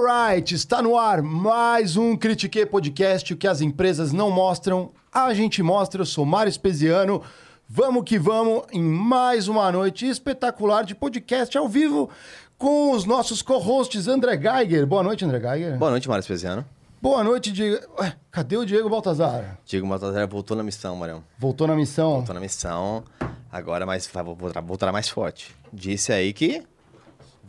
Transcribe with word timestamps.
Alright, 0.00 0.54
está 0.54 0.80
no 0.80 0.96
ar 0.96 1.20
mais 1.20 1.94
um 1.94 2.16
Critique 2.16 2.64
Podcast, 2.64 3.34
o 3.34 3.36
que 3.36 3.46
as 3.46 3.60
empresas 3.60 4.12
não 4.12 4.30
mostram, 4.30 4.92
a 5.12 5.34
gente 5.34 5.62
mostra. 5.62 6.00
Eu 6.00 6.06
sou 6.06 6.24
Mário 6.24 6.48
Espesiano. 6.48 7.20
Vamos 7.68 8.04
que 8.04 8.18
vamos 8.18 8.62
em 8.72 8.82
mais 8.82 9.46
uma 9.46 9.70
noite 9.70 10.08
espetacular 10.08 10.84
de 10.84 10.94
podcast 10.94 11.56
ao 11.58 11.68
vivo 11.68 12.08
com 12.56 12.92
os 12.92 13.04
nossos 13.04 13.42
co-hosts 13.42 14.08
André 14.08 14.38
Geiger. 14.38 14.86
Boa 14.86 15.02
noite, 15.02 15.22
André 15.22 15.38
Geiger. 15.38 15.76
Boa 15.76 15.90
noite, 15.90 16.08
Mário 16.08 16.22
Espesiano. 16.22 16.64
Boa 17.02 17.22
noite, 17.22 17.52
Diego. 17.52 17.86
Ué, 17.98 18.16
cadê 18.30 18.56
o 18.56 18.64
Diego 18.64 18.88
Baltazar? 18.88 19.58
Diego 19.66 19.86
Baltazar 19.86 20.26
voltou 20.26 20.56
na 20.56 20.62
missão, 20.62 20.96
Marião. 20.96 21.22
Voltou 21.38 21.66
na 21.66 21.76
missão? 21.76 22.12
Voltou 22.14 22.34
na 22.34 22.40
missão, 22.40 23.04
agora 23.52 23.84
mais, 23.84 24.06
vai 24.06 24.24
voltar, 24.24 24.92
mais 24.92 25.10
forte. 25.10 25.54
Disse 25.70 26.10
aí 26.10 26.32
que 26.32 26.62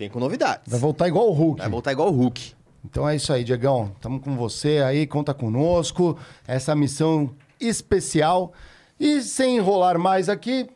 vem 0.02 0.10
com 0.10 0.20
novidades. 0.20 0.64
Vai 0.68 0.80
voltar 0.80 1.08
igual 1.08 1.30
o 1.30 1.32
Hulk. 1.32 1.60
Vai 1.62 1.70
voltar 1.70 1.92
igual 1.92 2.10
o 2.10 2.12
Hulk. 2.12 2.54
Então 2.84 3.08
é 3.08 3.16
isso 3.16 3.32
aí, 3.32 3.44
Diegão. 3.44 3.92
Estamos 3.96 4.24
com 4.24 4.36
você 4.36 4.80
aí, 4.84 5.06
conta 5.06 5.32
conosco. 5.32 6.18
Essa 6.48 6.74
missão 6.76 7.30
especial. 7.60 8.52
E 9.00 9.22
sem 9.22 9.58
enrolar 9.58 10.00
mais 10.00 10.28
aqui, 10.28 10.68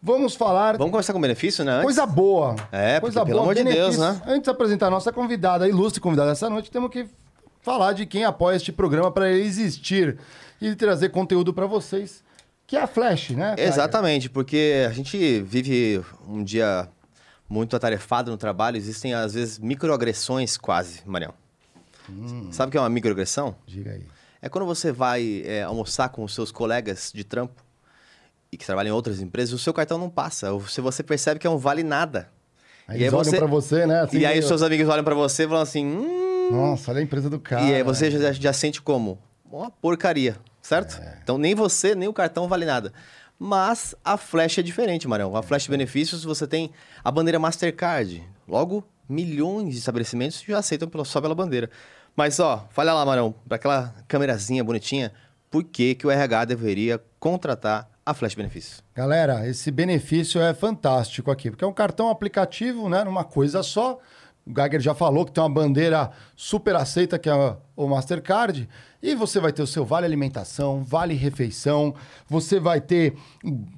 vamos 0.00 0.36
falar. 0.36 0.76
Vamos 0.76 0.92
começar 0.92 1.12
com 1.12 1.20
benefício, 1.20 1.64
né? 1.64 1.72
Antes? 1.72 1.84
Coisa 1.84 2.06
boa. 2.06 2.54
É, 2.70 3.00
coisa 3.00 3.20
porque, 3.20 3.32
pelo 3.32 3.42
amor 3.42 3.56
de 3.56 3.64
Deus, 3.64 3.96
benefício. 3.96 4.00
né? 4.00 4.22
Antes 4.26 4.44
de 4.44 4.50
apresentar 4.50 4.86
a 4.86 4.90
nossa 4.90 5.12
convidada, 5.12 5.64
a 5.64 5.68
ilustre 5.68 6.00
convidada 6.00 6.30
dessa 6.30 6.48
noite, 6.48 6.70
temos 6.70 6.90
que 6.90 7.08
falar 7.60 7.92
de 7.92 8.06
quem 8.06 8.24
apoia 8.24 8.54
este 8.54 8.70
programa 8.70 9.10
para 9.10 9.28
ele 9.28 9.42
existir 9.42 10.16
e 10.60 10.76
trazer 10.76 11.08
conteúdo 11.08 11.52
para 11.52 11.66
vocês, 11.66 12.22
que 12.68 12.76
é 12.76 12.82
a 12.82 12.86
Flash, 12.86 13.30
né? 13.30 13.56
Tiger? 13.56 13.68
Exatamente, 13.68 14.30
porque 14.30 14.86
a 14.88 14.92
gente 14.92 15.40
vive 15.42 16.00
um 16.28 16.44
dia 16.44 16.88
muito 17.48 17.76
atarefado 17.76 18.30
no 18.30 18.36
trabalho, 18.36 18.76
existem 18.76 19.14
às 19.14 19.34
vezes 19.34 19.58
microagressões 19.58 20.56
quase, 20.56 21.02
Marião. 21.04 21.34
Sabe 22.50 22.68
o 22.68 22.72
que 22.72 22.76
é 22.76 22.80
uma 22.80 22.88
microagressão? 22.90 23.54
Diga 23.66 23.92
aí. 23.92 24.02
É 24.42 24.48
quando 24.48 24.66
você 24.66 24.92
vai 24.92 25.42
é, 25.46 25.62
almoçar 25.62 26.10
com 26.10 26.22
os 26.22 26.34
seus 26.34 26.50
colegas 26.52 27.10
de 27.14 27.24
trampo 27.24 27.62
e 28.52 28.56
que 28.58 28.66
trabalham 28.66 28.90
em 28.90 28.94
outras 28.94 29.20
empresas, 29.20 29.54
o 29.54 29.58
seu 29.58 29.72
cartão 29.72 29.96
não 29.96 30.10
passa. 30.10 30.48
Se 30.68 30.80
você 30.82 31.02
percebe 31.02 31.40
que 31.40 31.46
é 31.46 31.50
um 31.50 31.56
vale 31.56 31.82
nada. 31.82 32.28
Aí 32.86 32.98
E 32.98 33.02
eles 33.04 33.12
aí 33.14 33.18
olham 33.18 33.24
você- 33.30 33.38
pra 33.38 33.46
você, 33.46 33.86
né? 33.86 34.00
assim, 34.02 34.18
e 34.18 34.26
aí 34.26 34.38
os 34.38 34.46
seus 34.46 34.60
amigos 34.62 34.86
olham 34.88 35.02
pra 35.02 35.14
você 35.14 35.44
e 35.44 35.48
falam 35.48 35.62
assim, 35.62 35.86
hum... 35.86 36.50
Nossa, 36.52 36.90
olha 36.90 37.00
a 37.00 37.02
empresa 37.02 37.30
do 37.30 37.40
cara. 37.40 37.62
e 37.62 37.74
aí 37.74 37.82
você 37.82 38.10
já, 38.10 38.32
já 38.32 38.52
sente 38.52 38.82
como? 38.82 39.18
Uma 39.50 39.70
porcaria, 39.70 40.36
certo? 40.60 41.00
É. 41.00 41.18
Então 41.22 41.38
nem 41.38 41.54
você, 41.54 41.94
nem 41.94 42.06
o 42.06 42.12
cartão 42.12 42.46
vale 42.46 42.66
nada. 42.66 42.92
Mas 43.46 43.94
a 44.02 44.16
Flash 44.16 44.56
é 44.56 44.62
diferente, 44.62 45.06
Marão. 45.06 45.36
A 45.36 45.42
Flash 45.42 45.66
Benefícios, 45.66 46.24
você 46.24 46.46
tem 46.46 46.70
a 47.04 47.10
bandeira 47.10 47.38
Mastercard. 47.38 48.26
Logo, 48.48 48.82
milhões 49.06 49.74
de 49.74 49.78
estabelecimentos 49.80 50.42
já 50.48 50.56
aceitam 50.58 50.88
pela- 50.88 51.04
só 51.04 51.20
pela 51.20 51.34
bandeira. 51.34 51.68
Mas, 52.16 52.40
ó, 52.40 52.66
fala 52.70 52.94
lá, 52.94 53.04
Marão, 53.04 53.34
para 53.46 53.56
aquela 53.56 53.94
câmerazinha 54.08 54.64
bonitinha, 54.64 55.12
por 55.50 55.62
que, 55.62 55.94
que 55.94 56.06
o 56.06 56.10
RH 56.10 56.46
deveria 56.46 56.98
contratar 57.20 57.90
a 58.06 58.14
Flash 58.14 58.34
Benefícios? 58.34 58.82
Galera, 58.94 59.46
esse 59.46 59.70
benefício 59.70 60.40
é 60.40 60.54
fantástico 60.54 61.30
aqui, 61.30 61.50
porque 61.50 61.64
é 61.64 61.68
um 61.68 61.72
cartão 61.72 62.08
aplicativo, 62.08 62.88
né? 62.88 63.04
Numa 63.04 63.24
coisa 63.24 63.62
só. 63.62 63.98
O 64.46 64.52
Geiger 64.54 64.80
já 64.80 64.94
falou 64.94 65.24
que 65.24 65.32
tem 65.32 65.42
uma 65.42 65.48
bandeira 65.48 66.10
super 66.36 66.76
aceita, 66.76 67.18
que 67.18 67.30
é 67.30 67.56
o 67.74 67.88
Mastercard. 67.88 68.68
E 69.02 69.14
você 69.14 69.40
vai 69.40 69.52
ter 69.52 69.62
o 69.62 69.66
seu 69.66 69.84
vale 69.84 70.06
alimentação, 70.06 70.82
vale 70.82 71.14
refeição, 71.14 71.94
você 72.28 72.58
vai 72.58 72.80
ter 72.80 73.14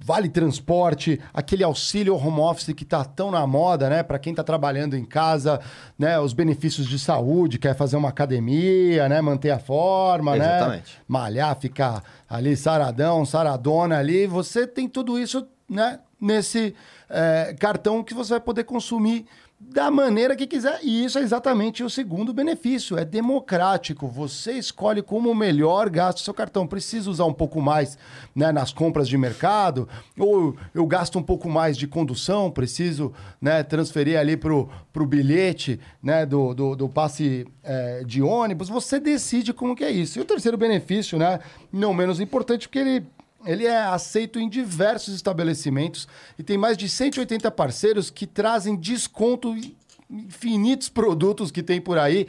vale 0.05 0.29
transporte, 0.29 1.21
aquele 1.35 1.65
auxílio 1.65 2.15
home 2.17 2.41
office 2.41 2.73
que 2.75 2.85
tá 2.85 3.05
tão 3.05 3.31
na 3.31 3.47
moda, 3.47 3.89
né? 3.89 4.03
Para 4.03 4.19
quem 4.19 4.35
tá 4.35 4.45
trabalhando 4.45 4.97
em 4.97 5.05
casa, 5.05 5.61
né? 5.99 6.19
Os 6.19 6.33
benefícios 6.33 6.87
de 6.89 6.99
saúde, 6.99 7.59
quer 7.59 7.75
fazer 7.77 7.97
uma 7.97 8.09
academia, 8.09 9.09
né? 9.09 9.21
Manter 9.21 9.51
a 9.51 9.59
forma, 9.59 10.37
né? 10.37 10.57
Exatamente. 10.57 10.99
malhar, 11.09 11.57
ficar 11.57 12.03
ali 12.29 12.57
saradão, 12.57 13.25
saradona 13.25 13.99
ali, 13.99 14.27
você 14.27 14.67
tem 14.67 14.89
tudo 14.89 15.19
isso 15.19 15.47
né, 15.69 15.99
nesse 16.21 16.75
é, 17.09 17.55
cartão 17.59 18.03
que 18.03 18.15
você 18.15 18.31
vai 18.31 18.41
poder 18.41 18.65
consumir 18.65 19.27
da 19.59 19.91
maneira 19.91 20.37
que 20.37 20.47
quiser. 20.47 20.81
E 20.83 21.05
isso 21.05 21.19
é 21.19 21.23
exatamente 21.23 21.83
o 21.83 21.89
segundo 21.89 22.33
benefício, 22.33 22.99
é 22.99 23.05
democrático. 23.05 24.07
Você 24.07 24.53
escolhe 24.53 25.03
como 25.03 25.35
melhor 25.35 25.89
gasta 25.89 26.21
o 26.21 26.25
seu 26.25 26.35
cartão. 26.35 26.67
Precisa 26.67 27.11
usar 27.11 27.25
um 27.25 27.33
pouco 27.33 27.61
mais 27.61 27.99
né, 28.35 28.53
nas 28.53 28.73
compras 28.73 29.09
de 29.09 29.17
mercado, 29.17 29.89
ou 30.19 30.57
eu 30.75 30.87
gasto 30.87 31.19
um 31.19 31.23
pouco 31.23 31.49
mais 31.49 31.77
de 31.77 31.87
condução, 31.87 32.51
preciso 32.51 33.13
né, 33.41 33.63
transferir 33.63 34.19
ali 34.19 34.37
para 34.37 34.53
o 34.53 35.07
bilhete 35.07 35.81
né, 36.03 36.27
do, 36.27 36.53
do, 36.53 36.77
do 36.77 36.89
passe 36.89 37.47
é, 37.63 38.03
de 38.05 38.21
ônibus. 38.21 38.69
Você 38.69 39.01
decide 39.01 39.55
como 39.55 39.75
que 39.75 39.85
é 39.85 39.91
isso. 39.91 40.19
E 40.19 40.23
o 40.23 40.25
terceiro 40.25 40.59
benefício, 40.59 41.19
né, 41.19 41.41
não 41.73 41.95
menos 41.95 42.21
importante, 42.21 42.69
porque 42.69 42.79
ele 42.79 43.07
ele 43.45 43.67
é 43.67 43.79
aceito 43.79 44.39
em 44.39 44.49
diversos 44.49 45.15
estabelecimentos 45.15 46.09
e 46.39 46.43
tem 46.43 46.57
mais 46.57 46.77
de 46.77 46.89
180 46.89 47.51
parceiros 47.51 48.11
que 48.11 48.27
trazem 48.27 48.77
desconto 48.77 49.55
em 49.57 49.77
infinitos 50.09 50.89
produtos 50.89 51.51
que 51.51 51.63
tem 51.63 51.81
por 51.81 51.99
aí. 51.99 52.27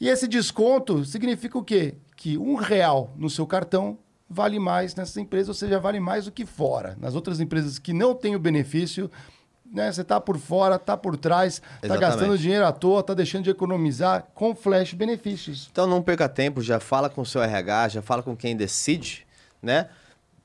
E 0.00 0.08
esse 0.08 0.26
desconto 0.26 1.04
significa 1.04 1.58
o 1.58 1.64
quê? 1.64 1.94
Que 2.16 2.38
um 2.38 2.54
real 2.54 3.12
no 3.16 3.28
seu 3.28 3.46
cartão 3.46 3.98
vale 4.28 4.58
mais 4.58 4.94
nessa 4.94 5.20
empresa, 5.20 5.50
ou 5.50 5.54
seja, 5.54 5.80
vale 5.80 5.98
mais 5.98 6.24
do 6.24 6.32
que 6.32 6.46
fora. 6.46 6.96
Nas 7.00 7.14
outras 7.14 7.40
empresas 7.40 7.78
que 7.78 7.92
não 7.92 8.14
têm 8.14 8.36
o 8.36 8.38
benefício, 8.38 9.10
né, 9.72 9.90
você 9.90 10.02
está 10.02 10.20
por 10.20 10.38
fora, 10.38 10.76
está 10.76 10.96
por 10.96 11.16
trás, 11.16 11.60
está 11.82 11.96
gastando 11.96 12.38
dinheiro 12.38 12.64
à 12.64 12.72
toa, 12.72 13.00
está 13.00 13.12
deixando 13.12 13.44
de 13.44 13.50
economizar 13.50 14.26
com 14.34 14.54
flash 14.54 14.94
benefícios. 14.94 15.68
Então 15.70 15.86
não 15.86 16.00
perca 16.00 16.28
tempo, 16.28 16.62
já 16.62 16.78
fala 16.78 17.10
com 17.10 17.22
o 17.22 17.26
seu 17.26 17.42
RH, 17.42 17.88
já 17.88 18.02
fala 18.02 18.22
com 18.22 18.36
quem 18.36 18.56
decide, 18.56 19.26
né? 19.60 19.88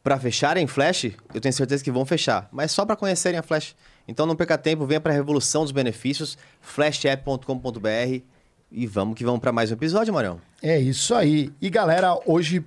Para 0.06 0.20
fecharem 0.20 0.68
Flash, 0.68 1.06
eu 1.34 1.42
tenho 1.42 1.52
certeza 1.52 1.84
que 1.84 1.90
vão 1.90 2.06
fechar, 2.06 2.48
mas 2.52 2.72
só 2.72 2.86
para 2.86 2.96
conhecerem 2.96 3.40
a 3.40 3.42
Flash. 3.42 3.76
Então 4.08 4.28
não 4.28 4.36
perca 4.36 4.56
tempo, 4.56 4.86
venha 4.86 5.02
para 5.02 5.12
a 5.12 5.16
revolução 5.16 5.64
dos 5.64 5.72
benefícios, 5.72 6.38
flashapp.com.br 6.62 8.22
e 8.72 8.86
vamos 8.86 9.16
que 9.16 9.26
vamos 9.26 9.40
para 9.40 9.52
mais 9.52 9.72
um 9.72 9.74
episódio, 9.74 10.14
Marião. 10.14 10.40
É 10.62 10.78
isso 10.78 11.16
aí. 11.16 11.52
E 11.60 11.72
galera, 11.72 12.20
hoje 12.24 12.64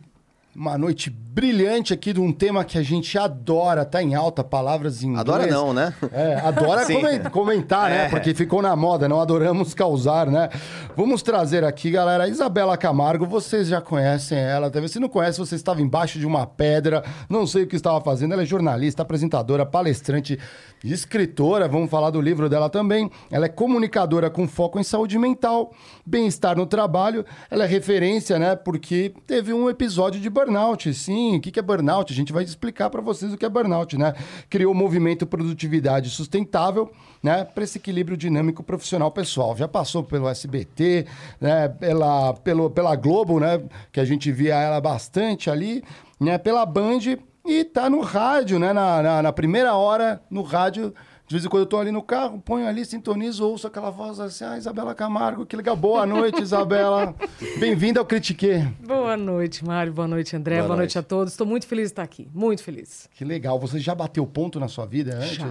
uma 0.55 0.77
noite 0.77 1.09
brilhante 1.09 1.93
aqui 1.93 2.13
de 2.13 2.21
um 2.21 2.33
tema 2.33 2.65
que 2.65 2.77
a 2.77 2.83
gente 2.83 3.17
adora, 3.17 3.85
tá 3.85 4.03
em 4.03 4.17
alta, 4.17 4.43
palavras 4.43 5.05
em 5.05 5.09
inglês. 5.09 5.21
Adora 5.21 5.47
não, 5.47 5.73
né? 5.73 5.95
É, 6.13 6.35
adora 6.41 6.85
comentar, 7.31 7.89
né? 7.91 8.07
É. 8.07 8.09
Porque 8.09 8.35
ficou 8.35 8.61
na 8.61 8.75
moda, 8.75 9.09
não 9.09 9.21
adoramos 9.21 9.73
causar, 9.73 10.27
né? 10.27 10.49
Vamos 10.97 11.23
trazer 11.23 11.63
aqui, 11.63 11.93
galera, 11.93 12.25
a 12.25 12.29
Isabela 12.29 12.77
Camargo. 12.77 13.25
Vocês 13.25 13.69
já 13.69 13.81
conhecem 13.81 14.37
ela, 14.37 14.69
talvez 14.69 14.91
se 14.91 14.99
não 14.99 15.09
conhece, 15.09 15.39
você 15.39 15.55
estava 15.55 15.81
embaixo 15.81 16.19
de 16.19 16.27
uma 16.27 16.45
pedra, 16.45 17.05
não 17.31 17.47
sei 17.47 17.63
o 17.63 17.67
que 17.69 17.77
estava 17.77 18.01
fazendo. 18.01 18.33
Ela 18.33 18.43
é 18.43 18.47
jornalista, 18.47 19.03
apresentadora, 19.03 19.65
palestrante, 19.65 20.41
escritora. 20.85 21.69
Vamos 21.69 21.91
falar 21.91 22.11
do 22.11 22.21
livro 22.21 22.49
dela 22.49 22.69
também. 22.69 23.11
Ela 23.31 23.47
é 23.47 23.49
comunicadora 23.49 24.31
com 24.31 24.47
foco 24.47 24.79
em 24.79 24.83
saúde 24.83 25.19
mental, 25.19 25.73
bem-estar 26.05 26.57
no 26.57 26.67
trabalho. 26.67 27.25
Ela 27.51 27.65
é 27.65 27.67
referência, 27.67 28.39
né? 28.39 28.55
Porque 28.57 29.13
teve 29.27 29.53
um 29.53 29.69
episódio 29.69 30.21
de 30.21 30.31
burnout. 30.31 30.93
Sim, 30.95 31.37
o 31.37 31.41
que 31.41 31.59
é 31.59 31.63
burnout? 31.63 32.13
A 32.13 32.17
gente 32.17 32.33
vai 32.33 32.45
explicar 32.45 32.91
para 32.91 33.01
vocês 33.01 33.33
o 33.33 33.37
que 33.37 33.45
é 33.45 33.49
burnout, 33.49 33.97
né? 33.97 34.15
Criou 34.49 34.73
o 34.73 34.77
movimento 34.77 35.27
Produtividade 35.27 36.11
Sustentável, 36.11 36.91
né? 37.23 37.45
Para 37.45 37.65
esse 37.65 37.79
equilíbrio 37.79 38.17
dinâmico 38.17 38.63
profissional 38.63 39.11
pessoal. 39.11 39.57
Já 39.57 39.69
passou 39.69 40.03
pelo 40.03 40.29
SBT, 40.29 41.07
né? 41.41 41.69
Pela, 41.69 42.35
pelo, 42.35 42.71
pela 42.71 42.95
Globo, 42.97 43.41
né? 43.41 43.63
Que 43.93 44.01
a 44.01 44.05
gente 44.05 44.31
via 44.31 44.55
ela 44.55 44.81
bastante 44.81 45.51
ali, 45.51 45.83
né? 46.21 46.39
Pela 46.39 46.65
Band 46.65 47.01
e 47.49 47.65
tá 47.65 47.89
no 47.89 48.01
rádio, 48.01 48.59
né? 48.59 48.73
Na, 48.73 49.03
na, 49.03 49.23
na 49.23 49.33
primeira 49.33 49.75
hora, 49.75 50.21
no 50.31 50.43
rádio. 50.43 50.93
De 51.27 51.35
vez 51.35 51.45
em 51.45 51.49
quando 51.51 51.63
eu 51.65 51.67
tô 51.67 51.77
ali 51.79 51.91
no 51.91 52.01
carro, 52.03 52.41
ponho 52.41 52.67
ali, 52.67 52.85
sintonizo, 52.87 53.47
ouço 53.47 53.67
aquela 53.67 53.91
voz 53.91 54.19
assim, 54.19 54.45
ah, 54.45 54.57
Isabela 54.57 54.95
Camargo, 54.95 55.45
que 55.45 55.55
legal. 55.55 55.77
Boa 55.77 56.07
noite, 56.07 56.41
Isabela. 56.41 57.15
Bem-vinda 57.61 58.01
ao 58.01 58.07
Critique. 58.07 58.67
Boa 58.81 59.15
noite, 59.15 59.63
Mário. 59.63 59.93
Boa 59.93 60.09
noite, 60.09 60.35
André. 60.35 60.57
Boa 60.57 60.69
Boa, 60.69 60.77
noite. 60.79 60.97
noite. 60.97 60.99
a 60.99 61.03
todos. 61.03 61.35
Estou 61.35 61.47
muito 61.47 61.67
feliz 61.67 61.89
de 61.89 61.93
estar 61.93 62.03
aqui. 62.03 62.27
Muito 62.35 62.63
feliz. 62.63 63.11
Que 63.15 63.27
legal. 63.27 63.59
Você 63.61 63.79
já 63.79 63.95
bateu 63.95 64.27
ponto 64.27 64.59
na 64.59 64.69
sua 64.69 64.87
vida 64.87 65.17
antes? 65.17 65.37
Já. 65.37 65.51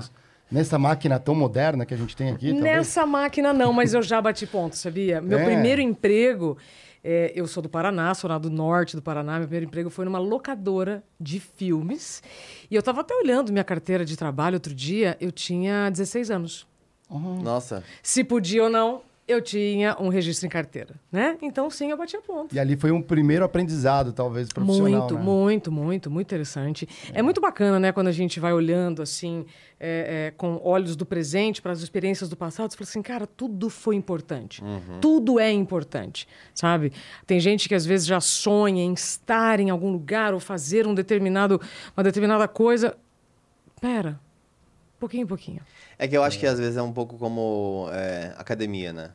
Nessa 0.52 0.80
máquina 0.80 1.20
tão 1.20 1.36
moderna 1.36 1.86
que 1.86 1.94
a 1.94 1.98
gente 1.98 2.16
tem 2.16 2.32
aqui? 2.32 2.48
talvez? 2.54 2.64
Nessa 2.64 3.06
máquina 3.06 3.54
não, 3.54 3.72
mas 3.72 3.94
eu 3.94 4.02
já 4.02 4.20
bati 4.20 4.48
ponto, 4.48 4.76
sabia? 4.76 5.22
Meu 5.22 5.38
É. 5.38 5.46
primeiro 5.46 5.80
emprego, 5.82 6.58
é, 7.04 7.32
eu 7.36 7.48
sou 7.48 7.62
do 7.64 7.70
Paraná, 7.70 8.14
sou 8.14 8.30
lá 8.30 8.38
do 8.38 8.50
norte 8.50 8.96
do 8.96 9.02
Paraná. 9.02 9.34
Meu 9.40 9.48
primeiro 9.48 9.66
emprego 9.66 9.90
foi 9.90 10.06
numa 10.06 10.20
locadora 10.20 11.04
de 11.20 11.40
filmes. 11.40 12.22
E 12.70 12.76
eu 12.76 12.80
estava 12.80 13.02
até 13.02 13.14
olhando 13.16 13.52
minha 13.52 13.64
carteira 13.64 14.04
de 14.04 14.16
trabalho 14.18 14.56
outro 14.56 14.74
dia, 14.74 15.18
eu 15.20 15.32
tinha 15.32 15.90
16 15.90 16.32
anos. 16.32 16.68
Nossa, 17.10 17.84
Se 18.04 18.24
podia 18.24 18.66
ou 18.66 18.70
não, 18.70 19.02
eu 19.28 19.42
tinha 19.42 19.98
um 20.00 20.08
registro 20.08 20.48
em 20.48 20.50
carteira, 20.50 20.96
né? 21.12 21.38
Então, 21.42 21.70
sim, 21.70 21.92
eu 21.92 21.98
batia 21.98 22.22
ponto. 22.22 22.56
E 22.56 22.60
ali 22.60 22.78
foi 22.78 22.92
um 22.92 23.02
primeiro 23.02 23.44
aprendizado, 23.44 24.14
talvez, 24.14 24.48
profissional, 24.48 25.02
Muito, 25.02 25.16
né? 25.16 25.22
muito, 25.22 25.72
muito, 25.72 26.12
muito 26.12 26.28
interessante. 26.28 26.88
É. 27.14 27.22
muito 27.22 27.42
bacana, 27.42 27.78
né, 27.78 27.92
quando 27.92 28.08
a 28.08 28.12
gente 28.12 28.40
vai 28.40 28.54
olhando 28.54 29.02
assim, 29.02 29.46
é, 29.78 30.30
é, 30.30 30.34
com 30.38 30.62
olhos 30.64 30.96
do 30.96 31.06
presente 31.06 31.62
para 31.62 31.74
as 31.74 31.82
experiências 31.82 32.30
do 32.30 32.38
passado, 32.38 32.72
você 32.72 32.78
fala 32.78 32.90
assim, 32.90 33.02
cara, 33.02 33.28
tudo 33.28 33.70
foi 33.70 33.96
importante. 33.96 34.64
Tudo 35.02 35.40
é 35.40 35.52
importante, 35.52 36.26
sabe? 36.54 36.94
Tem 37.26 37.40
gente 37.40 37.68
que 37.68 37.76
às 37.76 37.86
vezes 37.86 38.08
já 38.08 38.22
sonha 38.22 38.82
em 38.82 38.94
estar 38.94 39.60
em 39.60 39.70
algum 39.70 39.92
lugar 39.92 40.34
ou 40.34 40.40
fazer 40.40 40.88
um 40.88 40.94
determinado, 40.94 41.60
uma 41.96 42.04
determinada 42.04 42.48
coisa. 42.48 42.96
Pera, 43.82 44.20
pouquinho 45.00 45.24
em 45.24 45.28
pouquinho. 45.28 45.62
É 46.00 46.08
que 46.08 46.16
eu 46.16 46.24
acho 46.24 46.38
que 46.38 46.46
às 46.46 46.60
vezes 46.60 46.78
é 46.78 46.82
um 46.82 46.94
pouco 46.94 47.18
como 47.18 47.90
é, 47.92 48.34
academia, 48.38 48.94
né? 48.94 49.12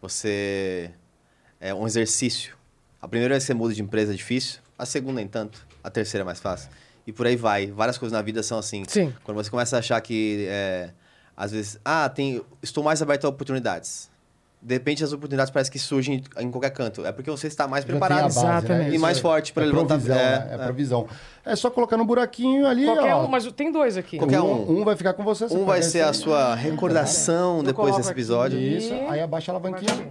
Você. 0.00 0.90
É 1.60 1.72
um 1.72 1.86
exercício. 1.86 2.56
A 3.00 3.08
primeira 3.08 3.34
vez 3.34 3.44
que 3.44 3.46
você 3.46 3.54
muda 3.54 3.72
de 3.72 3.82
empresa 3.82 4.12
é 4.12 4.16
difícil, 4.16 4.60
a 4.78 4.84
segunda 4.84 5.14
nem 5.14 5.28
tanto, 5.28 5.66
a 5.82 5.90
terceira 5.90 6.22
é 6.22 6.26
mais 6.26 6.40
fácil. 6.40 6.68
E 7.06 7.12
por 7.12 7.26
aí 7.26 7.36
vai. 7.36 7.68
Várias 7.68 7.96
coisas 7.96 8.12
na 8.12 8.20
vida 8.20 8.42
são 8.42 8.58
assim. 8.58 8.84
Sim. 8.86 9.14
Quando 9.24 9.36
você 9.36 9.48
começa 9.48 9.76
a 9.76 9.78
achar 9.78 10.00
que, 10.00 10.46
é, 10.48 10.90
às 11.36 11.52
vezes, 11.52 11.78
ah, 11.84 12.08
tem, 12.08 12.42
estou 12.62 12.82
mais 12.82 13.00
aberto 13.00 13.24
a 13.24 13.28
oportunidades. 13.28 14.10
De 14.66 14.74
repente 14.74 15.04
as 15.04 15.12
oportunidades 15.12 15.52
parecem 15.52 15.70
que 15.72 15.78
surgem 15.78 16.24
em 16.38 16.50
qualquer 16.50 16.70
canto. 16.70 17.06
É 17.06 17.12
porque 17.12 17.30
você 17.30 17.46
está 17.46 17.68
mais 17.68 17.84
Já 17.84 17.90
preparado. 17.90 18.22
base, 18.22 18.44
né? 18.44 18.58
Exatamente. 18.58 18.94
E 18.96 18.98
mais 18.98 19.16
é- 19.18 19.20
forte 19.20 19.52
para 19.52 19.62
é 19.62 19.66
levantar- 19.66 19.86
provisão, 19.94 20.16
é, 20.16 20.18
né? 20.40 20.48
É, 20.50 20.54
é. 20.54 20.58
provisão. 20.58 21.06
É 21.44 21.54
só 21.54 21.70
colocar 21.70 21.96
no 21.96 22.04
buraquinho 22.04 22.66
ali, 22.66 22.84
Qualquer 22.84 23.14
ó. 23.14 23.24
um, 23.24 23.28
mas 23.28 23.46
tem 23.52 23.70
dois 23.70 23.96
aqui. 23.96 24.18
Qualquer 24.18 24.40
um, 24.40 24.80
um. 24.80 24.84
vai 24.84 24.96
ficar 24.96 25.12
com 25.12 25.22
você. 25.22 25.48
você 25.48 25.56
Um 25.56 25.64
vai 25.64 25.82
ser 25.82 26.00
a 26.00 26.12
sua 26.12 26.56
recordação 26.56 27.58
Eu 27.58 27.62
depois 27.62 27.94
desse 27.96 28.10
aqui. 28.10 28.18
episódio. 28.18 28.58
Isso, 28.58 28.92
aí 29.08 29.20
abaixa 29.20 29.52
a 29.52 29.54
alavanquinha. 29.54 30.08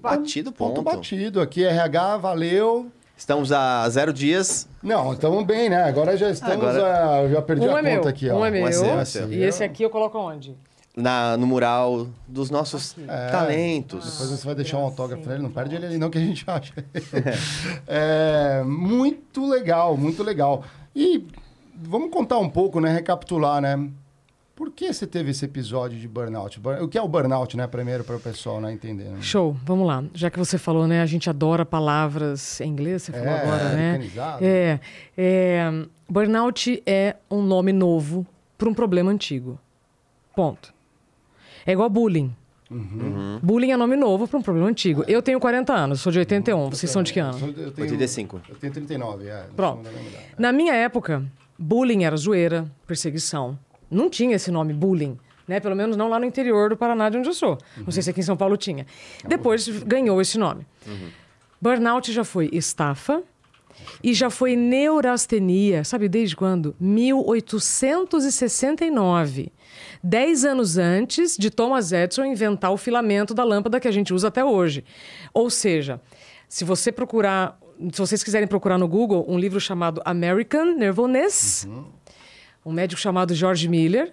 Batido, 0.00 0.50
Ponto 0.50 0.82
ponto. 0.82 0.96
batido. 0.96 1.40
Aqui 1.40 1.64
RH, 1.64 2.16
valeu. 2.16 2.90
Estamos 3.16 3.52
a 3.52 3.88
zero 3.88 4.12
dias. 4.12 4.66
Não, 4.82 5.12
estamos 5.12 5.44
bem, 5.46 5.70
né? 5.70 5.84
Agora 5.84 6.16
já 6.16 6.28
estamos. 6.28 6.56
Agora- 6.66 7.08
a- 7.18 7.22
eu 7.22 7.30
já 7.30 7.42
perdi 7.42 7.66
Um 7.68 7.76
a 7.76 7.78
é 7.78 7.82
conta 7.82 8.00
meu, 8.00 8.08
aqui, 8.08 8.28
ó. 8.30 8.36
um 8.40 8.44
é 8.44 8.50
meu. 8.50 8.64
Um 8.64 8.66
é 8.66 8.72
seu, 8.72 8.98
é 8.98 9.04
seu. 9.04 9.32
E 9.32 9.44
esse 9.44 9.62
aqui 9.62 9.84
eu 9.84 9.90
coloco 9.90 10.18
onde? 10.18 10.56
Na, 10.96 11.36
no 11.36 11.46
mural 11.46 12.06
dos 12.28 12.50
nossos 12.50 12.94
É. 13.08 13.28
talentos. 13.30 14.04
Depois 14.12 14.30
você 14.30 14.44
vai 14.46 14.54
deixar 14.54 14.78
um 14.78 14.82
autógrafo 14.84 15.22
pra 15.22 15.34
ele, 15.34 15.42
não 15.42 15.50
perde 15.50 15.74
ele 15.74 15.86
ali 15.86 15.98
não 15.98 16.10
que 16.10 16.18
a 16.18 16.20
gente 16.20 16.44
acha. 16.46 16.72
É, 17.86 18.62
muito 18.64 19.46
legal, 19.48 19.96
muito 19.96 20.22
legal. 20.22 20.64
E 20.94 21.26
vamos 21.74 22.10
contar 22.10 22.38
um 22.38 22.48
pouco, 22.48 22.80
né? 22.80 22.92
Recapitular, 22.92 23.60
né? 23.60 23.88
Por 24.54 24.70
que 24.70 24.92
você 24.92 25.06
teve 25.06 25.30
esse 25.30 25.44
episódio 25.46 25.98
de 25.98 26.06
burnout? 26.06 26.60
Bur- 26.60 26.82
O 26.82 26.88
que 26.88 26.98
é 26.98 27.02
o 27.02 27.08
burnout, 27.08 27.56
né? 27.56 27.66
Primeiro 27.66 28.04
para 28.04 28.16
o 28.16 28.20
pessoal 28.20 28.60
né, 28.60 28.70
entender. 28.72 29.04
Né? 29.04 29.18
Show, 29.22 29.56
vamos 29.64 29.86
lá. 29.86 30.04
Já 30.14 30.30
que 30.30 30.38
você 30.38 30.58
falou, 30.58 30.86
né? 30.86 31.00
A 31.00 31.06
gente 31.06 31.28
adora 31.30 31.64
palavras 31.64 32.60
em 32.60 32.68
inglês, 32.68 33.02
você 33.02 33.12
falou 33.12 33.26
É, 33.28 33.40
agora, 33.40 33.68
né? 33.70 34.10
É, 34.42 34.80
é. 35.16 35.70
Burnout 36.08 36.82
é 36.84 37.16
um 37.30 37.42
nome 37.42 37.72
novo 37.72 38.26
para 38.58 38.68
um 38.68 38.74
problema 38.74 39.10
antigo. 39.10 39.58
Ponto. 40.36 40.72
É 41.66 41.72
igual 41.72 41.88
bullying. 41.88 42.34
Uhum. 42.70 43.38
Bullying 43.42 43.72
é 43.72 43.76
nome 43.76 43.96
novo 43.96 44.26
para 44.26 44.38
um 44.38 44.42
problema 44.42 44.68
antigo. 44.68 45.04
Eu 45.06 45.20
tenho 45.20 45.38
40 45.38 45.74
anos, 45.74 46.00
sou 46.00 46.10
de 46.10 46.18
81. 46.20 46.70
Vocês 46.70 46.90
são 46.90 47.02
de 47.02 47.12
que 47.12 47.20
ano? 47.20 47.38
Eu 47.56 47.70
tenho, 47.70 47.90
85. 47.90 48.40
Eu 48.48 48.54
tenho 48.56 48.72
39, 48.72 49.28
é. 49.28 49.44
Pronto. 49.54 49.88
Na 50.38 50.52
minha 50.52 50.74
época, 50.74 51.22
bullying 51.58 52.04
era 52.04 52.16
zoeira, 52.16 52.64
perseguição. 52.86 53.58
Não 53.90 54.08
tinha 54.08 54.36
esse 54.36 54.50
nome 54.50 54.72
bullying. 54.72 55.18
Né? 55.46 55.60
Pelo 55.60 55.76
menos 55.76 55.96
não 55.96 56.08
lá 56.08 56.18
no 56.18 56.24
interior 56.24 56.70
do 56.70 56.76
Paraná, 56.76 57.10
de 57.10 57.18
onde 57.18 57.28
eu 57.28 57.34
sou. 57.34 57.58
Não 57.76 57.92
sei 57.92 58.02
se 58.02 58.10
aqui 58.10 58.20
em 58.20 58.24
São 58.24 58.36
Paulo 58.36 58.56
tinha. 58.56 58.86
Depois 59.26 59.68
ganhou 59.68 60.20
esse 60.20 60.38
nome. 60.38 60.66
Burnout 61.60 62.10
já 62.10 62.24
foi 62.24 62.48
estafa 62.52 63.22
e 64.02 64.14
já 64.14 64.30
foi 64.30 64.56
neurastenia. 64.56 65.84
Sabe 65.84 66.08
desde 66.08 66.34
quando? 66.34 66.74
1869. 66.80 69.52
Dez 70.02 70.44
anos 70.44 70.78
antes 70.78 71.36
de 71.36 71.48
Thomas 71.48 71.92
Edison 71.92 72.24
inventar 72.24 72.72
o 72.72 72.76
filamento 72.76 73.32
da 73.32 73.44
lâmpada 73.44 73.78
que 73.78 73.86
a 73.86 73.92
gente 73.92 74.12
usa 74.12 74.28
até 74.28 74.44
hoje. 74.44 74.84
Ou 75.32 75.48
seja, 75.48 76.00
se 76.48 76.64
você 76.64 76.90
procurar, 76.90 77.56
se 77.92 78.00
vocês 78.00 78.24
quiserem 78.24 78.48
procurar 78.48 78.78
no 78.78 78.88
Google 78.88 79.24
um 79.28 79.38
livro 79.38 79.60
chamado 79.60 80.02
American 80.04 80.74
Nervousness, 80.74 81.68
um 82.66 82.72
médico 82.72 83.00
chamado 83.00 83.32
George 83.32 83.68
Miller, 83.68 84.12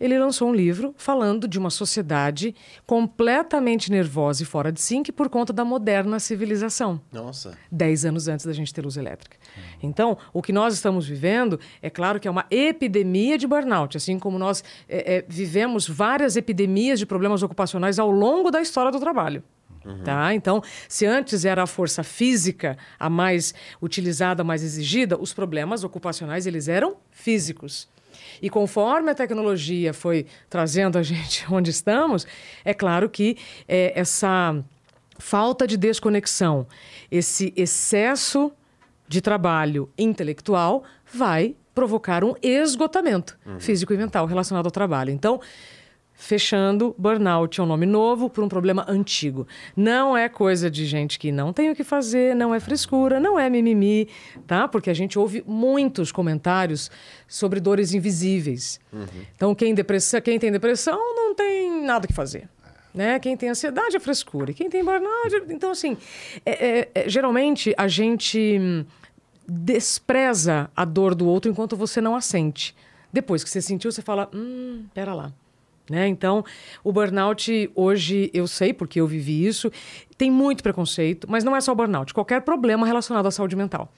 ele 0.00 0.18
lançou 0.18 0.48
um 0.48 0.54
livro 0.54 0.94
falando 0.96 1.48
de 1.48 1.58
uma 1.58 1.70
sociedade 1.70 2.54
completamente 2.86 3.90
nervosa 3.90 4.42
e 4.42 4.46
fora 4.46 4.70
de 4.70 4.80
si 4.80 4.98
por 5.14 5.28
conta 5.28 5.52
da 5.52 5.64
moderna 5.64 6.18
civilização. 6.18 7.00
Nossa. 7.12 7.56
10 7.70 8.06
anos 8.06 8.28
antes 8.28 8.46
da 8.46 8.52
gente 8.52 8.74
ter 8.74 8.82
luz 8.82 8.96
elétrica. 8.96 9.36
Então, 9.82 10.18
o 10.32 10.42
que 10.42 10.52
nós 10.52 10.74
estamos 10.74 11.06
vivendo, 11.06 11.60
é 11.80 11.88
claro 11.88 12.18
que 12.18 12.26
é 12.26 12.30
uma 12.30 12.46
epidemia 12.50 13.38
de 13.38 13.46
burnout, 13.46 13.96
assim 13.96 14.18
como 14.18 14.38
nós 14.38 14.64
é, 14.88 15.18
é, 15.18 15.24
vivemos 15.28 15.88
várias 15.88 16.36
epidemias 16.36 16.98
de 16.98 17.06
problemas 17.06 17.42
ocupacionais 17.42 17.98
ao 17.98 18.10
longo 18.10 18.50
da 18.50 18.60
história 18.60 18.90
do 18.90 18.98
trabalho. 18.98 19.42
Tá? 20.04 20.34
Então, 20.34 20.62
se 20.86 21.06
antes 21.06 21.44
era 21.44 21.62
a 21.62 21.66
força 21.66 22.02
física 22.02 22.76
a 22.98 23.08
mais 23.08 23.54
utilizada, 23.80 24.42
a 24.42 24.44
mais 24.44 24.62
exigida, 24.62 25.18
os 25.18 25.32
problemas 25.32 25.82
ocupacionais 25.82 26.46
eles 26.46 26.68
eram 26.68 26.96
físicos. 27.10 27.88
E 28.42 28.48
conforme 28.50 29.10
a 29.10 29.14
tecnologia 29.14 29.92
foi 29.92 30.26
trazendo 30.48 30.98
a 30.98 31.02
gente 31.04 31.44
onde 31.50 31.70
estamos, 31.70 32.26
é 32.64 32.74
claro 32.74 33.08
que 33.08 33.36
é, 33.66 33.92
essa 33.98 34.62
falta 35.18 35.66
de 35.66 35.76
desconexão, 35.76 36.66
esse 37.10 37.52
excesso 37.56 38.52
de 39.08 39.20
trabalho 39.20 39.90
intelectual 39.98 40.84
vai 41.12 41.56
provocar 41.74 42.24
um 42.24 42.34
esgotamento 42.42 43.38
físico 43.58 43.94
e 43.94 43.96
mental 43.96 44.26
relacionado 44.26 44.66
ao 44.66 44.70
trabalho. 44.70 45.10
Então, 45.10 45.40
fechando, 46.20 46.94
burnout 46.98 47.60
é 47.60 47.62
um 47.62 47.66
nome 47.66 47.86
novo 47.86 48.28
para 48.28 48.42
um 48.44 48.48
problema 48.48 48.84
antigo. 48.88 49.46
Não 49.76 50.16
é 50.16 50.28
coisa 50.28 50.68
de 50.68 50.84
gente 50.84 51.16
que 51.16 51.30
não 51.30 51.52
tem 51.52 51.70
o 51.70 51.76
que 51.76 51.84
fazer, 51.84 52.34
não 52.34 52.52
é 52.52 52.58
frescura, 52.58 53.20
não 53.20 53.38
é 53.38 53.48
mimimi, 53.48 54.08
tá? 54.44 54.66
Porque 54.66 54.90
a 54.90 54.94
gente 54.94 55.16
ouve 55.16 55.44
muitos 55.46 56.10
comentários 56.10 56.90
sobre 57.28 57.60
dores 57.60 57.94
invisíveis. 57.94 58.80
Então, 59.36 59.54
quem, 59.54 59.72
depressa, 59.72 60.20
quem 60.20 60.40
tem 60.40 60.50
depressão 60.50 60.98
não 61.14 61.34
tem 61.36 61.84
nada 61.84 62.04
que 62.06 62.12
fazer. 62.12 62.48
Né? 62.92 63.20
Quem 63.20 63.36
tem 63.36 63.50
ansiedade 63.50 63.94
é 63.94 64.00
frescura. 64.00 64.50
E 64.50 64.54
quem 64.54 64.68
tem 64.68 64.84
burnout. 64.84 65.32
é- 65.32 65.52
Então, 65.52 65.70
assim, 65.70 65.96
é- 66.44 66.78
é- 66.80 66.88
é- 66.96 67.08
geralmente 67.08 67.72
a 67.78 67.86
gente 67.86 68.84
despreza 69.46 70.68
a 70.74 70.84
dor 70.84 71.14
do 71.14 71.26
outro 71.26 71.48
enquanto 71.50 71.76
você 71.76 72.00
não 72.00 72.16
a 72.16 72.20
sente. 72.20 72.74
Depois 73.12 73.44
que 73.44 73.50
você 73.50 73.62
sentiu, 73.62 73.92
você 73.92 74.02
fala: 74.02 74.28
hum, 74.34 74.84
pera 74.92 75.14
lá. 75.14 75.32
Né? 75.90 76.06
Então, 76.06 76.44
o 76.84 76.92
burnout, 76.92 77.70
hoje, 77.74 78.30
eu 78.34 78.46
sei, 78.46 78.72
porque 78.72 79.00
eu 79.00 79.06
vivi 79.06 79.46
isso, 79.46 79.70
tem 80.16 80.30
muito 80.30 80.62
preconceito, 80.62 81.26
mas 81.30 81.44
não 81.44 81.56
é 81.56 81.60
só 81.60 81.72
o 81.72 81.74
burnout, 81.74 82.12
qualquer 82.12 82.42
problema 82.42 82.86
relacionado 82.86 83.26
à 83.26 83.30
saúde 83.30 83.56
mental. 83.56 83.90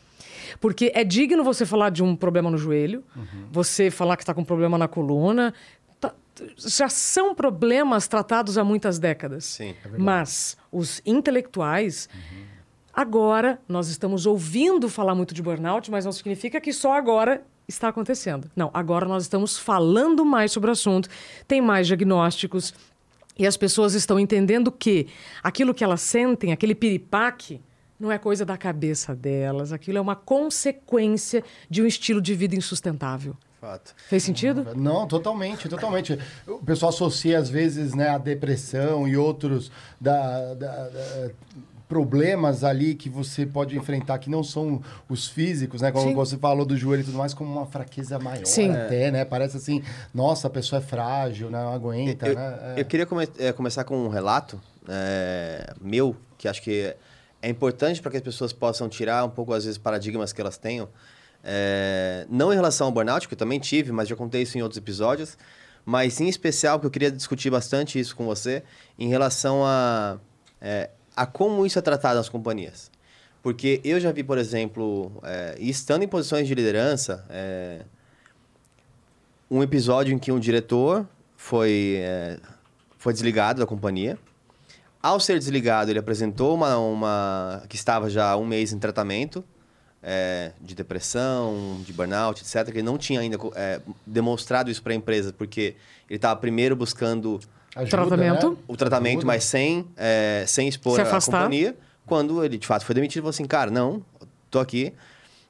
Porque 0.61 0.90
é 0.94 1.04
digno 1.04 1.44
você 1.44 1.64
falar 1.64 1.90
de 1.90 2.02
um 2.02 2.16
problema 2.16 2.50
no 2.50 2.59
joelho, 2.59 3.04
você 3.50 3.90
falar 3.90 4.16
que 4.16 4.23
está 4.23 4.35
com 4.35 4.44
problema 4.44 4.76
na 4.76 4.88
coluna. 4.88 5.54
tá- 6.00 6.14
já 6.56 6.88
são 6.88 7.35
problemas 7.35 8.09
tratados 8.09 8.56
há 8.59 8.64
muitas 8.64 8.99
décadas. 8.99 9.44
Sim, 9.44 9.75
é 9.85 9.99
Mas 9.99 10.56
os 10.73 11.00
intelectuais. 11.04 12.09
Agora, 12.92 13.61
nós 13.68 13.88
estamos 13.88 14.26
ouvindo 14.26 14.88
falar 14.88 15.14
muito 15.14 15.32
de 15.32 15.42
burnout, 15.42 15.90
mas 15.90 16.04
não 16.04 16.12
significa 16.12 16.61
que 16.61 16.73
só 16.73 16.94
agora 16.94 17.42
está 17.74 17.88
acontecendo. 17.88 18.50
Não, 18.54 18.70
agora 18.74 19.06
nós 19.06 19.22
estamos 19.24 19.58
falando 19.58 20.24
mais 20.24 20.52
sobre 20.52 20.68
o 20.70 20.72
assunto, 20.72 21.08
tem 21.48 21.60
mais 21.60 21.86
diagnósticos 21.86 22.74
e 23.38 23.46
as 23.46 23.56
pessoas 23.56 23.94
estão 23.94 24.18
entendendo 24.20 24.70
que 24.70 25.06
aquilo 25.42 25.72
que 25.72 25.82
elas 25.82 26.00
sentem, 26.02 26.52
aquele 26.52 26.74
piripaque, 26.74 27.60
não 27.98 28.10
é 28.12 28.18
coisa 28.18 28.44
da 28.44 28.56
cabeça 28.56 29.14
delas, 29.14 29.72
aquilo 29.72 29.98
é 29.98 30.00
uma 30.00 30.16
consequência 30.16 31.42
de 31.68 31.82
um 31.82 31.86
estilo 31.86 32.20
de 32.20 32.34
vida 32.34 32.54
insustentável. 32.56 33.36
Fato. 33.60 33.94
Fez 34.08 34.22
sentido? 34.22 34.66
Não, 34.74 35.06
totalmente, 35.06 35.68
totalmente. 35.68 36.18
O 36.46 36.58
pessoal 36.64 36.88
associa, 36.88 37.38
às 37.38 37.50
vezes, 37.50 37.92
né, 37.94 38.08
a 38.08 38.16
depressão 38.16 39.06
e 39.06 39.18
outros 39.18 39.70
da, 40.00 40.54
da- 40.54 40.88
da- 40.88 41.30
problemas 41.90 42.62
ali 42.62 42.94
que 42.94 43.09
você 43.11 43.44
pode 43.44 43.76
enfrentar 43.76 44.18
que 44.20 44.30
não 44.30 44.44
são 44.44 44.80
os 45.09 45.26
físicos, 45.28 45.82
né? 45.82 45.90
Como 45.90 46.09
Sim. 46.09 46.14
você 46.14 46.38
falou 46.38 46.64
do 46.64 46.76
joelho 46.76 47.02
e 47.02 47.04
tudo 47.04 47.18
mais, 47.18 47.35
como 47.35 47.50
uma 47.52 47.66
fraqueza 47.66 48.16
maior 48.18 48.47
Sim. 48.47 48.70
até, 48.70 49.11
né? 49.11 49.25
Parece 49.25 49.56
assim, 49.56 49.82
nossa, 50.14 50.47
a 50.47 50.50
pessoa 50.50 50.78
é 50.78 50.82
frágil, 50.82 51.50
né? 51.50 51.61
Não 51.62 51.73
aguenta, 51.75 52.28
eu, 52.28 52.35
né? 52.37 52.59
É. 52.76 52.80
eu 52.80 52.85
queria 52.85 53.04
come- 53.04 53.28
eh, 53.38 53.52
começar 53.52 53.82
com 53.82 53.97
um 54.06 54.09
relato 54.09 54.61
eh, 54.88 55.75
meu, 55.80 56.14
que 56.38 56.47
acho 56.47 56.62
que 56.62 56.94
é 57.42 57.49
importante 57.49 58.00
para 58.00 58.12
que 58.12 58.16
as 58.18 58.23
pessoas 58.23 58.52
possam 58.52 58.88
tirar 58.88 59.25
um 59.25 59.30
pouco, 59.30 59.52
às 59.52 59.64
vezes, 59.64 59.76
paradigmas 59.76 60.32
que 60.32 60.40
elas 60.40 60.56
tenham. 60.56 60.88
Eh, 61.42 62.25
não 62.30 62.52
em 62.52 62.54
relação 62.54 62.87
ao 62.87 62.92
burnout, 62.92 63.26
que 63.26 63.35
eu 63.35 63.38
também 63.38 63.59
tive, 63.59 63.90
mas 63.90 64.09
já 64.09 64.14
contei 64.14 64.42
isso 64.42 64.56
em 64.56 64.62
outros 64.62 64.78
episódios. 64.78 65.37
mas 65.85 66.20
em 66.20 66.28
especial, 66.28 66.78
que 66.78 66.87
eu 66.87 66.90
queria 66.90 67.11
discutir 67.11 67.50
bastante 67.50 67.99
isso 67.99 68.14
com 68.14 68.25
você, 68.26 68.62
em 68.99 69.09
relação 69.09 69.64
a, 69.64 70.18
é, 70.61 70.90
a 71.20 71.26
como 71.26 71.66
isso 71.66 71.78
é 71.78 71.82
tratado 71.82 72.16
nas 72.16 72.30
companhias. 72.30 72.90
Porque 73.42 73.78
eu 73.84 74.00
já 74.00 74.10
vi, 74.10 74.24
por 74.24 74.38
exemplo, 74.38 75.12
é, 75.22 75.54
estando 75.58 76.02
em 76.02 76.08
posições 76.08 76.48
de 76.48 76.54
liderança, 76.54 77.26
é, 77.28 77.82
um 79.50 79.62
episódio 79.62 80.14
em 80.14 80.18
que 80.18 80.32
um 80.32 80.38
diretor 80.38 81.06
foi, 81.36 81.96
é, 81.98 82.38
foi 82.96 83.12
desligado 83.12 83.60
da 83.60 83.66
companhia. 83.66 84.18
Ao 85.02 85.20
ser 85.20 85.38
desligado, 85.38 85.90
ele 85.90 85.98
apresentou 85.98 86.54
uma, 86.54 86.78
uma 86.78 87.64
que 87.68 87.76
estava 87.76 88.08
já 88.08 88.34
um 88.34 88.46
mês 88.46 88.72
em 88.72 88.78
tratamento 88.78 89.44
é, 90.02 90.52
de 90.58 90.74
depressão, 90.74 91.82
de 91.84 91.92
burnout, 91.92 92.40
etc. 92.40 92.64
Que 92.72 92.78
ele 92.78 92.82
não 92.82 92.96
tinha 92.96 93.20
ainda 93.20 93.36
é, 93.56 93.78
demonstrado 94.06 94.70
isso 94.70 94.82
para 94.82 94.94
a 94.94 94.96
empresa, 94.96 95.34
porque 95.34 95.76
ele 96.08 96.16
estava 96.16 96.40
primeiro 96.40 96.74
buscando 96.74 97.38
Ajuda, 97.74 97.90
tratamento. 97.90 98.50
Né? 98.50 98.56
o 98.66 98.76
tratamento, 98.76 99.18
Ajuda. 99.18 99.26
mas 99.26 99.44
sem, 99.44 99.86
é, 99.96 100.44
sem 100.46 100.68
expor 100.68 100.96
Se 100.96 101.02
a 101.02 101.20
companhia. 101.20 101.76
Quando 102.06 102.44
ele 102.44 102.58
de 102.58 102.66
fato 102.66 102.84
foi 102.84 102.94
demitido, 102.94 103.22
falou 103.22 103.30
assim: 103.30 103.46
cara, 103.46 103.70
não, 103.70 104.04
tô 104.50 104.58
aqui. 104.58 104.92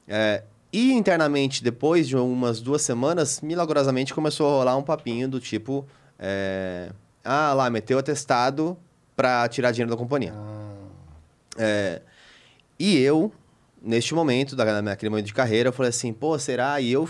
É, 0.07 0.43
e 0.71 0.93
internamente, 0.93 1.63
depois 1.63 2.07
de 2.07 2.15
umas 2.15 2.61
duas 2.61 2.81
semanas, 2.81 3.41
milagrosamente 3.41 4.13
começou 4.13 4.47
a 4.47 4.57
rolar 4.59 4.77
um 4.77 4.83
papinho 4.83 5.27
do 5.27 5.39
tipo: 5.39 5.85
é, 6.19 6.91
ah, 7.23 7.53
lá, 7.53 7.69
meteu 7.69 7.97
atestado 7.97 8.77
para 9.15 9.47
tirar 9.49 9.71
dinheiro 9.71 9.89
da 9.89 9.97
companhia. 9.97 10.33
Ah. 10.35 10.71
É, 11.57 12.01
e 12.79 12.97
eu, 12.99 13.31
neste 13.81 14.13
momento, 14.13 14.55
da, 14.55 14.81
naquele 14.81 15.09
momento 15.09 15.25
de 15.25 15.33
carreira, 15.33 15.69
eu 15.69 15.73
falei 15.73 15.89
assim: 15.89 16.13
pô, 16.13 16.37
será? 16.37 16.79
E 16.79 16.91
eu 16.91 17.09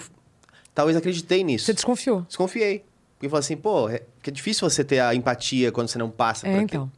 talvez 0.74 0.98
acreditei 0.98 1.44
nisso. 1.44 1.66
Você 1.66 1.74
desconfiou? 1.74 2.22
Desconfiei. 2.22 2.86
Porque 3.14 3.28
eu 3.28 3.30
falei 3.30 3.42
assim: 3.42 3.58
pô, 3.58 3.90
é, 4.22 4.24
que 4.24 4.30
é 4.30 4.34
difícil 4.34 4.70
você 4.70 4.84
ter 4.84 5.00
a 5.00 5.14
empatia 5.16 5.72
quando 5.72 5.88
você 5.88 5.98
não 5.98 6.10
passa 6.10 6.48
é, 6.48 6.52
por 6.52 6.64
aquilo. 6.64 6.84
Então. 6.84 6.92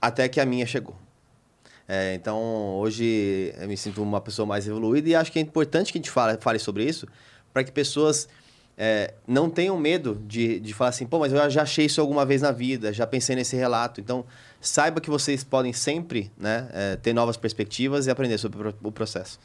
Até 0.00 0.28
que 0.28 0.40
a 0.40 0.46
minha 0.46 0.66
chegou. 0.66 0.96
É, 1.88 2.14
então, 2.14 2.38
hoje 2.78 3.54
eu 3.58 3.68
me 3.68 3.76
sinto 3.76 4.02
uma 4.02 4.20
pessoa 4.20 4.44
mais 4.46 4.66
evoluída 4.66 5.08
e 5.08 5.14
acho 5.14 5.30
que 5.30 5.38
é 5.38 5.42
importante 5.42 5.92
que 5.92 5.98
a 5.98 6.00
gente 6.00 6.10
fale, 6.10 6.38
fale 6.40 6.58
sobre 6.58 6.84
isso 6.84 7.06
para 7.52 7.62
que 7.62 7.70
pessoas 7.70 8.28
é, 8.76 9.14
não 9.26 9.48
tenham 9.48 9.78
medo 9.78 10.20
de, 10.26 10.60
de 10.60 10.74
falar 10.74 10.90
assim, 10.90 11.06
pô, 11.06 11.18
mas 11.18 11.32
eu 11.32 11.48
já 11.48 11.62
achei 11.62 11.86
isso 11.86 12.00
alguma 12.00 12.26
vez 12.26 12.42
na 12.42 12.52
vida, 12.52 12.92
já 12.92 13.06
pensei 13.06 13.34
nesse 13.34 13.56
relato. 13.56 14.00
Então, 14.00 14.24
saiba 14.60 15.00
que 15.00 15.08
vocês 15.08 15.42
podem 15.42 15.72
sempre 15.72 16.30
né, 16.36 16.68
é, 16.72 16.96
ter 16.96 17.12
novas 17.12 17.36
perspectivas 17.36 18.06
e 18.06 18.10
aprender 18.10 18.36
sobre 18.36 18.74
o 18.82 18.92
processo. 18.92 19.38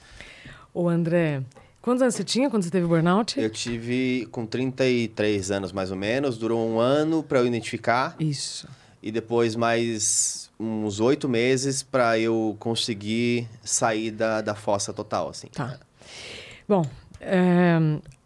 Ô, 0.74 0.89
André, 0.89 1.41
quantos 1.81 2.01
anos 2.01 2.15
você 2.15 2.23
tinha 2.23 2.50
quando 2.50 2.63
você 2.63 2.69
teve 2.69 2.85
burnout? 2.85 3.39
Eu 3.39 3.50
tive 3.50 4.27
com 4.31 4.45
33 4.45 5.51
anos, 5.51 5.71
mais 5.71 5.91
ou 5.91 5.97
menos. 5.97 6.38
Durou 6.38 6.67
um 6.67 6.79
ano 6.79 7.23
para 7.23 7.39
eu 7.39 7.47
identificar. 7.47 8.15
Isso. 8.19 8.67
E 9.01 9.11
depois 9.11 9.55
mais 9.55 10.50
uns 10.59 11.00
oito 11.00 11.27
meses 11.27 11.81
para 11.81 12.19
eu 12.19 12.55
conseguir 12.59 13.47
sair 13.63 14.11
da, 14.11 14.41
da 14.41 14.53
fossa 14.53 14.93
total, 14.93 15.29
assim. 15.29 15.47
Tá. 15.47 15.79
Bom, 16.67 16.85
é, 17.19 17.77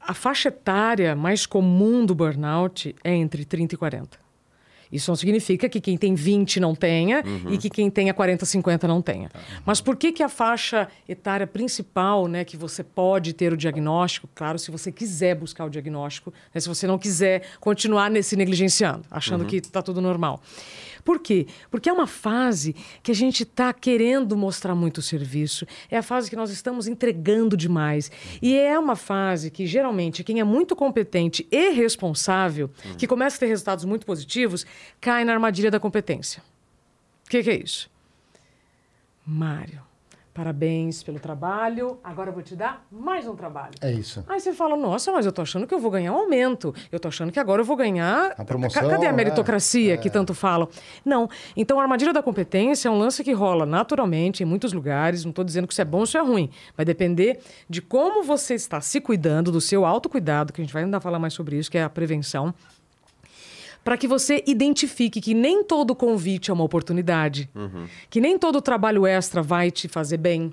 a 0.01 0.13
faixa 0.13 0.49
etária 0.49 1.15
mais 1.15 1.45
comum 1.45 2.05
do 2.05 2.13
burnout 2.13 2.95
é 3.03 3.13
entre 3.13 3.45
30 3.45 3.75
e 3.75 3.77
40. 3.77 4.24
Isso 4.91 5.11
não 5.11 5.15
significa 5.15 5.67
que 5.67 5.81
quem 5.81 5.97
tem 5.97 6.15
20 6.15 6.59
não 6.59 6.75
tenha 6.75 7.23
uhum. 7.25 7.53
e 7.53 7.57
que 7.57 7.69
quem 7.69 7.89
tenha 7.89 8.13
40, 8.13 8.45
50 8.45 8.87
não 8.87 9.01
tenha. 9.01 9.29
Tá. 9.29 9.39
Mas 9.65 9.81
por 9.81 9.95
que, 9.95 10.11
que 10.11 10.23
a 10.23 10.29
faixa 10.29 10.87
etária 11.07 11.47
principal, 11.47 12.27
né, 12.27 12.43
que 12.43 12.57
você 12.57 12.83
pode 12.83 13.33
ter 13.33 13.53
o 13.53 13.57
diagnóstico, 13.57 14.29
claro, 14.33 14.57
se 14.59 14.71
você 14.71 14.91
quiser 14.91 15.35
buscar 15.35 15.65
o 15.65 15.69
diagnóstico, 15.69 16.33
né, 16.53 16.61
se 16.61 16.67
você 16.67 16.87
não 16.87 16.97
quiser 16.97 17.43
continuar 17.59 18.11
se 18.23 18.35
negligenciando, 18.35 19.03
achando 19.09 19.41
uhum. 19.41 19.47
que 19.47 19.57
está 19.57 19.81
tudo 19.81 20.01
normal. 20.01 20.41
Por 21.05 21.19
quê? 21.19 21.45
Porque 21.69 21.87
é 21.87 21.93
uma 21.93 22.07
fase 22.07 22.75
que 23.03 23.11
a 23.11 23.15
gente 23.15 23.43
está 23.43 23.71
querendo 23.71 24.35
mostrar 24.35 24.73
muito 24.73 25.03
serviço, 25.03 25.67
é 25.89 25.97
a 25.97 26.01
fase 26.01 26.31
que 26.31 26.35
nós 26.35 26.49
estamos 26.49 26.87
entregando 26.87 27.55
demais. 27.55 28.11
E 28.41 28.57
é 28.57 28.77
uma 28.77 28.95
fase 28.95 29.51
que, 29.51 29.67
geralmente, 29.67 30.23
quem 30.23 30.39
é 30.39 30.43
muito 30.43 30.75
competente 30.75 31.47
e 31.51 31.69
responsável, 31.69 32.71
uhum. 32.83 32.95
que 32.95 33.05
começa 33.05 33.37
a 33.37 33.39
ter 33.39 33.45
resultados 33.45 33.85
muito 33.85 34.03
positivos, 34.03 34.65
cai 34.99 35.23
na 35.23 35.33
armadilha 35.33 35.69
da 35.69 35.79
competência. 35.79 36.41
O 37.23 37.29
que, 37.29 37.43
que 37.43 37.51
é 37.51 37.55
isso? 37.55 37.87
Mário, 39.23 39.84
Parabéns 40.35 41.01
pelo 41.01 41.17
trabalho. 41.17 41.97
Agora 42.03 42.29
eu 42.29 42.33
vou 42.33 42.43
te 42.43 42.57
dar 42.57 42.85
mais 42.91 43.25
um 43.25 43.37
trabalho. 43.37 43.71
É 43.79 43.89
isso. 43.89 44.21
Aí 44.27 44.37
você 44.37 44.51
fala: 44.53 44.75
Nossa, 44.75 45.09
mas 45.09 45.25
eu 45.25 45.31
tô 45.31 45.41
achando 45.41 45.65
que 45.65 45.73
eu 45.73 45.79
vou 45.79 45.89
ganhar 45.89 46.11
um 46.11 46.17
aumento. 46.17 46.75
Eu 46.91 46.99
tô 46.99 47.07
achando 47.07 47.31
que 47.31 47.39
agora 47.39 47.61
eu 47.61 47.65
vou 47.65 47.77
ganhar. 47.77 48.35
A 48.37 48.43
promoção. 48.43 48.85
Cadê 48.85 49.05
a 49.05 49.11
né? 49.11 49.15
meritocracia 49.15 49.93
é. 49.93 49.97
que 49.97 50.09
tanto 50.09 50.33
falam? 50.33 50.67
Não. 51.05 51.29
Então, 51.55 51.79
a 51.79 51.83
armadilha 51.83 52.11
da 52.11 52.21
competência 52.21 52.89
é 52.89 52.91
um 52.91 52.97
lance 52.97 53.23
que 53.23 53.31
rola 53.31 53.65
naturalmente 53.65 54.43
em 54.43 54.45
muitos 54.45 54.73
lugares. 54.73 55.23
Não 55.23 55.29
estou 55.29 55.45
dizendo 55.45 55.67
que 55.67 55.73
isso 55.73 55.81
é 55.81 55.85
bom 55.85 55.99
ou 55.99 56.03
isso 56.03 56.17
é 56.17 56.21
ruim. 56.21 56.49
Vai 56.75 56.85
depender 56.85 57.39
de 57.69 57.81
como 57.81 58.21
você 58.21 58.55
está 58.55 58.81
se 58.81 58.99
cuidando, 58.99 59.53
do 59.53 59.61
seu 59.61 59.85
autocuidado, 59.85 60.51
que 60.51 60.59
a 60.59 60.65
gente 60.65 60.73
vai 60.73 60.83
ainda 60.83 60.99
falar 60.99 61.17
mais 61.17 61.33
sobre 61.33 61.57
isso, 61.57 61.71
que 61.71 61.77
é 61.77 61.83
a 61.83 61.89
prevenção 61.89 62.53
para 63.85 63.97
que 63.97 64.07
você 64.07 64.43
identifique 64.47 65.21
que 65.21 65.35
nem 65.35 65.63
todo 65.63 65.95
convite 65.95 66.49
é 66.49 66.53
uma 66.53 66.63
oportunidade, 66.63 67.47
uhum. 67.53 67.85
que 68.09 68.19
nem 68.19 68.35
todo 68.35 68.59
trabalho 68.59 69.05
extra 69.05 69.43
vai 69.43 69.69
te 69.69 69.87
fazer 69.87 70.17
bem. 70.17 70.51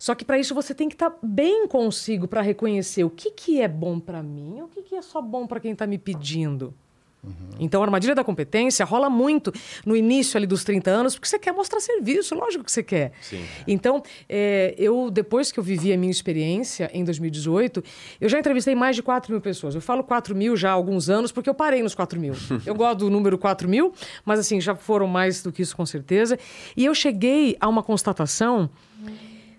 Só 0.00 0.16
que 0.16 0.24
para 0.24 0.36
isso 0.36 0.52
você 0.52 0.74
tem 0.74 0.88
que 0.88 0.96
estar 0.96 1.10
tá 1.10 1.18
bem 1.22 1.68
consigo 1.68 2.26
para 2.26 2.42
reconhecer 2.42 3.04
o 3.04 3.08
que, 3.08 3.30
que 3.30 3.60
é 3.60 3.68
bom 3.68 4.00
para 4.00 4.20
mim 4.20 4.60
o 4.62 4.66
que, 4.66 4.82
que 4.82 4.96
é 4.96 5.00
só 5.00 5.22
bom 5.22 5.46
para 5.46 5.60
quem 5.60 5.72
está 5.72 5.86
me 5.86 5.96
pedindo. 5.96 6.74
Uhum. 7.22 7.32
Então, 7.58 7.82
a 7.82 7.84
armadilha 7.84 8.14
da 8.14 8.22
competência 8.22 8.84
rola 8.84 9.10
muito 9.10 9.52
no 9.84 9.96
início 9.96 10.36
ali 10.36 10.46
dos 10.46 10.62
30 10.62 10.90
anos, 10.90 11.14
porque 11.14 11.28
você 11.28 11.38
quer 11.38 11.52
mostrar 11.52 11.80
serviço, 11.80 12.34
lógico 12.34 12.64
que 12.64 12.70
você 12.70 12.82
quer. 12.82 13.12
Sim. 13.20 13.44
Então, 13.66 14.02
é, 14.28 14.74
eu, 14.78 15.10
depois 15.10 15.50
que 15.50 15.58
eu 15.58 15.64
vivi 15.64 15.92
a 15.92 15.98
minha 15.98 16.10
experiência 16.10 16.90
em 16.92 17.04
2018, 17.04 17.82
eu 18.20 18.28
já 18.28 18.38
entrevistei 18.38 18.74
mais 18.74 18.94
de 18.94 19.02
4 19.02 19.32
mil 19.32 19.40
pessoas. 19.40 19.74
Eu 19.74 19.80
falo 19.80 20.04
4 20.04 20.34
mil 20.34 20.56
já 20.56 20.70
há 20.70 20.72
alguns 20.72 21.08
anos, 21.08 21.32
porque 21.32 21.50
eu 21.50 21.54
parei 21.54 21.82
nos 21.82 21.94
4 21.94 22.20
mil. 22.20 22.34
eu 22.64 22.74
gosto 22.74 23.00
do 23.00 23.10
número 23.10 23.36
4 23.36 23.68
mil, 23.68 23.92
mas 24.24 24.38
assim, 24.38 24.60
já 24.60 24.74
foram 24.74 25.06
mais 25.06 25.42
do 25.42 25.50
que 25.50 25.62
isso 25.62 25.76
com 25.76 25.86
certeza. 25.86 26.38
E 26.76 26.84
eu 26.84 26.94
cheguei 26.94 27.56
a 27.60 27.68
uma 27.68 27.82
constatação: 27.82 28.70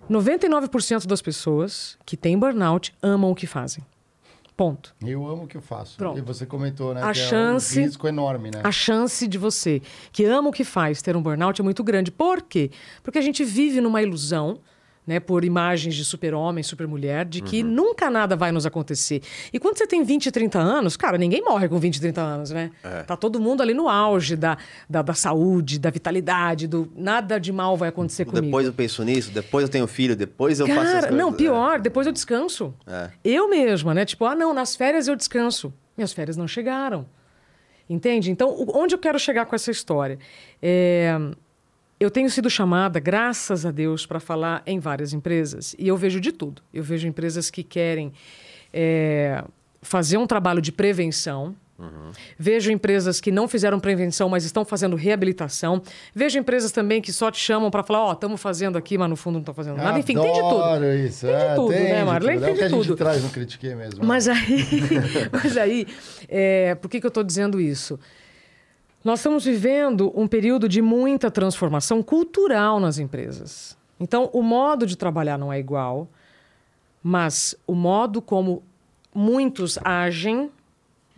99% 0.10 1.06
das 1.06 1.22
pessoas 1.22 1.98
que 2.06 2.16
têm 2.16 2.38
burnout 2.38 2.94
amam 3.02 3.32
o 3.32 3.36
que 3.36 3.46
fazem. 3.46 3.84
Ponto. 4.58 4.96
Eu 5.06 5.28
amo 5.28 5.44
o 5.44 5.48
que 5.48 5.56
eu 5.56 5.62
faço. 5.62 5.96
Pronto. 5.98 6.18
E 6.18 6.22
você 6.22 6.44
comentou, 6.44 6.92
né? 6.92 7.04
A 7.04 7.14
chance, 7.14 7.78
é 7.78 7.84
um 7.84 7.86
risco 7.86 8.08
enorme, 8.08 8.50
né? 8.50 8.62
A 8.64 8.72
chance 8.72 9.28
de 9.28 9.38
você, 9.38 9.84
que 10.12 10.26
ama 10.26 10.50
o 10.50 10.52
que 10.52 10.64
faz, 10.64 11.00
ter 11.00 11.16
um 11.16 11.22
burnout 11.22 11.62
é 11.62 11.64
muito 11.64 11.84
grande. 11.84 12.12
Por 12.12 12.42
quê? 12.42 12.72
Porque 13.04 13.20
a 13.20 13.22
gente 13.22 13.46
vive 13.46 13.80
numa 13.80 14.02
ilusão 14.02 14.60
né, 15.08 15.22
por 15.22 15.46
imagens 15.46 15.96
de 15.96 16.04
super-homem, 16.04 16.62
super-mulher, 16.62 17.24
de 17.24 17.42
que 17.42 17.64
uhum. 17.64 17.70
nunca 17.70 18.12
nada 18.12 18.36
vai 18.36 18.52
nos 18.52 18.66
acontecer. 18.66 19.22
E 19.54 19.58
quando 19.58 19.78
você 19.78 19.88
tem 19.88 20.04
20, 20.04 20.30
30 20.30 20.60
anos, 20.60 20.98
cara, 20.98 21.18
ninguém 21.18 21.42
morre 21.42 21.70
com 21.70 21.80
20, 21.80 22.02
30 22.02 22.22
anos, 22.22 22.52
né? 22.52 22.72
É. 22.84 23.04
Tá 23.04 23.16
todo 23.16 23.40
mundo 23.40 23.64
ali 23.64 23.74
no 23.74 23.88
auge 23.88 24.36
da, 24.36 24.58
da, 24.90 25.02
da, 25.02 25.14
saúde, 25.14 25.80
da 25.80 25.90
vitalidade, 25.90 26.68
do 26.68 26.92
nada 26.94 27.40
de 27.40 27.54
mal 27.54 27.78
vai 27.78 27.88
acontecer 27.88 28.26
depois 28.26 28.40
comigo. 28.40 28.52
Depois 28.52 28.68
eu 28.68 28.74
penso 28.74 29.04
nisso, 29.06 29.32
depois 29.32 29.64
eu 29.64 29.70
tenho 29.70 29.88
filho, 29.88 30.14
depois 30.14 30.60
eu 30.60 30.68
cara, 30.68 30.82
faço 30.82 30.92
coisas. 30.92 31.12
Não, 31.18 31.32
pior, 31.32 31.78
é. 31.78 31.80
depois 31.80 32.06
eu 32.06 32.12
descanso. 32.12 32.74
É. 32.86 33.10
Eu 33.24 33.50
mesma, 33.50 33.94
né? 33.94 34.04
Tipo, 34.04 34.26
ah, 34.26 34.36
não, 34.36 34.54
nas 34.54 34.76
férias 34.76 35.08
eu 35.08 35.16
descanso. 35.16 35.74
Minhas 35.96 36.12
férias 36.12 36.36
não 36.36 36.48
chegaram. 36.48 37.08
Entende? 37.90 38.30
Então, 38.30 38.54
onde 38.76 38.94
eu 38.94 39.00
quero 39.00 39.18
chegar 39.18 39.46
com 39.46 39.56
essa 39.56 39.72
história? 39.72 40.20
É 40.62 41.18
eu 42.00 42.12
tenho 42.12 42.30
sido 42.30 42.50
chamada, 42.50 43.00
graças 43.00 43.66
a 43.66 43.72
Deus, 43.72 44.06
para 44.06 44.20
falar 44.20 44.62
em 44.66 44.80
várias 44.80 45.14
empresas. 45.14 45.76
E 45.80 45.88
eu 45.88 45.98
vejo 45.98 46.20
de 46.20 46.32
tudo. 46.32 46.62
Eu 46.74 46.84
vejo 46.84 47.08
empresas 47.08 47.50
que 47.50 47.64
querem 47.64 48.14
é, 48.72 49.44
fazer 49.82 50.18
um 50.18 50.28
trabalho 50.28 50.62
de 50.62 50.72
prevenção. 50.72 51.56
Uhum. 51.80 52.12
Vejo 52.38 52.72
empresas 52.72 53.22
que 53.22 53.32
não 53.32 53.48
fizeram 53.48 53.80
prevenção, 53.80 54.30
mas 54.30 54.44
estão 54.44 54.66
fazendo 54.66 54.96
reabilitação. 54.96 55.82
Vejo 56.14 56.40
empresas 56.40 56.72
também 56.72 57.02
que 57.02 57.14
só 57.14 57.30
te 57.30 57.40
chamam 57.40 57.70
para 57.70 57.84
falar: 57.84 58.04
Ó, 58.04 58.10
oh, 58.10 58.14
estamos 58.14 58.42
fazendo 58.42 58.78
aqui, 58.78 58.98
mas 58.98 59.10
no 59.10 59.16
fundo 59.16 59.36
não 59.36 59.42
estão 59.42 59.54
fazendo 59.54 59.78
nada. 59.78 59.98
Enfim, 60.00 60.16
tem 60.16 60.34
de 60.34 60.40
tudo. 60.40 60.94
Isso. 60.94 61.26
Tem 61.28 61.36
de 61.36 61.42
é, 61.44 61.56
tudo, 61.56 61.70
tem 61.70 61.84
né, 61.84 62.04
Marlene? 62.04 62.42
Tem 62.42 62.54
de 62.54 62.60
tudo. 62.60 62.64
É 62.64 62.66
o 62.66 62.70
que 62.70 62.76
a 62.76 62.82
gente 62.84 62.96
traz 62.96 63.24
no 63.24 63.30
Critiquei 63.30 63.76
mesmo. 63.76 64.04
Mas 64.04 64.28
aí, 64.28 64.66
mas 65.32 65.58
aí 65.58 65.88
é, 66.28 66.74
por 66.76 66.90
que, 66.90 67.00
que 67.00 67.06
eu 67.06 67.10
estou 67.10 67.24
dizendo 67.24 67.62
isso? 67.62 68.00
Nós 69.08 69.20
estamos 69.20 69.46
vivendo 69.46 70.12
um 70.14 70.28
período 70.28 70.68
de 70.68 70.82
muita 70.82 71.32
transformação 71.32 72.04
cultural 72.04 72.78
nas 72.78 73.00
empresas. 73.00 73.78
Então, 73.98 74.30
o 74.34 74.42
modo 74.42 74.86
de 74.86 74.98
trabalhar 74.98 75.38
não 75.38 75.52
é 75.52 75.58
igual, 75.58 76.10
mas 77.02 77.56
o 77.66 77.74
modo 77.74 78.22
como 78.22 78.62
muitos 79.16 79.80
agem 79.82 80.52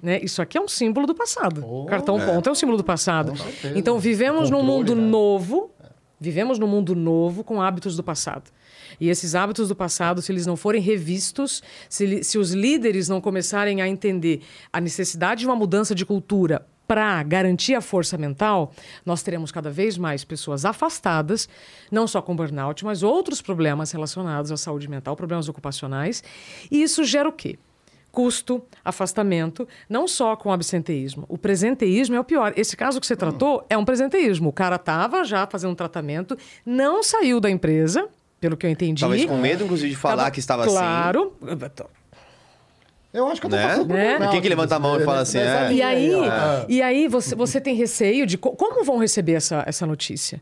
né? 0.03 0.19
Isso 0.22 0.39
aqui 0.39 0.55
é 0.55 0.62
um 0.62 0.67
símbolo 0.67 1.08
do 1.08 1.15
passado. 1.15 1.65
Oh, 1.67 1.86
Cartão 1.86 2.22
é. 2.22 2.25
ponto 2.27 2.48
é 2.48 2.51
um 2.51 2.55
símbolo 2.55 2.77
do 2.77 2.84
passado. 2.84 3.34
Então, 3.75 3.98
vivemos 3.98 4.51
num 4.51 4.62
mundo 4.62 4.93
né? 4.96 5.01
novo, 5.01 5.72
Vivemos 6.19 6.60
num 6.60 6.67
mundo 6.67 6.96
novo 6.96 7.43
com 7.43 7.60
hábitos 7.60 7.96
do 7.96 8.03
passado. 8.03 8.51
E 9.00 9.10
esses 9.10 9.34
hábitos 9.34 9.69
do 9.69 9.75
passado, 9.75 10.22
se 10.22 10.31
eles 10.31 10.46
não 10.46 10.55
forem 10.55 10.81
revistos, 10.81 11.63
se, 11.89 12.24
se 12.24 12.38
os 12.38 12.51
líderes 12.51 13.10
não 13.10 13.19
começarem 13.19 13.81
a 13.81 13.88
entender 13.88 14.41
a 14.72 14.79
necessidade 14.79 15.39
de 15.39 15.48
uma 15.48 15.55
mudança 15.55 15.96
de 15.96 16.05
cultura 16.05 16.67
para 16.89 17.22
garantir 17.22 17.75
a 17.75 17.81
força 17.81 18.17
mental, 18.17 18.72
nós 19.05 19.22
teremos 19.22 19.51
cada 19.51 19.69
vez 19.69 19.96
mais 19.96 20.24
pessoas 20.24 20.65
afastadas, 20.65 21.48
não 21.91 22.08
só 22.08 22.19
com 22.19 22.36
burnout, 22.36 22.84
mas 22.84 23.03
outros 23.03 23.43
problemas 23.43 23.91
relacionados 23.91 24.51
à 24.51 24.58
saúde 24.58 24.89
mental, 24.89 25.15
problemas 25.15 25.48
ocupacionais. 25.48 26.24
E 26.72 26.81
isso 26.81 27.03
gera 27.03 27.29
o 27.29 27.31
quê? 27.31 27.60
Custo, 28.12 28.63
afastamento, 28.84 29.67
não 29.88 30.08
só 30.08 30.36
com 30.36 30.51
absenteísmo. 30.51 31.25
O 31.29 31.38
presenteísmo 31.38 32.15
é 32.15 32.19
o 32.19 32.24
pior. 32.24 32.53
Esse 32.58 32.75
caso 32.75 33.00
que 33.00 33.05
você 33.05 33.15
tratou 33.15 33.63
é 33.69 33.77
um 33.77 33.86
presenteísmo. 33.86 34.50
O 34.50 34.53
cara 34.53 34.77
estava 34.77 35.24
já 35.24 35.46
fazendo 35.46 35.69
um 35.69 35.75
tratamento, 35.75 36.36
não 36.65 37.03
saiu 37.03 37.39
da 37.39 37.51
empresa, 37.51 38.10
pelo 38.41 38.58
que 38.58 38.65
eu 38.65 38.69
entendi. 38.72 39.01
Talvez 39.01 39.25
com 39.25 39.38
medo, 39.38 39.63
inclusive, 39.63 39.91
de 39.91 39.96
falar 39.96 40.17
Tava- 40.24 40.31
que 40.31 40.39
estava 40.39 40.65
claro, 40.65 41.36
assim. 41.43 41.84
Eu 43.11 43.27
acho 43.27 43.41
que 43.41 43.47
eu 43.47 43.49
tô 43.51 43.55
Né? 43.55 43.67
passando 43.67 43.87
por 43.87 43.95
Né? 43.95 44.27
Quem 44.31 44.41
que 44.41 44.49
levanta 44.49 44.75
a 44.75 44.79
mão 44.79 44.99
e 44.99 45.03
fala 45.03 45.21
assim, 45.21 45.39
é? 45.39 45.73
E 45.73 45.81
aí, 45.81 46.13
ó. 46.13 46.65
e 46.69 46.81
aí 46.81 47.07
você, 47.07 47.33
você 47.35 47.59
tem 47.59 47.73
receio 47.75 48.25
de 48.27 48.37
co- 48.37 48.51
como 48.51 48.83
vão 48.83 48.97
receber 48.97 49.33
essa, 49.33 49.63
essa 49.65 49.85
notícia? 49.87 50.41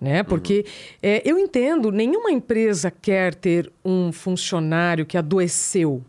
Né? 0.00 0.22
Porque 0.22 0.66
é, 1.02 1.22
eu 1.24 1.38
entendo, 1.38 1.90
nenhuma 1.92 2.30
empresa 2.30 2.90
quer 2.90 3.34
ter 3.34 3.72
um 3.84 4.12
funcionário 4.12 5.06
que 5.06 5.16
adoeceu 5.16 6.02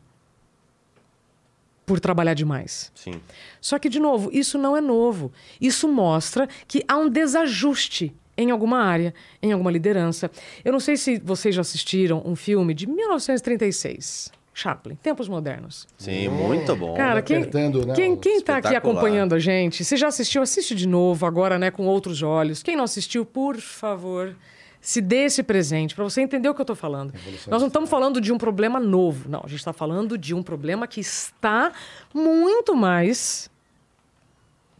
por 1.86 2.00
trabalhar 2.00 2.34
demais. 2.34 2.92
Sim. 2.96 3.22
Só 3.62 3.78
que, 3.78 3.90
de 3.90 4.00
novo, 4.00 4.30
isso 4.34 4.58
não 4.58 4.76
é 4.76 4.82
novo. 4.82 5.32
Isso 5.60 5.88
mostra 5.88 6.48
que 6.68 6.84
há 6.88 6.98
um 6.98 7.10
desajuste 7.10 8.14
em 8.38 8.52
alguma 8.52 8.80
área, 8.82 9.14
em 9.42 9.52
alguma 9.52 9.70
liderança. 9.72 10.32
Eu 10.66 10.72
não 10.72 10.80
sei 10.80 10.98
se 10.98 11.20
vocês 11.20 11.54
já 11.54 11.62
assistiram 11.62 12.22
um 12.26 12.36
filme 12.36 12.74
de 12.74 12.88
1936, 12.88 14.32
Chaplin, 14.54 14.96
Tempos 14.96 15.28
Modernos. 15.28 15.88
Sim, 15.98 16.28
muito 16.30 16.76
bom. 16.76 16.96
Cara, 16.96 17.22
quem, 17.22 17.38
apertando, 17.38 17.86
né, 17.86 17.96
quem, 17.96 18.16
quem 18.16 18.40
tá 18.42 18.58
aqui 18.58 18.76
acompanhando 18.76 19.34
a 19.34 19.40
gente, 19.40 19.84
se 19.84 19.98
já 19.98 20.08
assistiu, 20.08 20.42
assiste 20.42 20.76
de 20.76 20.88
novo, 20.88 21.26
agora, 21.26 21.58
né, 21.58 21.72
com 21.72 21.86
outros 21.86 22.22
olhos. 22.22 22.62
Quem 22.62 22.76
não 22.76 22.84
assistiu, 22.84 23.26
por 23.26 23.58
favor, 23.58 24.36
se 24.80 25.02
dê 25.02 25.24
esse 25.26 25.42
presente, 25.42 25.96
para 25.96 26.04
você 26.04 26.22
entender 26.22 26.50
o 26.50 26.54
que 26.54 26.62
eu 26.62 26.66
tô 26.66 26.76
falando. 26.76 27.14
Nós 27.48 27.62
não 27.62 27.68
estamos 27.68 27.90
falando 27.90 28.22
de 28.22 28.32
um 28.32 28.38
problema 28.38 28.80
novo, 28.80 29.28
não. 29.30 29.42
A 29.44 29.48
gente 29.48 29.60
está 29.60 29.74
falando 29.74 30.18
de 30.18 30.36
um 30.36 30.44
problema 30.44 30.86
que 30.88 31.00
está 31.00 31.72
muito 32.14 32.76
mais 32.76 33.50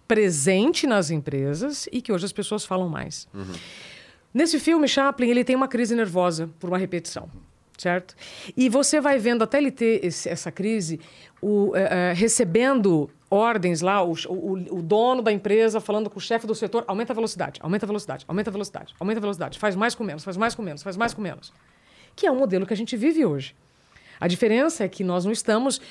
presente 0.08 0.86
nas 0.86 1.10
empresas 1.10 1.88
e 1.92 2.02
que 2.02 2.12
hoje 2.12 2.26
as 2.26 2.34
pessoas 2.34 2.64
falam 2.66 2.90
mais. 2.90 3.28
Nesse 4.34 4.60
filme, 4.60 4.88
Chaplin, 4.88 5.30
ele 5.30 5.44
tem 5.44 5.56
uma 5.56 5.68
crise 5.68 5.96
nervosa 5.96 6.50
por 6.60 6.70
uma 6.70 6.78
repetição, 6.78 7.30
certo? 7.84 8.16
E 8.56 8.70
você 8.70 9.00
vai 9.02 9.18
vendo, 9.20 9.44
até 9.44 9.58
ele 9.58 9.72
ter 9.72 10.04
esse- 10.06 10.30
essa 10.30 10.52
crise, 10.52 11.00
o, 11.42 11.76
eh, 11.76 12.14
recebendo 12.16 13.10
ordens 13.30 13.82
lá, 13.82 14.02
o, 14.02 14.14
o- 14.30 14.78
o 14.78 14.82
dono 14.82 15.22
da 15.22 15.32
empresa 15.32 15.82
falando 15.82 16.10
com 16.10 16.18
o 16.18 16.22
chefe 16.22 16.48
do 16.48 16.56
setor, 16.56 16.84
aumenta 16.88 17.12
a 17.12 17.16
velocidade, 17.16 17.60
aumenta 17.62 17.86
a 17.86 17.88
velocidade, 17.88 18.24
aumenta 18.28 18.50
a 18.50 18.54
velocidade, 18.54 18.96
aumenta 19.00 19.20
a 19.20 19.22
velocidade, 19.22 19.60
faz 19.60 19.76
mais 19.76 19.94
com 19.96 20.04
menos, 20.04 20.24
faz 20.24 20.38
mais 20.38 20.56
com 20.56 20.62
menos, 20.64 20.82
faz 20.82 20.96
mais 20.96 21.14
com 21.14 21.22
menos. 21.22 21.52
Que 22.16 22.26
é 22.26 22.32
um 22.32 22.38
modelo 22.38 22.66
que 22.66 22.74
a 22.74 22.78
gente 22.78 22.96
vive 22.96 23.26
hoje. 23.26 23.54
A 24.20 24.28
diferença 24.28 24.84
é 24.86 24.88
que 24.88 25.04
nós 25.04 25.26
não 25.26 25.32
estamos, 25.32 25.82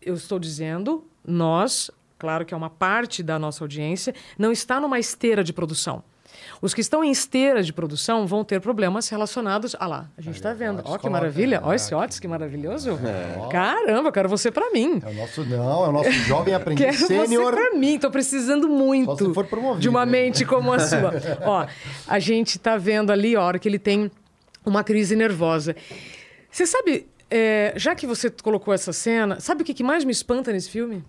eu 0.00 0.14
estou 0.14 0.38
dizendo, 0.38 1.04
nós, 1.26 1.90
claro 2.18 2.44
que 2.44 2.54
é 2.54 2.56
uma 2.56 2.70
parte 2.70 3.22
da 3.22 3.38
nossa 3.38 3.64
audiência, 3.64 4.14
não 4.38 4.52
está 4.52 4.78
numa 4.80 4.98
esteira 5.00 5.42
de 5.42 5.52
produção. 5.52 6.04
Os 6.60 6.72
que 6.72 6.80
estão 6.80 7.04
em 7.04 7.10
esteira 7.10 7.62
de 7.62 7.72
produção 7.72 8.26
vão 8.26 8.44
ter 8.44 8.60
problemas 8.60 9.08
relacionados. 9.08 9.76
Ah 9.78 9.86
lá, 9.86 10.10
a 10.16 10.20
gente 10.20 10.36
está 10.36 10.52
vendo. 10.52 10.78
Ó, 10.78 10.82
que 10.82 10.86
coloca, 10.88 11.10
maravilha. 11.10 11.60
Ó, 11.62 11.72
é, 11.72 11.76
esse 11.76 11.94
Otis, 11.94 12.18
que 12.18 12.26
maravilhoso. 12.26 12.98
Caramba, 13.50 14.08
eu 14.08 14.12
quero 14.12 14.28
você 14.28 14.50
para 14.50 14.70
mim. 14.70 15.00
É 15.04 15.08
o 15.08 15.14
nosso, 15.14 15.44
não, 15.44 15.84
é 15.84 15.88
o 15.88 15.92
nosso 15.92 16.10
jovem 16.10 16.54
Quero 16.54 16.62
aprendiz 16.62 17.00
você 17.00 17.06
sênior. 17.06 17.52
para 17.52 17.74
mim. 17.74 17.98
Tô 17.98 18.10
precisando 18.10 18.68
muito 18.68 19.16
Só 19.18 19.26
se 19.26 19.34
for 19.34 19.46
promovido, 19.46 19.80
de 19.80 19.88
uma 19.88 20.04
hein? 20.04 20.10
mente 20.10 20.44
como 20.44 20.72
a 20.72 20.78
sua. 20.78 21.12
Ó, 21.44 21.66
a 22.06 22.18
gente 22.18 22.58
tá 22.58 22.76
vendo 22.76 23.10
ali 23.10 23.36
a 23.36 23.42
hora 23.42 23.58
que 23.58 23.68
ele 23.68 23.78
tem 23.78 24.10
uma 24.64 24.82
crise 24.82 25.14
nervosa. 25.14 25.76
Você 26.50 26.66
sabe, 26.66 27.06
é, 27.30 27.72
já 27.76 27.94
que 27.94 28.06
você 28.06 28.30
colocou 28.30 28.72
essa 28.72 28.92
cena, 28.92 29.38
sabe 29.40 29.62
o 29.62 29.64
que, 29.64 29.74
que 29.74 29.84
mais 29.84 30.04
me 30.04 30.12
espanta 30.12 30.52
nesse 30.52 30.70
filme? 30.70 31.04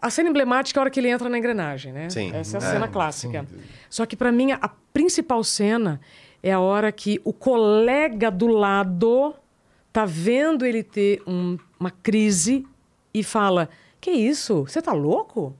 A 0.00 0.10
cena 0.10 0.28
emblemática 0.28 0.78
é 0.78 0.80
a 0.80 0.82
hora 0.82 0.90
que 0.90 1.00
ele 1.00 1.08
entra 1.08 1.28
na 1.28 1.36
engrenagem, 1.38 1.92
né? 1.92 2.08
Sim. 2.10 2.32
Essa 2.34 2.58
é 2.58 2.60
a 2.62 2.64
É, 2.68 2.72
cena 2.72 2.88
clássica. 2.88 3.46
Só 3.90 4.06
que 4.06 4.16
para 4.16 4.30
mim 4.30 4.52
a 4.52 4.68
principal 4.92 5.42
cena 5.42 6.00
é 6.42 6.52
a 6.52 6.60
hora 6.60 6.92
que 6.92 7.20
o 7.24 7.32
colega 7.32 8.30
do 8.30 8.46
lado 8.46 9.34
tá 9.92 10.04
vendo 10.04 10.64
ele 10.64 10.82
ter 10.82 11.20
um- 11.26 11.58
uma 11.80 11.90
crise 11.90 12.64
e 13.12 13.22
fala: 13.24 13.68
"Que 14.00 14.10
isso? 14.12 14.62
Você 14.68 14.80
tá 14.80 14.92
louco?" 14.92 15.54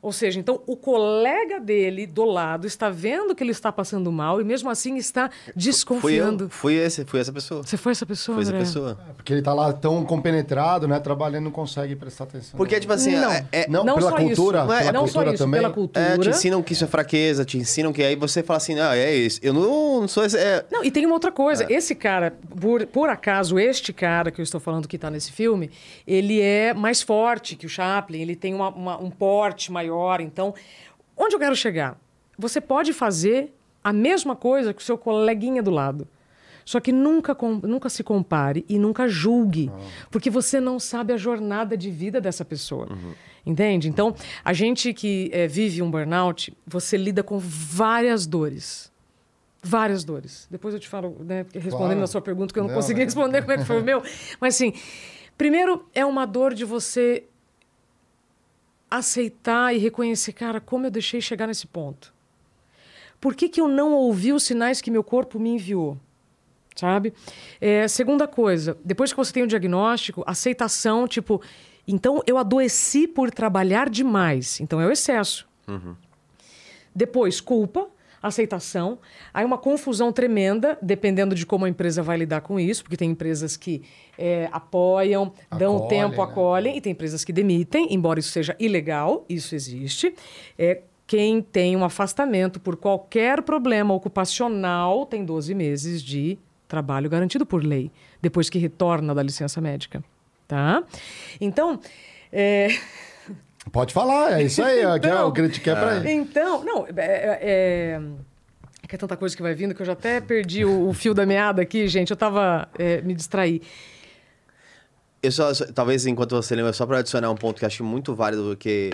Ou 0.00 0.12
seja, 0.12 0.38
então 0.38 0.62
o 0.66 0.76
colega 0.76 1.58
dele 1.58 2.06
do 2.06 2.24
lado 2.24 2.66
está 2.68 2.88
vendo 2.88 3.34
que 3.34 3.42
ele 3.42 3.50
está 3.50 3.72
passando 3.72 4.12
mal 4.12 4.40
e 4.40 4.44
mesmo 4.44 4.70
assim 4.70 4.96
está 4.96 5.28
Fui 5.28 5.38
eu, 5.48 5.52
desconfiando. 5.56 6.48
fui 6.48 6.74
esse, 6.74 7.04
fui 7.04 7.18
essa 7.18 7.32
pessoa. 7.32 7.64
Você 7.64 7.76
foi 7.76 7.90
essa 7.92 8.06
pessoa, 8.06 8.36
Foi 8.36 8.42
essa 8.42 8.52
André? 8.52 8.64
pessoa. 8.64 8.98
Porque 9.16 9.32
ele 9.32 9.42
tá 9.42 9.52
lá 9.52 9.72
tão 9.72 10.04
compenetrado, 10.04 10.86
né? 10.86 11.00
Trabalhando, 11.00 11.44
não 11.46 11.50
consegue 11.50 11.96
prestar 11.96 12.24
atenção. 12.24 12.56
Porque, 12.56 12.78
tipo 12.78 12.92
assim, 12.92 13.16
Não. 13.16 13.32
é- 13.32 13.46
é- 13.50 13.68
Não, 13.68 13.82
Não 13.84 13.96
pela 13.96 14.10
só 14.10 14.16
cultura, 14.16 14.58
isso. 14.58 14.66
Não 14.68 14.74
é- 14.74 14.78
pela 14.78 14.92
não 14.92 15.00
cultura 15.02 15.24
só 15.26 15.34
isso, 15.34 15.44
também. 15.44 15.60
pela 15.60 15.72
cultura. 15.72 16.06
É, 16.06 16.18
te 16.18 16.28
ensinam 16.28 16.62
que 16.62 16.72
isso 16.74 16.84
é 16.84 16.86
fraqueza, 16.86 17.44
te 17.44 17.58
ensinam 17.58 17.92
que 17.92 18.02
aí 18.02 18.14
você 18.14 18.40
fala 18.42 18.58
assim, 18.58 18.76
não, 18.76 18.92
é 18.92 19.12
isso. 19.12 19.40
Eu 19.42 19.52
não, 19.52 20.00
não 20.02 20.08
sou 20.08 20.24
esse. 20.24 20.38
É... 20.38 20.64
Não, 20.70 20.84
e 20.84 20.92
tem 20.92 21.04
uma 21.06 21.14
outra 21.14 21.32
coisa. 21.32 21.66
Esse 21.68 21.96
cara, 21.96 22.38
por, 22.60 22.86
por 22.86 23.08
acaso, 23.08 23.58
este 23.58 23.92
cara 23.92 24.30
que 24.30 24.40
eu 24.40 24.44
estou 24.44 24.60
falando 24.60 24.86
que 24.86 24.94
está 24.94 25.10
nesse 25.10 25.32
filme, 25.32 25.70
ele 26.06 26.40
é 26.40 26.72
mais 26.72 27.02
forte 27.02 27.56
que 27.56 27.66
o 27.66 27.68
Chaplin, 27.68 28.20
ele 28.20 28.36
tem 28.36 28.54
uma- 28.54 28.68
uma- 28.70 29.02
um 29.02 29.10
porte 29.10 29.72
maior. 29.72 29.87
Então, 30.20 30.54
onde 31.16 31.34
eu 31.34 31.38
quero 31.38 31.56
chegar? 31.56 31.98
Você 32.38 32.60
pode 32.60 32.92
fazer 32.92 33.52
a 33.82 33.92
mesma 33.92 34.36
coisa 34.36 34.72
que 34.74 34.80
o 34.82 34.84
seu 34.84 34.96
coleguinha 34.98 35.62
do 35.62 35.70
lado. 35.70 36.06
Só 36.64 36.80
que 36.80 36.92
nunca, 36.92 37.34
nunca 37.62 37.88
se 37.88 38.04
compare 38.04 38.62
e 38.68 38.78
nunca 38.78 39.08
julgue, 39.08 39.70
porque 40.10 40.28
você 40.28 40.60
não 40.60 40.78
sabe 40.78 41.14
a 41.14 41.16
jornada 41.16 41.76
de 41.78 41.90
vida 41.90 42.20
dessa 42.20 42.44
pessoa. 42.44 42.86
Entende? 43.46 43.88
Então, 43.88 44.14
a 44.44 44.52
gente 44.52 44.92
que 44.92 45.30
eh, 45.32 45.46
vive 45.46 45.80
um 45.80 45.90
burnout, 45.90 46.54
você 46.66 46.98
lida 46.98 47.22
com 47.22 47.38
várias 47.38 48.26
dores. 48.26 48.92
Várias 49.62 50.04
dores. 50.04 50.46
Depois 50.50 50.74
eu 50.74 50.78
te 50.80 50.86
falo, 50.88 51.16
né, 51.20 51.46
respondendo 51.54 51.88
Claro. 51.88 52.02
a 52.02 52.06
sua 52.06 52.20
pergunta, 52.20 52.52
que 52.52 52.58
eu 52.58 52.64
não, 52.64 52.68
Não, 52.68 52.76
consegui 52.76 52.98
né? 53.00 53.04
responder 53.06 53.40
como 53.40 53.52
é 53.52 53.56
que 53.58 53.64
foi 53.64 53.80
o 53.80 53.84
meu. 53.84 54.02
Mas 54.38 54.54
assim, 54.54 54.74
primeiro 55.38 55.86
é 55.94 56.04
uma 56.04 56.26
dor 56.26 56.52
de 56.52 56.66
você 56.66 57.24
aceitar 58.90 59.74
e 59.74 59.78
reconhecer, 59.78 60.32
cara, 60.32 60.60
como 60.60 60.86
eu 60.86 60.90
deixei 60.90 61.20
chegar 61.20 61.46
nesse 61.46 61.66
ponto. 61.66 62.12
Por 63.20 63.34
que, 63.34 63.48
que 63.48 63.60
eu 63.60 63.68
não 63.68 63.92
ouvi 63.92 64.32
os 64.32 64.44
sinais 64.44 64.80
que 64.80 64.90
meu 64.90 65.02
corpo 65.02 65.38
me 65.38 65.50
enviou? 65.50 65.98
Sabe? 66.76 67.12
É, 67.60 67.88
segunda 67.88 68.28
coisa, 68.28 68.78
depois 68.84 69.12
que 69.12 69.16
você 69.16 69.32
tem 69.32 69.42
o 69.42 69.48
diagnóstico, 69.48 70.22
aceitação, 70.26 71.08
tipo, 71.08 71.42
então 71.86 72.22
eu 72.26 72.38
adoeci 72.38 73.08
por 73.08 73.30
trabalhar 73.30 73.90
demais. 73.90 74.60
Então 74.60 74.80
é 74.80 74.86
o 74.86 74.92
excesso. 74.92 75.48
Depois, 76.94 77.40
culpa, 77.40 77.88
aceitação. 78.22 78.98
Aí 79.32 79.44
uma 79.44 79.58
confusão 79.58 80.12
tremenda, 80.12 80.78
dependendo 80.82 81.34
de 81.34 81.46
como 81.46 81.64
a 81.64 81.68
empresa 81.68 82.02
vai 82.02 82.16
lidar 82.16 82.40
com 82.40 82.58
isso, 82.58 82.82
porque 82.82 82.96
tem 82.96 83.10
empresas 83.10 83.56
que 83.56 83.82
é, 84.18 84.48
apoiam, 84.52 85.32
dão 85.56 85.76
Acolhem, 85.76 85.88
tempo, 85.88 86.16
né? 86.16 86.22
acolhem, 86.22 86.76
e 86.76 86.80
tem 86.80 86.92
empresas 86.92 87.24
que 87.24 87.32
demitem, 87.32 87.92
embora 87.92 88.20
isso 88.20 88.30
seja 88.30 88.56
ilegal, 88.58 89.24
isso 89.28 89.54
existe. 89.54 90.14
É, 90.58 90.82
quem 91.06 91.40
tem 91.40 91.74
um 91.74 91.84
afastamento 91.84 92.60
por 92.60 92.76
qualquer 92.76 93.42
problema 93.42 93.94
ocupacional 93.94 95.06
tem 95.06 95.24
12 95.24 95.54
meses 95.54 96.02
de 96.02 96.38
trabalho 96.68 97.08
garantido 97.08 97.46
por 97.46 97.64
lei, 97.64 97.90
depois 98.20 98.50
que 98.50 98.58
retorna 98.58 99.14
da 99.14 99.22
licença 99.22 99.60
médica. 99.60 100.04
Tá? 100.46 100.82
Então, 101.40 101.80
é, 102.30 102.68
Pode 103.72 103.92
falar, 103.92 104.40
é 104.40 104.44
isso 104.44 104.62
aí. 104.62 104.84
ó, 104.84 104.98
que 104.98 105.06
é 105.06 105.20
o 105.22 105.32
critiquei 105.32 105.72
pra 105.74 105.96
ele. 105.96 106.10
então, 106.10 106.64
não, 106.64 106.86
é, 106.86 106.90
é- 106.96 107.38
é- 107.42 108.00
é 108.82 108.86
que 108.86 108.94
é 108.94 108.98
tanta 108.98 109.16
coisa 109.16 109.36
que 109.36 109.42
vai 109.42 109.54
vindo 109.54 109.74
que 109.74 109.82
eu 109.82 109.86
já 109.86 109.92
até 109.92 110.20
perdi 110.20 110.64
o, 110.64 110.88
o 110.88 110.92
fio 110.94 111.12
da 111.12 111.26
meada 111.26 111.60
aqui, 111.62 111.86
gente. 111.88 112.10
Eu 112.10 112.16
tava. 112.16 112.68
é, 112.78 113.00
me 113.02 113.14
distraí. 113.14 113.60
Eu 115.22 115.32
só, 115.32 115.52
só- 115.52 115.66
talvez 115.72 116.06
enquanto 116.06 116.34
você 116.36 116.54
lembra, 116.54 116.72
só 116.72 116.86
para 116.86 116.98
adicionar 116.98 117.30
um 117.30 117.34
ponto 117.34 117.58
que 117.58 117.64
eu 117.64 117.66
acho 117.66 117.82
muito 117.84 118.14
válido, 118.14 118.56
que 118.56 118.90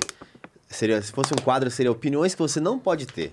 seria, 0.68 1.00
se 1.02 1.12
fosse 1.12 1.32
um 1.34 1.42
quadro, 1.42 1.70
seria 1.70 1.92
opiniões 1.92 2.34
que 2.34 2.40
você 2.40 2.58
não 2.60 2.78
pode 2.78 3.06
ter. 3.06 3.32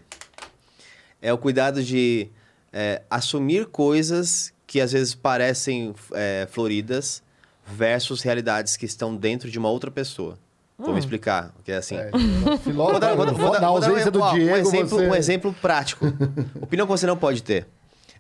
É 1.22 1.32
o 1.32 1.38
cuidado 1.38 1.84
de 1.84 2.28
é, 2.74 3.02
assumir 3.10 3.68
coisas 3.68 4.54
que 4.68 4.82
às 4.82 4.92
vezes 4.92 5.16
parecem 5.16 5.94
é, 6.14 6.48
floridas 6.52 7.24
versus 7.66 8.22
realidades 8.22 8.76
que 8.76 8.86
estão 8.86 9.16
dentro 9.16 9.50
de 9.50 9.58
uma 9.58 9.70
outra 9.70 9.90
pessoa. 9.90 10.38
Vou 10.86 10.94
me 10.94 11.00
explicar, 11.00 11.52
porque 11.56 11.72
é 11.72 11.78
assim... 11.78 11.96
É, 11.96 12.10
Vou 12.12 12.58
filósofo, 12.58 13.00
dar- 13.00 13.16
vou 13.16 13.26
vou 13.34 13.54
na 13.54 13.60
dar 13.60 13.72
um 13.72 13.76
ausência 13.76 14.12
do 14.12 14.22
ó, 14.22 14.34
Diego, 14.34 14.52
um 14.54 14.58
exemplo, 14.58 14.90
você... 14.90 15.08
um 15.08 15.16
exemplo 15.16 15.56
prático. 15.62 16.06
Opinião 16.62 16.86
que 16.88 16.92
você 16.92 17.06
não 17.06 17.16
pode 17.18 17.44
ter. 17.44 17.68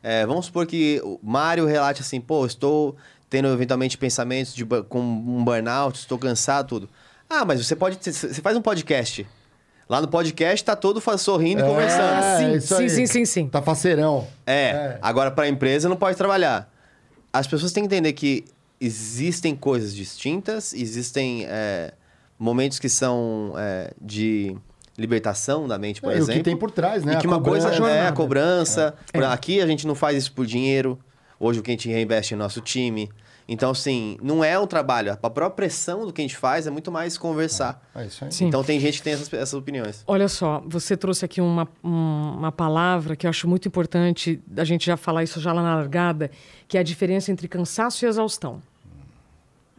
É, 0.03 0.25
vamos 0.25 0.45
supor 0.47 0.65
que 0.65 0.99
o 1.03 1.19
Mário 1.23 1.65
relate 1.65 2.01
assim, 2.01 2.19
pô, 2.21 2.45
estou 2.45 2.95
tendo 3.29 3.47
eventualmente 3.49 3.97
pensamentos 3.97 4.53
de, 4.53 4.65
com 4.65 4.99
um 4.99 5.43
burnout, 5.43 5.97
estou 5.99 6.17
cansado, 6.17 6.67
tudo. 6.67 6.89
Ah, 7.29 7.45
mas 7.45 7.65
você 7.65 7.75
pode, 7.75 7.97
você 8.01 8.41
faz 8.41 8.57
um 8.57 8.61
podcast. 8.61 9.25
Lá 9.87 9.99
no 10.01 10.07
podcast 10.07 10.63
tá 10.63 10.75
todo 10.75 11.01
sorrindo 11.17 11.61
e 11.61 11.65
conversando. 11.65 12.23
É, 12.23 12.37
Sim, 12.37 12.53
isso 12.55 12.75
sim, 12.77 12.83
aí. 12.83 12.89
sim, 12.89 13.05
sim, 13.05 13.25
sim. 13.25 13.47
Tá 13.49 13.61
faceirão. 13.61 14.27
É, 14.45 14.53
É. 14.69 14.99
agora 15.01 15.29
para 15.31 15.45
a 15.45 15.47
empresa 15.49 15.87
não 15.89 15.95
pode 15.97 16.17
trabalhar. 16.17 16.71
As 17.33 17.45
pessoas 17.47 17.71
têm 17.71 17.83
que 17.83 17.87
entender 17.93 18.13
que 18.13 18.45
existem 18.79 19.55
coisas 19.55 19.93
distintas, 19.93 20.73
existem 20.73 21.45
é, 21.47 21.93
momentos 22.41 22.79
que 22.79 22.89
são 22.89 23.53
é, 23.57 23.93
de 24.01 24.55
libertação 24.97 25.67
da 25.67 25.77
mente, 25.77 26.01
por 26.01 26.11
É, 26.11 26.15
e 26.15 26.19
o 26.19 26.23
exemplo. 26.23 26.33
que 26.39 26.43
tem 26.43 26.57
por 26.57 26.71
trás, 26.71 27.03
né? 27.05 27.13
E 27.13 27.17
que 27.17 27.27
A 27.27 27.29
uma 27.29 27.39
coisa 27.41 27.67
é 27.69 27.71
a 27.71 27.73
jornada. 27.75 28.11
cobrança. 28.15 28.95
Por- 29.13 29.23
É. 29.23 29.25
Aqui 29.27 29.61
a 29.61 29.67
gente 29.67 29.85
não 29.87 29.95
faz 29.95 30.17
isso 30.17 30.33
por 30.33 30.45
dinheiro. 30.45 30.99
Hoje 31.39 31.59
o 31.59 31.63
que 31.63 31.71
a 31.71 31.73
gente 31.73 31.87
reinveste 31.89 32.33
em 32.33 32.37
nosso 32.37 32.59
time. 32.61 33.09
Então, 33.47 33.71
assim, 33.71 34.17
não 34.21 34.43
é 34.43 34.57
um 34.59 34.67
trabalho. 34.67 35.11
A 35.11 35.17
própria 35.17 35.49
pressão 35.49 36.05
do 36.05 36.13
que 36.13 36.21
a 36.21 36.23
gente 36.23 36.37
faz 36.37 36.67
é 36.67 36.69
muito 36.69 36.91
mais 36.91 37.17
conversar. 37.17 37.81
É 37.95 38.05
isso 38.05 38.23
aí. 38.23 38.31
Sim. 38.31 38.45
Então 38.47 38.63
tem 38.63 38.79
gente 38.79 38.97
que 38.99 39.03
tem 39.03 39.13
essas, 39.13 39.31
essas 39.33 39.53
opiniões. 39.53 40.03
Olha 40.07 40.27
só, 40.29 40.63
você 40.65 40.95
trouxe 40.95 41.25
aqui 41.25 41.41
uma, 41.41 41.67
um- 41.83 42.35
uma 42.37 42.51
palavra 42.51 43.15
que 43.15 43.25
eu 43.25 43.29
acho 43.29 43.47
muito 43.47 43.67
importante 43.67 44.39
a 44.55 44.63
gente 44.63 44.85
já 44.85 44.95
falar 44.95 45.23
isso 45.23 45.39
já 45.41 45.51
lá 45.51 45.61
na 45.63 45.75
largada, 45.75 46.29
que 46.67 46.77
é 46.77 46.79
a 46.79 46.83
diferença 46.83 47.31
entre 47.31 47.47
cansaço 47.47 48.05
e 48.05 48.07
exaustão. 48.07 48.61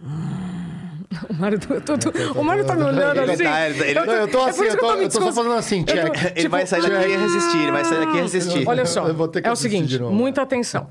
Hum. 0.03 0.82
O 1.29 1.35
Mário, 1.35 1.59
tô- 1.61 1.81
tô- 1.81 1.98
tô- 1.98 2.40
o 2.40 2.44
Mário 2.44 2.64
tá 2.66 2.75
me 2.75 2.83
olhando 2.85 3.20
Ele 3.20 3.33
assim. 3.33 3.44
tá- 3.44 3.68
ele- 3.68 3.94
Não, 3.94 4.05
eu 4.05 4.29
tô 4.29 4.38
é 4.38 4.42
por 4.44 4.48
assim, 4.51 4.64
isso 4.66 4.77
eu 4.77 4.81
tô, 4.81 4.92
eu 4.94 5.09
tô 5.11 5.20
só 5.20 5.33
fazendo 5.33 5.55
assim, 5.55 5.81
Eu 5.81 5.85
tô- 5.87 5.92
check. 5.92 6.25
Ele 6.25 6.31
Tipo, 6.35 6.48
vai 6.51 6.66
sair 6.66 6.83
daqui 6.83 7.11
e 7.12 7.16
resistir, 7.16 7.59
ele 7.59 7.70
vai 7.72 7.85
sair 7.85 7.98
daqui 8.07 8.18
e 8.18 8.20
resistir. 8.22 8.68
Olha 8.68 8.87
só, 8.87 9.07
Eu 9.09 9.14
vou 9.14 9.29
ter 9.29 9.42
que 9.42 9.48
é 9.48 9.53
o 9.53 9.57
seguinte, 9.57 9.98
muita 10.01 10.42
atenção. 10.42 10.88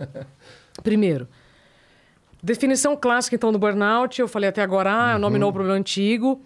Primeiro, 0.83 1.27
definição 2.43 2.95
clássica 2.95 3.35
então 3.35 3.51
do 3.51 3.59
burnout, 3.59 4.19
eu 4.21 4.27
falei 4.27 4.49
até 4.49 4.61
agora, 4.61 4.91
ah, 4.91 5.13
Uhum. 5.15 5.19
nominou 5.19 5.49
o 5.49 5.53
problema 5.53 5.77
antigo, 5.77 6.41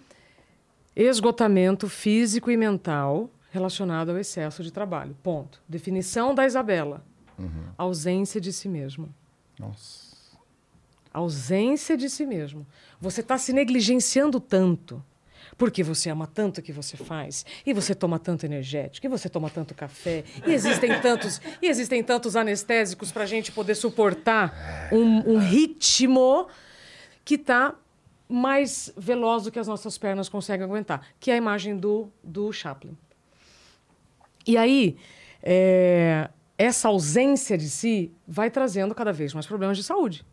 esgotamento 0.94 1.88
físico 1.88 2.50
e 2.50 2.56
mental 2.56 3.28
relacionado 3.50 4.10
ao 4.10 4.18
excesso 4.18 4.62
de 4.62 4.70
trabalho. 4.72 5.16
Ponto. 5.22 5.60
Definição 5.68 6.34
da 6.34 6.46
Isabela. 6.46 7.04
Uhum. 7.38 7.48
Ausência 7.76 8.40
de 8.40 8.52
si 8.52 8.68
mesmo. 8.68 9.08
Nossa. 9.58 10.06
Ausência 11.12 11.96
de 11.96 12.10
si 12.10 12.26
mesmo. 12.26 12.66
Você 13.00 13.20
está 13.20 13.38
se 13.38 13.52
negligenciando 13.52 14.40
tanto. 14.40 15.02
Porque 15.56 15.82
você 15.82 16.10
ama 16.10 16.26
tanto 16.26 16.58
o 16.58 16.62
que 16.62 16.72
você 16.72 16.98
faz, 16.98 17.46
e 17.64 17.72
você 17.72 17.94
toma 17.94 18.18
tanto 18.18 18.44
energético, 18.44 19.06
e 19.06 19.08
você 19.08 19.26
toma 19.26 19.48
tanto 19.48 19.74
café, 19.74 20.22
e 20.46 20.52
existem 20.52 20.90
tantos, 21.00 21.40
e 21.62 21.66
existem 21.66 22.02
tantos 22.04 22.36
anestésicos 22.36 23.10
para 23.10 23.22
a 23.22 23.26
gente 23.26 23.50
poder 23.52 23.74
suportar 23.74 24.90
um, 24.92 25.34
um 25.34 25.38
ritmo 25.38 26.46
que 27.24 27.36
está 27.36 27.74
mais 28.28 28.92
veloz 28.96 29.44
do 29.44 29.52
que 29.52 29.58
as 29.58 29.66
nossas 29.66 29.96
pernas 29.96 30.28
conseguem 30.28 30.64
aguentar, 30.64 31.06
que 31.18 31.30
é 31.30 31.34
a 31.34 31.36
imagem 31.38 31.76
do, 31.76 32.08
do 32.22 32.52
Chaplin. 32.52 32.96
E 34.46 34.58
aí, 34.58 34.96
é, 35.42 36.28
essa 36.58 36.88
ausência 36.88 37.56
de 37.56 37.68
si 37.70 38.12
vai 38.26 38.50
trazendo 38.50 38.94
cada 38.94 39.12
vez 39.12 39.32
mais 39.32 39.46
problemas 39.46 39.76
de 39.76 39.84
saúde. 39.84 40.24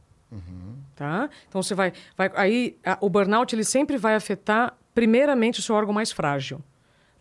Tá? 0.96 1.30
Então 1.50 1.62
você 1.62 1.74
vai, 1.74 1.92
vai 2.16 2.32
aí 2.36 2.78
a- 2.86 2.98
o 3.02 3.10
burnout 3.10 3.54
ele 3.56 3.64
sempre 3.64 3.98
vai 3.98 4.14
afetar 4.16 4.78
primeiramente 4.94 5.60
o 5.60 5.64
seu 5.64 5.74
órgão 5.76 5.94
mais 5.94 6.12
frágil. 6.12 6.62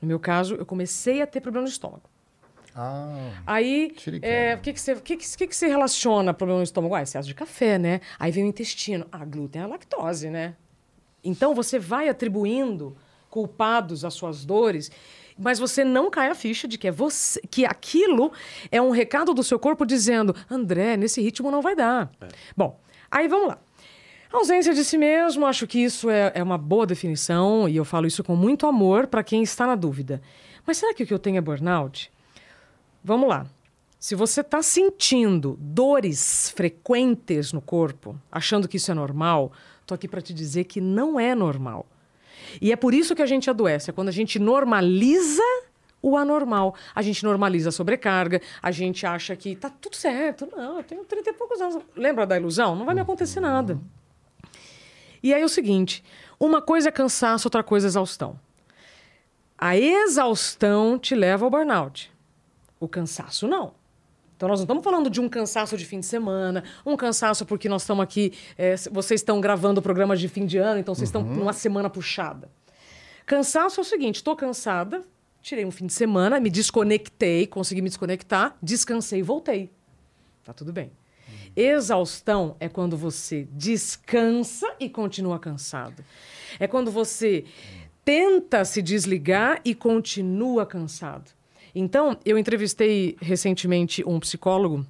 No 0.01 0.07
meu 0.09 0.19
caso, 0.21 0.57
eu 0.57 0.67
comecei 0.67 1.23
a 1.23 1.27
ter 1.27 1.41
problema 1.41 1.63
no 1.65 1.71
estômago. 1.71 2.03
Ah, 2.75 3.31
Aí, 3.47 3.95
é, 4.23 4.55
o 4.55 4.59
que 4.61 4.73
que 4.73 4.81
você, 4.81 4.93
o 4.95 5.01
que 5.01 5.17
que, 5.17 5.37
que 5.37 5.47
que 5.47 5.57
você 5.57 5.69
relaciona 5.69 6.33
problema 6.35 6.59
no 6.59 6.65
estômago? 6.65 6.95
Ah, 6.95 7.03
excesso 7.03 7.29
de 7.29 7.35
café, 7.35 7.79
né? 7.79 8.01
Aí 8.19 8.33
vem 8.33 8.45
o 8.45 8.47
intestino. 8.47 9.07
Ah, 9.13 9.25
glúten 9.25 9.61
é 9.63 9.65
a 9.65 9.69
lactose, 9.69 10.29
né? 10.31 10.55
Então, 11.23 11.55
você 11.55 11.79
vai 11.79 12.09
atribuindo 12.09 12.97
culpados 13.31 14.05
às 14.05 14.13
suas 14.15 14.45
dores, 14.45 14.91
mas 15.39 15.59
você 15.59 15.85
não 15.85 16.11
cai 16.11 16.29
a 16.29 16.35
ficha 16.35 16.67
de 16.69 16.77
que 16.77 16.89
é 16.89 16.91
você, 16.91 17.41
que 17.51 17.65
aquilo 17.65 18.33
é 18.71 18.81
um 18.83 18.91
recado 18.91 19.33
do 19.33 19.43
seu 19.43 19.59
corpo 19.59 19.87
dizendo, 19.87 20.35
André, 20.51 20.97
nesse 20.97 21.21
ritmo 21.23 21.51
não 21.51 21.63
vai 21.63 21.75
dar. 21.77 22.11
Bom, 22.57 22.79
aí 23.13 23.29
vamos 23.29 23.49
lá. 23.49 23.59
Ausência 24.33 24.73
de 24.73 24.83
si 24.83 24.97
mesmo, 24.97 25.45
acho 25.45 25.67
que 25.67 25.79
isso 25.79 26.09
é, 26.09 26.33
é 26.35 26.43
uma 26.43 26.57
boa 26.57 26.87
definição 26.87 27.69
e 27.69 27.77
eu 27.77 27.85
falo 27.85 28.07
isso 28.07 28.25
com 28.25 28.35
muito 28.35 28.67
amor 28.67 29.07
para 29.07 29.23
quem 29.23 29.43
está 29.43 29.67
na 29.67 29.75
dúvida. 29.75 30.23
Mas 30.67 30.79
será 30.79 30.95
que 30.95 31.03
o 31.03 31.07
que 31.07 31.13
eu 31.13 31.19
tenho 31.19 31.37
é 31.37 31.41
burnout? 31.41 32.11
Vamos 33.05 33.29
lá. 33.29 33.47
Se 33.99 34.15
você 34.15 34.41
está 34.41 34.63
sentindo 34.63 35.57
dores 35.61 36.51
frequentes 36.57 37.53
no 37.53 37.61
corpo, 37.61 38.19
achando 38.33 38.67
que 38.67 38.79
isso 38.79 38.91
é 38.91 38.95
normal, 38.95 39.53
tô 39.87 39.95
aqui 39.95 40.09
para 40.09 40.23
te 40.23 40.33
dizer 40.33 40.65
que 40.65 40.81
não 40.81 41.21
é 41.21 41.35
normal. 41.35 41.87
E 42.61 42.73
é 42.73 42.77
por 42.77 42.95
isso 42.95 43.15
que 43.15 43.23
a 43.23 43.27
gente 43.27 43.51
adoece, 43.51 43.91
é 43.91 43.93
quando 43.93 44.09
a 44.09 44.13
gente 44.13 44.39
normaliza 44.39 45.43
o 46.03 46.17
anormal. 46.17 46.75
A 46.95 47.01
gente 47.01 47.25
normaliza 47.25 47.69
a 47.69 47.73
sobrecarga, 47.73 48.43
a 48.61 48.71
gente 48.71 49.07
acha 49.07 49.37
que 49.37 49.55
tá 49.55 49.71
tudo 49.71 49.97
certo. 49.97 50.49
Não, 50.55 50.79
eu 50.79 50.83
tenho 50.83 51.05
30 51.05 51.31
e 51.31 51.33
poucos 51.33 51.61
anos. 51.61 51.83
Lembra 51.97 52.27
da 52.27 52.37
ilusão? 52.37 52.75
Não 52.75 52.85
vai 52.85 52.95
me 52.95 53.01
acontecer 53.01 53.41
nada. 53.41 53.79
E 55.23 55.33
aí 55.33 55.41
é 55.41 55.45
o 55.45 55.49
seguinte: 55.49 56.05
uma 56.39 56.61
coisa 56.61 56.89
é 56.89 56.93
cansaço, 56.93 57.47
outra 57.47 57.63
coisa 57.63 57.87
é 57.87 57.89
exaustão. 57.89 58.39
A 59.57 59.77
exaustão 59.77 60.99
te 60.99 61.15
leva 61.15 61.45
ao 61.45 61.51
burnout. 61.51 62.13
O 62.81 62.89
cansaço 62.89 63.47
não. 63.47 63.75
Então 64.37 64.49
nós 64.49 64.59
não 64.59 64.65
estamos 64.65 64.83
falando 64.83 65.09
de 65.09 65.21
um 65.21 65.29
cansaço 65.29 65.77
de 65.77 65.85
fim 65.85 66.01
de 66.01 66.07
semana, 66.07 66.65
um 66.85 66.97
cansaço 66.97 67.47
porque 67.47 67.69
nós 67.69 67.83
estamos 67.83 68.03
aqui, 68.03 68.33
é, 68.59 68.75
vocês 68.91 69.21
estão 69.21 69.41
gravando 69.41 69.81
programas 69.81 70.19
de 70.19 70.27
fim 70.27 70.45
de 70.47 70.59
ano, 70.59 70.81
então 70.81 70.97
vocês 70.97 71.09
estão 71.09 71.23
numa 71.23 71.53
semana 71.53 71.89
puxada. 71.89 72.51
Cansaço 73.25 73.79
é 73.79 73.83
o 73.83 73.85
seguinte: 73.85 74.17
estou 74.17 74.35
cansada, 74.35 75.05
tirei 75.43 75.65
um 75.65 75.71
fim 75.71 75.87
de 75.87 75.93
semana, 75.93 76.41
me 76.41 76.49
desconectei, 76.49 77.47
consegui 77.47 77.83
me 77.83 77.89
desconectar, 77.89 78.57
descansei 78.63 79.19
e 79.19 79.23
voltei. 79.23 79.71
Tá 80.45 80.53
tudo 80.53 80.73
bem. 80.73 80.91
Exaustão 81.55 82.57
é 82.59 82.69
quando 82.69 82.97
você 82.97 83.47
descansa 83.53 84.67
e 84.81 84.89
continua 84.89 85.39
cansado. 85.39 86.03
É 86.59 86.67
quando 86.67 86.91
você 86.91 87.45
tenta 88.05 88.65
se 88.65 88.81
desligar 88.81 89.61
e 89.65 89.75
continua 89.75 90.65
cansado. 90.65 91.31
Então, 91.75 92.17
eu 92.25 92.39
entrevistei 92.39 93.17
recentemente 93.21 94.07
um 94.07 94.19
psicólogo 94.21 94.87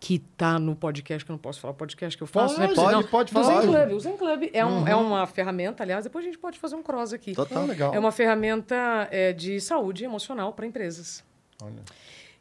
que 0.00 0.14
está 0.14 0.58
no 0.58 0.76
podcast, 0.76 1.24
que 1.24 1.30
eu 1.30 1.34
não 1.34 1.38
posso 1.40 1.60
falar 1.60 1.72
o 1.72 1.76
podcast 1.76 2.16
que 2.16 2.22
eu 2.22 2.26
faço, 2.26 2.54
Pode, 2.56 2.68
né? 2.68 2.74
pode, 2.74 2.92
Não, 2.92 3.02
pode 3.02 3.32
do 3.32 3.42
falar. 3.42 3.62
Zen 3.62 3.70
Club. 3.70 3.92
O 3.92 4.00
Zen 4.00 4.16
Club 4.16 4.50
é, 4.52 4.64
um, 4.64 4.86
é 4.86 4.94
uma 4.94 5.26
ferramenta, 5.26 5.82
aliás, 5.82 6.04
depois 6.04 6.24
a 6.24 6.28
gente 6.28 6.38
pode 6.38 6.58
fazer 6.58 6.76
um 6.76 6.82
cross 6.82 7.12
aqui. 7.12 7.32
Total. 7.32 7.62
Ah, 7.62 7.66
legal. 7.66 7.94
É 7.94 7.98
uma 7.98 8.12
ferramenta 8.12 9.08
é, 9.10 9.32
de 9.32 9.60
saúde 9.60 10.04
emocional 10.04 10.52
para 10.52 10.66
empresas. 10.66 11.24
Olha. 11.62 11.82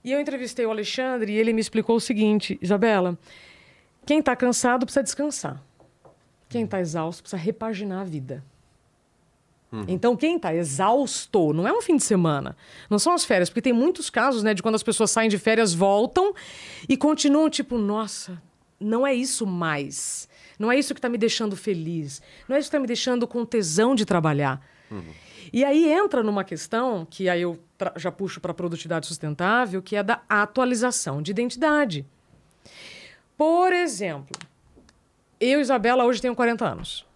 E 0.04 0.12
eu 0.12 0.20
entrevistei 0.22 0.66
o 0.66 0.70
Alexandre 0.70 1.34
e 1.34 1.36
ele 1.38 1.52
me 1.52 1.60
explicou 1.60 1.96
o 1.96 2.00
seguinte: 2.00 2.60
Isabela, 2.62 3.18
quem 4.06 4.20
está 4.20 4.36
cansado 4.36 4.86
precisa 4.86 5.04
descansar. 5.04 5.62
Quem 6.48 6.64
está 6.64 6.80
exausto 6.80 7.24
precisa 7.24 7.42
repaginar 7.42 8.02
a 8.02 8.06
vida. 8.06 8.44
Então, 9.88 10.16
quem 10.16 10.38
está 10.38 10.56
exausto 10.56 11.52
não 11.54 11.68
é 11.68 11.74
um 11.74 11.82
fim 11.82 11.98
de 11.98 12.04
semana, 12.04 12.56
não 12.90 12.98
são 12.98 13.14
as 13.14 13.26
férias, 13.26 13.50
porque 13.50 13.62
tem 13.62 13.74
muitos 13.74 14.10
casos 14.10 14.42
né, 14.42 14.54
de 14.54 14.64
quando 14.64 14.76
as 14.76 14.84
pessoas 14.84 15.12
saem 15.12 15.30
de 15.30 15.38
férias, 15.38 15.74
voltam 15.74 16.34
e 16.88 16.96
continuam 16.96 17.50
tipo, 17.50 17.78
nossa, 17.78 18.42
não 18.80 19.06
é 19.06 19.14
isso 19.14 19.46
mais. 19.46 20.30
Não 20.58 20.72
é 20.72 20.80
isso 20.80 20.94
que 20.94 21.00
está 21.00 21.10
me 21.10 21.18
deixando 21.18 21.56
feliz. 21.56 22.22
Não 22.48 22.56
é 22.56 22.60
isso 22.60 22.68
que 22.68 22.76
está 22.76 22.80
me 22.80 22.88
deixando 22.88 23.28
com 23.28 23.46
tesão 23.46 23.94
de 23.94 24.06
trabalhar. 24.06 24.62
E 25.52 25.64
aí 25.64 25.92
entra 25.92 26.24
numa 26.24 26.44
questão 26.44 27.06
que 27.10 27.30
aí 27.30 27.42
eu 27.42 27.60
já 27.96 28.12
puxo 28.12 28.40
para 28.40 28.52
a 28.52 28.56
produtividade 28.56 29.06
sustentável, 29.06 29.82
que 29.82 29.96
é 29.96 30.04
da 30.04 30.22
atualização 30.28 31.22
de 31.22 31.32
identidade. 31.32 32.06
Por 33.38 33.72
exemplo, 33.72 34.36
eu, 35.40 35.62
Isabela, 35.62 36.06
hoje 36.06 36.22
tenho 36.22 36.36
40 36.36 36.66
anos. 36.66 37.07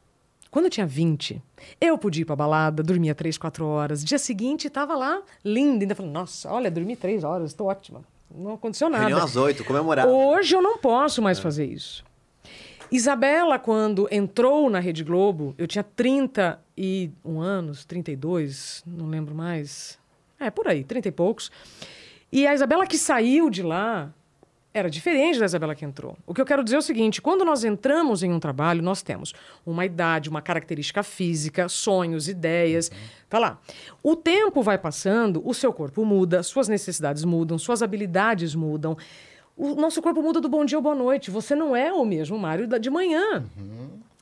Quando 0.52 0.66
eu 0.66 0.70
tinha 0.70 0.86
20, 0.86 1.42
eu 1.80 1.98
podia 1.98 2.24
ir 2.24 2.26
pra 2.26 2.36
balada, 2.36 2.84
dormia 2.84 3.16
3, 3.16 3.38
4 3.38 3.66
horas. 3.66 4.04
Dia 4.04 4.20
seguinte, 4.20 4.68
estava 4.68 4.96
lá, 4.98 5.22
linda, 5.46 5.86
ainda 5.86 5.96
falando, 5.96 6.12
nossa, 6.12 6.52
olha, 6.52 6.70
dormi 6.70 6.98
3 6.98 7.24
horas, 7.24 7.52
estou 7.52 7.68
ótima. 7.68 8.02
Não 8.30 8.54
aconteceu 8.56 8.90
nada. 8.90 9.06
Reunião 9.06 9.24
às 9.26 9.38
oito, 9.38 9.64
comemorar. 9.64 10.06
Hoje 10.06 10.54
eu 10.54 10.62
não 10.62 10.78
posso 10.78 11.22
mais 11.22 11.40
fazer 11.40 11.66
isso. 11.66 12.04
Isabela, 12.92 13.58
quando 13.58 14.10
entrou 14.12 14.70
na 14.70 14.80
Rede 14.80 15.06
Globo, 15.06 15.56
eu 15.58 15.66
tinha 15.66 15.84
31 15.84 17.40
anos, 17.40 17.86
32, 17.86 18.84
não 18.86 19.08
lembro 19.08 19.34
mais. 19.34 19.98
É, 20.38 20.52
por 20.52 20.68
aí, 20.68 20.84
30 20.84 21.08
e 21.08 21.12
poucos. 21.12 21.50
E 22.30 22.46
a 22.46 22.54
Isabela 22.54 22.86
que 22.86 22.98
saiu 22.98 23.50
de 23.50 23.64
lá, 23.64 24.14
era 24.74 24.90
diferente 24.90 25.38
da 25.38 25.46
Isabela 25.46 25.76
que 25.76 25.84
entrou. 25.84 26.18
O 26.26 26.34
que 26.34 26.40
eu 26.40 26.46
quero 26.46 26.64
dizer 26.64 26.78
é 26.78 26.80
o 26.80 26.82
seguinte: 26.82 27.22
quando 27.22 27.44
nós 27.44 27.64
entramos 27.64 28.24
em 28.24 28.32
um 28.32 28.40
trabalho, 28.40 28.82
nós 28.82 29.02
temos 29.02 29.34
uma 29.66 29.86
idade, 29.86 30.30
uma 30.30 30.42
característica 30.42 31.04
física, 31.04 31.68
sonhos, 31.68 32.28
ideias. 32.28 32.92
Tá 33.30 33.38
lá. 33.40 33.60
O 34.02 34.16
tempo 34.16 34.62
vai 34.62 34.78
passando, 34.78 35.42
o 35.46 35.54
seu 35.54 35.74
corpo 35.74 36.06
muda, 36.06 36.44
suas 36.44 36.68
necessidades 36.68 37.24
mudam, 37.24 37.58
suas 37.58 37.82
habilidades 37.82 38.56
mudam. 38.56 38.98
O 39.58 39.76
nosso 39.76 40.02
corpo 40.02 40.22
muda 40.22 40.40
do 40.40 40.50
bom 40.50 40.64
dia 40.64 40.78
ao 40.78 40.82
boa 40.82 40.96
noite. 40.96 41.30
Você 41.30 41.54
não 41.54 41.76
é 41.76 41.92
o 41.92 42.06
mesmo 42.06 42.38
Mário 42.40 42.68
de 42.80 42.90
manhã. 42.90 43.44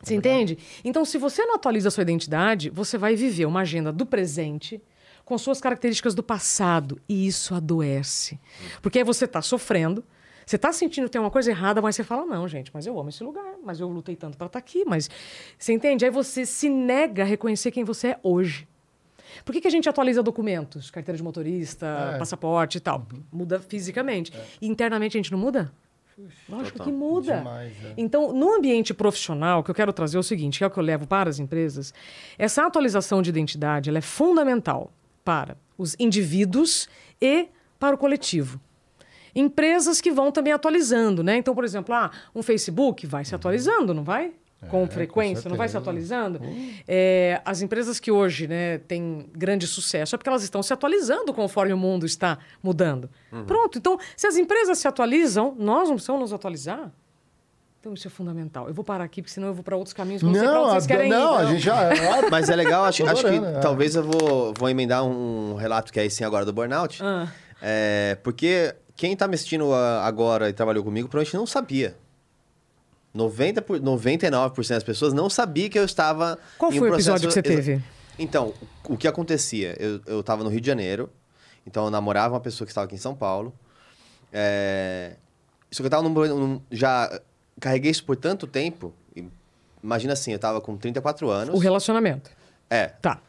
Você 0.02 0.16
entende? 0.16 0.58
Então, 0.84 1.04
se 1.06 1.18
você 1.18 1.46
não 1.46 1.56
atualiza 1.56 1.90
a 1.90 1.92
sua 1.92 2.02
identidade, 2.02 2.70
você 2.70 2.98
vai 2.98 3.16
viver 3.16 3.46
uma 3.46 3.62
agenda 3.62 3.92
do 3.92 4.06
presente 4.06 4.82
com 5.26 5.38
suas 5.38 5.62
características 5.62 6.16
do 6.16 6.24
passado. 6.24 7.00
E 7.08 7.28
isso 7.28 7.54
adoece. 7.54 8.40
Porque 8.82 9.00
aí 9.00 9.04
você 9.04 9.26
está 9.26 9.42
sofrendo, 9.42 10.04
você 10.50 10.56
está 10.56 10.74
sentindo 10.74 11.06
que 11.06 11.12
tem 11.12 11.22
uma 11.22 11.30
coisa 11.30 11.52
errada, 11.52 11.80
mas 11.80 11.96
você 11.96 12.04
fala: 12.04 12.26
não, 12.26 12.48
gente, 12.48 12.72
mas 12.74 12.88
eu 12.88 13.00
amo 13.00 13.10
esse 13.10 13.24
lugar, 13.24 13.54
mas 13.64 13.80
eu 13.80 13.88
lutei 13.88 14.16
tanto 14.16 14.36
para 14.36 14.48
estar 14.48 14.58
aqui. 14.58 14.84
Mas 14.84 15.08
você 15.60 15.74
entende? 15.74 16.04
Aí 16.04 16.10
você 16.10 16.44
se 16.44 16.68
nega 16.68 17.22
a 17.22 17.26
reconhecer 17.26 17.70
quem 17.70 17.84
você 17.84 18.08
é 18.08 18.20
hoje. 18.24 18.68
Por 19.46 19.52
que, 19.52 19.62
que 19.62 19.68
a 19.68 19.70
gente 19.70 19.88
atualiza 19.88 20.24
documentos? 20.24 20.90
Carteira 20.90 21.16
de 21.16 21.22
motorista, 21.22 22.14
É. 22.16 22.18
passaporte 22.18 22.80
e 22.80 22.82
tal. 22.82 23.06
Muda 23.32 23.60
fisicamente. 23.60 24.34
E 24.60 24.68
internamente 24.68 25.16
a 25.16 25.20
gente 25.20 25.32
não 25.32 25.38
muda? 25.38 25.72
Lógico 26.50 26.84
que 26.84 26.92
muda. 26.92 27.38
Demais, 27.38 27.72
é. 27.86 27.94
Então, 27.96 28.34
no 28.34 28.52
ambiente 28.52 28.92
profissional, 28.92 29.60
o 29.60 29.64
que 29.64 29.70
eu 29.70 29.76
quero 29.76 29.94
trazer 29.94 30.18
é 30.18 30.20
o 30.20 30.24
seguinte, 30.24 30.58
que 30.58 30.64
é 30.64 30.68
o 30.68 30.72
que 30.72 30.80
eu 30.80 30.84
levo 30.84 31.06
para 31.06 31.30
as 31.30 31.38
empresas, 31.38 31.94
essa 32.40 32.66
atualização 32.66 33.22
de 33.22 33.30
identidade 33.30 33.88
ela 33.88 34.00
é 34.00 34.02
fundamental 34.02 34.92
para 35.24 35.56
os 35.78 35.96
indivíduos 36.00 36.90
e 37.22 37.50
para 37.80 37.94
o 37.96 38.00
coletivo. 38.00 38.60
Empresas 39.36 40.02
que 40.02 40.12
vão 40.12 40.32
também 40.32 40.54
atualizando, 40.54 41.24
né? 41.24 41.38
Então, 41.38 41.54
por 41.54 41.64
exemplo, 41.64 41.94
ah, 41.94 42.12
um 42.34 42.42
Facebook 42.42 43.06
vai 43.06 43.26
se 43.26 43.36
atualizando, 43.36 43.94
não 43.94 44.04
vai? 44.04 44.34
Com 44.68 44.86
frequência, 44.88 45.50
não 45.50 45.56
vai 45.56 45.70
se 45.70 45.78
atualizando? 45.78 46.42
É, 46.86 47.42
as 47.46 47.62
empresas 47.62 47.98
que 47.98 48.12
hoje 48.12 48.46
né, 48.46 48.80
têm 48.80 49.30
grande 49.32 49.66
sucesso 49.66 50.16
é 50.16 50.18
porque 50.18 50.28
elas 50.28 50.44
estão 50.44 50.62
se 50.62 50.74
atualizando 50.74 51.34
conforme 51.34 51.72
o 51.72 51.78
mundo 51.78 52.06
está 52.06 52.38
mudando. 52.62 53.10
Pronto, 53.48 53.78
então, 53.78 53.98
se 54.18 54.28
as 54.28 54.36
empresas 54.36 54.78
se 54.78 54.88
atualizam, 54.88 55.56
nós 55.58 55.88
não 55.88 55.96
precisamos 55.96 56.22
nos 56.22 56.34
atualizar? 56.34 56.92
Então, 57.80 57.94
isso 57.94 58.06
é 58.08 58.12
fundamental. 58.12 58.68
Eu 58.68 58.74
vou 58.74 58.84
parar 58.84 59.06
aqui, 59.06 59.22
porque 59.22 59.34
senão 59.34 59.48
eu 59.48 59.54
vou 59.54 59.64
para 59.64 59.78
outros 59.78 59.94
caminhos 59.94 60.22
não 60.22 60.32
Não, 60.32 60.72
vocês 60.72 60.84
a, 60.84 60.88
querem 60.88 61.10
não, 61.10 61.36
ir. 61.36 61.38
a 61.38 61.46
gente 61.46 61.62
já. 61.62 61.90
Mas 62.30 62.50
é 62.50 62.56
legal, 62.56 62.84
acho, 62.84 63.08
acho 63.08 63.24
que 63.24 63.36
é. 63.36 63.60
talvez 63.62 63.96
eu 63.96 64.04
vou, 64.04 64.54
vou 64.54 64.70
emendar 64.70 65.06
um 65.06 65.56
relato 65.56 65.94
que 65.94 66.00
é 66.00 66.06
esse 66.06 66.22
agora 66.22 66.44
do 66.44 66.52
burnout. 66.52 67.02
Ah. 67.02 67.30
É, 67.62 68.18
porque 68.22 68.76
quem 69.00 69.16
tá 69.16 69.30
me 69.30 69.36
assistindo 69.36 69.74
ah, 69.74 70.06
agora 70.06 70.50
e 70.50 70.54
trabalhou 70.54 70.84
comigo, 70.84 71.08
provavelmente 71.08 71.38
não 71.38 71.48
sabia. 71.48 71.96
90 73.14 73.62
por, 73.62 73.80
99% 73.80 74.68
das 74.68 74.84
pessoas 74.84 75.14
não 75.14 75.30
sabia 75.30 75.70
que 75.70 75.80
eu 75.80 75.86
estava. 75.86 76.38
Qual 76.58 76.70
em 76.70 76.76
um 76.76 76.80
foi 76.80 76.90
o 76.90 76.96
episódio 76.96 77.30
que 77.30 77.34
você 77.34 77.42
teve? 77.42 77.82
Então, 78.20 78.54
o 78.84 78.98
que 78.98 79.08
acontecia? 79.08 79.74
Eu, 79.80 80.02
eu 80.06 80.22
tava 80.22 80.44
no 80.44 80.50
Rio 80.50 80.60
de 80.60 80.68
Janeiro, 80.68 81.10
então 81.66 81.86
eu 81.86 81.90
namorava 81.90 82.34
uma 82.34 82.42
pessoa 82.42 82.66
que 82.66 82.72
estava 82.72 82.88
aqui 82.88 82.96
em 82.96 83.00
São 83.00 83.16
Paulo. 83.16 83.54
É... 84.34 85.14
Só 85.72 85.82
que 85.82 85.88
eu 85.88 85.90
tava 85.90 86.04
num, 86.04 86.10
num- 86.10 86.62
Já 86.70 87.22
carreguei 87.58 87.92
isso 87.92 88.04
por 88.04 88.18
tanto 88.18 88.46
tempo. 88.46 88.94
Imagina 89.82 90.12
assim, 90.12 90.34
eu 90.34 90.40
tava 90.40 90.60
com 90.60 90.76
34 90.76 91.30
anos. 91.30 91.56
O 91.56 91.58
relacionamento. 91.58 92.32
É. 92.70 92.88
Tá. 93.02 93.22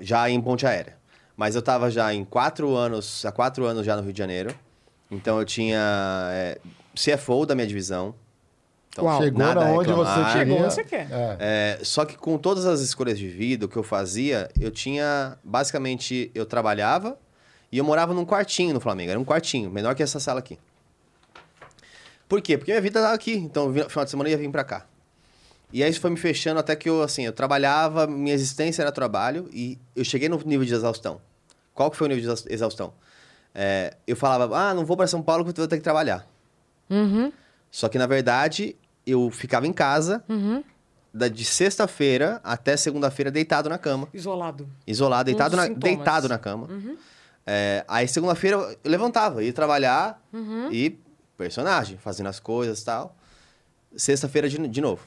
Já 0.00 0.28
em 0.28 0.40
Ponte 0.40 0.66
Aérea. 0.66 0.96
Mas 1.36 1.54
eu 1.54 1.62
tava 1.62 1.88
já 1.88 2.12
em 2.12 2.24
quatro 2.24 2.74
anos, 2.74 3.24
há 3.24 3.30
quatro 3.30 3.64
anos 3.64 3.86
já 3.86 3.94
no 3.94 4.02
Rio 4.02 4.12
de 4.12 4.18
Janeiro. 4.18 4.52
Então 5.10 5.38
eu 5.38 5.44
tinha 5.44 5.78
é, 6.32 6.58
CFO 6.94 7.46
da 7.46 7.54
minha 7.54 7.66
divisão. 7.66 8.14
Então, 8.90 9.04
Uau. 9.06 9.20
Chegou 9.22 9.38
nada 9.40 9.60
onde 9.72 9.92
você 9.92 10.10
reclamar. 10.10 10.32
queria. 10.32 10.54
Chegou 10.54 10.70
você 10.70 10.84
quer. 10.84 11.08
É. 11.10 11.36
É, 11.80 11.84
só 11.84 12.04
que 12.04 12.16
com 12.16 12.38
todas 12.38 12.64
as 12.64 12.80
escolhas 12.80 13.18
de 13.18 13.28
vida, 13.28 13.66
o 13.66 13.68
que 13.68 13.76
eu 13.76 13.82
fazia, 13.82 14.48
eu 14.60 14.70
tinha. 14.70 15.36
Basicamente, 15.42 16.30
eu 16.34 16.46
trabalhava 16.46 17.18
e 17.72 17.78
eu 17.78 17.84
morava 17.84 18.14
num 18.14 18.24
quartinho 18.24 18.72
no 18.72 18.80
Flamengo. 18.80 19.10
Era 19.10 19.18
um 19.18 19.24
quartinho, 19.24 19.68
menor 19.70 19.94
que 19.96 20.02
essa 20.02 20.20
sala 20.20 20.38
aqui. 20.38 20.58
Por 22.28 22.40
quê? 22.40 22.56
Porque 22.56 22.70
minha 22.72 22.80
vida 22.80 23.00
tava 23.00 23.14
aqui. 23.14 23.34
Então, 23.34 23.68
no 23.68 23.88
final 23.88 24.04
de 24.04 24.10
semana 24.10 24.28
eu 24.28 24.32
ia 24.32 24.38
vir 24.38 24.50
pra 24.50 24.64
cá. 24.64 24.86
E 25.72 25.82
aí 25.82 25.90
isso 25.90 26.00
foi 26.00 26.10
me 26.10 26.16
fechando 26.16 26.60
até 26.60 26.76
que 26.76 26.88
eu, 26.88 27.02
assim, 27.02 27.24
eu 27.26 27.32
trabalhava, 27.32 28.06
minha 28.06 28.32
existência 28.34 28.80
era 28.82 28.92
trabalho 28.92 29.48
e 29.52 29.76
eu 29.96 30.04
cheguei 30.04 30.28
no 30.28 30.38
nível 30.44 30.64
de 30.64 30.72
exaustão. 30.72 31.20
Qual 31.74 31.90
que 31.90 31.96
foi 31.96 32.06
o 32.06 32.08
nível 32.08 32.20
de 32.22 32.26
exaus- 32.28 32.46
exaustão? 32.48 32.94
É, 33.54 33.96
eu 34.06 34.16
falava, 34.16 34.56
ah, 34.56 34.74
não 34.74 34.84
vou 34.84 34.96
pra 34.96 35.06
São 35.06 35.22
Paulo 35.22 35.44
porque 35.44 35.60
eu 35.60 35.62
vou 35.64 35.68
ter 35.68 35.76
que 35.76 35.82
trabalhar. 35.84 36.26
Uhum, 36.90 37.32
Só 37.70 37.88
que, 37.88 37.98
na 37.98 38.06
verdade, 38.06 38.76
eu 39.06 39.30
ficava 39.30 39.66
em 39.66 39.72
casa 39.72 40.22
uhum. 40.28 40.62
da- 41.12 41.28
de 41.28 41.44
sexta-feira 41.44 42.40
até 42.44 42.76
segunda-feira 42.76 43.30
deitado 43.30 43.68
na 43.68 43.78
cama. 43.78 44.08
Isolado. 44.12 44.68
Isolado, 44.86 45.24
deitado, 45.26 45.50
dos 45.50 45.58
na, 45.58 45.66
sintomas. 45.66 45.82
deitado 45.96 46.28
na 46.28 46.38
cama. 46.38 46.68
É, 47.46 47.84
aí 47.88 48.08
segunda-feira 48.08 48.56
eu 48.56 48.76
levantava, 48.90 49.42
ia 49.44 49.52
trabalhar 49.52 50.20
Uhum. 50.32 50.70
e 50.72 50.98
personagem, 51.36 51.96
fazendo 51.98 52.28
as 52.28 52.40
coisas 52.40 52.80
e 52.80 52.84
tal. 52.84 53.14
Sexta-feira 53.96 54.48
de, 54.48 54.56
de 54.68 54.80
novo. 54.80 55.02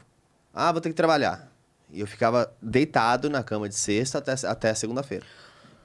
Ah, 0.54 0.72
vou 0.72 0.80
ter 0.82 0.90
que 0.90 0.96
trabalhar. 0.96 1.52
E 1.92 2.00
eu 2.00 2.08
ficava 2.08 2.52
deitado 2.62 3.30
na 3.30 3.44
cama 3.44 3.68
de 3.70 3.76
sexta 3.76 4.18
até, 4.18 4.34
até 4.48 4.74
segunda-feira. 4.74 5.26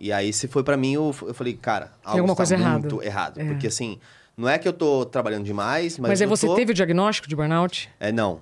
E 0.03 0.13
aí 0.13 0.33
se 0.33 0.49
foi 0.49 0.65
pra 0.65 0.77
mim, 0.77 0.95
eu, 0.95 1.15
eu 1.23 1.33
falei, 1.33 1.55
cara, 1.55 1.93
algo 2.05 2.19
alguma 2.19 2.35
coisa 2.35 2.57
errada. 2.57 2.81
muito 2.81 3.01
errado. 3.01 3.41
É. 3.41 3.45
Porque 3.45 3.69
assim, 3.69 4.01
não 4.37 4.49
é 4.49 4.59
que 4.59 4.67
eu 4.67 4.73
tô 4.73 5.07
trabalhando 5.07 5.45
demais, 5.45 5.97
mas, 5.97 6.09
Mas, 6.11 6.21
aí 6.21 6.27
você 6.27 6.45
tô... 6.45 6.57
teve 6.57 6.73
o 6.73 6.75
diagnóstico 6.75 7.29
de 7.29 7.37
burnout? 7.37 7.89
É, 8.01 8.11
não. 8.11 8.41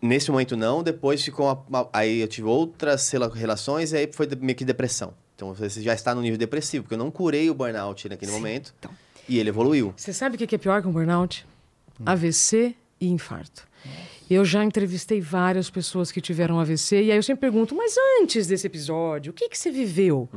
Nesse 0.00 0.30
momento 0.30 0.56
não, 0.56 0.82
depois 0.82 1.22
ficou 1.22 1.44
uma, 1.46 1.62
uma- 1.68 1.88
aí 1.92 2.20
eu 2.20 2.26
tive 2.28 2.48
outras 2.48 3.10
rela- 3.10 3.30
relações 3.34 3.92
e 3.92 3.98
aí 3.98 4.10
foi 4.10 4.26
meio 4.40 4.56
que 4.56 4.64
depressão. 4.64 5.12
Então 5.36 5.52
você 5.52 5.82
já 5.82 5.92
está 5.92 6.14
no 6.14 6.22
nível 6.22 6.38
depressivo, 6.38 6.84
porque 6.84 6.94
eu 6.94 6.98
não 6.98 7.10
curei 7.10 7.50
o 7.50 7.54
burnout 7.54 8.08
naquele 8.08 8.32
momento 8.32 8.74
então. 8.78 8.90
e 9.28 9.38
ele 9.38 9.50
evoluiu. 9.50 9.92
Você 9.94 10.12
sabe 10.14 10.36
o 10.36 10.38
que 10.38 10.46
que 10.46 10.54
é 10.54 10.58
pior 10.58 10.80
que 10.80 10.88
um 10.88 10.92
burnout? 10.92 11.46
AVC 12.06 12.74
e 12.98 13.08
infarto. 13.08 13.68
Eu 14.30 14.44
já 14.44 14.64
entrevistei 14.64 15.20
várias 15.20 15.70
pessoas 15.70 16.12
que 16.12 16.20
tiveram 16.20 16.60
AVC 16.60 17.04
e 17.04 17.10
aí 17.10 17.16
eu 17.18 17.22
sempre 17.22 17.40
pergunto, 17.40 17.74
mas 17.74 17.94
antes 18.20 18.46
desse 18.46 18.66
episódio, 18.66 19.30
o 19.30 19.34
que, 19.34 19.48
que 19.48 19.56
você 19.58 19.70
viveu? 19.70 20.28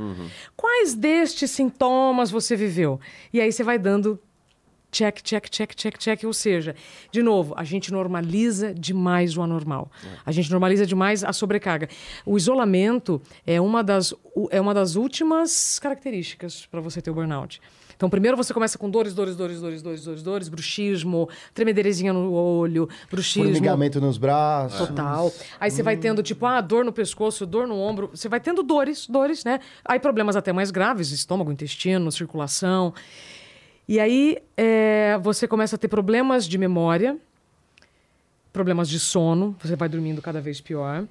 Quais 0.55 0.93
destes 0.95 1.51
sintomas 1.51 2.31
você 2.31 2.55
viveu? 2.55 2.99
E 3.33 3.41
aí 3.41 3.51
você 3.51 3.63
vai 3.63 3.77
dando 3.77 4.19
check, 4.91 5.21
check, 5.21 5.49
check, 5.49 5.73
check, 5.75 5.97
check. 5.97 6.23
Ou 6.25 6.33
seja, 6.33 6.75
de 7.11 7.23
novo, 7.23 7.53
a 7.57 7.63
gente 7.63 7.91
normaliza 7.91 8.73
demais 8.73 9.37
o 9.37 9.41
anormal. 9.41 9.89
A 10.25 10.31
gente 10.31 10.51
normaliza 10.51 10.85
demais 10.85 11.23
a 11.23 11.33
sobrecarga. 11.33 11.87
O 12.25 12.37
isolamento 12.37 13.21
é 13.45 13.59
uma 13.59 13.83
das, 13.83 14.13
é 14.51 14.59
uma 14.59 14.73
das 14.73 14.95
últimas 14.95 15.79
características 15.79 16.65
para 16.65 16.81
você 16.81 17.01
ter 17.01 17.09
o 17.09 17.13
burnout. 17.13 17.61
Então, 18.01 18.09
primeiro 18.09 18.35
você 18.35 18.51
começa 18.51 18.79
com 18.79 18.89
dores, 18.89 19.13
dores, 19.13 19.35
dores, 19.35 19.61
dores, 19.61 19.83
dores, 19.83 20.03
dores, 20.03 20.23
dores, 20.23 20.49
bruxismo, 20.49 21.29
tremedeirezinha 21.53 22.11
no 22.11 22.33
olho, 22.33 22.89
bruxismo. 23.11 23.43
Formigamento 23.43 24.01
nos 24.01 24.17
braços. 24.17 24.87
Total. 24.87 25.31
Aí 25.59 25.69
você 25.69 25.83
vai 25.83 25.95
tendo, 25.95 26.23
tipo, 26.23 26.43
ah, 26.47 26.59
dor 26.61 26.83
no 26.83 26.91
pescoço, 26.91 27.45
dor 27.45 27.67
no 27.67 27.77
ombro. 27.77 28.09
Você 28.11 28.27
vai 28.27 28.39
tendo 28.39 28.63
dores, 28.63 29.05
dores, 29.05 29.43
né? 29.43 29.59
Aí 29.85 29.99
problemas 29.99 30.35
até 30.35 30.51
mais 30.51 30.71
graves, 30.71 31.11
estômago, 31.11 31.51
intestino, 31.51 32.11
circulação. 32.11 32.91
E 33.87 33.99
aí 33.99 34.39
é, 34.57 35.19
você 35.21 35.47
começa 35.47 35.75
a 35.75 35.77
ter 35.77 35.87
problemas 35.87 36.47
de 36.47 36.57
memória, 36.57 37.19
problemas 38.51 38.89
de 38.89 38.99
sono, 38.99 39.55
você 39.61 39.75
vai 39.75 39.87
dormindo 39.87 40.21
cada 40.21 40.41
vez 40.41 40.59
pior. 40.59 41.07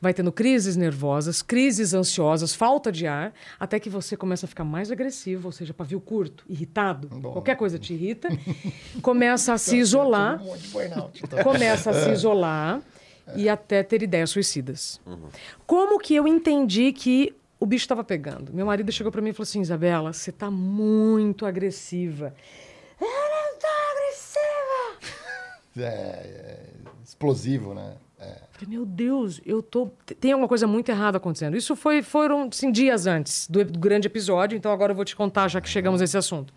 Vai 0.00 0.12
tendo 0.12 0.30
crises 0.30 0.76
nervosas, 0.76 1.40
crises 1.42 1.94
ansiosas, 1.94 2.54
falta 2.54 2.92
de 2.92 3.06
ar, 3.06 3.32
até 3.58 3.80
que 3.80 3.88
você 3.88 4.16
começa 4.16 4.44
a 4.44 4.48
ficar 4.48 4.64
mais 4.64 4.92
agressivo, 4.92 5.48
ou 5.48 5.52
seja, 5.52 5.72
pavio 5.72 5.98
curto, 6.00 6.44
irritado. 6.48 7.08
Qualquer 7.20 7.56
coisa 7.56 7.78
te 7.78 7.94
irrita. 7.94 8.28
começa 9.00 9.54
a 9.54 9.58
se 9.58 9.76
isolar 9.78 10.38
de 10.38 10.68
burnout, 10.68 11.22
então. 11.24 11.42
começa 11.42 11.90
a 11.90 11.94
se 11.94 12.10
isolar 12.10 12.82
e 13.34 13.48
até 13.48 13.82
ter 13.82 14.02
ideias 14.02 14.30
suicidas. 14.30 15.00
Como 15.66 15.98
que 15.98 16.14
eu 16.14 16.28
entendi 16.28 16.92
que 16.92 17.34
o 17.58 17.64
bicho 17.64 17.84
estava 17.84 18.04
pegando? 18.04 18.52
Meu 18.52 18.66
marido 18.66 18.92
chegou 18.92 19.10
para 19.10 19.22
mim 19.22 19.30
e 19.30 19.32
falou 19.32 19.44
assim: 19.44 19.62
Isabela, 19.62 20.12
você 20.12 20.30
tá 20.30 20.50
muito 20.50 21.46
agressiva. 21.46 22.34
Eu 23.00 23.06
não 23.06 23.58
tô 23.58 23.66
agressiva! 23.92 25.24
É, 25.76 25.82
é 25.82 26.73
explosivo, 27.04 27.74
né? 27.74 27.94
É. 28.18 28.36
Meu 28.66 28.86
Deus, 28.86 29.40
eu 29.44 29.62
tô. 29.62 29.88
Tem 30.18 30.32
alguma 30.32 30.48
coisa 30.48 30.66
muito 30.66 30.88
errada 30.88 31.18
acontecendo. 31.18 31.56
Isso 31.56 31.76
foi, 31.76 32.02
foram 32.02 32.48
assim, 32.50 32.72
dias 32.72 33.06
antes 33.06 33.46
do, 33.48 33.64
do 33.64 33.78
grande 33.78 34.06
episódio, 34.06 34.56
então 34.56 34.72
agora 34.72 34.92
eu 34.92 34.96
vou 34.96 35.04
te 35.04 35.14
contar, 35.14 35.48
já 35.48 35.60
que 35.60 35.68
chegamos 35.68 36.00
a 36.00 36.04
esse 36.04 36.16
assunto. 36.16 36.52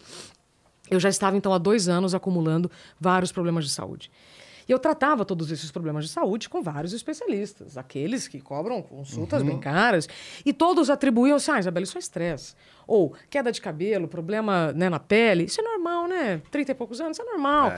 Eu 0.90 1.00
já 1.00 1.10
estava, 1.10 1.36
então, 1.36 1.54
há 1.54 1.58
dois 1.58 1.90
anos 1.90 2.16
acumulando 2.16 2.72
vários 3.00 3.32
problemas 3.32 3.66
de 3.66 3.72
saúde. 3.72 4.10
E 4.68 4.72
eu 4.72 4.80
tratava 4.80 5.24
todos 5.24 5.50
esses 5.50 5.72
problemas 5.72 6.06
de 6.06 6.12
saúde 6.12 6.50
com 6.50 6.62
vários 6.62 6.92
especialistas, 6.92 7.78
aqueles 7.78 8.28
que 8.28 8.42
cobram 8.42 8.82
consultas 8.82 9.42
bem 9.42 9.58
caras, 9.58 10.10
e 10.46 10.52
todos 10.52 10.90
atribuíam 10.90 11.38
assim, 11.38 11.52
ah, 11.52 11.60
Isabela, 11.60 11.86
isso 11.86 11.98
é 11.98 12.00
estresse. 12.00 12.54
Ou 12.86 13.14
queda 13.30 13.50
de 13.50 13.62
cabelo, 13.62 14.10
problema 14.10 14.74
né, 14.74 14.90
na 14.90 15.00
pele, 15.00 15.46
isso 15.46 15.62
é 15.62 15.64
normal, 15.64 16.08
né? 16.08 16.42
Trinta 16.52 16.74
e 16.74 16.76
poucos 16.76 17.00
anos, 17.00 17.18
isso 17.18 17.26
é 17.26 17.32
normal. 17.32 17.72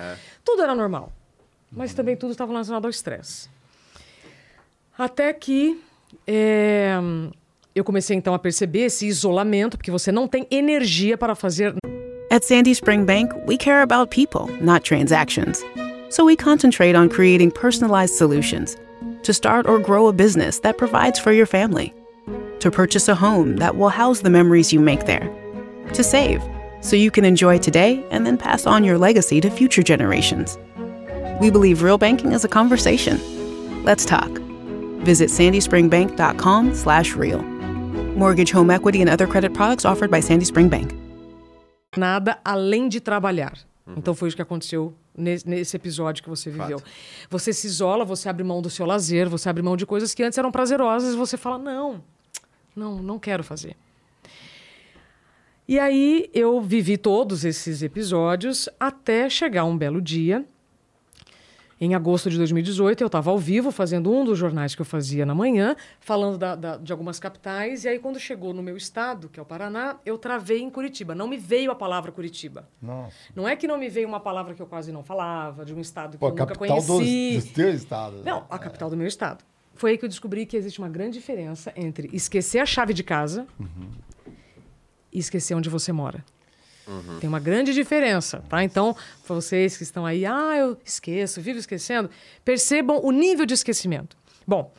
Tudo 0.44 0.64
era 0.64 0.74
normal. 0.74 1.14
Mas 1.72 1.94
também 1.94 2.16
tudo 2.16 2.32
estava 2.32 2.52
relacionado 2.52 2.86
ao 2.86 2.90
estresse. 2.90 3.50
Até 4.98 5.32
que 5.32 5.80
é, 6.28 6.98
eu 7.74 7.84
comecei 7.84 8.18
então 8.18 8.34
a 8.34 8.40
perceber 8.40 8.82
esse 8.82 9.06
isolamento, 9.08 9.78
porque 9.78 9.92
você 9.92 10.12
não 10.12 10.28
tem 10.28 10.48
energia 10.52 11.18
para 11.18 11.36
fazer 11.36 11.74
At 12.32 12.44
Sandy 12.44 12.72
Spring 12.72 13.06
Bank, 13.06 13.34
we 13.48 13.58
care 13.58 13.82
about 13.82 14.12
people, 14.12 14.48
not 14.62 14.84
transactions. 14.84 15.64
So 16.10 16.26
we 16.26 16.36
concentrate 16.36 16.96
on 16.96 17.10
creating 17.10 17.52
personalized 17.52 18.16
solutions 18.16 18.78
to 19.24 19.34
start 19.34 19.68
or 19.68 19.80
grow 19.80 20.08
a 20.08 20.14
business 20.14 20.60
that 20.60 20.78
provides 20.78 21.20
for 21.20 21.32
your 21.32 21.46
family, 21.46 21.94
to 22.60 22.70
purchase 22.70 23.08
a 23.08 23.16
home 23.16 23.58
that 23.58 23.76
will 23.76 23.90
house 23.90 24.22
the 24.22 24.30
memories 24.30 24.72
you 24.72 24.80
make 24.80 25.06
there, 25.06 25.30
to 25.94 26.04
save 26.04 26.42
so 26.82 26.96
you 26.96 27.12
can 27.12 27.26
enjoy 27.26 27.58
today 27.58 28.06
and 28.12 28.26
then 28.26 28.38
pass 28.38 28.66
on 28.66 28.84
your 28.84 28.98
legacy 28.98 29.42
to 29.42 29.50
future 29.50 29.84
generations. 29.84 30.58
We 31.40 31.50
believe 31.52 31.84
real 31.84 31.98
banking 31.98 32.34
is 32.34 32.46
a 32.46 32.50
conversation. 32.50 33.18
Let's 33.84 34.06
talk. 34.06 34.30
Visit 35.06 35.30
sandyspringbank.com/real. 35.30 37.42
Mortgage, 38.18 38.52
home 38.52 38.70
equity, 38.70 39.02
and 39.02 39.10
other 39.10 39.28
credit 39.28 39.54
products 39.54 39.86
offered 39.86 40.12
by 40.12 40.22
Sandy 40.22 40.46
Spring 40.46 40.70
Bank. 40.70 40.94
nada 41.98 42.38
além 42.44 42.88
de 42.88 43.00
trabalhar. 43.00 43.58
Então 43.98 44.14
foi 44.14 44.28
isso 44.28 44.36
que 44.36 44.42
aconteceu 44.42 44.94
nesse, 45.18 45.50
nesse 45.50 45.76
episódio 45.76 46.22
que 46.22 46.30
você 46.30 46.52
viveu. 46.52 46.80
Você 47.30 47.52
se 47.52 47.66
isola, 47.66 48.06
você 48.06 48.30
abre 48.30 48.44
mão 48.44 48.62
do 48.62 48.70
seu 48.70 48.86
lazer, 48.86 49.28
você 49.28 49.50
abre 49.50 49.64
mão 49.64 49.76
de 49.76 49.86
coisas 49.86 50.14
que 50.14 50.22
antes 50.22 50.38
eram 50.38 50.52
prazerosas 50.52 51.16
e 51.16 51.18
você 51.18 51.38
fala: 51.38 51.58
não, 51.58 52.04
não, 52.76 53.02
não 53.02 53.18
quero 53.18 53.44
fazer. 53.44 53.76
E 55.68 55.80
aí 55.80 56.30
eu 56.34 56.62
vivi 56.62 56.98
todos 56.98 57.46
esses 57.46 57.82
episódios 57.82 58.70
até 58.80 59.30
chegar 59.30 59.66
um 59.66 59.78
belo 59.78 60.02
dia. 60.02 60.46
Em 61.82 61.96
agosto 61.96 62.30
de 62.30 62.38
2018, 62.38 63.02
eu 63.02 63.08
estava 63.08 63.32
ao 63.32 63.38
vivo 63.38 63.72
fazendo 63.72 64.12
um 64.12 64.26
dos 64.26 64.38
jornais 64.38 64.76
que 64.76 64.82
eu 64.82 64.86
fazia 64.86 65.26
na 65.26 65.34
manhã, 65.34 65.78
falando 66.02 66.38
da- 66.38 66.54
da- 66.56 66.76
de 66.78 66.92
algumas 66.92 67.20
capitais. 67.22 67.86
E 67.86 67.88
aí, 67.88 68.00
quando 68.00 68.20
chegou 68.20 68.54
no 68.54 68.62
meu 68.62 68.76
estado, 68.76 69.30
que 69.30 69.40
é 69.40 69.44
o 69.44 69.46
Paraná, 69.46 69.96
eu 70.06 70.18
travei 70.18 70.62
em 70.62 70.70
Curitiba. 70.70 71.16
Não 71.16 71.26
me 71.26 71.38
veio 71.38 71.72
a 71.72 71.76
palavra 71.76 72.12
Curitiba. 72.12 72.68
Nossa. 72.82 73.16
Não 73.34 73.48
é 73.48 73.56
que 73.56 73.66
não 73.66 73.78
me 73.78 73.88
veio 73.88 74.10
uma 74.10 74.20
palavra 74.20 74.54
que 74.54 74.62
eu 74.62 74.68
quase 74.68 74.92
não 74.92 75.04
falava, 75.04 75.64
de 75.64 75.74
um 75.74 75.80
estado 75.80 76.12
que 76.14 76.18
Pô, 76.18 76.26
eu 76.28 76.30
nunca 76.32 76.48
capital 76.48 76.82
conheci. 76.84 77.36
dos 77.38 77.52
teus 77.52 77.76
estados. 77.76 78.26
Não, 78.26 78.46
a 78.50 78.60
capital 78.60 78.90
do 78.90 78.98
meu 78.98 79.08
estado. 79.08 79.46
Foi 79.74 79.92
aí 79.92 79.98
que 79.98 80.04
eu 80.04 80.10
descobri 80.10 80.46
que 80.46 80.58
existe 80.58 80.80
uma 80.80 80.90
grande 80.90 81.18
diferença 81.18 81.72
entre 81.78 82.10
esquecer 82.12 82.60
a 82.60 82.66
chave 82.66 82.94
de 82.94 83.04
casa 83.06 83.48
e 85.14 85.20
esquecer 85.20 85.54
onde 85.56 85.70
você 85.70 85.94
mora. 85.94 86.26
Tem 87.20 87.28
uma 87.28 87.40
grande 87.40 87.74
diferença, 87.74 88.44
tá? 88.50 88.64
Então, 88.64 88.96
para 89.26 89.36
vocês 89.36 89.78
que 89.78 89.84
estão 89.84 90.06
aí, 90.06 90.26
ah, 90.26 90.56
eu 90.58 90.78
esqueço, 90.84 91.42
vivo 91.42 91.60
esquecendo, 91.60 92.10
percebam 92.44 93.00
o 93.04 93.12
nível 93.12 93.46
de 93.46 93.54
esquecimento. 93.54 94.18
Bom, 94.46 94.74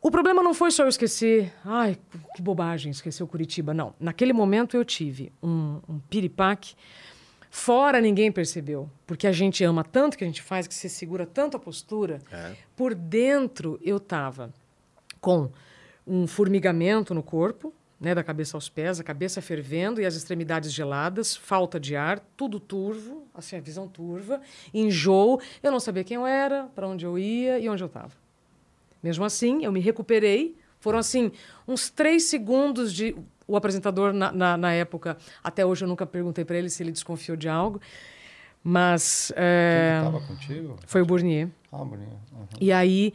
o 0.00 0.10
problema 0.10 0.42
não 0.42 0.52
foi 0.52 0.70
só 0.70 0.82
eu 0.82 0.88
esquecer, 0.88 1.52
ai, 1.64 1.96
que 2.34 2.42
bobagem, 2.42 2.90
esqueceu 2.90 3.26
Curitiba. 3.26 3.72
Não, 3.72 3.94
naquele 4.00 4.32
momento 4.32 4.76
eu 4.76 4.84
tive 4.84 5.32
um, 5.42 5.80
um 5.88 5.98
piripaque, 6.10 6.74
fora 7.50 8.00
ninguém 8.00 8.32
percebeu, 8.32 8.90
porque 9.06 9.26
a 9.26 9.32
gente 9.32 9.62
ama 9.62 9.84
tanto 9.84 10.18
que 10.18 10.24
a 10.24 10.26
gente 10.26 10.42
faz, 10.42 10.66
que 10.66 10.74
você 10.74 10.88
segura 10.88 11.24
tanto 11.24 11.56
a 11.56 11.60
postura. 11.60 12.20
Por 12.76 12.94
dentro 12.94 13.78
eu 13.82 14.00
tava 14.00 14.52
com 15.20 15.50
um 16.04 16.26
formigamento 16.26 17.14
no 17.14 17.22
corpo, 17.22 17.72
né, 18.02 18.16
da 18.16 18.24
cabeça 18.24 18.56
aos 18.56 18.68
pés, 18.68 18.98
a 18.98 19.04
cabeça 19.04 19.40
fervendo 19.40 20.00
e 20.00 20.04
as 20.04 20.16
extremidades 20.16 20.72
geladas, 20.72 21.36
falta 21.36 21.78
de 21.78 21.94
ar, 21.94 22.18
tudo 22.36 22.58
turvo, 22.58 23.28
assim, 23.32 23.56
a 23.56 23.60
visão 23.60 23.86
turva, 23.86 24.40
enjoo, 24.74 25.40
eu 25.62 25.70
não 25.70 25.78
sabia 25.78 26.02
quem 26.02 26.16
eu 26.16 26.26
era, 26.26 26.64
para 26.74 26.88
onde 26.88 27.06
eu 27.06 27.16
ia 27.16 27.60
e 27.60 27.68
onde 27.68 27.80
eu 27.80 27.86
estava. 27.86 28.10
Mesmo 29.00 29.24
assim, 29.24 29.64
eu 29.64 29.70
me 29.70 29.78
recuperei. 29.78 30.56
Foram, 30.80 30.98
assim, 30.98 31.30
uns 31.66 31.90
três 31.90 32.24
segundos 32.24 32.92
de. 32.92 33.14
O 33.46 33.56
apresentador, 33.56 34.12
na, 34.12 34.32
na, 34.32 34.56
na 34.56 34.72
época, 34.72 35.16
até 35.42 35.64
hoje 35.64 35.84
eu 35.84 35.88
nunca 35.88 36.04
perguntei 36.04 36.44
para 36.44 36.56
ele 36.56 36.68
se 36.68 36.82
ele 36.82 36.90
desconfiou 36.90 37.36
de 37.36 37.48
algo, 37.48 37.80
mas. 38.64 39.32
é, 39.36 40.00
Quem 40.00 40.10
que 40.10 40.18
tava 40.18 40.26
contigo? 40.26 40.76
foi 40.86 41.02
o 41.02 41.06
Bournier. 41.06 41.48
Ah, 41.70 41.84
Bruninho. 41.84 42.20
Uhum. 42.32 42.46
E 42.60 42.72
aí 42.72 43.14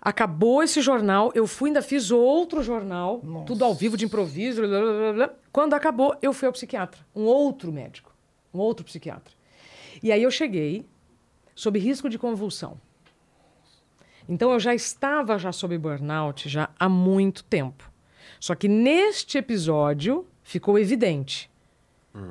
acabou 0.00 0.62
esse 0.62 0.80
jornal, 0.80 1.30
eu 1.34 1.46
fui 1.46 1.70
ainda 1.70 1.82
fiz 1.82 2.10
outro 2.10 2.62
jornal, 2.62 3.22
tudo 3.46 3.64
ao 3.64 3.74
vivo 3.74 3.96
de 3.96 4.04
improviso. 4.04 4.62
blá, 4.62 4.80
blá, 4.80 5.12
blá. 5.12 5.30
Quando 5.52 5.74
acabou, 5.74 6.16
eu 6.22 6.32
fui 6.32 6.46
ao 6.46 6.52
psiquiatra, 6.52 7.00
um 7.14 7.24
outro 7.24 7.72
médico, 7.72 8.14
um 8.54 8.58
outro 8.58 8.84
psiquiatra. 8.84 9.34
E 10.02 10.10
aí 10.10 10.22
eu 10.22 10.30
cheguei 10.30 10.86
sob 11.54 11.78
risco 11.78 12.08
de 12.08 12.18
convulsão. 12.18 12.80
Então 14.28 14.52
eu 14.52 14.60
já 14.60 14.74
estava 14.74 15.38
já 15.38 15.52
sob 15.52 15.76
burnout 15.76 16.48
já 16.48 16.70
há 16.78 16.88
muito 16.88 17.42
tempo. 17.44 17.90
Só 18.38 18.54
que 18.54 18.68
neste 18.68 19.36
episódio 19.36 20.26
ficou 20.42 20.78
evidente 20.78 21.49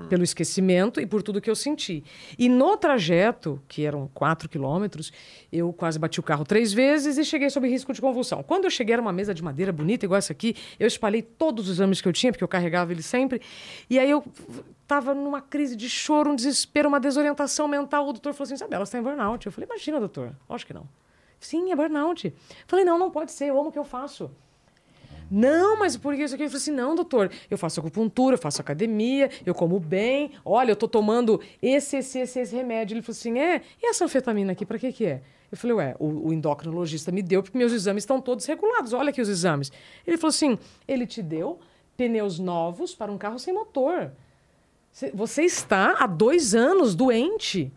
pelo 0.10 0.24
esquecimento 0.24 1.00
e 1.00 1.06
por 1.06 1.24
tudo 1.24 1.39
que 1.39 1.50
eu 1.50 1.56
senti. 1.56 2.04
E 2.38 2.50
no 2.50 2.76
trajeto, 2.76 3.62
que 3.68 3.86
eram 3.86 4.10
quatro 4.13 4.50
quilômetros, 4.50 5.12
eu 5.52 5.72
quase 5.72 5.98
bati 5.98 6.20
o 6.20 6.24
carro 6.24 6.44
três 6.44 6.74
vezes 6.74 7.18
e 7.18 7.24
cheguei 7.24 7.50
sob 7.50 7.68
risco 7.68 7.94
de 7.94 8.02
convulsão. 8.02 8.44
Quando 8.44 8.65
eu 8.65 8.70
cheguei, 8.70 8.94
era 8.94 9.02
uma 9.02 9.13
mesa 9.13 9.34
de 9.34 9.44
madeira 9.44 9.72
bonita, 9.72 10.06
igual 10.06 10.18
essa 10.18 10.34
aqui, 10.34 10.56
eu 10.80 10.88
espalhei 10.88 11.22
todos 11.22 11.70
os 11.70 11.78
exames 11.78 12.02
que 12.02 12.08
eu 12.08 12.13
tinha, 12.13 12.32
porque 12.32 12.44
eu 12.44 12.48
carregava 12.48 12.92
ele 12.92 13.02
sempre. 13.02 13.42
E 13.89 13.98
aí 13.98 14.10
eu 14.10 14.24
estava 14.82 15.13
numa 15.13 15.42
crise 15.42 15.76
de 15.76 15.89
choro, 15.89 16.32
um 16.32 16.36
desespero, 16.36 16.89
uma 16.89 17.00
desorientação 17.00 17.68
mental. 17.68 18.08
O 18.08 18.13
doutor 18.13 18.34
falou 18.34 18.46
assim: 18.46 18.56
Isabela, 18.56 18.86
você 18.86 18.98
está 18.98 19.00
em 19.00 19.04
burnout. 19.04 19.46
Eu 19.46 19.52
falei: 19.52 19.68
Imagina, 19.68 20.00
doutor. 20.00 20.36
Lógico 20.50 20.68
que 20.68 20.74
não. 20.74 20.88
Sim, 21.39 21.72
é 21.72 21.76
burnout. 21.76 22.34
Falei: 22.68 22.84
Não, 22.84 22.98
não 23.00 23.10
pode 23.10 23.32
ser. 23.32 23.46
Eu 23.46 23.60
amo 23.60 23.70
o 23.70 23.72
que 23.72 23.80
eu 23.80 23.86
faço. 23.86 24.30
Não, 25.32 25.78
mas 25.78 25.96
por 25.96 26.15
que 26.15 26.24
isso 26.24 26.34
aqui? 26.36 26.44
Eu 26.44 26.50
falei 26.50 26.62
assim, 26.62 26.72
não, 26.72 26.96
doutor, 26.96 27.32
eu 27.50 27.58
faço 27.58 27.80
acupuntura, 27.80 28.36
eu 28.36 28.39
faço 28.39 28.62
academia, 28.62 29.30
eu 29.46 29.54
como 29.54 29.80
bem, 29.80 30.32
olha, 30.44 30.72
eu 30.72 30.76
tô 30.76 30.88
tomando 30.88 31.39
esse, 31.62 31.98
esse, 31.98 32.20
esse, 32.20 32.39
esse 32.39 32.56
remédio. 32.56 32.96
Ele 32.96 33.02
falou 33.02 33.18
assim, 33.18 33.38
é, 33.39 33.62
e 33.82 33.89
essa 33.89 34.06
anfetamina 34.06 34.52
aqui, 34.54 34.65
para 34.65 34.80
que 34.80 34.92
que 34.92 35.06
é? 35.06 35.22
Eu 35.52 35.58
falei, 35.58 35.76
ué, 35.78 35.96
o, 36.00 36.28
o 36.30 36.34
endocrinologista 36.34 37.12
me 37.12 37.22
deu 37.22 37.42
porque 37.44 37.58
meus 37.58 37.72
exames 37.74 38.04
estão 38.04 38.20
todos 38.22 38.46
regulados, 38.46 38.94
olha 38.94 39.10
aqui 39.10 39.22
os 39.22 39.30
exames. 39.30 39.72
Ele 40.06 40.18
falou 40.18 40.30
assim, 40.30 40.58
ele 40.88 41.06
te 41.08 41.22
deu 41.22 41.60
pneus 41.98 42.39
novos 42.39 42.94
para 42.96 43.12
um 43.12 43.18
carro 43.18 43.38
sem 43.39 43.54
motor. 43.54 44.12
Cê- 44.92 45.12
Você 45.13 45.44
está 45.44 45.96
há 46.00 46.08
dois 46.08 46.54
anos 46.56 46.96
doente. 46.96 47.72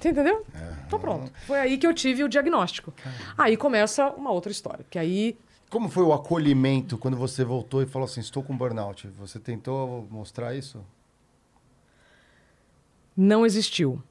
Você 0.00 0.08
entendeu? 0.08 0.44
Então 0.86 0.98
pronto. 0.98 1.32
Foi 1.46 1.58
aí 1.60 1.78
que 1.78 1.86
eu 1.86 1.94
tive 1.94 2.24
o 2.24 2.28
diagnóstico. 2.28 2.92
Aí 3.38 3.56
começa 3.56 4.08
uma 4.10 4.30
outra 4.30 4.50
história, 4.50 4.84
que 4.90 4.98
aí 4.98 5.36
Como 5.72 5.88
foi 5.88 6.02
o 6.04 6.12
acolhimento 6.12 6.98
quando 6.98 7.16
você 7.16 7.42
voltou 7.42 7.82
e 7.82 7.86
falou 7.86 8.04
assim, 8.04 8.20
estou 8.20 8.42
com 8.42 8.54
burnout? 8.54 9.08
Você 9.18 9.38
tentou 9.40 10.06
mostrar 10.10 10.54
isso? 10.54 10.84
não 13.16 13.44
existiu. 13.44 14.02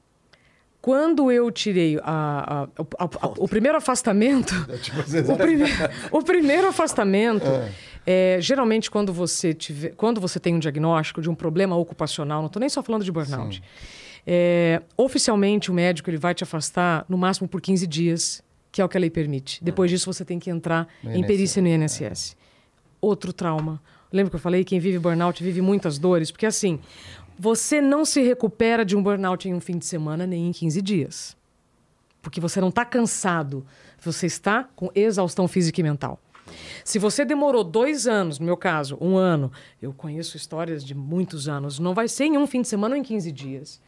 Quando 0.80 1.30
eu 1.30 1.50
tirei 1.50 1.98
a- 2.02 2.66
a- 2.76 2.82
o- 2.82 2.86
a- 2.98 3.28
o 3.38 3.48
primeiro 3.48 3.76
afastamento, 3.78 4.54
É, 4.68 4.76
tipo, 4.78 4.98
o, 5.32 5.36
prime- 5.36 5.64
o 6.10 6.22
primeiro 6.22 6.68
afastamento, 6.68 7.44
é, 8.06 8.38
geralmente 8.40 8.90
quando 8.90 9.12
você, 9.12 9.52
tiver, 9.54 9.94
quando 9.96 10.20
você 10.20 10.38
tem 10.40 10.54
um 10.54 10.58
diagnóstico 10.58 11.20
de 11.22 11.28
um 11.30 11.34
problema 11.34 11.76
ocupacional, 11.76 12.40
não 12.40 12.46
estou 12.46 12.60
nem 12.60 12.68
só 12.68 12.82
falando 12.82 13.04
de 13.04 13.10
burnout, 13.12 13.62
é, 14.26 14.82
oficialmente 14.96 15.68
o 15.70 15.74
médico 15.74 16.08
ele 16.10 16.16
vai 16.18 16.34
te 16.34 16.42
afastar 16.44 17.04
no 17.08 17.16
máximo 17.18 17.48
por 17.48 17.60
15 17.60 17.86
dias, 17.86 18.42
que 18.72 18.80
é 18.80 18.84
o 18.84 18.88
que 18.88 18.96
a 18.96 19.00
lei 19.00 19.10
permite. 19.10 19.62
Depois 19.62 19.90
disso 19.90 20.10
você 20.10 20.24
tem 20.24 20.38
que 20.38 20.50
entrar 20.50 20.88
No 21.04 21.14
em 21.14 21.22
perícia 21.24 21.60
no 21.60 21.68
INSS. 21.68 22.34
Outro 23.00 23.32
trauma. 23.32 23.80
Lembra 24.10 24.30
que 24.30 24.36
eu 24.36 24.40
falei? 24.40 24.64
Quem 24.64 24.80
vive 24.80 24.98
burnout 24.98 25.44
vive 25.44 25.60
muitas 25.60 25.98
dores, 25.98 26.30
porque 26.30 26.46
assim, 26.46 26.80
você 27.38 27.80
não 27.80 28.04
se 28.04 28.22
recupera 28.22 28.84
de 28.84 28.96
um 28.96 29.02
burnout 29.02 29.46
em 29.48 29.54
um 29.54 29.60
fim 29.60 29.78
de 29.78 29.84
semana 29.84 30.26
nem 30.26 30.48
em 30.48 30.52
15 30.52 30.80
dias. 30.80 31.36
Porque 32.22 32.40
você 32.40 32.60
não 32.60 32.68
está 32.68 32.84
cansado, 32.84 33.66
você 34.00 34.26
está 34.26 34.64
com 34.74 34.90
exaustão 34.94 35.46
física 35.46 35.80
e 35.80 35.82
mental. 35.84 36.18
Se 36.84 36.98
você 36.98 37.24
demorou 37.24 37.64
dois 37.64 38.06
anos, 38.06 38.38
no 38.38 38.46
meu 38.46 38.56
caso, 38.56 38.96
um 39.00 39.16
ano, 39.16 39.50
eu 39.80 39.92
conheço 39.92 40.36
histórias 40.36 40.84
de 40.84 40.94
muitos 40.94 41.48
anos, 41.48 41.78
não 41.78 41.94
vai 41.94 42.08
ser 42.08 42.24
em 42.24 42.38
um 42.38 42.46
fim 42.46 42.62
de 42.62 42.68
semana 42.68 42.94
ou 42.94 43.00
em 43.00 43.04
15 43.04 43.32
dias. 43.32 43.80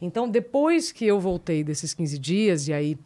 Então, 0.00 0.28
depois 0.28 0.92
que 0.92 1.04
eu 1.06 1.20
voltei 1.20 1.62
desses 1.64 1.94
15 1.94 2.18
dias, 2.18 2.68
e 2.68 2.72
aí 2.72 2.96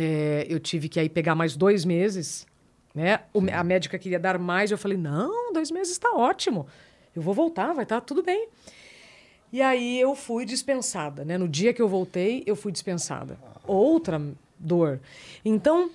é, 0.00 0.46
eu 0.48 0.60
tive 0.60 0.88
que 0.88 1.00
aí 1.00 1.08
pegar 1.08 1.34
mais 1.34 1.56
dois 1.56 1.84
meses, 1.84 2.46
né? 2.94 3.20
O- 3.34 3.42
a 3.52 3.64
médica 3.64 3.98
queria 3.98 4.18
dar 4.18 4.38
mais, 4.38 4.70
eu 4.70 4.78
falei, 4.78 4.96
não, 4.96 5.52
dois 5.52 5.70
meses 5.72 5.92
está 5.92 6.10
ótimo. 6.12 6.66
Eu 7.16 7.20
vou 7.22 7.34
voltar, 7.34 7.72
vai 7.72 7.82
estar 7.82 8.00
tudo 8.02 8.22
bem. 8.22 8.48
E 9.52 9.60
aí 9.60 9.98
eu 9.98 10.14
fui 10.14 10.44
dispensada, 10.44 11.24
né? 11.24 11.36
No 11.36 11.48
dia 11.48 11.72
que 11.72 11.82
eu 11.82 11.88
voltei, 11.88 12.44
eu 12.46 12.54
fui 12.54 12.70
dispensada. 12.70 13.36
Outra 13.66 14.20
dor. 14.58 15.00
Então, 15.44 15.90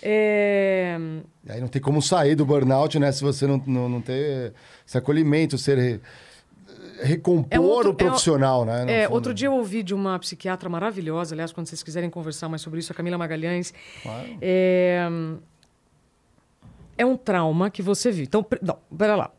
é... 0.00 0.96
E 1.44 1.52
aí 1.52 1.60
não 1.60 1.68
tem 1.68 1.82
como 1.82 2.00
sair 2.00 2.34
do 2.34 2.46
burnout, 2.46 2.98
né? 2.98 3.10
Se 3.12 3.22
você 3.22 3.46
não, 3.46 3.62
não, 3.66 3.88
não 3.88 4.00
ter 4.00 4.52
esse 4.86 4.96
acolhimento, 4.96 5.58
ser 5.58 6.00
recompor 7.00 7.46
É 7.50 7.58
outro- 7.60 7.90
o 7.90 7.94
profissional, 7.94 8.64
né? 8.64 8.84
É, 8.88 9.04
fundo. 9.04 9.14
outro 9.14 9.34
dia 9.34 9.48
eu 9.48 9.54
ouvi 9.54 9.82
de 9.82 9.94
uma 9.94 10.18
psiquiatra 10.18 10.68
maravilhosa, 10.68 11.34
aliás, 11.34 11.52
quando 11.52 11.66
vocês 11.66 11.82
quiserem 11.82 12.08
conversar 12.10 12.48
mais 12.48 12.62
sobre 12.62 12.80
isso, 12.80 12.92
a 12.92 12.94
Camila 12.94 13.16
Magalhães. 13.18 13.72
Claro. 14.02 14.28
É, 14.40 15.08
é 16.98 17.06
um 17.06 17.16
trauma 17.16 17.70
que 17.70 17.82
você 17.82 18.10
vive. 18.10 18.24
Então, 18.24 18.44
não, 18.60 18.78
pera 18.96 19.16
lá. 19.16 19.30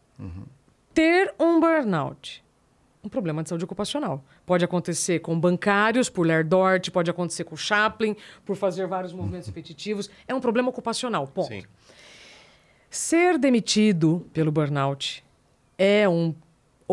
Ter 0.93 1.33
um 1.39 1.59
burnout, 1.59 2.43
um 3.03 3.09
problema 3.09 3.41
de 3.43 3.49
saúde 3.49 3.65
ocupacional. 3.65 4.23
Pode 4.45 4.63
acontecer 4.63 5.19
com 5.19 5.39
bancários, 5.39 6.07
por 6.09 6.25
ler 6.25 6.43
Dort, 6.43 6.89
pode 6.91 7.09
acontecer 7.09 7.43
com 7.43 7.55
Chaplin, 7.55 8.15
por 8.45 8.55
fazer 8.55 8.87
vários 8.87 9.11
movimentos 9.13 9.47
repetitivos. 9.49 10.09
É 10.27 10.33
um 10.35 10.39
problema 10.39 10.69
ocupacional, 10.69 11.27
ponto. 11.27 11.47
Sim. 11.47 11.63
Ser 12.89 13.39
demitido 13.39 14.25
pelo 14.33 14.51
burnout 14.51 15.23
é 15.77 16.07
um 16.07 16.33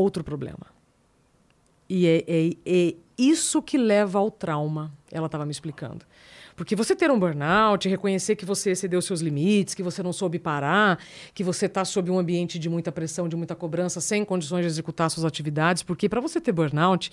outro 0.00 0.24
problema. 0.24 0.66
E 1.88 2.06
é, 2.06 2.24
é- 2.26 2.56
é 2.64 2.94
isso 3.18 3.60
que 3.60 3.76
leva 3.76 4.18
ao 4.18 4.30
trauma, 4.30 4.92
ela 5.10 5.26
estava 5.26 5.44
me 5.44 5.50
explicando. 5.52 6.06
Porque 6.56 6.76
você 6.76 6.94
ter 6.94 7.10
um 7.10 7.18
burnout, 7.18 7.88
reconhecer 7.88 8.36
que 8.36 8.44
você 8.44 8.72
excedeu 8.72 9.00
seus 9.00 9.20
limites, 9.20 9.74
que 9.74 9.82
você 9.82 10.02
não 10.02 10.12
soube 10.12 10.38
parar, 10.38 10.98
que 11.32 11.42
você 11.42 11.66
está 11.66 11.84
sob 11.86 12.10
um 12.10 12.18
ambiente 12.18 12.58
de 12.58 12.68
muita 12.68 12.92
pressão, 12.92 13.28
de 13.28 13.34
muita 13.34 13.54
cobrança, 13.54 14.00
sem 14.00 14.24
condições 14.26 14.60
de 14.62 14.66
executar 14.66 15.10
suas 15.10 15.24
atividades. 15.24 15.82
Porque 15.82 16.06
para 16.06 16.20
você 16.20 16.38
ter 16.38 16.52
burnout, 16.52 17.10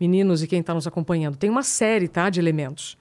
meninos 0.00 0.42
e 0.42 0.46
quem 0.46 0.60
está 0.60 0.72
nos 0.72 0.86
acompanhando, 0.86 1.36
tem 1.36 1.50
uma 1.50 1.62
série 1.62 2.08
tá, 2.08 2.30
de 2.30 2.40
elementos. 2.40 2.96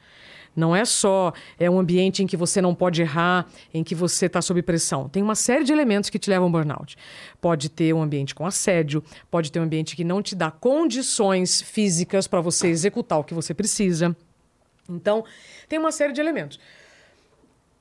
Não 0.58 0.76
é 0.76 0.84
só 0.86 1.32
é 1.60 1.70
um 1.70 1.78
ambiente 1.80 2.24
em 2.24 2.28
que 2.28 2.36
você 2.36 2.60
não 2.60 2.74
pode 2.74 2.99
errar, 3.03 3.45
em 3.72 3.84
que 3.84 3.93
você 3.93 4.26
está 4.26 4.41
sob 4.41 4.60
pressão. 4.64 5.08
Tem 5.08 5.22
uma 5.22 5.36
série 5.36 5.64
de 5.64 5.72
elementos 5.72 6.10
que 6.10 6.18
te 6.18 6.32
levam 6.32 6.45
ao 6.47 6.51
burnout. 6.51 6.97
Pode 7.39 7.70
ter 7.70 7.93
um 7.93 8.01
ambiente 8.01 8.34
com 8.34 8.43
assédio, 8.43 9.03
pode 9.30 9.51
ter 9.51 9.60
um 9.60 9.64
ambiente 9.64 9.95
que 9.95 10.03
não 10.03 10.20
te 10.20 10.36
dá 10.36 10.49
condições 10.49 11.62
físicas 11.62 12.28
para 12.28 12.41
você 12.41 12.70
executar 12.70 13.20
o 13.20 13.24
que 13.24 13.36
você 13.36 13.53
precisa. 13.53 14.16
Então, 14.89 15.24
tem 15.70 15.78
uma 15.78 15.91
série 15.91 16.12
de 16.12 16.20
elementos. 16.20 16.60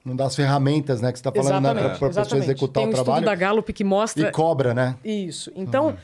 Não 0.04 0.14
dá 0.14 0.26
as 0.26 0.36
ferramentas, 0.36 1.00
né? 1.00 1.10
Que 1.12 1.18
você 1.18 1.28
está 1.28 1.32
falando 1.32 1.64
né, 1.64 1.74
para 1.74 2.08
a 2.08 2.10
pessoa 2.10 2.38
executar 2.42 2.82
tem 2.82 2.84
um 2.84 2.88
o 2.88 2.92
estudo 2.92 3.04
trabalho. 3.06 3.24
da 3.24 3.34
Gallup 3.34 3.72
que 3.72 3.82
mostra 3.82 4.28
E 4.28 4.30
cobra, 4.30 4.74
né? 4.74 4.96
isso. 5.02 5.50
Então, 5.56 5.96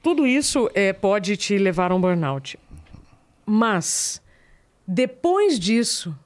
tudo 0.00 0.26
isso 0.26 0.70
é, 0.74 0.92
pode 0.92 1.36
te 1.36 1.58
levar 1.58 1.90
a 1.90 1.94
um 1.96 2.00
burnout. 2.00 2.56
Mas, 3.44 4.22
depois 4.90 5.58
disso, 5.58 6.18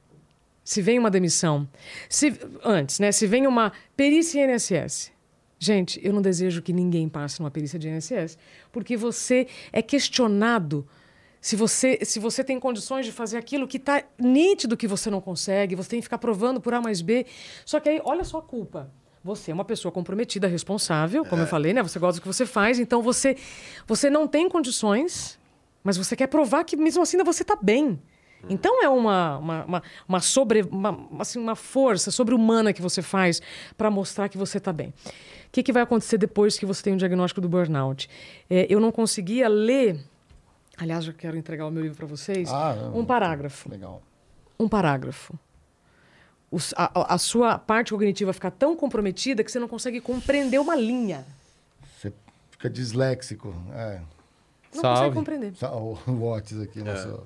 se 0.63 0.81
vem 0.81 0.97
uma 0.97 1.11
demissão, 1.11 1.69
se, 2.09 2.39
antes, 2.65 3.01
né? 3.01 3.11
Se 3.11 3.27
vem 3.27 3.45
uma 3.45 3.73
perícia 3.97 4.45
INSS. 4.45 5.11
Gente, 5.59 6.01
eu 6.05 6.13
não 6.13 6.23
desejo 6.23 6.63
que 6.63 6.73
ninguém 6.73 7.09
passe 7.09 7.41
numa 7.41 7.51
perícia 7.51 7.77
de 7.77 7.89
INSS, 7.89 8.39
porque 8.71 8.97
você 8.97 9.49
é 9.73 9.83
questionado 9.83 10.87
se 11.41 11.57
você, 11.57 11.99
se 12.05 12.21
você 12.21 12.45
tem 12.45 12.61
condições 12.61 13.05
de 13.05 13.11
fazer 13.11 13.37
aquilo 13.37 13.67
que 13.67 13.77
está 13.77 14.05
nítido 14.17 14.77
que 14.77 14.87
você 14.87 15.11
não 15.11 15.21
consegue, 15.21 15.75
você 15.75 15.91
tem 15.91 15.99
que 15.99 16.05
ficar 16.05 16.19
provando 16.19 16.61
por 16.61 16.73
A 16.73 16.81
mais 16.81 17.03
B. 17.03 17.27
Só 17.67 17.81
que 17.81 17.89
aí, 17.89 18.01
olha 18.05 18.23
só 18.23 18.39
a 18.39 18.43
culpa. 18.43 18.89
Você 19.25 19.51
é 19.51 19.55
uma 19.55 19.65
pessoa 19.65 19.91
comprometida, 19.91 20.47
responsável, 20.47 21.25
como 21.25 21.43
eu 21.43 21.47
falei, 21.49 21.73
né? 21.73 21.83
Você 21.83 21.99
gosta 21.99 22.21
do 22.21 22.23
que 22.23 22.29
você 22.29 22.47
faz, 22.47 22.79
então 22.79 23.03
você, 23.03 23.37
você 23.89 24.09
não 24.09 24.29
tem 24.29 24.49
condições, 24.49 25.37
mas 25.83 25.97
você 25.97 26.15
quer 26.15 26.29
provar 26.29 26.63
que 26.63 26.77
mesmo 26.77 27.03
assim 27.03 27.19
você 27.25 27.43
está 27.43 27.57
bem. 27.57 28.01
Então 28.49 28.83
é 28.83 28.89
uma, 28.89 29.39
uma, 29.39 29.65
uma, 29.65 29.83
uma 30.09 30.21
sobre, 30.21 30.63
uma, 30.63 31.07
assim, 31.21 31.39
uma 31.39 31.55
força 31.55 32.11
sobre-humana 32.11 32.73
que 32.73 32.83
você 32.83 33.01
faz 33.03 33.41
para 33.77 33.91
mostrar 33.91 34.29
que 34.29 34.37
você 34.37 34.59
está 34.59 34.73
bem. 34.73 34.89
O 34.89 35.51
que, 35.53 35.63
que 35.63 35.73
vai 35.73 35.83
acontecer 35.83 36.19
depois 36.19 36.59
que 36.59 36.67
você 36.67 36.83
tem 36.83 36.95
o 36.95 36.97
diagnóstico 36.97 37.41
do 37.41 37.49
burnout? 37.49 38.09
É, 38.51 38.67
eu 38.69 38.81
não 38.81 38.91
conseguia 38.91 39.49
ler. 39.49 40.01
Aliás, 40.77 41.07
eu 41.07 41.13
quero 41.13 41.37
entregar 41.37 41.67
o 41.67 41.71
meu 41.71 41.83
livro 41.83 41.97
para 41.97 42.07
vocês. 42.07 42.49
Ah, 42.51 42.91
um 42.95 43.05
parágrafo 43.05 43.71
Legal. 43.71 44.03
um 44.59 44.69
parágrafo. 44.69 45.35
Os- 46.51 46.75
a, 46.77 47.15
a- 47.15 47.19
sua 47.19 47.59
parte 47.59 47.93
cognitiva 47.93 48.33
fica 48.33 48.51
tão 48.51 48.77
comprometida 48.77 49.43
que 49.45 49.51
você 49.53 49.59
não 49.59 49.69
consegue 49.69 50.01
compreender 50.01 50.59
uma 50.59 50.75
linha. 50.77 51.25
Você 51.99 52.13
fica 52.51 52.69
disléxico. 52.69 53.55
É. 53.75 54.01
Não 54.75 54.81
Salve. 54.81 54.99
consegue 54.99 55.15
compreender. 55.15 55.53
Tá, 55.59 55.75
O 55.75 55.95
Watts 56.07 56.61
aqui, 56.61 56.83
nosso... 56.83 57.23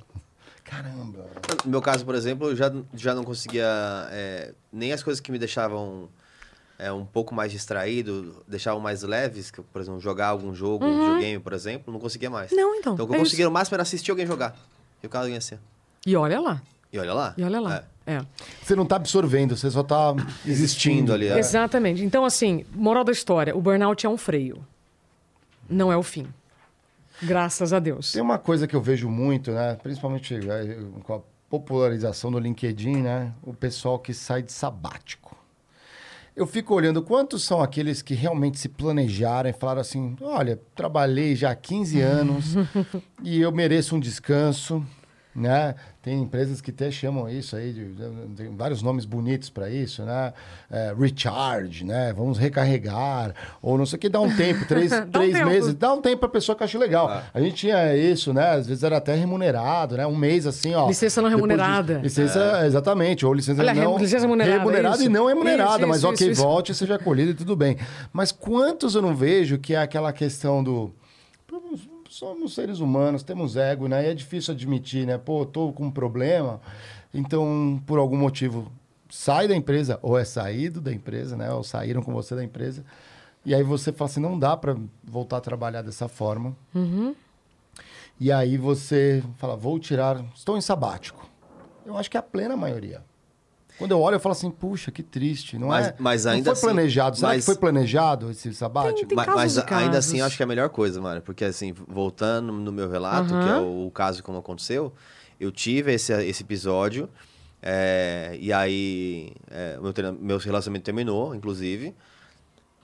Caramba. 0.69 1.27
No 1.65 1.71
meu 1.71 1.81
caso, 1.83 2.05
por 2.05 2.15
exemplo, 2.15 2.49
eu 2.49 2.57
já, 2.57 2.73
já 2.95 3.15
não 3.15 3.25
conseguia. 3.25 3.65
é, 4.11 4.53
nem 4.73 4.93
as 4.93 5.03
coisas 5.03 5.21
que 5.21 5.31
me 5.31 5.39
deixavam 5.39 6.09
é, 6.79 6.91
um 6.93 7.05
pouco 7.05 7.35
mais 7.35 7.53
distraído, 7.53 8.43
deixavam 8.49 8.81
mais 8.81 9.03
leves, 9.03 9.51
que, 9.51 9.63
por 9.63 9.81
exemplo, 9.81 10.01
jogar 10.01 10.29
algum 10.29 10.55
jogo, 10.55 10.85
um 10.85 10.99
videogame, 11.01 11.39
por 11.43 11.53
exemplo, 11.53 11.93
não 11.93 12.01
conseguia 12.01 12.29
mais. 12.29 12.51
Não, 12.51 12.75
então, 12.75 12.95
Então, 12.95 13.07
o 13.07 13.09
que 13.09 13.15
é 13.15 13.17
eu 13.19 13.23
isso. 13.23 13.31
conseguia 13.31 13.47
no 13.47 13.53
máximo 13.53 13.77
era 13.77 13.83
assistir 13.83 14.11
alguém 14.11 14.27
jogar. 14.27 14.57
E 15.03 15.07
o 15.07 15.11
cara 15.11 15.29
ia 15.29 15.41
ser. 15.41 15.59
E 16.05 16.17
olha 16.17 16.41
lá. 16.41 16.61
E 16.93 16.99
olha 16.99 17.15
lá. 17.15 17.35
E 17.37 17.43
olha 17.45 17.61
lá. 17.61 17.77
É. 17.77 17.97
É. 18.15 18.21
Você 18.63 18.77
não 18.77 18.87
tá 18.87 18.97
absorvendo, 18.97 19.57
você 19.57 19.69
só 19.71 19.83
tá 19.83 20.15
existindo 20.47 21.13
ali, 21.13 21.27
é. 21.29 21.39
Exatamente. 21.39 22.05
Então, 22.05 22.25
assim, 22.25 22.65
moral 22.73 23.03
da 23.05 23.11
história: 23.13 23.57
o 23.57 23.61
burnout 23.61 24.05
é 24.07 24.09
um 24.09 24.17
freio. 24.17 24.65
Não 25.69 25.91
é 25.93 25.97
o 25.97 26.03
fim. 26.03 26.27
Graças 27.23 27.73
a 27.73 27.79
Deus. 27.79 28.13
Tem 28.13 28.23
uma 28.23 28.39
coisa 28.39 28.67
que 28.67 28.77
eu 28.77 28.81
vejo 28.81 29.09
muito, 29.09 29.51
né? 29.51 29.77
Principalmente 29.83 30.35
é, 30.35 30.79
com 31.03 31.15
a 31.15 31.21
popularização 31.49 32.31
do 32.31 32.39
LinkedIn, 32.39 32.97
né? 33.03 33.33
O 33.43 33.55
pessoal 33.55 33.99
que 33.99 34.13
sai 34.13 34.43
de 34.43 34.53
sabático. 34.53 35.37
Eu 36.35 36.47
fico 36.47 36.75
olhando 36.75 37.03
quantos 37.03 37.45
são 37.45 37.63
aqueles 37.63 38.03
que 38.03 38.13
realmente 38.13 38.59
se 38.59 38.69
planejaram 38.69 39.49
e 39.49 39.55
falaram 39.55 39.81
assim: 39.81 40.15
olha, 40.21 40.61
trabalhei 40.75 41.35
já 41.35 41.51
há 41.51 41.55
15 41.55 42.01
anos 42.01 42.55
e 43.25 43.41
eu 43.41 43.51
mereço 43.51 43.97
um 43.97 44.01
descanso, 44.01 44.85
né? 45.37 45.75
Tem 46.03 46.21
empresas 46.23 46.61
que 46.61 46.71
até 46.71 46.91
chamam 46.91 47.29
isso 47.29 47.57
aí, 47.57 47.73
de, 47.73 47.85
tem 48.37 48.55
vários 48.57 48.81
nomes 48.81 49.05
bonitos 49.05 49.51
para 49.51 49.69
isso, 49.69 50.03
né? 50.05 50.33
É, 50.71 50.95
recharge, 50.99 51.85
né? 51.85 52.13
Vamos 52.17 52.39
recarregar, 52.39 53.35
ou 53.61 53.77
não 53.77 53.85
sei 53.85 53.97
o 53.97 54.01
que, 54.01 54.09
dá 54.09 54.21
um 54.21 54.35
tempo, 54.35 54.65
três, 54.69 54.91
Dá 54.91 55.03
um 55.03 55.11
três 55.11 55.33
tempo. 55.35 55.47
meses, 55.47 55.75
dá 55.75 55.93
um 55.93 56.01
tempo 56.01 56.19
para 56.21 56.29
pessoa 56.29 56.57
que 56.57 56.65
acha 56.65 56.79
legal. 56.79 57.23
A 57.35 57.41
gente 57.41 57.55
tinha 57.57 57.95
isso, 57.97 58.33
né? 58.33 58.53
Às 58.53 58.67
vezes 58.67 58.83
era 58.83 58.97
até 58.97 59.15
remunerado, 59.15 59.97
né? 59.97 60.07
Um 60.07 60.17
mês 60.17 60.47
assim, 60.47 60.75
ó. 60.75 60.87
Licença 60.87 61.21
não 61.21 61.29
Depois 61.29 61.45
de- 61.51 61.57
remunerada. 61.59 61.99
Licença, 61.99 62.63
exatamente, 62.67 63.27
ou 63.27 63.35
licença 63.35 63.61
Olha, 63.61 63.75
não... 63.75 63.99
licença 63.99 64.23
remunerada, 64.27 64.59
remunerada 64.59 65.05
e 65.05 65.09
não 65.09 65.27
remunerada, 65.27 65.79
Isso, 65.81 65.89
mas 65.89 65.97
isso, 65.99 66.09
ok, 66.09 66.31
isso, 66.31 66.43
volte 66.43 66.75
seja 66.75 66.95
acolhido 66.95 67.33
e 67.33 67.35
tudo 67.35 67.55
bem. 67.57 67.77
Mas 68.13 68.33
quantos 68.33 68.95
eu 68.95 69.03
não 69.03 69.15
vejo 69.15 69.59
que 69.59 69.75
é 69.75 69.79
aquela 69.79 70.13
questão 70.13 70.63
do... 70.65 70.95
Somos 72.19 72.55
seres 72.55 72.81
humanos, 72.81 73.23
temos 73.23 73.57
ego, 73.57 73.89
né? 73.89 74.07
E 74.07 74.09
é 74.09 74.15
difícil 74.15 74.55
admitir, 74.55 75.07
né? 75.07 75.19
Pô, 75.19 75.45
tô 75.45 75.71
com 75.71 75.85
um 75.85 75.91
problema, 75.91 76.63
então, 77.13 77.79
por 77.85 77.99
algum 77.99 78.17
motivo, 78.17 78.73
sai 79.11 79.47
da 79.47 79.55
empresa, 79.55 79.99
ou 80.01 80.19
é 80.19 80.25
saído 80.25 80.81
da 80.81 80.91
empresa, 80.91 81.37
né? 81.37 81.53
Ou 81.53 81.63
saíram 81.63 82.03
com 82.03 82.15
você 82.15 82.35
da 82.35 82.43
empresa. 82.43 82.83
E 83.45 83.55
aí 83.55 83.63
você 83.63 83.93
fala 83.93 84.11
assim, 84.11 84.21
não 84.21 84.39
dá 84.39 84.57
para 84.57 84.75
voltar 85.05 85.37
a 85.37 85.41
trabalhar 85.43 85.83
dessa 85.83 86.09
forma. 86.09 86.57
E 88.19 88.33
aí 88.33 88.57
você 88.57 89.23
fala, 89.37 89.55
vou 89.55 89.79
tirar, 89.79 90.25
estou 90.35 90.57
em 90.57 90.63
sabático. 90.63 91.29
Eu 91.85 91.99
acho 91.99 92.11
que 92.11 92.17
é 92.17 92.21
a 92.21 92.23
plena 92.23 92.57
maioria. 92.57 93.05
Quando 93.79 93.91
eu 93.91 94.01
olho, 94.01 94.17
eu 94.17 94.21
falo 94.21 94.33
assim, 94.33 94.51
puxa, 94.51 94.91
que 94.91 95.03
triste. 95.03 95.59
Não, 95.59 95.69
Mas- 95.69 95.89
é, 95.89 95.95
mas 95.99 96.25
não 96.25 96.33
ainda 96.33 96.45
foi 96.45 96.53
assim- 96.53 96.67
planejado. 96.67 97.17
Será 97.17 97.29
mas- 97.29 97.39
que 97.41 97.47
foi 97.47 97.57
planejado 97.57 98.31
esse 98.31 98.55
sabático? 98.55 99.07
Tem 99.07 99.17
casos 99.17 99.35
mas 99.35 99.57
e 99.57 99.75
ainda 99.75 99.99
assim, 99.99 100.21
eu 100.21 100.25
acho 100.27 100.37
que 100.37 100.43
é 100.43 100.45
a 100.45 100.47
melhor 100.49 100.69
coisa, 100.71 101.01
mano. 101.01 101.21
Porque, 101.21 101.45
assim, 101.45 101.75
voltando 101.87 102.53
no 102.53 102.73
meu 102.73 102.89
relato, 102.89 103.29
que 103.29 103.49
é 103.49 103.57
o, 103.59 103.87
o 103.87 103.91
caso 103.91 104.23
como 104.23 104.39
aconteceu, 104.39 104.93
eu 105.39 105.53
tive 105.53 105.93
esse, 105.93 106.13
esse 106.25 106.43
episódio, 106.43 107.09
é, 107.63 108.37
e 108.41 108.53
aí 108.53 109.33
é, 109.51 109.79
meu, 109.81 109.93
meu 110.21 110.39
relacionamento 110.39 110.85
terminou, 110.85 111.35
inclusive. 111.35 111.95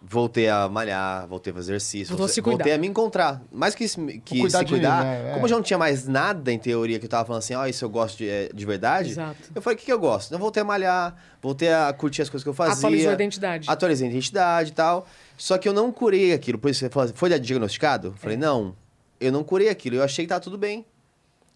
Voltei 0.05 0.49
a 0.49 0.69
malhar, 0.69 1.29
voltei 1.29 1.53
a 1.53 1.55
fazer 1.57 1.73
exercício, 1.75 2.17
voltei 2.17 2.43
cuidar. 2.43 2.75
a 2.75 2.79
me 2.79 2.89
encontrar. 2.89 3.41
Mais 3.53 3.73
que, 3.75 3.87
se- 3.87 4.21
que 4.25 4.41
Cuidar 4.41 4.59
se 4.59 4.65
cuidar, 4.67 4.99
mim, 5.05 5.11
né? 5.11 5.31
É. 5.31 5.33
como 5.35 5.45
eu 5.45 5.49
já 5.49 5.55
não 5.55 5.63
tinha 5.63 5.79
mais 5.79 6.09
nada 6.09 6.53
em 6.53 6.59
teoria 6.59 6.99
que 6.99 7.05
eu 7.07 7.09
tava 7.09 7.25
falando 7.25 7.39
assim, 7.39 7.55
ó, 7.55 7.65
isso 7.67 7.85
eu 7.85 7.89
gosto 7.89 8.19
de, 8.19 8.29
é, 8.29 8.51
de 8.53 8.67
verdade. 8.67 9.11
Exato. 9.11 9.37
Eu 9.55 9.63
falei, 9.63 9.77
o 9.77 9.79
que, 9.79 9.85
que 9.87 9.93
eu 9.93 9.99
gosto? 10.01 10.27
Então, 10.27 10.37
eu 10.39 10.41
voltei 10.41 10.61
a 10.61 10.65
malhar, 10.65 11.17
voltei 11.41 11.73
a 11.73 11.93
curtir 11.93 12.21
as 12.23 12.29
coisas 12.29 12.43
que 12.43 12.49
eu 12.49 12.53
fazia. 12.53 12.75
Atualizou 12.75 13.11
a 13.11 13.15
identidade. 13.15 13.71
Atualizei 13.71 14.09
a 14.09 14.11
identidade 14.11 14.71
e 14.71 14.75
tal. 14.75 15.07
Só 15.39 15.57
que 15.57 15.69
eu 15.69 15.73
não 15.73 15.93
curei 15.93 16.33
aquilo. 16.33 16.59
Por 16.59 16.69
isso 16.71 16.81
você 16.81 16.91
falou 16.91 17.05
assim, 17.05 17.15
foi 17.17 17.29
diagnosticado? 17.29 18.09
Eu 18.09 18.15
É. 18.15 18.17
falei, 18.17 18.37
não, 18.37 18.75
eu 19.21 19.31
não 19.31 19.45
curei 19.45 19.69
aquilo. 19.69 19.97
Eu 19.97 20.03
achei 20.03 20.25
que 20.25 20.29
tá 20.31 20.41
tudo 20.41 20.59
bem. 20.59 20.85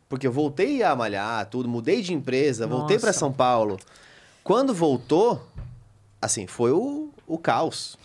Porque 0.08 0.24
eu 0.26 0.30
voltei 0.32 0.84
a 0.84 0.94
malhar, 0.94 1.44
tudo, 1.46 1.68
mudei 1.68 2.00
de 2.00 2.14
empresa, 2.14 2.64
voltei 2.64 2.96
para 2.96 3.08
Nossa. 3.08 3.18
São 3.18 3.32
Paulo. 3.32 3.76
Quando 4.44 4.72
voltou, 4.72 5.44
assim, 6.22 6.46
foi 6.46 6.70
o, 6.70 7.10
o 7.26 7.36
caos. 7.36 7.98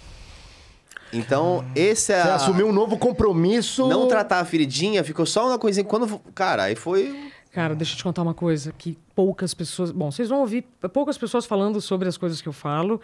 Então, 1.13 1.65
esse 1.75 2.13
é 2.13 2.21
Você 2.21 2.29
a... 2.29 2.35
assumiu 2.35 2.67
um 2.67 2.71
novo 2.71 2.97
compromisso. 2.97 3.87
Não 3.87 4.07
tratar 4.07 4.39
a 4.39 4.45
feridinha, 4.45 5.03
ficou 5.03 5.25
só 5.25 5.47
uma 5.47 5.59
coisinha. 5.59 5.83
Quando. 5.83 6.19
Cara, 6.33 6.63
aí 6.63 6.75
foi. 6.75 7.31
Cara, 7.51 7.75
deixa 7.75 7.93
eu 7.93 7.97
te 7.97 8.03
contar 8.03 8.21
uma 8.21 8.33
coisa 8.33 8.73
que 8.77 8.97
poucas 9.13 9.53
pessoas. 9.53 9.91
Bom, 9.91 10.09
vocês 10.09 10.29
vão 10.29 10.39
ouvir 10.39 10.63
poucas 10.93 11.17
pessoas 11.17 11.45
falando 11.45 11.81
sobre 11.81 12.07
as 12.07 12.17
coisas 12.17 12.41
que 12.41 12.47
eu 12.47 12.53
falo. 12.53 13.01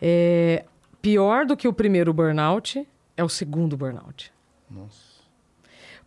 É, 0.00 0.64
pior 1.02 1.44
do 1.44 1.56
que 1.56 1.66
o 1.66 1.72
primeiro 1.72 2.12
burnout 2.12 2.86
é 3.16 3.24
o 3.24 3.28
segundo 3.28 3.76
burnout. 3.76 4.32
Nossa. 4.70 5.18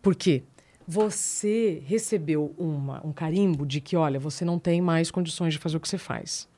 Por 0.00 0.14
quê? 0.14 0.42
Você 0.88 1.82
recebeu 1.86 2.54
uma, 2.58 3.06
um 3.06 3.12
carimbo 3.12 3.64
de 3.64 3.80
que, 3.80 3.96
olha, 3.96 4.18
você 4.18 4.44
não 4.44 4.58
tem 4.58 4.80
mais 4.80 5.10
condições 5.10 5.52
de 5.52 5.58
fazer 5.58 5.76
o 5.76 5.80
que 5.80 5.88
você 5.88 5.98
faz. 5.98 6.48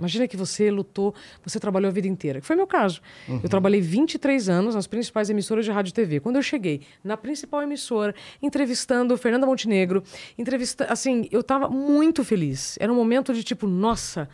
Imagina 0.00 0.26
que 0.26 0.36
você 0.36 0.70
lutou, 0.70 1.14
você 1.44 1.60
trabalhou 1.60 1.88
a 1.88 1.92
vida 1.92 2.08
inteira, 2.08 2.40
que 2.40 2.46
foi 2.46 2.56
meu 2.56 2.66
caso. 2.66 3.00
Eu 3.42 3.48
trabalhei 3.48 3.80
23 3.80 4.48
anos 4.48 4.74
nas 4.74 4.86
principais 4.86 5.30
emissoras 5.30 5.64
de 5.64 5.70
rádio 5.70 5.90
e 5.90 5.92
TV. 5.92 6.18
Quando 6.20 6.36
eu 6.36 6.42
cheguei 6.42 6.80
na 7.04 7.16
principal 7.16 7.62
emissora, 7.62 8.14
entrevistando 8.42 9.16
Fernanda 9.16 9.46
Montenegro, 9.46 10.02
entrevista, 10.38 10.86
assim, 10.86 11.28
eu 11.30 11.40
estava 11.40 11.68
muito 11.68 12.24
feliz. 12.24 12.76
Era 12.80 12.90
um 12.90 12.96
momento 12.96 13.32
de 13.34 13.44
tipo, 13.44 13.66
nossa, 13.66 14.28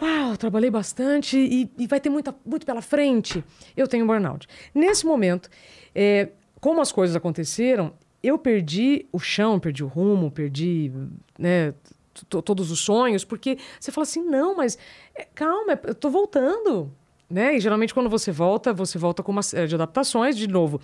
uau, 0.00 0.36
trabalhei 0.36 0.70
bastante 0.70 1.36
e, 1.36 1.70
e 1.76 1.86
vai 1.86 2.00
ter 2.00 2.08
muita, 2.08 2.34
muito 2.46 2.64
pela 2.64 2.80
frente. 2.80 3.44
Eu 3.76 3.88
tenho 3.88 4.06
burnout. 4.06 4.46
Nesse 4.74 5.04
momento, 5.04 5.50
é, 5.94 6.28
como 6.60 6.80
as 6.80 6.92
coisas 6.92 7.16
aconteceram, 7.16 7.92
eu 8.22 8.38
perdi 8.38 9.06
o 9.12 9.18
chão, 9.18 9.58
perdi 9.60 9.84
o 9.84 9.86
rumo, 9.86 10.30
perdi 10.30 10.92
né, 11.38 11.74
todos 12.26 12.70
os 12.70 12.80
sonhos, 12.80 13.24
porque 13.24 13.58
você 13.78 13.90
fala 13.92 14.02
assim, 14.02 14.22
não, 14.22 14.56
mas 14.56 14.78
é, 15.14 15.26
calma, 15.34 15.78
eu 15.84 15.94
tô 15.94 16.10
voltando. 16.10 16.92
Né? 17.28 17.56
E 17.56 17.60
geralmente 17.60 17.92
quando 17.92 18.08
você 18.08 18.32
volta, 18.32 18.72
você 18.72 18.98
volta 18.98 19.22
com 19.22 19.30
uma 19.30 19.42
série 19.42 19.68
de 19.68 19.74
adaptações, 19.74 20.36
de 20.36 20.48
novo. 20.48 20.80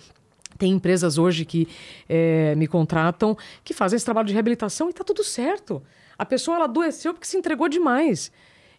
Tem 0.57 0.71
empresas 0.71 1.17
hoje 1.17 1.43
que 1.43 1.67
é, 2.07 2.55
me 2.55 2.67
contratam 2.67 3.37
que 3.63 3.73
fazem 3.73 3.97
esse 3.97 4.05
trabalho 4.05 4.27
de 4.27 4.33
reabilitação 4.33 4.89
e 4.89 4.93
tá 4.93 5.03
tudo 5.03 5.23
certo. 5.23 5.83
A 6.17 6.25
pessoa 6.25 6.55
ela 6.55 6.65
adoeceu 6.65 7.13
porque 7.13 7.27
se 7.27 7.37
entregou 7.37 7.67
demais. 7.67 8.31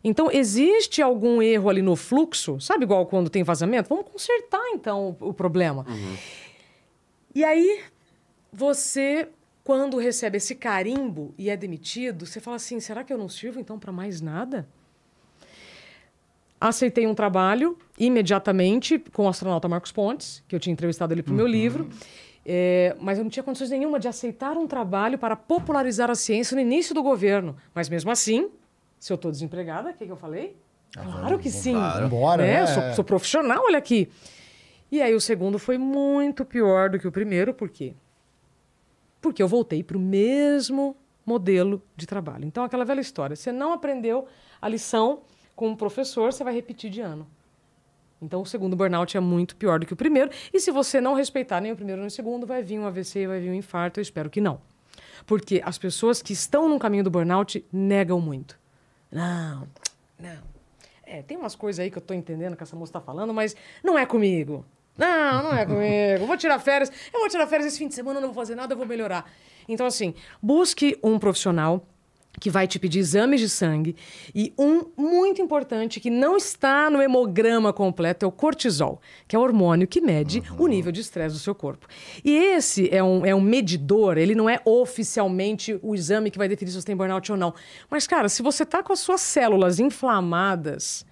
Então, 0.02 0.30
existe 0.30 1.02
algum 1.02 1.42
erro 1.42 1.68
ali 1.68 1.82
no 1.82 1.96
fluxo? 1.96 2.60
Sabe 2.60 2.84
igual 2.84 3.06
quando 3.06 3.28
tem 3.28 3.42
vazamento? 3.42 3.88
Vamos 3.88 4.06
consertar, 4.10 4.62
então, 4.72 5.16
o, 5.20 5.30
o 5.30 5.34
problema. 5.34 5.84
E 7.34 7.44
aí, 7.44 7.82
você, 8.52 9.28
quando 9.66 9.98
recebe 9.98 10.36
esse 10.36 10.54
carimbo 10.54 11.34
e 11.36 11.50
é 11.50 11.56
demitido, 11.56 12.24
você 12.24 12.38
fala 12.38 12.54
assim: 12.54 12.78
será 12.78 13.02
que 13.02 13.12
eu 13.12 13.18
não 13.18 13.28
sirvo 13.28 13.58
então 13.58 13.80
para 13.80 13.90
mais 13.90 14.20
nada? 14.20 14.64
Aceitei 16.60 17.04
um 17.04 17.16
trabalho 17.16 17.76
imediatamente 17.98 18.96
com 19.12 19.24
o 19.24 19.28
astronauta 19.28 19.68
Marcos 19.68 19.90
Pontes, 19.90 20.40
que 20.46 20.54
eu 20.54 20.60
tinha 20.60 20.72
entrevistado 20.72 21.12
ele 21.12 21.20
para 21.20 21.32
o 21.32 21.36
meu 21.36 21.48
livro, 21.48 21.90
é, 22.46 22.94
mas 23.00 23.18
eu 23.18 23.24
não 23.24 23.30
tinha 23.30 23.42
condições 23.42 23.70
nenhuma 23.70 23.98
de 23.98 24.06
aceitar 24.06 24.56
um 24.56 24.68
trabalho 24.68 25.18
para 25.18 25.34
popularizar 25.34 26.12
a 26.12 26.14
ciência 26.14 26.54
no 26.54 26.60
início 26.60 26.94
do 26.94 27.02
governo. 27.02 27.56
Mas 27.74 27.88
mesmo 27.88 28.10
assim, 28.12 28.48
se 29.00 29.12
eu 29.12 29.16
estou 29.16 29.32
desempregada, 29.32 29.90
o 29.90 29.94
que, 29.94 30.06
que 30.06 30.12
eu 30.12 30.16
falei? 30.16 30.56
claro 30.92 31.40
que 31.40 31.50
sim. 31.50 31.74
Vambora, 31.74 32.42
né? 32.44 32.60
né? 32.60 32.66
Sou, 32.66 32.94
sou 32.94 33.04
profissional, 33.04 33.64
olha 33.64 33.78
aqui. 33.78 34.08
E 34.92 35.02
aí 35.02 35.12
o 35.12 35.20
segundo 35.20 35.58
foi 35.58 35.76
muito 35.76 36.44
pior 36.44 36.88
do 36.88 37.00
que 37.00 37.08
o 37.08 37.10
primeiro, 37.10 37.52
por 37.52 37.68
quê? 37.68 37.94
Porque 39.26 39.42
eu 39.42 39.48
voltei 39.48 39.82
para 39.82 39.96
o 39.96 40.00
mesmo 40.00 40.96
modelo 41.24 41.82
de 41.96 42.06
trabalho. 42.06 42.44
Então, 42.44 42.62
aquela 42.62 42.84
velha 42.84 43.00
história: 43.00 43.34
você 43.34 43.50
não 43.50 43.72
aprendeu 43.72 44.26
a 44.62 44.68
lição 44.68 45.22
com 45.54 45.72
o 45.72 45.76
professor, 45.76 46.32
você 46.32 46.44
vai 46.44 46.54
repetir 46.54 46.90
de 46.90 47.00
ano. 47.00 47.26
Então, 48.22 48.40
o 48.40 48.46
segundo 48.46 48.76
burnout 48.76 49.16
é 49.16 49.20
muito 49.20 49.56
pior 49.56 49.80
do 49.80 49.86
que 49.86 49.92
o 49.92 49.96
primeiro. 49.96 50.30
E 50.52 50.60
se 50.60 50.70
você 50.70 51.00
não 51.00 51.14
respeitar 51.14 51.60
nem 51.60 51.72
o 51.72 51.76
primeiro 51.76 52.00
nem 52.00 52.08
o 52.08 52.10
segundo, 52.10 52.46
vai 52.46 52.62
vir 52.62 52.78
um 52.78 52.86
AVC, 52.86 53.26
vai 53.26 53.40
vir 53.40 53.50
um 53.50 53.54
infarto. 53.54 53.98
Eu 53.98 54.02
espero 54.02 54.30
que 54.30 54.40
não. 54.40 54.60
Porque 55.26 55.60
as 55.64 55.76
pessoas 55.76 56.22
que 56.22 56.32
estão 56.32 56.68
no 56.68 56.78
caminho 56.78 57.04
do 57.04 57.10
burnout 57.10 57.64
negam 57.72 58.20
muito. 58.20 58.58
Não, 59.10 59.66
não. 60.18 60.56
É, 61.04 61.22
tem 61.22 61.36
umas 61.36 61.54
coisas 61.54 61.80
aí 61.80 61.90
que 61.90 61.98
eu 61.98 62.02
tô 62.02 62.14
entendendo 62.14 62.56
que 62.56 62.62
essa 62.62 62.74
moça 62.74 62.92
tá 62.92 63.00
falando, 63.00 63.34
mas 63.34 63.54
não 63.82 63.98
é 63.98 64.06
comigo. 64.06 64.64
Não, 64.96 65.42
não 65.42 65.52
é 65.52 65.66
comigo. 65.66 66.26
Vou 66.26 66.36
tirar 66.36 66.58
férias. 66.58 66.90
Eu 67.12 67.20
vou 67.20 67.28
tirar 67.28 67.46
férias 67.46 67.68
esse 67.68 67.78
fim 67.78 67.88
de 67.88 67.94
semana, 67.94 68.20
não 68.20 68.28
vou 68.28 68.34
fazer 68.34 68.54
nada, 68.54 68.72
eu 68.74 68.78
vou 68.78 68.86
melhorar. 68.86 69.30
Então, 69.68 69.86
assim, 69.86 70.14
busque 70.42 70.98
um 71.02 71.18
profissional 71.18 71.86
que 72.38 72.50
vai 72.50 72.66
te 72.66 72.78
pedir 72.78 72.98
exames 72.98 73.40
de 73.40 73.48
sangue 73.48 73.96
e 74.34 74.52
um 74.58 74.84
muito 74.96 75.40
importante 75.40 76.00
que 76.00 76.10
não 76.10 76.36
está 76.36 76.90
no 76.90 77.00
hemograma 77.00 77.72
completo 77.72 78.24
é 78.24 78.28
o 78.28 78.32
cortisol, 78.32 79.00
que 79.26 79.34
é 79.34 79.38
o 79.38 79.42
hormônio 79.42 79.86
que 79.86 80.00
mede 80.00 80.42
o 80.58 80.66
nível 80.66 80.92
de 80.92 81.00
estresse 81.00 81.34
do 81.34 81.38
seu 81.38 81.54
corpo. 81.54 81.86
E 82.24 82.34
esse 82.34 82.94
é 82.94 83.02
um, 83.02 83.24
é 83.24 83.34
um 83.34 83.40
medidor, 83.40 84.18
ele 84.18 84.34
não 84.34 84.48
é 84.48 84.60
oficialmente 84.64 85.78
o 85.82 85.94
exame 85.94 86.30
que 86.30 86.38
vai 86.38 86.48
definir 86.48 86.70
se 86.70 86.80
você 86.80 86.86
tem 86.86 86.96
burnout 86.96 87.30
ou 87.32 87.38
não. 87.38 87.54
Mas, 87.90 88.06
cara, 88.06 88.28
se 88.28 88.42
você 88.42 88.62
está 88.62 88.82
com 88.82 88.92
as 88.92 89.00
suas 89.00 89.20
células 89.20 89.80
inflamadas, 89.80 91.06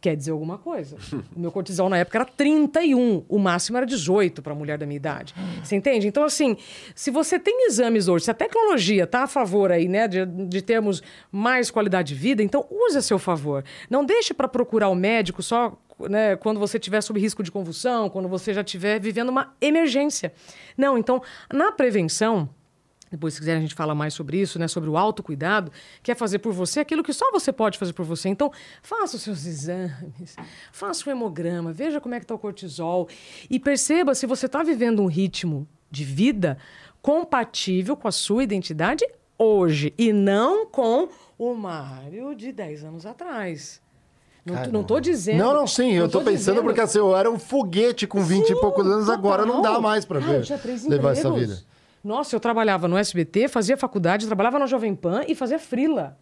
quer 0.00 0.16
dizer 0.16 0.32
alguma 0.32 0.58
coisa. 0.58 0.96
O 1.34 1.40
meu 1.40 1.52
cortisol 1.52 1.88
na 1.88 1.98
época 1.98 2.18
era 2.18 2.24
31, 2.24 3.24
o 3.28 3.38
máximo 3.38 3.76
era 3.76 3.86
18 3.86 4.42
para 4.42 4.54
mulher 4.54 4.78
da 4.78 4.86
minha 4.86 4.96
idade. 4.96 5.34
Você 5.62 5.76
entende? 5.76 6.06
Então, 6.06 6.24
assim, 6.24 6.56
se 6.94 7.10
você 7.10 7.38
tem 7.38 7.66
exames 7.66 8.08
hoje, 8.08 8.24
se 8.24 8.30
a 8.30 8.34
tecnologia 8.34 9.04
está 9.04 9.22
a 9.22 9.26
favor 9.26 9.70
aí, 9.70 9.88
né, 9.88 10.08
de, 10.08 10.24
de 10.26 10.62
termos 10.62 11.02
mais 11.30 11.70
qualidade 11.70 12.08
de 12.08 12.14
vida, 12.14 12.42
então 12.42 12.66
use 12.70 12.98
a 12.98 13.02
seu 13.02 13.18
favor. 13.18 13.64
Não 13.88 14.04
deixe 14.04 14.34
para 14.34 14.48
procurar 14.48 14.88
o 14.88 14.94
médico 14.94 15.42
só 15.42 15.76
né, 16.08 16.36
quando 16.36 16.60
você 16.60 16.76
estiver 16.76 17.00
sob 17.00 17.18
risco 17.18 17.42
de 17.42 17.50
convulsão, 17.50 18.08
quando 18.08 18.28
você 18.28 18.52
já 18.52 18.60
estiver 18.60 19.00
vivendo 19.00 19.28
uma 19.28 19.54
emergência. 19.60 20.32
Não, 20.76 20.98
então, 20.98 21.22
na 21.52 21.72
prevenção, 21.72 22.48
depois, 23.10 23.34
se 23.34 23.40
quiser, 23.40 23.56
a 23.56 23.60
gente 23.60 23.74
fala 23.74 23.94
mais 23.94 24.14
sobre 24.14 24.40
isso, 24.40 24.58
né? 24.58 24.66
Sobre 24.68 24.90
o 24.90 24.96
autocuidado, 24.96 25.70
que 26.02 26.10
é 26.10 26.14
fazer 26.14 26.40
por 26.40 26.52
você 26.52 26.80
aquilo 26.80 27.02
que 27.04 27.12
só 27.12 27.30
você 27.30 27.52
pode 27.52 27.78
fazer 27.78 27.92
por 27.92 28.04
você. 28.04 28.28
Então, 28.28 28.50
faça 28.82 29.16
os 29.16 29.22
seus 29.22 29.46
exames, 29.46 30.34
faça 30.72 31.08
o 31.08 31.12
hemograma, 31.12 31.72
veja 31.72 32.00
como 32.00 32.14
é 32.14 32.18
que 32.18 32.24
está 32.24 32.34
o 32.34 32.38
cortisol 32.38 33.08
e 33.48 33.58
perceba 33.60 34.14
se 34.14 34.26
você 34.26 34.46
está 34.46 34.62
vivendo 34.62 35.00
um 35.02 35.06
ritmo 35.06 35.66
de 35.90 36.04
vida 36.04 36.58
compatível 37.10 37.96
com 37.96 38.08
a 38.08 38.12
sua 38.12 38.42
identidade 38.42 39.06
hoje 39.38 39.94
e 39.96 40.12
não 40.12 40.66
com 40.66 41.08
o 41.38 41.54
Mário 41.54 42.34
de 42.34 42.50
10 42.50 42.84
anos 42.84 43.06
atrás. 43.06 43.80
Não, 44.44 44.64
não 44.72 44.84
tô 44.84 44.98
dizendo. 45.00 45.38
Não, 45.38 45.52
não, 45.54 45.66
sim, 45.66 45.92
eu 45.92 46.08
tô, 46.08 46.18
pensando 46.18 46.36
dizendo- 46.36 46.62
porque 46.62 46.80
assim, 46.80 46.98
eu 46.98 47.16
era 47.16 47.30
um 47.30 47.38
foguete 47.38 48.06
com 48.06 48.22
20 48.22 48.50
e 48.50 48.60
poucos 48.60 48.86
anos, 48.86 49.08
agora 49.08 49.44
não 49.46 49.60
dá 49.62 49.80
mais 49.80 50.04
pra 50.04 50.18
Ah, 50.18 50.22
ver 50.22 50.38
eu 50.38 50.42
tinha 50.42 50.58
três 50.58 50.84
levar 50.84 51.12
essa 51.12 51.28
empregos. 51.28 51.40
vida. 51.58 51.62
Nossa, 52.06 52.36
eu 52.36 52.40
trabalhava 52.40 52.86
no 52.86 52.96
SBT, 52.96 53.48
fazia 53.48 53.76
faculdade, 53.76 54.26
trabalhava 54.26 54.60
na 54.60 54.66
Jovem 54.66 54.94
Pan 54.94 55.24
e 55.26 55.34
fazia 55.34 55.58
frila. 55.58 56.16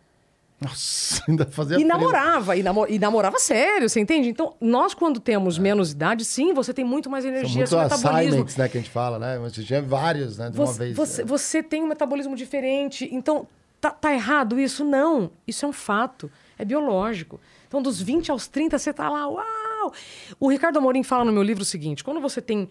Nossa, 0.59 1.23
ainda 1.29 1.45
fazia 1.45 1.79
E 1.79 1.85
namorava, 1.85 2.57
e, 2.57 2.65
e 2.89 2.99
namorava 2.99 3.39
sério, 3.39 3.87
você 3.87 4.01
entende? 4.01 4.31
Então, 4.31 4.55
nós 4.59 4.95
quando 4.95 5.21
temos 5.21 5.59
menos 5.59 5.93
idade, 5.93 6.25
sim, 6.25 6.55
você 6.55 6.73
tem 6.73 6.87
muito 6.87 7.11
mais 7.11 7.27
É. 7.27 7.29
São 7.29 7.37
energia, 7.37 7.57
muitos 7.59 7.71
seu 7.71 7.79
metabolismo. 7.81 8.47
né, 8.57 8.69
que 8.69 8.79
a 8.79 8.81
gente 8.81 8.91
fala, 8.91 9.19
né? 9.19 9.39
Mas 9.39 9.53
tinha 9.53 9.83
vários, 9.83 10.39
né, 10.39 10.49
de 10.49 10.59
uma 10.59 10.65
Você, 10.67 10.79
vez. 10.79 10.97
você, 10.97 11.23
você 11.23 11.63
tem 11.63 11.83
um 11.83 11.87
metabolismo 11.87 12.35
diferente. 12.35 13.07
Então, 13.13 13.47
tá, 13.79 13.91
tá 13.91 14.11
errado 14.11 14.59
isso? 14.59 14.87
Não. 14.87 15.31
Isso 15.47 15.67
é 15.67 15.69
um 15.69 15.73
fato. 15.73 16.31
É 16.59 16.65
biológico. 16.65 17.39
Então, 17.69 17.83
dos 17.83 18.01
20 18.01 18.31
aos 18.31 18.49
30, 18.49 18.79
você 18.79 18.91
tá 18.91 19.11
lá, 19.11 19.29
uau! 19.29 19.93
O 20.41 20.49
Ricardo 20.49 20.79
Amorim 20.79 21.03
fala 21.03 21.27
no 21.27 21.33
meu 21.33 21.43
livro 21.43 21.63
o 21.63 21.67
seguinte: 21.67 22.03
quando 22.03 22.23
você 22.23 22.41
tem 22.41 22.71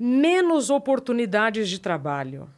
menos 0.00 0.70
oportunidades 0.70 1.68
de 1.68 1.78
trabalho 1.78 2.48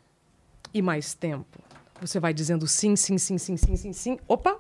e 0.73 0.81
mais 0.81 1.13
tempo, 1.13 1.59
você 2.01 2.21
vai 2.21 2.33
dizendo 2.33 2.69
sim, 2.69 2.95
sim, 2.95 3.19
sim, 3.19 3.37
sim, 3.37 3.57
sim, 3.57 3.77
sim, 3.77 3.93
sim. 3.93 4.19
Opa! 4.29 4.59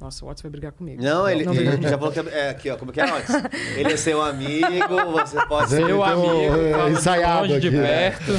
Nossa, 0.00 0.24
o 0.24 0.28
Watson 0.28 0.42
vai 0.42 0.50
brigar 0.52 0.72
comigo. 0.72 1.02
Não, 1.02 1.28
ele, 1.28 1.42
ele 1.42 1.70
brigou. 1.70 1.88
já 1.88 1.98
falou 1.98 2.12
que 2.12 2.20
é, 2.20 2.46
é 2.46 2.50
aqui, 2.50 2.70
ó. 2.70 2.76
Como 2.76 2.92
que 2.92 3.00
é, 3.00 3.08
Alex? 3.08 3.28
Ele 3.76 3.92
é 3.92 3.96
seu 3.96 4.22
amigo, 4.22 5.12
você 5.12 5.44
pode 5.46 5.70
ser. 5.70 5.82
Então, 5.82 6.04
amigo, 6.04 6.56
é, 6.56 6.84
de 6.86 6.92
ensaiado 6.92 7.48
longe, 7.48 7.60
de 7.60 7.68
aqui, 7.68 7.76
né? 7.76 8.10
perto. 8.10 8.32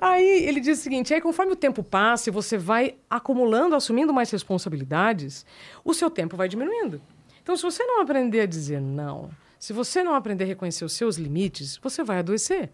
Aí 0.00 0.44
ele 0.44 0.60
diz 0.60 0.78
o 0.78 0.82
seguinte: 0.82 1.12
aí 1.12 1.20
conforme 1.20 1.52
o 1.52 1.56
tempo 1.56 1.82
passa 1.82 2.30
e 2.30 2.32
você 2.32 2.56
vai 2.56 2.94
acumulando, 3.10 3.74
assumindo 3.74 4.14
mais 4.14 4.30
responsabilidades, 4.30 5.44
o 5.84 5.92
seu 5.92 6.08
tempo 6.08 6.36
vai 6.36 6.48
diminuindo. 6.48 7.02
Então, 7.42 7.56
se 7.56 7.62
você 7.62 7.84
não 7.84 8.00
aprender 8.00 8.42
a 8.42 8.46
dizer 8.46 8.80
não, 8.80 9.30
se 9.58 9.72
você 9.72 10.02
não 10.02 10.14
aprender 10.14 10.44
a 10.44 10.46
reconhecer 10.46 10.84
os 10.84 10.92
seus 10.92 11.16
limites, 11.16 11.76
você 11.82 12.02
vai 12.02 12.18
adoecer. 12.20 12.70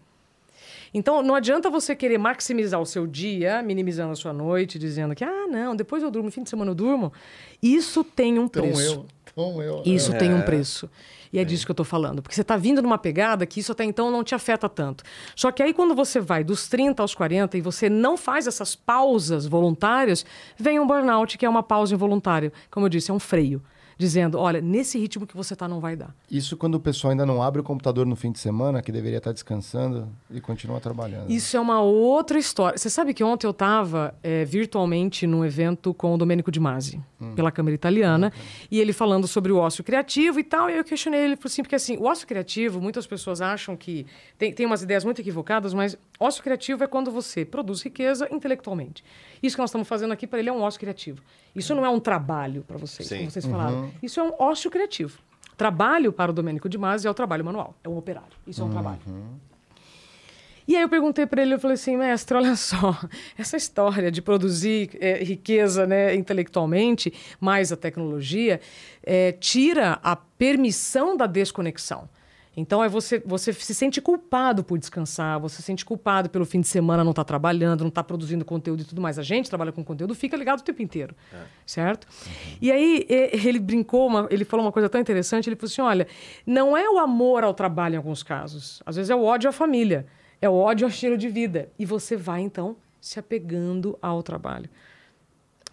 Então, 0.93 1.21
não 1.23 1.35
adianta 1.35 1.69
você 1.69 1.95
querer 1.95 2.17
maximizar 2.17 2.81
o 2.81 2.85
seu 2.85 3.07
dia, 3.07 3.61
minimizando 3.61 4.11
a 4.11 4.15
sua 4.15 4.33
noite, 4.33 4.77
dizendo 4.77 5.15
que, 5.15 5.23
ah, 5.23 5.47
não, 5.47 5.75
depois 5.75 6.03
eu 6.03 6.11
durmo, 6.11 6.29
fim 6.29 6.43
de 6.43 6.49
semana 6.49 6.71
eu 6.71 6.75
durmo. 6.75 7.13
Isso 7.61 8.03
tem 8.03 8.37
um 8.37 8.45
Então 8.45 8.61
preço. 8.63 8.81
eu, 8.81 9.05
então 9.31 9.61
eu. 9.61 9.81
Isso 9.85 10.11
tem 10.17 10.33
um 10.33 10.41
preço. 10.41 10.89
E 11.33 11.39
é 11.39 11.45
disso 11.45 11.65
que 11.65 11.71
eu 11.71 11.75
tô 11.75 11.85
falando. 11.85 12.21
Porque 12.21 12.35
você 12.35 12.43
tá 12.43 12.57
vindo 12.57 12.81
numa 12.81 12.97
pegada 12.97 13.45
que 13.45 13.61
isso 13.61 13.71
até 13.71 13.85
então 13.85 14.11
não 14.11 14.21
te 14.21 14.35
afeta 14.35 14.67
tanto. 14.67 15.01
Só 15.33 15.49
que 15.49 15.63
aí, 15.63 15.73
quando 15.73 15.95
você 15.95 16.19
vai 16.19 16.43
dos 16.43 16.67
30 16.67 17.01
aos 17.01 17.15
40 17.15 17.57
e 17.57 17.61
você 17.61 17.89
não 17.89 18.17
faz 18.17 18.47
essas 18.47 18.75
pausas 18.75 19.45
voluntárias, 19.45 20.25
vem 20.57 20.77
um 20.77 20.85
burnout, 20.85 21.37
que 21.37 21.45
é 21.45 21.49
uma 21.49 21.63
pausa 21.63 21.93
involuntária. 21.93 22.51
Como 22.69 22.85
eu 22.85 22.89
disse, 22.89 23.11
é 23.11 23.13
um 23.13 23.19
freio. 23.19 23.61
Dizendo: 24.01 24.39
olha, 24.39 24.59
nesse 24.59 24.97
ritmo 24.97 25.27
que 25.27 25.37
você 25.37 25.53
está, 25.53 25.67
não 25.67 25.79
vai 25.79 25.95
dar. 25.95 26.13
Isso 26.29 26.57
quando 26.57 26.75
o 26.75 26.79
pessoal 26.79 27.11
ainda 27.11 27.25
não 27.25 27.41
abre 27.41 27.61
o 27.61 27.63
computador 27.63 28.05
no 28.05 28.15
fim 28.15 28.31
de 28.31 28.39
semana, 28.39 28.81
que 28.81 28.91
deveria 28.91 29.19
estar 29.19 29.31
descansando 29.31 30.09
e 30.29 30.41
continua 30.41 30.79
trabalhando. 30.79 31.29
Isso 31.29 31.55
é 31.55 31.59
uma 31.59 31.79
outra 31.81 32.39
história. 32.39 32.77
Você 32.77 32.89
sabe 32.89 33.13
que 33.13 33.23
ontem 33.23 33.45
eu 33.45 33.51
estava 33.51 34.13
é, 34.23 34.43
virtualmente 34.43 35.27
num 35.27 35.45
evento 35.45 35.93
com 35.93 36.15
o 36.15 36.17
Domenico 36.17 36.51
Di 36.51 36.59
Masi, 36.59 36.99
hum. 37.21 37.35
pela 37.35 37.51
Câmara 37.51 37.75
Italiana, 37.75 38.33
hum. 38.35 38.65
e 38.71 38.79
ele 38.79 38.91
falando 38.91 39.27
sobre 39.27 39.51
o 39.51 39.57
ócio 39.57 39.83
criativo 39.83 40.39
e 40.39 40.43
tal, 40.43 40.69
e 40.69 40.77
eu 40.77 40.83
questionei 40.83 41.21
ele, 41.21 41.37
assim, 41.43 41.61
porque 41.61 41.75
assim, 41.75 41.97
o 41.97 42.05
ócio 42.05 42.27
criativo, 42.27 42.81
muitas 42.81 43.05
pessoas 43.05 43.39
acham 43.39 43.77
que. 43.77 44.05
Tem, 44.37 44.51
tem 44.51 44.65
umas 44.65 44.81
ideias 44.81 45.05
muito 45.05 45.21
equivocadas, 45.21 45.73
mas 45.73 45.95
ócio 46.19 46.43
criativo 46.43 46.83
é 46.83 46.87
quando 46.87 47.11
você 47.11 47.45
produz 47.45 47.83
riqueza 47.83 48.27
intelectualmente. 48.31 49.03
Isso 49.43 49.55
que 49.55 49.61
nós 49.61 49.69
estamos 49.69 49.87
fazendo 49.87 50.11
aqui 50.11 50.25
para 50.25 50.39
ele 50.39 50.49
é 50.49 50.53
um 50.53 50.61
ócio 50.61 50.79
criativo. 50.79 51.21
Isso 51.55 51.75
não 51.75 51.85
é 51.85 51.89
um 51.89 51.99
trabalho 51.99 52.63
para 52.67 52.77
vocês, 52.77 53.07
Sim. 53.07 53.17
como 53.17 53.31
vocês 53.31 53.45
falaram. 53.45 53.81
Uhum. 53.81 53.91
Isso 54.01 54.19
é 54.19 54.23
um 54.23 54.33
ócio 54.39 54.71
criativo. 54.71 55.19
Trabalho 55.57 56.11
para 56.11 56.31
o 56.31 56.33
Domênico 56.33 56.67
de 56.67 56.77
Masi 56.77 57.07
é 57.07 57.11
o 57.11 57.13
trabalho 57.13 57.45
manual, 57.45 57.75
é 57.83 57.89
um 57.89 57.97
operário. 57.97 58.31
Isso 58.47 58.61
é 58.61 58.63
um 58.63 58.67
uhum. 58.67 58.73
trabalho. 58.73 58.99
E 60.67 60.75
aí 60.75 60.81
eu 60.81 60.89
perguntei 60.89 61.25
para 61.25 61.41
ele, 61.41 61.53
eu 61.55 61.59
falei 61.59 61.75
assim, 61.75 61.97
mestre, 61.97 62.37
olha 62.37 62.55
só, 62.55 62.97
essa 63.37 63.57
história 63.57 64.11
de 64.11 64.21
produzir 64.21 64.91
é, 65.01 65.23
riqueza 65.23 65.85
né, 65.85 66.15
intelectualmente, 66.15 67.13
mais 67.39 67.71
a 67.71 67.77
tecnologia, 67.77 68.61
é, 69.03 69.33
tira 69.33 69.99
a 70.01 70.15
permissão 70.15 71.17
da 71.17 71.25
desconexão. 71.25 72.07
Então 72.55 72.83
é 72.83 72.89
você, 72.89 73.19
você 73.25 73.53
se 73.53 73.73
sente 73.73 74.01
culpado 74.01 74.63
por 74.63 74.77
descansar, 74.77 75.39
você 75.39 75.57
se 75.57 75.63
sente 75.63 75.85
culpado 75.85 76.29
pelo 76.29 76.45
fim 76.45 76.59
de 76.59 76.67
semana 76.67 77.03
não 77.03 77.11
estar 77.11 77.23
tá 77.23 77.27
trabalhando, 77.27 77.81
não 77.81 77.87
estar 77.87 78.03
tá 78.03 78.07
produzindo 78.07 78.43
conteúdo 78.43 78.81
e 78.81 78.83
tudo 78.83 79.01
mais. 79.01 79.17
A 79.17 79.23
gente 79.23 79.49
trabalha 79.49 79.71
com 79.71 79.83
conteúdo, 79.83 80.13
fica 80.13 80.35
ligado 80.35 80.59
o 80.59 80.63
tempo 80.63 80.81
inteiro, 80.81 81.15
é. 81.33 81.37
certo? 81.65 82.05
Uhum. 82.05 82.57
E 82.61 82.71
aí 82.71 83.07
ele 83.09 83.59
brincou, 83.59 84.07
uma, 84.07 84.27
ele 84.29 84.43
falou 84.43 84.65
uma 84.65 84.71
coisa 84.71 84.89
tão 84.89 84.99
interessante, 84.99 85.47
ele 85.47 85.55
falou 85.55 85.71
assim, 85.71 85.81
olha, 85.81 86.07
não 86.45 86.75
é 86.75 86.89
o 86.89 86.99
amor 86.99 87.43
ao 87.43 87.53
trabalho 87.53 87.93
em 87.93 87.97
alguns 87.97 88.21
casos, 88.21 88.83
às 88.85 88.97
vezes 88.97 89.09
é 89.09 89.15
o 89.15 89.23
ódio 89.23 89.49
à 89.49 89.53
família, 89.53 90.05
é 90.41 90.49
o 90.49 90.53
ódio 90.53 90.85
ao 90.85 90.89
estilo 90.89 91.17
de 91.17 91.29
vida. 91.29 91.69
E 91.79 91.85
você 91.85 92.17
vai, 92.17 92.41
então, 92.41 92.75
se 92.99 93.17
apegando 93.17 93.97
ao 94.01 94.21
trabalho. 94.21 94.69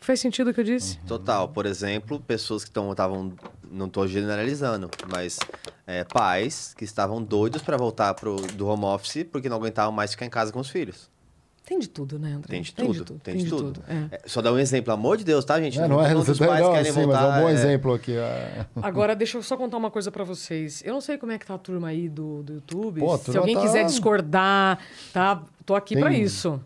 Faz 0.09 0.20
sentido 0.20 0.48
o 0.48 0.54
que 0.54 0.61
eu 0.61 0.64
disse? 0.64 0.96
Total. 1.00 1.46
Por 1.50 1.66
exemplo, 1.66 2.18
pessoas 2.18 2.64
que 2.64 2.70
estavam. 2.70 3.30
Não 3.70 3.84
estou 3.84 4.09
generalizando, 4.09 4.88
mas 5.12 5.38
é, 5.86 6.02
pais 6.02 6.72
que 6.72 6.82
estavam 6.82 7.22
doidos 7.22 7.61
para 7.61 7.76
voltar 7.76 8.14
pro, 8.14 8.36
do 8.36 8.68
home 8.68 8.86
office 8.86 9.26
porque 9.30 9.50
não 9.50 9.59
aguentavam 9.59 9.92
mais 9.92 10.12
ficar 10.12 10.24
em 10.24 10.30
casa 10.30 10.50
com 10.50 10.61
os 10.61 10.70
filhos. 10.70 11.11
Tem 11.62 11.78
de 11.78 11.90
tudo, 11.90 12.18
né, 12.18 12.32
André? 12.32 12.48
Tem 12.48 12.62
de 12.62 12.72
tudo. 12.72 12.86
Tem 12.86 12.96
de 12.96 13.04
tudo. 13.04 13.20
Tem 13.22 13.36
de 13.36 13.48
tudo. 13.50 13.82
É. 13.86 14.16
É, 14.16 14.20
só 14.24 14.40
dar 14.40 14.50
um 14.50 14.59
exemplo, 14.59 14.94
amor 14.94 15.18
de 15.18 15.24
Deus, 15.24 15.44
tá, 15.44 15.61
gente? 15.61 15.78
É, 15.78 15.86
não, 15.86 16.02
é, 16.02 16.16
os 16.16 16.38
pais 16.38 16.62
não, 16.62 16.72
querem 16.72 16.90
sim, 16.90 17.02
voltar. 17.02 17.20
Mas 17.20 17.34
é 17.34 17.38
um 17.38 17.42
bom 17.42 17.48
é. 17.50 17.52
exemplo 17.52 17.92
aqui. 17.92 18.16
É. 18.16 18.66
Agora, 18.80 19.14
deixa 19.14 19.36
eu 19.36 19.42
só 19.42 19.59
contar 19.59 19.76
uma 19.76 19.90
coisa 19.90 20.11
para 20.11 20.24
vocês. 20.24 20.82
Eu 20.86 20.94
não 20.94 21.02
sei 21.02 21.18
como 21.18 21.32
é 21.32 21.38
que 21.38 21.44
tá 21.44 21.52
a 21.52 21.59
turma 21.59 21.88
aí 21.88 22.09
do, 22.09 22.42
do 22.42 22.54
YouTube. 22.54 23.00
Pô, 23.00 23.18
Se 23.18 23.36
alguém 23.36 23.54
tá... 23.54 23.61
quiser 23.61 23.84
discordar, 23.84 24.78
tá? 25.12 25.42
Tô 25.66 25.74
aqui 25.74 25.92
Tem... 25.92 26.02
para 26.02 26.14
isso. 26.14 26.59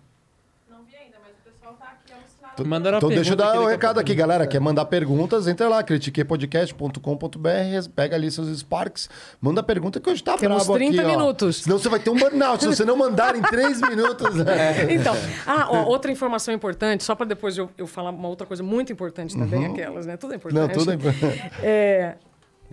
Mandaram 2.65 2.99
então 2.99 3.09
deixa 3.09 3.33
eu 3.33 3.37
dar 3.37 3.59
o 3.59 3.63
um 3.63 3.67
recado 3.67 3.99
aqui, 3.99 4.15
galera. 4.15 4.47
Quer 4.47 4.61
mandar 4.61 4.85
perguntas, 4.85 5.49
entra 5.49 5.69
lá, 5.69 5.83
critiquepodcast.com.br, 5.83 7.89
pega 7.95 8.15
ali 8.15 8.31
seus 8.31 8.59
Sparks, 8.59 9.09
manda 9.41 9.63
pergunta 9.63 9.99
que 9.99 10.11
hoje 10.11 10.23
tá 10.23 10.37
Temos 10.37 10.65
bravo 10.65 10.75
30 10.75 11.01
aqui, 11.01 11.11
minutos. 11.11 11.61
Ó. 11.61 11.63
Senão 11.65 11.79
você 11.79 11.89
vai 11.89 11.99
ter 11.99 12.11
um 12.11 12.17
burnout, 12.17 12.63
se 12.63 12.69
você 12.69 12.85
não 12.85 12.97
mandar 12.97 13.35
em 13.35 13.43
3 13.43 13.81
minutos. 13.89 14.47
É. 14.47 14.93
Então, 14.93 15.17
ah, 15.47 15.69
ó, 15.71 15.85
outra 15.85 16.13
informação 16.13 16.53
importante, 16.53 17.03
só 17.03 17.15
para 17.15 17.25
depois 17.27 17.57
eu, 17.57 17.71
eu 17.79 17.87
falar 17.87 18.11
uma 18.11 18.29
outra 18.29 18.47
coisa 18.47 18.63
muito 18.63 18.93
importante 18.93 19.35
também, 19.37 19.67
uhum. 19.67 19.73
aquelas, 19.73 20.05
né? 20.05 20.19
Tudo 20.19 20.35
é 20.35 20.37
importante. 20.37 20.61
Não, 20.61 20.69
tudo 20.69 20.91
é 20.91 20.95
importante. 20.95 21.53
É, 21.63 22.17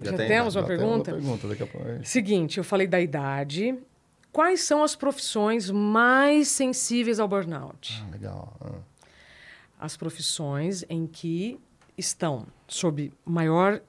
já, 0.02 0.12
já 0.12 0.18
tem, 0.18 0.28
temos 0.28 0.56
uma 0.56 0.62
já 0.62 0.68
pergunta? 0.68 1.12
Uma 1.12 1.22
pergunta 1.22 1.48
daqui 1.48 1.64
a 1.64 1.68
pouco. 1.68 1.88
Seguinte, 2.04 2.58
eu 2.58 2.64
falei 2.64 2.88
da 2.88 3.00
idade. 3.00 3.78
Quais 4.32 4.62
são 4.62 4.84
as 4.84 4.96
profissões 4.96 5.72
mais 5.72 6.50
sensíveis 6.50 7.20
ao 7.20 7.28
burnout? 7.28 8.04
Ah, 8.06 8.12
legal. 8.12 8.54
Ah 8.62 8.90
as 9.80 9.96
profissões 9.96 10.84
em 10.90 11.08
que 11.08 11.58
estão 11.98 12.46
sob 12.68 13.12
maior 13.26 13.82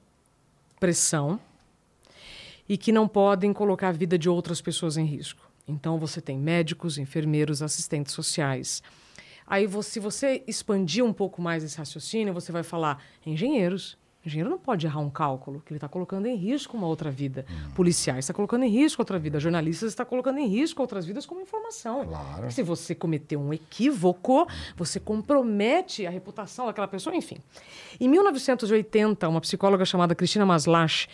pressão 0.79 1.39
e 2.67 2.77
que 2.77 2.91
não 2.91 3.07
podem 3.07 3.51
colocar 3.51 3.89
a 3.89 3.91
vida 3.91 4.17
de 4.17 4.29
outras 4.29 4.61
pessoas 4.61 4.95
em 4.95 5.05
risco. 5.05 5.51
Então 5.67 5.99
você 5.99 6.21
tem 6.21 6.37
médicos, 6.37 6.97
enfermeiros, 6.97 7.61
assistentes 7.61 8.13
sociais. 8.13 8.81
Aí, 9.45 9.67
você, 9.67 9.91
se 9.91 9.99
você 9.99 10.43
expandir 10.47 11.03
um 11.03 11.11
pouco 11.11 11.41
mais 11.41 11.63
esse 11.63 11.77
raciocínio, 11.77 12.33
você 12.33 12.53
vai 12.53 12.63
falar 12.63 13.03
engenheiros, 13.25 13.97
o 14.23 14.27
engenheiro 14.27 14.51
não 14.51 14.59
pode 14.59 14.85
errar 14.85 14.99
um 14.99 15.09
cálculo, 15.09 15.63
que 15.65 15.73
ele 15.73 15.77
está 15.77 15.87
colocando 15.87 16.27
em 16.27 16.35
risco 16.35 16.77
uma 16.77 16.85
outra 16.85 17.09
vida. 17.09 17.43
Hum. 17.49 17.71
Policiais 17.73 18.19
está 18.19 18.33
colocando 18.33 18.63
em 18.63 18.69
risco 18.69 19.01
outra 19.01 19.17
vida. 19.17 19.39
Jornalistas 19.39 19.89
está 19.89 20.05
colocando 20.05 20.37
em 20.37 20.47
risco 20.47 20.79
outras 20.79 21.05
vidas 21.05 21.25
como 21.25 21.41
informação. 21.41 22.05
Claro. 22.05 22.51
Se 22.51 22.61
você 22.61 22.93
cometer 22.93 23.35
um 23.35 23.51
equívoco, 23.51 24.47
você 24.77 24.99
compromete 24.99 26.05
a 26.05 26.11
reputação 26.11 26.67
daquela 26.67 26.87
pessoa, 26.87 27.15
enfim. 27.15 27.37
Em 27.99 28.07
1980, 28.07 29.27
uma 29.27 29.41
psicóloga 29.41 29.85
chamada 29.85 30.13
Cristina 30.13 30.45
Maslach, 30.45 31.07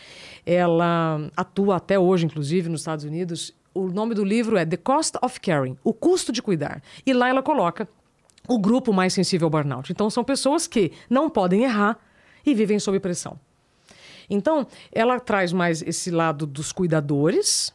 ela 0.45 1.31
atua 1.35 1.77
até 1.77 1.97
hoje, 1.97 2.25
inclusive, 2.25 2.67
nos 2.67 2.81
Estados 2.81 3.05
Unidos. 3.05 3.53
O 3.73 3.87
nome 3.87 4.15
do 4.15 4.23
livro 4.23 4.57
é 4.57 4.65
The 4.65 4.77
Cost 4.77 5.17
of 5.21 5.39
Caring, 5.39 5.77
o 5.81 5.93
custo 5.93 6.33
de 6.33 6.41
cuidar. 6.41 6.81
E 7.05 7.13
lá 7.13 7.29
ela 7.29 7.41
coloca 7.41 7.87
o 8.47 8.57
grupo 8.57 8.91
mais 8.91 9.13
sensível 9.13 9.45
ao 9.45 9.49
burnout. 9.49 9.91
Então, 9.91 10.09
são 10.09 10.23
pessoas 10.23 10.67
que 10.67 10.91
não 11.09 11.29
podem 11.29 11.63
errar, 11.63 11.99
e 12.51 12.53
vivem 12.53 12.79
sob 12.79 12.99
pressão. 12.99 13.39
Então, 14.29 14.67
ela 14.91 15.19
traz 15.19 15.53
mais 15.53 15.81
esse 15.81 16.11
lado 16.11 16.45
dos 16.45 16.71
cuidadores, 16.71 17.73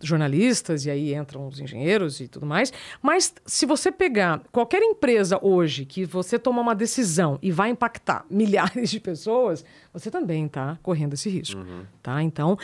jornalistas, 0.00 0.84
e 0.86 0.90
aí 0.90 1.14
entram 1.14 1.46
os 1.46 1.60
engenheiros 1.60 2.20
e 2.20 2.28
tudo 2.28 2.46
mais. 2.46 2.72
Mas 3.02 3.34
se 3.46 3.66
você 3.66 3.92
pegar 3.92 4.42
qualquer 4.50 4.82
empresa 4.82 5.38
hoje 5.42 5.84
que 5.84 6.04
você 6.04 6.38
toma 6.38 6.60
uma 6.60 6.74
decisão 6.74 7.38
e 7.42 7.50
vai 7.50 7.70
impactar 7.70 8.24
milhares 8.30 8.90
de 8.90 9.00
pessoas, 9.00 9.64
você 9.92 10.10
também 10.10 10.46
está 10.46 10.78
correndo 10.82 11.14
esse 11.14 11.28
risco. 11.28 11.60
Uhum. 11.60 11.84
Tá? 12.02 12.22
Então, 12.22 12.58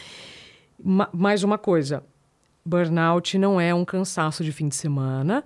ma 0.82 1.08
mais 1.12 1.42
uma 1.42 1.58
coisa: 1.58 2.02
burnout 2.64 3.38
não 3.38 3.60
é 3.60 3.74
um 3.74 3.84
cansaço 3.84 4.42
de 4.42 4.52
fim 4.52 4.68
de 4.68 4.76
semana. 4.76 5.44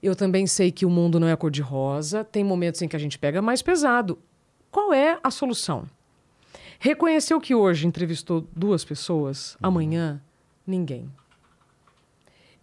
Eu 0.00 0.14
também 0.14 0.46
sei 0.46 0.70
que 0.70 0.86
o 0.86 0.90
mundo 0.90 1.18
não 1.18 1.26
é 1.26 1.34
cor-de-rosa. 1.34 2.22
Tem 2.24 2.44
momentos 2.44 2.80
em 2.82 2.88
que 2.88 2.94
a 2.94 3.00
gente 3.00 3.18
pega 3.18 3.42
mais 3.42 3.62
pesado. 3.62 4.16
Qual 4.70 4.92
é 4.92 5.18
a 5.22 5.30
solução? 5.30 5.86
Reconheceu 6.78 7.40
que 7.40 7.54
hoje 7.54 7.86
entrevistou 7.86 8.46
duas 8.54 8.84
pessoas, 8.84 9.56
amanhã, 9.60 10.20
ninguém. 10.66 11.10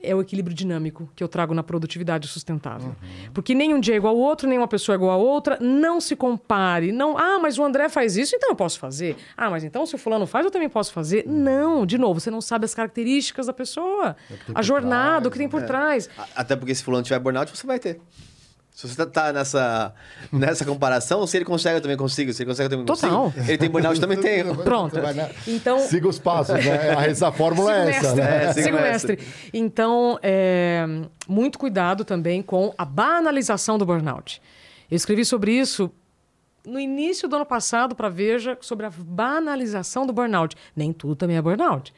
É 0.02 0.14
o 0.14 0.22
equilíbrio 0.22 0.56
dinâmico 0.56 1.10
que 1.16 1.24
eu 1.24 1.28
trago 1.28 1.54
na 1.54 1.64
produtividade 1.64 2.28
sustentável. 2.28 2.90
Uhum. 2.90 3.32
Porque 3.34 3.56
nem 3.56 3.74
um 3.74 3.80
dia 3.80 3.96
é 3.96 3.98
igual 3.98 4.16
ao 4.16 4.22
outro, 4.22 4.48
nem 4.48 4.58
uma 4.58 4.68
pessoa 4.68 4.94
é 4.94 4.98
igual 4.98 5.12
a 5.12 5.18
outra. 5.18 5.58
Não 5.60 6.00
se 6.00 6.16
compare. 6.16 6.92
Não, 6.92 7.18
ah, 7.18 7.40
mas 7.40 7.58
o 7.58 7.64
André 7.64 7.90
faz 7.90 8.16
isso, 8.16 8.36
então 8.36 8.52
eu 8.52 8.56
posso 8.56 8.78
fazer. 8.78 9.18
Ah, 9.36 9.50
mas 9.50 9.64
então 9.64 9.84
se 9.86 9.96
o 9.96 9.98
fulano 9.98 10.28
faz, 10.28 10.46
eu 10.46 10.52
também 10.52 10.70
posso 10.70 10.94
fazer. 10.94 11.26
Uhum. 11.26 11.34
Não, 11.34 11.86
de 11.86 11.98
novo, 11.98 12.20
você 12.20 12.30
não 12.30 12.40
sabe 12.40 12.66
as 12.66 12.76
características 12.76 13.48
da 13.48 13.54
pessoa. 13.54 14.16
A 14.54 14.62
jornada, 14.62 15.22
trás, 15.22 15.26
o 15.26 15.32
que 15.32 15.38
tem 15.40 15.50
por 15.50 15.64
é. 15.64 15.66
trás. 15.66 16.08
Até 16.36 16.56
porque 16.56 16.76
se 16.76 16.84
fulano 16.84 17.04
tiver 17.04 17.20
burnout, 17.20 17.50
você 17.50 17.66
vai 17.66 17.80
ter. 17.80 18.00
Se 18.76 18.90
você 18.90 19.06
tá 19.06 19.32
nessa, 19.32 19.94
nessa 20.30 20.66
comparação, 20.66 21.26
se 21.26 21.38
ele 21.38 21.46
consegue, 21.46 21.78
eu 21.78 21.82
também 21.82 21.96
consigo. 21.96 22.34
Se 22.34 22.44
ele 22.44 22.50
consegue, 22.50 22.66
eu 22.66 22.70
também 22.72 22.86
Total. 22.86 23.32
consigo. 23.32 23.46
Ele 23.50 23.58
tem 23.58 23.70
burnout, 23.70 23.96
eu 23.96 24.02
também 24.02 24.18
tenho. 24.20 24.54
Pronto. 24.64 24.98
Então, 25.48 25.80
siga 25.80 26.10
os 26.10 26.20
passos, 26.20 26.56
né? 26.56 26.94
Essa 27.10 27.32
fórmula 27.32 27.74
é 27.74 27.90
essa, 27.92 28.14
mestre. 28.14 28.22
né? 28.22 28.44
É, 28.44 28.54
siga 28.54 28.78
o 28.78 28.82
mestre. 28.82 29.20
Então, 29.54 30.20
é, 30.22 30.86
muito 31.26 31.58
cuidado 31.58 32.04
também 32.04 32.42
com 32.42 32.74
a 32.78 32.84
banalização 32.84 33.78
do 33.78 33.86
burnout. 33.86 34.42
Eu 34.92 34.98
escrevi 34.98 35.24
sobre 35.24 35.54
isso 35.54 35.90
no 36.66 36.78
início 36.78 37.30
do 37.30 37.38
ano 37.38 37.46
passado 37.46 37.96
para 37.96 38.10
Veja 38.10 38.58
sobre 38.60 38.86
a 38.86 38.90
banalização 38.90 40.06
do 40.06 40.12
burnout. 40.12 40.54
Nem 40.76 40.92
tudo 40.92 41.16
também 41.16 41.38
é 41.38 41.42
burnout. 41.42 41.94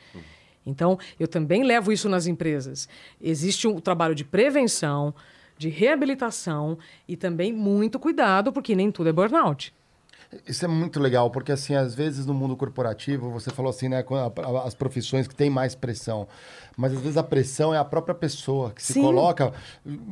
Então, 0.63 0.99
eu 1.19 1.27
também 1.27 1.63
levo 1.63 1.91
isso 1.91 2.07
nas 2.07 2.27
empresas. 2.27 2.87
Existe 3.19 3.67
um 3.67 3.79
trabalho 3.79 4.13
de 4.13 4.23
prevenção, 4.23 5.11
de 5.57 5.69
reabilitação 5.69 6.77
e 7.07 7.15
também 7.17 7.51
muito 7.51 7.99
cuidado, 7.99 8.51
porque 8.51 8.75
nem 8.75 8.91
tudo 8.91 9.09
é 9.09 9.13
burnout. 9.13 9.73
Isso 10.45 10.65
é 10.65 10.67
muito 10.67 10.99
legal, 10.99 11.29
porque 11.31 11.53
assim, 11.53 11.73
às 11.73 11.95
vezes 11.95 12.25
no 12.25 12.33
mundo 12.33 12.55
corporativo, 12.57 13.31
você 13.31 13.49
falou 13.49 13.69
assim, 13.69 13.87
né, 13.87 14.03
as 14.65 14.73
profissões 14.73 15.25
que 15.25 15.33
têm 15.33 15.49
mais 15.49 15.73
pressão, 15.73 16.27
mas 16.75 16.93
às 16.93 16.99
vezes 16.99 17.15
a 17.15 17.23
pressão 17.23 17.73
é 17.73 17.77
a 17.77 17.85
própria 17.85 18.13
pessoa 18.13 18.71
que 18.71 18.83
se 18.83 18.93
Sim. 18.93 19.03
coloca 19.03 19.53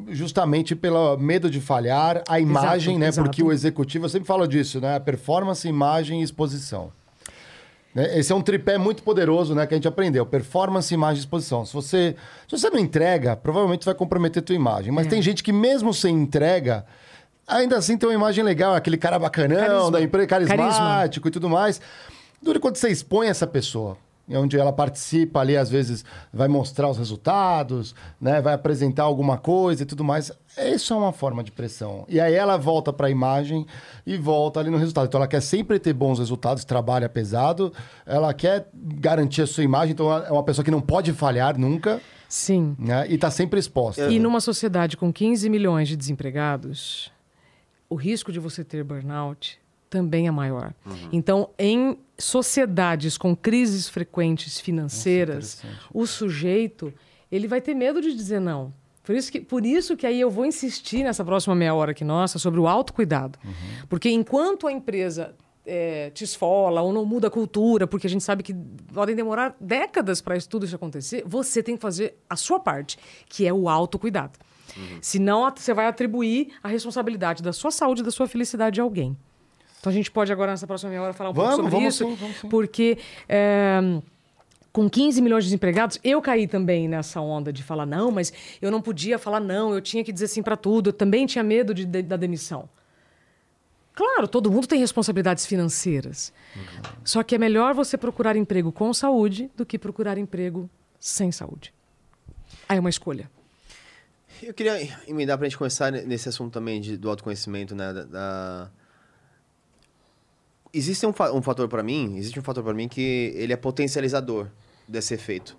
justamente 0.09 0.73
pelo 0.73 1.17
medo 1.17 1.49
de 1.49 1.59
falhar, 1.59 2.23
a 2.29 2.39
imagem, 2.39 2.93
exato, 2.93 2.99
né, 2.99 3.07
exato. 3.07 3.27
porque 3.27 3.43
o 3.43 3.51
executivo, 3.51 4.05
eu 4.05 4.09
sempre 4.09 4.25
falo 4.25 4.47
disso, 4.47 4.79
né, 4.79 4.97
performance, 4.99 5.67
imagem 5.67 6.21
e 6.21 6.23
exposição. 6.23 6.93
Né? 7.95 8.19
Esse 8.19 8.33
é 8.33 8.35
um 8.35 8.41
tripé 8.41 8.77
muito 8.77 9.01
poderoso 9.01 9.55
né, 9.55 9.65
que 9.65 9.73
a 9.73 9.77
gente 9.77 9.87
aprendeu. 9.87 10.25
Performance, 10.25 10.93
imagem 10.93 11.17
e 11.17 11.19
exposição. 11.21 11.65
Se 11.65 11.73
você, 11.73 12.15
se 12.47 12.57
você 12.57 12.69
não 12.69 12.77
entrega, 12.77 13.35
provavelmente 13.35 13.85
vai 13.85 13.95
comprometer 13.95 14.43
a 14.43 14.45
tua 14.45 14.55
imagem. 14.55 14.91
Mas 14.91 15.07
é. 15.07 15.09
tem 15.09 15.21
gente 15.21 15.41
que 15.41 15.53
mesmo 15.53 15.93
sem 15.93 16.13
entrega 16.13 16.85
ainda 17.47 17.77
assim 17.77 17.97
tem 17.97 18.09
uma 18.09 18.15
imagem 18.15 18.43
legal, 18.43 18.73
aquele 18.73 18.97
cara 18.97 19.19
bacanão 19.19 19.55
Carisma. 19.55 19.91
da 19.91 20.01
empresa, 20.01 20.27
carismático 20.27 21.27
e 21.27 21.31
tudo 21.31 21.49
mais. 21.49 21.79
Dura 22.41 22.59
quando 22.59 22.75
você 22.75 22.89
expõe 22.89 23.27
essa 23.27 23.47
pessoa, 23.47 23.97
onde 24.29 24.57
ela 24.57 24.73
participa 24.73 25.39
ali, 25.39 25.55
às 25.55 25.69
vezes 25.69 26.03
vai 26.33 26.47
mostrar 26.47 26.89
os 26.89 26.97
resultados, 26.97 27.93
né? 28.19 28.41
vai 28.41 28.53
apresentar 28.53 29.03
alguma 29.03 29.37
coisa 29.37 29.83
e 29.83 29.85
tudo 29.85 30.03
mais. 30.03 30.31
Isso 30.57 30.93
é 30.93 30.97
uma 30.97 31.11
forma 31.11 31.43
de 31.43 31.51
pressão. 31.51 32.05
E 32.07 32.19
aí 32.19 32.33
ela 32.33 32.57
volta 32.57 32.91
para 32.91 33.07
a 33.07 33.09
imagem 33.09 33.65
e 34.05 34.17
volta 34.17 34.59
ali 34.59 34.69
no 34.69 34.77
resultado. 34.77 35.05
Então 35.05 35.19
ela 35.19 35.27
quer 35.27 35.41
sempre 35.41 35.77
ter 35.79 35.93
bons 35.93 36.17
resultados, 36.17 36.65
trabalha 36.65 37.07
pesado, 37.07 37.71
ela 38.05 38.33
quer 38.33 38.67
garantir 38.73 39.41
a 39.43 39.47
sua 39.47 39.63
imagem, 39.63 39.91
então 39.91 40.11
é 40.11 40.31
uma 40.31 40.43
pessoa 40.43 40.63
que 40.63 40.71
não 40.71 40.81
pode 40.81 41.13
falhar 41.13 41.57
nunca, 41.57 42.01
Sim. 42.27 42.75
né? 42.79 43.05
E 43.07 43.15
está 43.15 43.29
sempre 43.29 43.59
exposta. 43.59 44.09
E 44.09 44.17
numa 44.17 44.39
sociedade 44.39 44.97
com 44.97 45.11
15 45.11 45.49
milhões 45.49 45.87
de 45.87 45.95
desempregados, 45.95 47.11
o 47.89 47.95
risco 47.95 48.31
de 48.31 48.39
você 48.39 48.63
ter 48.63 48.83
burnout 48.83 49.59
também 49.89 50.27
é 50.27 50.31
maior. 50.31 50.73
Então, 51.11 51.49
em 51.57 51.97
sociedades 52.17 53.17
com 53.17 53.35
crises 53.35 53.87
frequentes 53.89 54.59
financeiras, 54.59 55.55
interessante. 55.59 55.87
o 55.93 56.05
sujeito 56.05 56.93
ele 57.31 57.47
vai 57.47 57.61
ter 57.61 57.73
medo 57.73 58.01
de 58.01 58.13
dizer 58.13 58.39
não. 58.39 58.73
Por 59.03 59.15
isso, 59.15 59.31
que, 59.31 59.39
por 59.39 59.65
isso 59.65 59.95
que 59.95 60.07
aí 60.07 60.19
eu 60.19 60.29
vou 60.31 60.45
insistir 60.45 61.03
nessa 61.03 61.23
próxima 61.23 61.53
meia 61.55 61.73
hora 61.73 61.91
aqui 61.91 62.03
nossa 62.03 62.39
sobre 62.39 62.59
o 62.59 62.67
autocuidado. 62.67 63.37
Porque 63.87 64.09
enquanto 64.09 64.65
a 64.67 64.71
empresa 64.71 65.35
eh, 65.65 66.09
te 66.13 66.23
esfola 66.23 66.81
ou 66.81 66.91
não 66.91 67.05
muda 67.05 67.27
a 67.27 67.29
cultura, 67.31 67.85
porque 67.85 68.07
a 68.07 68.09
gente 68.09 68.23
sabe 68.23 68.41
que 68.43 68.53
podem 68.93 69.15
demorar 69.15 69.55
décadas 69.59 70.21
para 70.21 70.35
isso 70.35 70.49
tudo 70.49 70.65
isso 70.65 70.75
acontecer, 70.75 71.23
você 71.25 71.61
tem 71.61 71.75
que 71.75 71.81
fazer 71.81 72.15
a 72.29 72.35
sua 72.35 72.59
parte, 72.59 72.97
que 73.29 73.45
é 73.45 73.53
o 73.53 73.69
autocuidado. 73.69 74.39
Senão, 75.01 75.45
at- 75.45 75.59
você 75.59 75.73
vai 75.73 75.85
atribuir 75.85 76.49
a 76.63 76.67
responsabilidade 76.67 77.41
da 77.43 77.53
sua 77.53 77.71
saúde 77.71 78.01
e 78.01 78.03
da 78.03 78.11
sua 78.11 78.27
felicidade 78.27 78.79
a 78.81 78.83
alguém. 78.83 79.15
Então, 79.85 79.91
a 79.91 79.93
gente 79.93 80.09
pode 80.09 80.31
agora, 80.33 80.51
nessa 80.51 80.65
próxima 80.65 80.89
meia 80.89 81.03
hora, 81.03 81.13
falar 81.13 81.29
um 81.29 81.33
Vamos, 81.33 81.49
pouco 81.55 81.63
sobre 81.69 81.77
vamos 81.79 81.93
isso. 81.95 82.05
sim, 82.07 82.15
vamos 82.15 82.37
sim. 82.37 82.49
Porque... 82.49 82.97
eh, 83.29 84.01
com 84.73 84.89
15 84.89 85.21
milhões 85.21 85.43
de 85.45 85.49
desempregados, 85.51 85.97
eu 86.03 86.21
caí 86.21 86.47
também 86.47 86.85
nessa 86.89 87.21
onda 87.21 87.53
de 87.53 87.63
falar 87.63 87.85
não, 87.85 88.11
mas 88.11 88.33
eu 88.61 88.69
não 88.69 88.81
podia 88.81 89.17
falar 89.17 89.39
não, 89.39 89.73
eu 89.73 89.79
tinha 89.79 90.03
que 90.03 90.11
dizer 90.11 90.27
sim 90.27 90.43
para 90.43 90.57
tudo, 90.57 90.89
eu 90.89 90.93
também 90.93 91.25
tinha 91.25 91.41
medo 91.45 91.73
de- 91.73 91.85
de- 91.85 92.01
da 92.01 92.17
demissão. 92.17 92.67
Claro, 93.93 94.27
todo 94.27 94.51
mundo 94.51 94.67
tem 94.67 94.77
responsabilidades 94.79 95.45
financeiras. 95.45 96.33
Só 97.05 97.23
que 97.23 97.35
é 97.35 97.37
melhor 97.37 97.73
você 97.73 97.97
procurar 97.97 98.35
emprego 98.35 98.69
com 98.71 98.93
saúde 98.93 99.49
do 99.55 99.65
que 99.65 99.79
procurar 99.79 100.17
emprego 100.17 100.69
sem 100.99 101.31
saúde. 101.31 101.73
Aí 102.67 102.75
é 102.75 102.79
uma 102.81 102.89
escolha. 102.89 103.31
Eu 104.43 104.53
queria 104.53 104.77
emendar 105.07 105.37
pra 105.37 105.47
gente 105.47 105.57
começar 105.57 105.89
ne- 105.89 106.01
nesse 106.01 106.27
assunto 106.27 106.51
também 106.51 106.81
de- 106.81 106.97
do 106.97 107.09
autoconhecimento, 107.09 107.73
né? 107.73 107.93
Da, 107.93 108.03
da- 108.03 108.71
Existe 110.77 111.05
um, 111.05 111.13
fa- 111.13 111.31
um 111.31 111.41
fator 111.41 111.67
pra 111.67 111.81
mim, 111.81 112.17
existe 112.17 112.39
um 112.39 112.43
fator 112.43 112.63
para 112.63 112.73
mim 112.73 112.87
que 112.87 113.33
ele 113.35 113.53
é 113.53 113.55
potencializador 113.55 114.47
desse 114.87 115.13
efeito. 115.13 115.55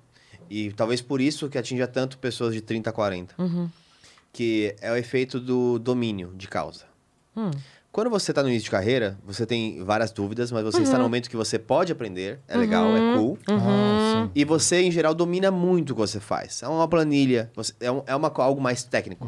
E 0.50 0.70
talvez 0.72 1.00
por 1.00 1.20
isso 1.20 1.48
que 1.48 1.58
atinja 1.58 1.86
tanto 1.86 2.18
pessoas 2.18 2.54
de 2.54 2.60
30 2.60 2.90
a 2.90 2.92
40. 2.92 3.34
Que 4.32 4.74
é 4.80 4.92
o 4.92 4.96
efeito 4.96 5.40
do 5.40 5.78
domínio 5.78 6.32
de 6.36 6.46
causa. 6.46 6.84
Quando 7.90 8.10
você 8.10 8.30
está 8.30 8.42
no 8.42 8.48
início 8.50 8.64
de 8.66 8.70
carreira, 8.70 9.18
você 9.24 9.46
tem 9.46 9.82
várias 9.82 10.10
dúvidas, 10.12 10.52
mas 10.52 10.62
você 10.62 10.82
está 10.82 10.98
no 10.98 11.04
momento 11.04 11.30
que 11.30 11.36
você 11.36 11.58
pode 11.58 11.90
aprender, 11.90 12.38
é 12.46 12.54
legal, 12.54 12.94
é 12.94 13.16
cool. 13.16 13.38
Ah, 13.48 14.24
sim. 14.26 14.30
E 14.34 14.44
você, 14.44 14.82
em 14.82 14.90
geral, 14.90 15.14
domina 15.14 15.50
muito 15.50 15.90
o 15.90 15.94
que 15.94 16.00
você 16.02 16.20
faz. 16.20 16.62
É 16.62 16.68
uma 16.68 16.86
planilha, 16.86 17.50
você- 17.56 17.72
é, 17.80 17.90
um- 17.90 18.02
é 18.06 18.14
uma, 18.14 18.30
algo 18.36 18.60
mais 18.60 18.84
técnico. 18.84 19.26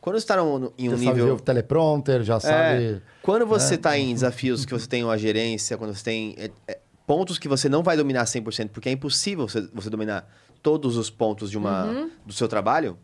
Quando 0.00 0.16
você 0.18 0.24
está 0.24 0.36
em 0.78 0.88
um 0.88 0.92
Já 0.92 0.96
sabe 0.96 1.04
ver 1.06 1.14
nível. 1.22 1.34
o 1.34 1.40
teleprompter, 1.40 2.22
já 2.22 2.36
É, 2.36 2.40
sabe... 2.40 3.02
quando 3.22 3.46
você 3.46 3.74
está 3.74 3.98
em 3.98 4.12
desafios 4.14 4.64
que 4.64 4.72
você 4.72 4.86
tem 4.86 5.02
uma 5.04 5.18
gerência, 5.18 5.76
quando 5.76 5.94
você 5.94 6.04
tem 6.04 6.34
é, 6.38 6.50
é, 6.68 6.78
pontos 7.06 7.38
que 7.38 7.48
você 7.48 7.68
não 7.68 7.82
vai 7.82 7.96
dominar 7.96 8.24
100%, 8.24 8.68
porque 8.68 8.88
é 8.88 8.92
impossível 8.92 9.48
você, 9.48 9.60
você 9.72 9.90
dominar 9.90 10.28
todos 10.62 10.96
os 10.96 11.10
pontos 11.10 11.50
de 11.50 11.58
uma, 11.58 12.08
do 12.24 12.32
seu 12.32 12.46
trabalho, 12.48 12.96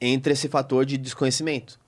entra 0.00 0.32
esse 0.32 0.48
fator 0.48 0.84
de 0.84 0.96
desconhecimento. 0.96 1.78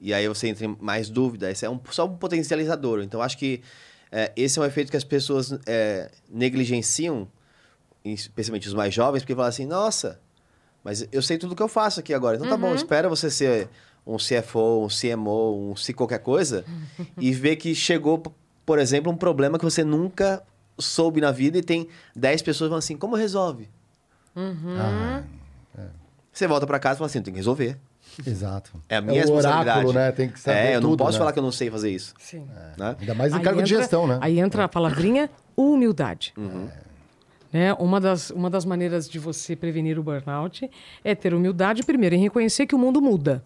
E 0.00 0.14
aí 0.14 0.26
você 0.26 0.48
entra 0.48 0.64
em 0.64 0.76
mais 0.80 1.10
dúvida. 1.10 1.50
Esse 1.50 1.66
é 1.66 1.70
um, 1.70 1.78
só 1.90 2.06
um 2.06 2.16
potencializador. 2.16 3.02
Então, 3.02 3.20
acho 3.20 3.36
que 3.36 3.60
é, 4.10 4.32
esse 4.34 4.58
é 4.58 4.62
um 4.62 4.64
efeito 4.64 4.90
que 4.90 4.96
as 4.96 5.04
pessoas 5.04 5.52
é, 5.66 6.10
negligenciam, 6.28 7.28
especialmente 8.04 8.66
os 8.66 8.72
mais 8.74 8.94
jovens, 8.94 9.20
porque 9.22 9.34
falam 9.34 9.48
assim, 9.48 9.66
nossa, 9.66 10.18
mas 10.84 11.06
eu 11.12 11.22
sei 11.22 11.38
tudo 11.38 11.54
que 11.56 11.62
eu 11.62 11.68
faço 11.68 12.00
aqui 12.00 12.12
agora. 12.14 12.36
Então 12.36 12.48
tá 12.48 12.56
bom, 12.56 12.74
espera 12.74 13.08
você 13.08 13.30
ser 13.30 13.68
um 14.06 14.16
CFO, 14.16 14.84
um 14.84 14.88
CMO, 14.88 15.70
um 15.72 15.76
C 15.76 15.92
qualquer 15.92 16.20
coisa, 16.20 16.64
e 17.18 17.32
ver 17.32 17.56
que 17.56 17.74
chegou, 17.74 18.22
por 18.64 18.78
exemplo, 18.78 19.10
um 19.12 19.16
problema 19.16 19.58
que 19.58 19.64
você 19.64 19.84
nunca 19.84 20.42
soube 20.78 21.20
na 21.20 21.30
vida 21.30 21.58
e 21.58 21.62
tem 21.62 21.86
10 22.16 22.42
pessoas 22.42 22.68
falando 22.68 22.78
assim, 22.82 22.96
como 22.96 23.14
resolve? 23.16 23.68
Ah, 24.34 25.22
Você 26.32 26.46
volta 26.46 26.66
pra 26.66 26.78
casa 26.78 26.94
e 26.94 26.98
fala 26.98 27.06
assim, 27.06 27.20
tem 27.20 27.32
que 27.34 27.38
resolver. 27.38 27.76
exato. 28.26 28.72
É 28.88 28.96
a 28.96 29.00
minha 29.00 29.14
o 29.14 29.20
responsabilidade. 29.20 29.68
oráculo, 29.70 29.92
né? 29.92 30.12
Tem 30.12 30.28
que 30.30 30.40
saber 30.40 30.58
É, 30.58 30.76
eu 30.76 30.80
não 30.80 30.90
tudo, 30.90 30.98
posso 31.04 31.12
né? 31.12 31.18
falar 31.18 31.32
que 31.32 31.38
eu 31.38 31.42
não 31.42 31.52
sei 31.52 31.70
fazer 31.70 31.90
isso. 31.90 32.14
Sim. 32.18 32.46
Né? 32.78 32.96
Ainda 33.00 33.14
mais 33.14 33.32
em 33.32 33.36
Aí 33.36 33.42
cargo 33.42 33.62
de 33.62 33.70
entra- 33.72 33.82
gestão, 33.82 34.06
né? 34.06 34.18
Aí 34.20 34.38
entra 34.40 34.64
a 34.64 34.68
palavrinha 34.68 35.28
humildade. 35.56 36.32
Uhum. 36.36 36.68
Né? 37.52 37.72
Uma, 37.74 38.00
das, 38.00 38.30
uma 38.30 38.48
das 38.48 38.64
maneiras 38.64 39.08
de 39.08 39.18
você 39.18 39.56
prevenir 39.56 39.98
o 39.98 40.02
burnout 40.02 40.70
é 41.02 41.14
ter 41.14 41.34
humildade, 41.34 41.82
primeiro, 41.82 42.14
em 42.14 42.20
reconhecer 42.20 42.66
que 42.66 42.74
o 42.74 42.78
mundo 42.78 43.00
muda. 43.02 43.42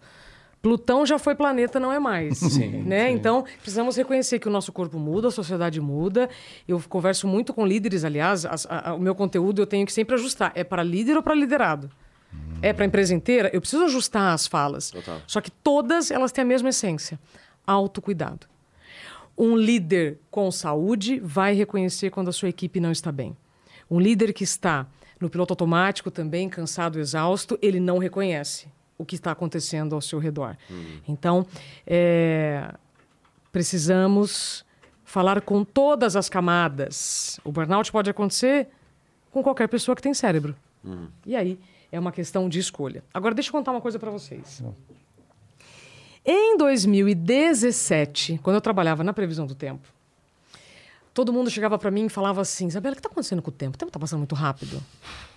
Plutão 0.61 1.05
já 1.05 1.19
foi 1.19 1.35
planeta, 1.35 1.79
não 1.79 1.91
é 1.91 1.99
mais. 1.99 2.57
né? 2.85 3.11
Então, 3.11 3.45
precisamos 3.61 3.95
reconhecer 3.95 4.39
que 4.39 4.47
o 4.47 4.51
nosso 4.51 4.71
corpo 4.71 4.97
muda, 4.99 5.27
a 5.27 5.31
sociedade 5.31 5.79
muda. 5.81 6.27
Eu 6.67 6.81
converso 6.89 7.27
muito 7.27 7.53
com 7.53 7.65
líderes, 7.65 8.03
aliás, 8.03 8.45
as- 8.45 8.65
a- 8.67 8.89
a- 8.91 8.93
o 8.95 8.99
meu 8.99 9.13
conteúdo 9.15 9.61
eu 9.61 9.67
tenho 9.67 9.85
que 9.85 9.93
sempre 9.93 10.15
ajustar. 10.15 10.51
É 10.55 10.63
para 10.63 10.81
líder 10.83 11.17
ou 11.17 11.23
para 11.23 11.35
liderado? 11.35 11.89
É 12.61 12.73
para 12.73 12.83
a 12.83 12.87
empresa 12.87 13.13
inteira? 13.13 13.49
Eu 13.53 13.61
preciso 13.61 13.83
ajustar 13.85 14.33
as 14.33 14.45
falas. 14.47 14.89
Total. 14.91 15.21
Só 15.27 15.39
que 15.39 15.49
todas 15.51 16.09
elas 16.11 16.31
têm 16.31 16.41
a 16.41 16.45
mesma 16.45 16.69
essência: 16.69 17.19
autocuidado. 17.65 18.47
Um 19.37 19.55
líder 19.55 20.17
com 20.31 20.49
saúde 20.51 21.19
vai 21.19 21.53
reconhecer 21.53 22.09
quando 22.09 22.29
a 22.29 22.31
sua 22.33 22.49
equipe 22.49 22.79
não 22.79 22.91
está 22.91 23.11
bem. 23.11 23.35
Um 23.89 23.99
líder 23.99 24.33
que 24.33 24.43
está 24.43 24.87
no 25.19 25.29
piloto 25.29 25.53
automático 25.53 26.11
também, 26.11 26.49
cansado, 26.49 26.99
exausto, 26.99 27.57
ele 27.61 27.79
não 27.79 27.97
reconhece 27.97 28.67
o 28.97 29.05
que 29.05 29.15
está 29.15 29.31
acontecendo 29.31 29.93
ao 29.95 30.01
seu 30.01 30.19
redor. 30.19 30.57
Então, 31.07 31.45
é, 31.85 32.73
precisamos 33.51 34.65
falar 35.03 35.41
com 35.41 35.63
todas 35.63 36.15
as 36.15 36.29
camadas. 36.29 37.39
O 37.43 37.51
burnout 37.51 37.91
pode 37.91 38.09
acontecer 38.09 38.67
com 39.31 39.43
qualquer 39.43 39.67
pessoa 39.67 39.95
que 39.95 40.01
tem 40.01 40.13
cérebro. 40.13 40.55
E 41.25 41.35
aí 41.35 41.59
é 41.91 41.99
uma 41.99 42.11
questão 42.11 42.47
de 42.49 42.59
escolha. 42.59 43.03
Agora, 43.13 43.33
deixa 43.33 43.49
eu 43.49 43.53
contar 43.53 43.71
uma 43.71 43.81
coisa 43.81 43.97
para 43.99 44.11
vocês. 44.11 44.61
Em 46.25 46.57
2017, 46.57 48.39
quando 48.41 48.55
eu 48.55 48.61
trabalhava 48.61 49.03
na 49.03 49.13
previsão 49.13 49.45
do 49.45 49.53
tempo, 49.53 49.87
todo 51.15 51.31
mundo 51.31 51.49
chegava 51.49 51.79
para 51.79 51.89
mim 51.89 52.05
e 52.05 52.09
falava 52.09 52.41
assim: 52.41 52.67
Isabela, 52.67 52.91
o 52.91 52.95
que 52.95 52.99
está 52.99 53.09
acontecendo 53.09 53.41
com 53.41 53.49
o 53.49 53.53
tempo? 53.53 53.75
O 53.75 53.77
tempo 53.77 53.89
está 53.89 53.97
passando 53.97 54.19
muito 54.19 54.35
rápido. 54.35 54.83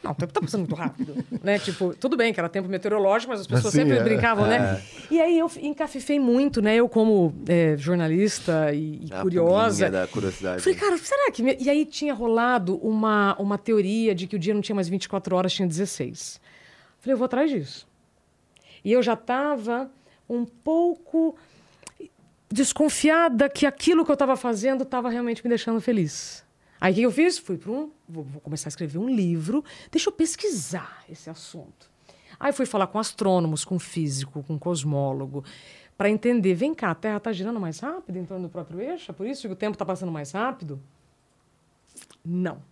Não, 0.03 0.11
o 0.11 0.15
tempo 0.15 0.31
está 0.31 0.41
passando 0.41 0.61
muito 0.63 0.75
rápido. 0.75 1.25
né? 1.43 1.59
Tipo, 1.61 1.95
tudo 1.95 2.17
bem 2.17 2.35
que 2.35 2.41
era 2.41 2.49
tempo 2.49 2.69
meteorológico, 2.69 3.31
mas 3.31 3.43
as 3.43 3.47
pessoas 3.47 3.73
Sim, 3.73 3.83
sempre 3.83 3.97
é. 3.97 4.03
brincavam, 4.03 4.49
né? 4.49 4.83
E 5.09 5.21
aí 5.21 5.39
eu 5.39 5.49
encafifei 5.61 6.19
muito, 6.19 6.61
né? 6.61 6.75
Eu, 6.75 6.89
como 6.89 7.33
é, 7.47 7.77
jornalista 7.79 8.73
e, 8.75 9.07
e 9.07 9.13
A 9.13 9.23
curiosa. 9.23 9.89
da 9.89 10.07
curiosidade. 10.09 10.63
Falei, 10.63 10.79
cara, 10.79 10.99
será 10.99 11.31
que. 11.31 11.43
E 11.61 11.71
aí 11.71 11.87
tinha 11.87 12.13
rolado 12.13 12.77
uma, 12.79 13.37
uma 13.39 13.57
teoria 13.57 14.17
de 14.17 14.27
que 14.27 14.35
o 14.35 14.39
dia 14.39 14.53
não 14.53 14.61
tinha 14.61 14.75
mais 14.75 14.89
24 14.89 15.37
horas, 15.37 15.53
tinha 15.53 15.69
16. 15.69 16.41
Falei, 16.99 17.15
eu 17.15 17.19
vou 17.19 17.27
atrás 17.27 17.49
disso. 17.49 17.87
E 18.85 18.93
eu 18.93 19.01
já 19.01 19.13
estava 19.13 19.89
um 20.29 20.45
pouco 20.45 21.37
desconfiada 22.51 23.49
que 23.49 23.67
aquilo 23.67 24.05
que 24.05 24.11
eu 24.11 24.15
estava 24.15 24.37
fazendo 24.37 24.83
estava 24.83 25.11
realmente 25.11 25.43
me 25.43 25.49
deixando 25.49 25.81
feliz. 25.81 26.45
Aí 26.81 26.93
o 26.93 26.95
que 26.97 27.03
eu 27.03 27.11
fiz? 27.11 27.39
Fui 27.39 27.59
para 27.59 27.73
um. 27.73 27.91
Vou, 28.09 28.25
vou 28.25 28.41
começar 28.41 28.69
a 28.69 28.71
escrever 28.71 28.99
um 28.99 29.09
livro, 29.09 29.65
deixa 29.91 30.09
eu 30.09 30.13
pesquisar 30.13 31.05
esse 31.09 31.29
assunto. 31.29 31.91
Aí 32.39 32.53
fui 32.53 32.67
falar 32.67 32.87
com 32.87 32.99
astrônomos, 32.99 33.65
com 33.65 33.79
físico, 33.79 34.45
com 34.45 34.59
cosmólogo, 34.59 35.45
para 35.97 36.09
entender: 36.09 36.55
vem 36.55 36.75
cá, 36.75 36.93
a 36.93 36.95
Terra 36.95 37.17
está 37.17 37.33
girando 37.33 37.59
mais 37.59 37.81
rápido 37.81 38.17
em 38.17 38.25
torno 38.25 38.47
do 38.47 38.51
próprio 38.51 38.81
eixo? 38.81 39.11
É 39.11 39.15
por 39.15 39.27
isso 39.27 39.47
que 39.47 39.53
o 39.53 39.57
tempo 39.57 39.75
está 39.75 39.85
passando 39.85 40.13
mais 40.13 40.31
rápido? 40.31 40.81
Não. 42.25 42.63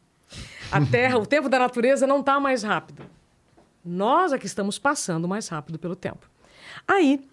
A 0.70 0.80
Terra, 0.86 1.18
o 1.18 1.26
tempo 1.26 1.48
da 1.48 1.58
natureza 1.58 2.06
não 2.06 2.20
está 2.20 2.38
mais 2.38 2.62
rápido. 2.62 3.02
Nós 3.84 4.32
é 4.32 4.38
que 4.38 4.46
estamos 4.46 4.78
passando 4.78 5.28
mais 5.28 5.48
rápido 5.48 5.78
pelo 5.78 5.96
tempo. 5.96 6.30
Aí, 6.86 7.28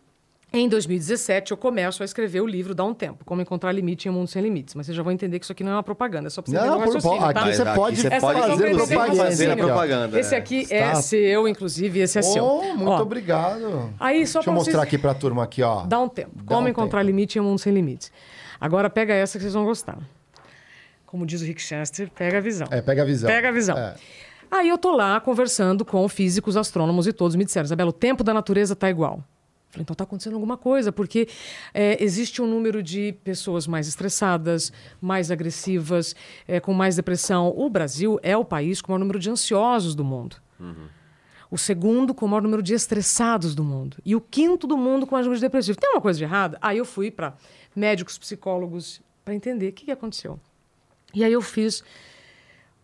Em 0.56 0.70
2017, 0.70 1.49
eu 1.49 1.58
começo 1.58 2.04
a 2.04 2.06
escrever 2.06 2.39
o 2.39 2.45
livro 2.45 2.76
Dá 2.76 2.84
um 2.84 2.93
Tempo, 2.93 3.26
Como 3.26 3.41
Encontrar 3.41 3.72
Limite 3.72 4.08
em 4.08 4.12
um 4.12 4.14
Mundo 4.14 4.28
Sem 4.28 4.39
Limites. 4.39 4.76
Mas 4.76 4.86
vocês 4.86 4.95
já 4.95 5.01
vão 5.01 5.12
entender 5.12 5.39
que 5.39 5.45
isso 5.45 5.51
aqui 5.51 5.64
não 5.64 5.72
é 5.72 5.76
uma 5.78 5.82
propaganda, 5.82 6.28
é 6.28 6.30
só 6.30 6.43
pra 6.43 6.51
você 6.51 6.58
Não, 6.58 6.64
entender 6.76 6.78
o 6.78 6.93
raciocínio, 6.93 7.26
aqui 7.26 7.34
tá? 7.34 7.45
Você 7.51 7.62
aqui 7.64 7.76
pode 7.76 7.95
você 8.01 8.08
Essa 8.08 8.20
pode, 8.22 8.39
é 8.39 8.43
inclusive, 8.45 8.76
propaganda, 8.76 9.16
fazer 9.24 9.49
a 9.49 9.54
ó. 9.54 9.58
propaganda. 9.58 10.20
Esse 10.20 10.36
é. 10.36 10.38
aqui 10.38 10.68
é 10.70 10.93
seu, 10.95 11.47
inclusive, 11.47 11.99
esse 12.01 12.20
é 12.20 12.22
seu. 12.22 12.45
Oh, 12.45 12.62
muito 12.76 12.88
Ó, 12.91 13.01
obrigado. 13.01 13.91
Aí, 13.99 14.28
só 14.28 14.39
Deixa 14.41 14.49
eu 14.51 14.54
mostrar 14.54 14.74
vocês- 14.74 14.84
aqui 14.84 14.97
pra 14.99 15.16
turma 15.16 15.43
aqui, 15.43 15.64
ó. 15.64 15.88
Dá 15.88 15.99
um 15.99 16.08
tempo. 16.08 16.32
Dá 16.36 16.43
Como 16.54 16.68
um 16.68 16.70
encontrar 16.70 16.99
tempo. 16.99 17.08
limite 17.08 17.39
em 17.39 17.41
um 17.41 17.45
mundo 17.45 17.58
sem 17.58 17.74
limites. 17.74 18.12
Agora 18.62 18.91
pega 18.91 19.12
essa 19.12 19.39
que 19.39 19.41
vocês 19.41 19.56
vão 19.56 19.66
gostar. 19.66 19.97
Como 21.08 21.26
diz 21.26 21.41
o 21.41 21.45
Rick 21.45 21.64
Chester, 21.64 22.12
pega 22.12 22.38
a 22.38 22.41
visão. 22.41 22.68
É, 22.70 22.80
pega 22.80 23.01
a 23.01 23.06
visão. 23.06 23.28
Pega 23.28 23.49
a 23.49 23.51
visão. 23.51 23.76
É. 23.76 23.95
Aí 24.51 24.70
eu 24.70 24.78
tô 24.78 24.91
lá 24.95 25.20
conversando 25.20 25.84
com 25.84 26.08
físicos, 26.08 26.56
astrônomos 26.56 27.08
e 27.08 27.12
todos 27.14 27.36
me 27.36 27.43
disseram, 27.43 27.66
Isabela, 27.66 27.89
o 27.89 27.93
tempo 27.93 28.24
da 28.24 28.36
natureza 28.36 28.76
tá 28.76 28.88
igual. 28.88 29.24
Falei, 29.74 29.82
então 29.82 29.96
tá 29.96 30.04
acontecendo 30.04 30.36
alguma 30.36 30.56
coisa, 30.56 30.92
porque 30.92 31.28
é, 31.74 32.02
existe 32.02 32.44
um 32.44 32.46
número 32.46 32.84
de 32.84 33.16
pessoas 33.24 33.66
mais 33.66 33.88
estressadas, 33.88 34.72
mais 35.02 35.32
agressivas, 35.32 36.16
é, 36.48 36.60
com 36.60 36.76
mais 36.76 36.96
depressão. 36.96 37.52
O 37.58 37.68
Brasil 37.72 38.20
é 38.22 38.38
o 38.38 38.46
país 38.46 38.84
com 38.84 38.90
o 38.90 38.92
maior 38.92 39.00
número 39.00 39.18
de 39.18 39.32
ansiosos 39.32 39.96
do 39.96 40.04
mundo. 40.04 40.36
O 41.50 41.58
segundo 41.58 42.14
com 42.14 42.28
o 42.28 42.30
maior 42.30 42.44
número 42.44 42.62
de 42.62 42.76
estressados 42.76 43.56
do 43.56 43.64
mundo. 43.64 43.98
E 44.06 44.16
o 44.16 44.22
quinto 44.22 44.68
do 44.68 44.78
mundo 44.78 45.08
com 45.08 45.16
o 45.16 45.16
maior 45.16 45.24
número 45.24 45.40
de 45.40 45.46
depressivos. 45.46 45.78
Tem 45.82 45.90
uma 45.90 46.02
coisa 46.02 46.20
de 46.20 46.24
errada? 46.24 46.56
Aí 46.62 46.78
eu 46.78 46.86
fui 46.86 47.10
para 47.10 47.36
médicos, 47.76 48.16
psicólogos, 48.16 49.02
para 49.26 49.34
entender 49.34 49.70
o 49.70 49.74
que, 49.74 49.86
que 49.86 49.92
aconteceu. 49.92 50.40
E 51.16 51.24
aí 51.24 51.34
eu 51.34 51.42
fiz 51.42 51.84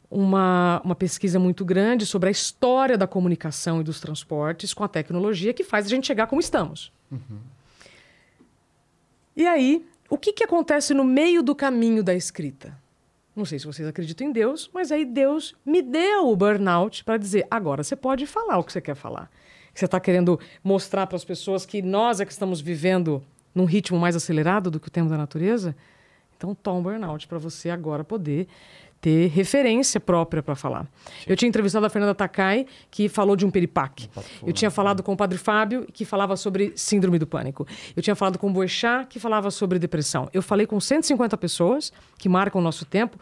uma, 0.09 0.81
uma 0.83 0.95
pesquisa 0.95 1.37
muito 1.39 1.63
grande 1.63 2.05
sobre 2.05 2.29
a 2.29 2.31
história 2.31 2.97
da 2.97 3.05
comunicação 3.05 3.81
e 3.81 3.83
dos 3.83 3.99
transportes 3.99 4.73
com 4.73 4.83
a 4.83 4.87
tecnologia 4.87 5.53
que 5.53 5.63
faz 5.63 5.85
a 5.85 5.89
gente 5.89 6.07
chegar 6.07 6.27
como 6.27 6.41
estamos. 6.41 6.91
E 9.35 9.45
aí, 9.45 9.85
o 10.09 10.17
que, 10.17 10.33
que 10.33 10.43
acontece 10.43 10.93
no 10.93 11.03
meio 11.03 11.43
do 11.43 11.55
caminho 11.55 12.03
da 12.03 12.13
escrita? 12.13 12.75
Não 13.35 13.45
sei 13.45 13.59
se 13.59 13.65
vocês 13.65 13.87
acreditam 13.87 14.27
em 14.27 14.31
Deus, 14.31 14.69
mas 14.73 14.91
aí 14.91 15.05
Deus 15.05 15.55
me 15.65 15.81
deu 15.81 16.27
o 16.27 16.35
burnout 16.35 17.03
para 17.05 17.15
dizer: 17.15 17.47
agora 17.49 17.83
você 17.83 17.95
pode 17.95 18.25
falar 18.25 18.57
o 18.57 18.63
que 18.63 18.73
você 18.73 18.81
quer 18.81 18.95
falar. 18.95 19.31
Você 19.73 19.85
está 19.85 19.99
querendo 19.99 20.39
mostrar 20.63 21.07
para 21.07 21.15
as 21.15 21.23
pessoas 21.23 21.65
que 21.65 21.81
nós 21.81 22.19
é 22.19 22.25
que 22.25 22.31
estamos 22.31 22.59
vivendo 22.59 23.23
num 23.55 23.65
ritmo 23.65 23.97
mais 23.97 24.15
acelerado 24.15 24.69
do 24.69 24.79
que 24.79 24.87
o 24.87 24.91
tempo 24.91 25.09
da 25.09 25.17
natureza? 25.17 25.75
Então, 26.35 26.55
toma 26.55 26.79
um 26.79 26.83
burnout 26.83 27.27
para 27.27 27.37
você 27.37 27.69
agora 27.69 28.03
poder 28.03 28.47
ter 29.01 29.27
referência 29.27 29.99
própria 29.99 30.43
para 30.43 30.55
falar. 30.55 30.87
Eu 31.25 31.35
tinha 31.35 31.47
entrevistado 31.47 31.85
a 31.85 31.89
Fernanda 31.89 32.13
Takai, 32.13 32.65
que 32.91 33.07
falou 33.07 33.35
de 33.35 33.45
um 33.45 33.51
peripaque. 33.51 34.09
Eu 34.45 34.51
tinha 34.51 34.69
falado 34.69 35.01
com 35.01 35.13
o 35.13 35.17
Padre 35.17 35.37
Fábio, 35.37 35.87
que 35.91 36.03
falava 36.03 36.35
sobre 36.35 36.73
síndrome 36.75 37.17
do 37.17 37.25
pânico. 37.25 37.65
Eu 37.95 38.03
tinha 38.03 38.15
falado 38.15 38.37
com 38.37 38.49
o 38.49 38.53
Boechat, 38.53 39.07
que 39.07 39.19
falava 39.19 39.51
sobre 39.51 39.79
depressão. 39.79 40.29
Eu 40.33 40.41
falei 40.41 40.65
com 40.65 40.79
150 40.79 41.37
pessoas 41.37 41.93
que 42.17 42.27
marcam 42.27 42.59
o 42.59 42.63
nosso 42.63 42.85
tempo. 42.85 43.17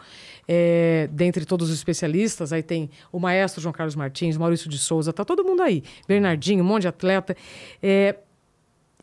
É, 0.47 1.09
dentre 1.11 1.45
todos 1.45 1.69
os 1.69 1.75
especialistas, 1.75 2.53
aí 2.53 2.63
tem 2.63 2.89
o 3.11 3.19
maestro 3.19 3.61
João 3.61 3.73
Carlos 3.73 3.95
Martins, 3.95 4.37
Maurício 4.37 4.69
de 4.69 4.77
Souza, 4.77 5.11
tá 5.11 5.25
todo 5.25 5.43
mundo 5.43 5.61
aí. 5.61 5.83
Bernardinho, 6.07 6.63
um 6.63 6.67
monte 6.67 6.83
de 6.83 6.87
atleta. 6.87 7.35
É, 7.83 8.15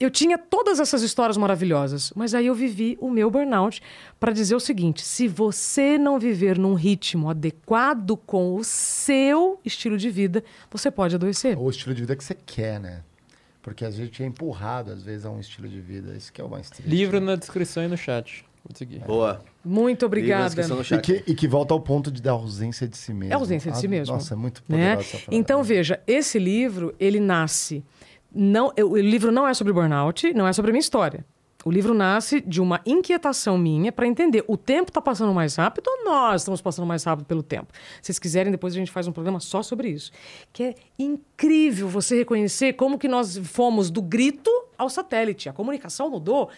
eu 0.01 0.11
tinha 0.11 0.37
todas 0.37 0.81
essas 0.81 1.03
histórias 1.03 1.37
maravilhosas, 1.37 2.13
mas 2.17 2.35
aí 2.35 2.47
eu 2.47 2.55
vivi 2.55 2.99
o 3.01 3.09
meu 3.09 3.31
burnout 3.31 3.81
para 4.19 4.33
dizer 4.33 4.55
o 4.55 4.61
seguinte: 4.61 5.03
se 5.03 5.29
você 5.29 5.97
não 5.97 6.19
viver 6.19 6.59
num 6.59 6.75
ritmo 6.75 7.31
adequado 7.31 8.17
com 8.17 8.57
o 8.57 8.65
seu 8.65 9.61
estilo 9.65 9.97
de 9.97 10.11
vida, 10.11 10.43
você 10.71 10.91
pode 10.91 11.15
adoecer. 11.15 11.57
Ou 11.59 11.67
o 11.67 11.71
estilo 11.71 11.95
de 11.95 12.01
vida 12.03 12.17
que 12.17 12.25
você 12.25 12.35
quer, 12.35 12.81
né? 12.81 13.03
Porque 13.63 13.85
a 13.85 13.91
gente 13.91 14.23
é 14.23 14.27
empurrado, 14.27 14.93
às 14.93 15.03
vezes, 15.03 15.25
a 15.25 15.31
um 15.31 15.41
estilo 15.41 15.69
de 15.69 15.81
vida. 15.81 16.15
Isso 16.15 16.33
que 16.33 16.41
é 16.41 16.45
o 16.45 16.51
mais 16.51 16.69
triste. 16.69 16.91
Livro 16.91 17.21
na 17.21 17.35
descrição 17.35 17.83
e 17.83 17.89
no 17.89 17.97
chat. 17.97 18.45
Vou 18.65 18.77
seguir. 18.77 18.99
Boa. 19.01 19.43
Muito 19.65 20.05
obrigada. 20.05 20.55
E 20.91 20.99
que, 20.99 21.25
e 21.27 21.35
que 21.35 21.47
volta 21.47 21.73
ao 21.73 21.81
ponto 21.81 22.11
de 22.11 22.21
da 22.21 22.33
ausência 22.33 22.89
de 22.89 22.97
si 22.97 23.13
mesmo. 23.13 23.33
É 23.33 23.37
ausência 23.37 23.71
de 23.71 23.79
si 23.79 23.87
Ah, 23.87 23.91
mesmo. 23.91 24.15
Nossa, 24.15 24.35
é 24.35 24.37
muito 24.37 24.63
né? 24.69 24.77
poderosa 24.77 25.01
essa 25.01 25.19
frase. 25.19 25.39
Então 25.39 25.63
veja, 25.63 26.01
esse 26.07 26.39
livro 26.39 26.95
ele 26.99 27.21
nasce 27.21 27.85
não, 28.35 28.73
eu- 28.77 28.91
o 28.91 28.97
livro 28.97 29.31
não 29.33 29.47
é 29.47 29.55
sobre 29.55 29.73
burnout, 29.73 30.33
não 30.35 30.47
é 30.47 30.53
sobre 30.53 30.71
a 30.71 30.73
minha 30.73 30.81
história. 30.81 31.25
O 31.65 31.71
livro 31.71 31.95
nasce 31.95 32.43
de 32.43 32.61
uma 32.61 32.83
inquietação 32.85 33.57
minha 33.57 33.91
para 33.91 34.07
entender 34.07 34.45
o 34.47 34.55
tempo 34.55 34.91
está 34.91 35.01
passando 35.01 35.33
mais 35.33 35.57
rápido 35.57 35.89
ou 35.89 36.05
nós 36.05 36.43
estamos 36.43 36.61
passando 36.61 36.85
mais 36.85 37.05
rápido 37.05 37.25
pelo 37.25 37.43
tempo. 37.43 37.73
Se 38.03 38.09
vocês 38.09 38.19
quiserem, 38.19 38.53
depois 38.53 38.75
a 38.75 38.77
gente 38.77 38.91
faz 38.91 39.09
um 39.09 39.13
programa 39.13 39.41
só 39.41 39.63
sobre 39.63 39.89
isso. 39.89 40.13
Que 40.53 40.63
é 40.63 40.75
incrível 40.99 41.89
você 41.89 42.19
reconhecer 42.19 42.75
como 42.75 42.99
que 42.99 43.09
nós 43.09 43.39
fomos 43.39 43.91
do 43.91 44.03
grito 44.03 44.51
ao 44.77 44.91
satélite. 44.91 45.49
A 45.49 45.55
comunicação 45.55 46.11
mudou 46.11 46.51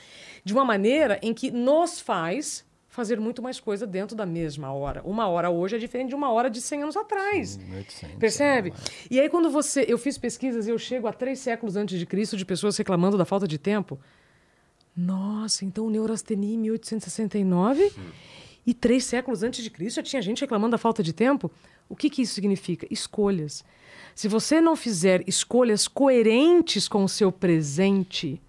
de 0.45 0.53
uma 0.53 0.65
maneira 0.65 1.21
em 1.23 1.33
que 1.33 1.53
nos 1.53 2.01
faz 2.01 2.66
fazer 2.97 3.21
muito 3.21 3.43
mais 3.43 3.61
coisa 3.61 3.87
dentro 3.87 4.17
da 4.17 4.25
mesma 4.25 4.73
hora. 4.73 5.03
Uma 5.05 5.29
hora 5.29 5.51
hoje 5.51 5.77
é 5.77 5.79
diferente 5.79 6.09
de 6.09 6.15
uma 6.15 6.33
hora 6.33 6.49
de 6.49 6.63
100 6.63 6.85
anos 6.85 6.97
atrás. 6.97 7.59
1800, 7.59 8.17
Percebe? 8.19 8.71
né? 8.71 8.77
E 9.11 9.21
aí, 9.21 9.29
quando 9.29 9.51
você. 9.51 9.85
Eu 9.87 9.99
fiz 9.99 10.17
pesquisas 10.17 10.67
e 10.67 10.71
eu 10.71 10.79
chego 10.79 11.07
a 11.07 11.13
três 11.13 11.39
séculos 11.39 11.77
antes 11.77 11.99
de 11.99 12.07
Cristo 12.07 12.39
de 12.39 12.45
pessoas 12.47 12.75
reclamando 12.75 13.19
da 13.19 13.27
falta 13.27 13.47
de 13.47 13.59
tempo. 13.59 14.01
Nossa, 14.97 15.67
então 15.67 15.91
neurastenia 15.91 16.55
em 16.55 16.59
1869 16.59 17.93
e 18.67 18.73
três 18.73 19.05
séculos 19.05 19.43
antes 19.43 19.63
de 19.63 19.69
Cristo 19.69 19.97
já 19.97 20.03
tinha 20.03 20.23
gente 20.23 20.41
reclamando 20.41 20.71
da 20.71 20.79
falta 20.79 21.03
de 21.03 21.13
tempo? 21.13 21.51
O 21.91 21.95
que, 21.95 22.09
que 22.09 22.23
isso 22.23 22.33
significa? 22.33 22.87
Escolhas. 22.91 23.63
Se 24.15 24.27
você 24.27 24.59
não 24.59 24.75
fizer 24.75 25.23
escolhas 25.29 25.87
coerentes 25.87 26.89
com 26.89 27.05
o 27.05 27.09
seu 27.11 27.31
presente, 27.31 28.41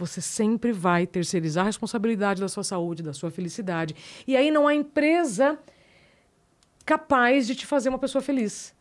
você 0.00 0.20
sempre 0.22 0.72
vai 0.72 1.06
terceirizar 1.06 1.64
a 1.64 1.66
responsabilidade 1.66 2.40
da 2.40 2.48
sua 2.48 2.64
saúde, 2.64 3.02
da 3.02 3.12
sua 3.12 3.30
felicidade. 3.30 3.94
E 4.26 4.34
aí 4.34 4.50
não 4.50 4.66
há 4.66 4.74
empresa 4.74 5.58
capaz 6.86 7.46
de 7.46 7.54
te 7.54 7.66
fazer 7.66 7.90
uma 7.90 7.98
pessoa 7.98 8.22
feliz. 8.22 8.74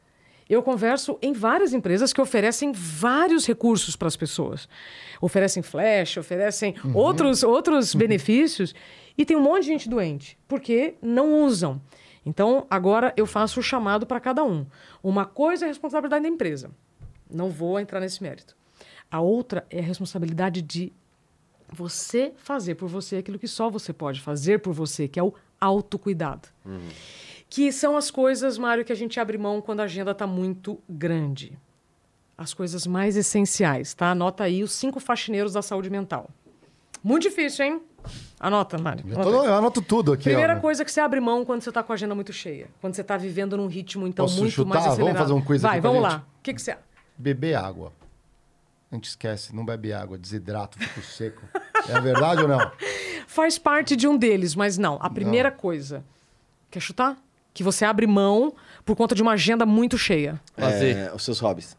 Eu 0.49 0.63
converso 0.63 1.19
em 1.21 1.33
várias 1.33 1.73
empresas 1.73 2.13
que 2.13 2.21
oferecem 2.21 2.71
vários 2.71 3.45
recursos 3.45 3.97
para 3.97 4.07
as 4.07 4.15
pessoas. 4.15 4.67
Oferecem 5.21 5.61
flash, 5.61 6.15
oferecem 6.17 6.73
outros, 6.93 7.43
outros 7.43 7.93
benefícios 7.93 8.73
e 9.17 9.25
tem 9.25 9.35
um 9.35 9.43
monte 9.43 9.63
de 9.63 9.67
gente 9.67 9.89
doente, 9.89 10.39
porque 10.47 10.95
não 11.01 11.43
usam. 11.43 11.81
Então, 12.25 12.65
agora 12.69 13.13
eu 13.17 13.25
faço 13.25 13.59
o 13.59 13.63
chamado 13.63 14.07
para 14.07 14.19
cada 14.19 14.43
um. 14.43 14.65
Uma 15.03 15.25
coisa 15.25 15.65
é 15.65 15.67
a 15.67 15.69
responsabilidade 15.69 16.23
da 16.23 16.29
empresa. 16.29 16.71
Não 17.29 17.49
vou 17.49 17.79
entrar 17.79 17.99
nesse 17.99 18.23
mérito. 18.23 18.57
A 19.11 19.19
outra 19.19 19.65
é 19.69 19.79
a 19.79 19.83
responsabilidade 19.83 20.61
de 20.61 20.93
você 21.71 22.33
fazer 22.37 22.75
por 22.75 22.87
você 22.89 23.17
aquilo 23.17 23.37
que 23.39 23.47
só 23.47 23.69
você 23.69 23.91
pode 23.93 24.21
fazer 24.21 24.59
por 24.59 24.73
você, 24.73 25.07
que 25.07 25.19
é 25.19 25.23
o 25.23 25.33
autocuidado. 25.59 26.47
Que 27.49 27.71
são 27.71 27.97
as 27.97 28.11
coisas, 28.11 28.57
Mário, 28.57 28.85
que 28.85 28.91
a 28.91 28.95
gente 28.95 29.19
abre 29.19 29.37
mão 29.37 29.61
quando 29.61 29.79
a 29.79 29.83
agenda 29.83 30.11
está 30.11 30.27
muito 30.27 30.79
grande. 30.87 31.57
As 32.37 32.53
coisas 32.53 32.85
mais 32.87 33.17
essenciais, 33.17 33.93
tá? 33.93 34.11
Anota 34.11 34.43
aí 34.43 34.63
os 34.63 34.71
cinco 34.71 34.99
faxineiros 34.99 35.53
da 35.53 35.61
saúde 35.61 35.89
mental. 35.89 36.29
Muito 37.03 37.23
difícil, 37.23 37.65
hein? 37.65 37.81
Anota, 38.39 38.77
Mário. 38.77 39.03
Eu, 39.09 39.15
tô- 39.21 39.43
eu 39.45 39.53
anoto 39.53 39.81
tudo 39.81 40.13
aqui. 40.13 40.23
Primeira 40.25 40.55
ó. 40.55 40.59
coisa 40.59 40.85
que 40.85 40.91
você 40.91 41.01
abre 41.01 41.19
mão 41.19 41.43
quando 41.43 41.61
você 41.61 41.69
está 41.69 41.83
com 41.83 41.91
a 41.91 41.95
agenda 41.95 42.15
muito 42.15 42.31
cheia. 42.31 42.69
Quando 42.79 42.93
você 42.95 43.01
está 43.01 43.17
vivendo 43.17 43.57
num 43.57 43.67
ritmo, 43.67 44.07
então, 44.07 44.25
Posso 44.25 44.39
muito 44.39 44.51
chutar? 44.53 44.69
mais 44.69 44.83
Vamos 44.83 44.93
acelerado. 44.99 45.17
fazer 45.21 45.33
um 45.33 45.41
quiz 45.41 45.61
Vai, 45.61 45.71
aqui 45.79 45.81
vamos 45.81 46.01
lá. 46.01 46.25
O 46.39 46.41
que, 46.43 46.53
que 46.53 46.61
você... 46.61 46.77
Beber 47.17 47.55
água. 47.55 47.91
A 48.91 48.95
gente 48.95 49.05
esquece, 49.09 49.55
não 49.55 49.63
bebe 49.63 49.93
água, 49.93 50.17
desidrata, 50.17 50.77
fica 50.79 51.01
seco. 51.01 51.41
É 51.87 52.01
verdade 52.01 52.41
ou 52.41 52.47
não? 52.47 52.71
Faz 53.27 53.59
parte 53.59 53.95
de 53.95 54.07
um 54.07 54.17
deles, 54.17 54.55
mas 54.55 54.77
não. 54.77 54.97
A 55.01 55.09
primeira 55.09 55.51
coisa... 55.51 56.03
Quer 56.71 56.79
chutar? 56.79 57.17
Que 57.53 57.63
você 57.63 57.85
abre 57.85 58.05
mão 58.07 58.53
por 58.85 58.95
conta 58.95 59.13
de 59.13 59.21
uma 59.21 59.33
agenda 59.33 59.65
muito 59.65 59.97
cheia. 59.97 60.39
Lazer. 60.57 60.97
É, 60.97 61.13
os 61.13 61.23
seus 61.23 61.39
hobbies. 61.39 61.77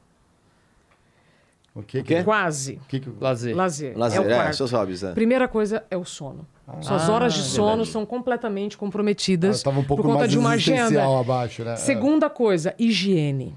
O 1.75 1.83
que, 1.83 2.03
que, 2.03 2.23
Quase. 2.25 2.75
o 2.83 2.87
que, 2.89 2.99
que 3.01 3.11
Lazer. 3.21 3.57
Lazer. 3.57 3.97
Lazer, 3.97 4.21
é 4.23 4.27
o 4.27 4.31
é, 4.31 4.53
seus 4.53 4.73
hobbies. 4.73 5.05
É. 5.05 5.13
Primeira 5.13 5.47
coisa 5.47 5.85
é 5.91 5.97
o 5.97 6.05
sono. 6.05 6.47
Suas 6.83 7.09
Ah, 7.09 7.13
horas 7.13 7.35
de 7.35 7.43
sono 7.43 7.69
verdade. 7.69 7.91
são 7.91 8.07
completamente 8.07 8.77
comprometidas 8.77 9.57
Estava 9.57 9.79
um 9.81 9.85
pouco 9.85 10.03
por 10.03 10.09
conta 10.09 10.21
mais 10.21 10.31
de 10.31 10.39
uma 10.39 10.51
agenda. 10.51 11.03
abaixo, 11.21 11.65
né? 11.65 11.77
Segunda 11.77 12.29
coisa, 12.29 12.75
higiene. 12.79 13.57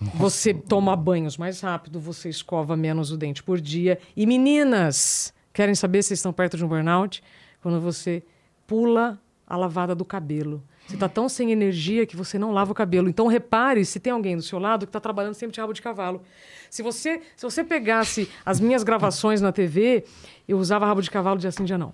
Você 0.00 0.54
toma 0.54 0.96
banhos 0.96 1.36
mais 1.36 1.60
rápido, 1.60 2.00
você 2.00 2.30
escova 2.30 2.74
menos 2.74 3.12
o 3.12 3.18
dente 3.18 3.42
por 3.42 3.60
dia. 3.60 3.98
E 4.16 4.24
meninas, 4.24 5.34
querem 5.52 5.74
saber 5.74 6.02
se 6.02 6.14
estão 6.14 6.32
perto 6.32 6.56
de 6.56 6.64
um 6.64 6.68
burnout? 6.68 7.22
Quando 7.62 7.78
você 7.80 8.22
pula 8.66 9.20
a 9.46 9.56
lavada 9.56 9.94
do 9.94 10.04
cabelo. 10.04 10.62
Você 10.86 10.94
está 10.94 11.08
tão 11.08 11.28
sem 11.28 11.52
energia 11.52 12.06
que 12.06 12.16
você 12.16 12.38
não 12.38 12.52
lava 12.52 12.72
o 12.72 12.74
cabelo. 12.74 13.08
Então 13.08 13.26
repare 13.26 13.84
se 13.84 14.00
tem 14.00 14.12
alguém 14.12 14.36
do 14.36 14.42
seu 14.42 14.58
lado 14.58 14.86
que 14.86 14.90
está 14.90 15.00
trabalhando 15.00 15.34
sempre 15.34 15.52
de 15.52 15.60
rabo 15.60 15.72
de 15.72 15.82
cavalo. 15.82 16.22
Se 16.70 16.82
você, 16.82 17.20
se 17.36 17.42
você 17.42 17.62
pegasse 17.62 18.30
as 18.46 18.60
minhas 18.60 18.82
gravações 18.84 19.40
na 19.40 19.52
TV, 19.52 20.04
eu 20.48 20.56
usava 20.56 20.86
rabo 20.86 21.02
de 21.02 21.10
cavalo 21.10 21.38
dia 21.38 21.50
sim, 21.50 21.64
dia 21.64 21.76
não. 21.76 21.92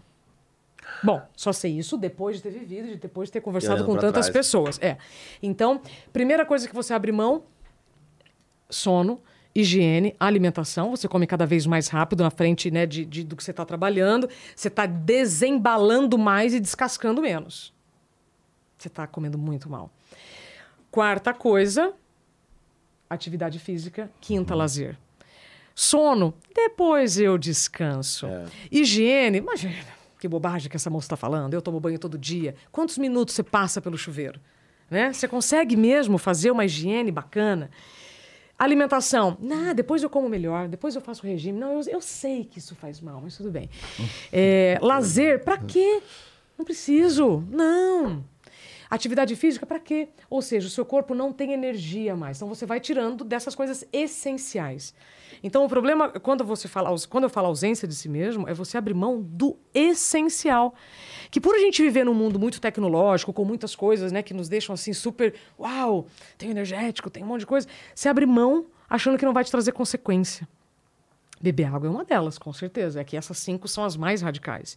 Bom, 1.02 1.20
só 1.34 1.52
sei 1.52 1.78
isso 1.78 1.96
depois 1.96 2.36
de 2.36 2.42
ter 2.42 2.50
vivido, 2.50 2.88
de 2.88 2.96
depois 2.96 3.28
de 3.28 3.32
ter 3.32 3.40
conversado 3.40 3.84
com 3.84 3.94
tantas 3.96 4.26
trás. 4.26 4.30
pessoas. 4.30 4.78
É. 4.80 4.98
Então, 5.42 5.80
primeira 6.12 6.44
coisa 6.44 6.68
que 6.68 6.74
você 6.74 6.94
abre 6.94 7.10
mão, 7.10 7.42
sono. 8.68 9.20
higiene, 9.54 10.14
alimentação. 10.20 10.90
Você 10.90 11.08
come 11.08 11.26
cada 11.26 11.46
vez 11.46 11.64
mais 11.64 11.88
rápido 11.88 12.22
na 12.22 12.30
frente 12.30 12.70
né, 12.70 12.84
de, 12.84 13.06
de- 13.06 13.24
do 13.24 13.34
que 13.34 13.42
você 13.42 13.52
está 13.52 13.64
trabalhando. 13.64 14.28
Você 14.54 14.68
está 14.68 14.84
desembalando 14.84 16.18
mais 16.18 16.52
e 16.52 16.60
descascando 16.60 17.22
menos. 17.22 17.72
Você 18.76 18.88
está 18.88 19.06
comendo 19.06 19.38
muito 19.38 19.70
mal. 19.70 19.90
Quarta 20.90 21.32
coisa, 21.32 21.94
atividade 23.08 23.58
física. 23.58 24.10
Quinta, 24.20 24.54
lazer. 24.54 24.98
Sono, 25.74 26.34
depois 26.54 27.18
eu 27.18 27.36
descanso. 27.38 28.26
Higiene, 28.70 29.38
imagina, 29.38 29.74
que 30.18 30.26
bobagem 30.28 30.68
que 30.70 30.76
essa 30.76 30.90
moça 30.90 31.06
está 31.06 31.16
falando. 31.16 31.54
Eu 31.54 31.62
tomo 31.62 31.80
banho 31.80 31.98
todo 31.98 32.18
dia. 32.18 32.54
Quantos 32.72 32.98
minutos 32.98 33.34
você 33.34 33.42
passa 33.42 33.80
pelo 33.80 33.96
chuveiro? 33.96 34.40
Né? 34.90 35.12
Você 35.12 35.26
consegue 35.26 35.76
mesmo 35.76 36.16
fazer 36.18 36.50
uma 36.50 36.64
higiene 36.64 37.10
bacana? 37.10 37.70
Alimentação, 38.58 39.36
nah, 39.38 39.74
depois 39.74 40.02
eu 40.02 40.08
como 40.08 40.28
melhor, 40.30 40.66
depois 40.66 40.94
eu 40.94 41.00
faço 41.02 41.26
regime. 41.26 41.58
Não, 41.58 41.74
eu, 41.74 41.80
eu 41.88 42.00
sei 42.00 42.44
que 42.44 42.58
isso 42.58 42.74
faz 42.74 43.00
mal, 43.00 43.20
mas 43.22 43.36
tudo 43.36 43.50
bem. 43.50 43.68
É, 44.32 44.78
lazer, 44.80 45.44
para 45.44 45.58
quê? 45.58 46.02
Não 46.56 46.64
preciso, 46.64 47.44
não. 47.50 48.24
Atividade 48.88 49.34
física, 49.36 49.66
para 49.66 49.78
quê? 49.78 50.08
Ou 50.30 50.40
seja, 50.40 50.68
o 50.68 50.70
seu 50.70 50.84
corpo 50.84 51.14
não 51.14 51.32
tem 51.32 51.52
energia 51.52 52.16
mais. 52.16 52.38
Então 52.38 52.48
você 52.48 52.64
vai 52.64 52.80
tirando 52.80 53.24
dessas 53.24 53.54
coisas 53.54 53.86
essenciais. 53.92 54.94
Então 55.42 55.64
o 55.64 55.68
problema, 55.68 56.08
quando 56.08 56.44
você 56.44 56.68
fala, 56.68 56.94
quando 57.08 57.24
eu 57.24 57.30
falo 57.30 57.48
ausência 57.48 57.86
de 57.86 57.94
si 57.94 58.08
mesmo, 58.08 58.48
é 58.48 58.54
você 58.54 58.78
abrir 58.78 58.94
mão 58.94 59.20
do 59.22 59.56
essencial. 59.74 60.74
Que 61.30 61.40
por 61.40 61.54
a 61.54 61.58
gente 61.58 61.82
viver 61.82 62.04
num 62.04 62.14
mundo 62.14 62.38
muito 62.38 62.60
tecnológico, 62.60 63.32
com 63.32 63.44
muitas 63.44 63.74
coisas, 63.74 64.12
né, 64.12 64.22
que 64.22 64.34
nos 64.34 64.48
deixam 64.48 64.74
assim 64.74 64.92
super, 64.92 65.34
uau, 65.58 66.06
tem 66.38 66.50
energético, 66.50 67.10
tem 67.10 67.22
um 67.22 67.26
monte 67.26 67.40
de 67.40 67.46
coisa, 67.46 67.66
você 67.94 68.08
abre 68.08 68.26
mão 68.26 68.66
achando 68.88 69.18
que 69.18 69.24
não 69.24 69.32
vai 69.32 69.44
te 69.44 69.50
trazer 69.50 69.72
consequência. 69.72 70.48
Beber 71.40 71.66
água 71.66 71.86
é 71.86 71.90
uma 71.90 72.04
delas, 72.04 72.38
com 72.38 72.52
certeza. 72.52 73.00
É 73.00 73.04
que 73.04 73.16
essas 73.16 73.38
cinco 73.38 73.68
são 73.68 73.84
as 73.84 73.96
mais 73.96 74.22
radicais. 74.22 74.76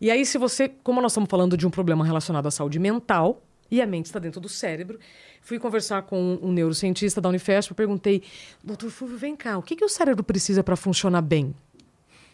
E 0.00 0.10
aí, 0.10 0.26
se 0.26 0.38
você, 0.38 0.68
como 0.68 1.00
nós 1.00 1.12
estamos 1.12 1.30
falando 1.30 1.56
de 1.56 1.66
um 1.66 1.70
problema 1.70 2.04
relacionado 2.04 2.46
à 2.46 2.50
saúde 2.50 2.78
mental, 2.78 3.40
e 3.74 3.82
a 3.82 3.86
mente 3.86 4.06
está 4.06 4.20
dentro 4.20 4.40
do 4.40 4.48
cérebro, 4.48 5.00
fui 5.42 5.58
conversar 5.58 6.02
com 6.02 6.38
um 6.40 6.52
neurocientista 6.52 7.20
da 7.20 7.28
Unifesp, 7.28 7.72
eu 7.72 7.76
perguntei, 7.76 8.22
doutor 8.62 8.88
Fulvio, 8.88 9.18
vem 9.18 9.34
cá, 9.34 9.58
o 9.58 9.62
que, 9.62 9.74
que 9.74 9.84
o 9.84 9.88
cérebro 9.88 10.22
precisa 10.22 10.62
para 10.62 10.76
funcionar 10.76 11.22
bem? 11.22 11.52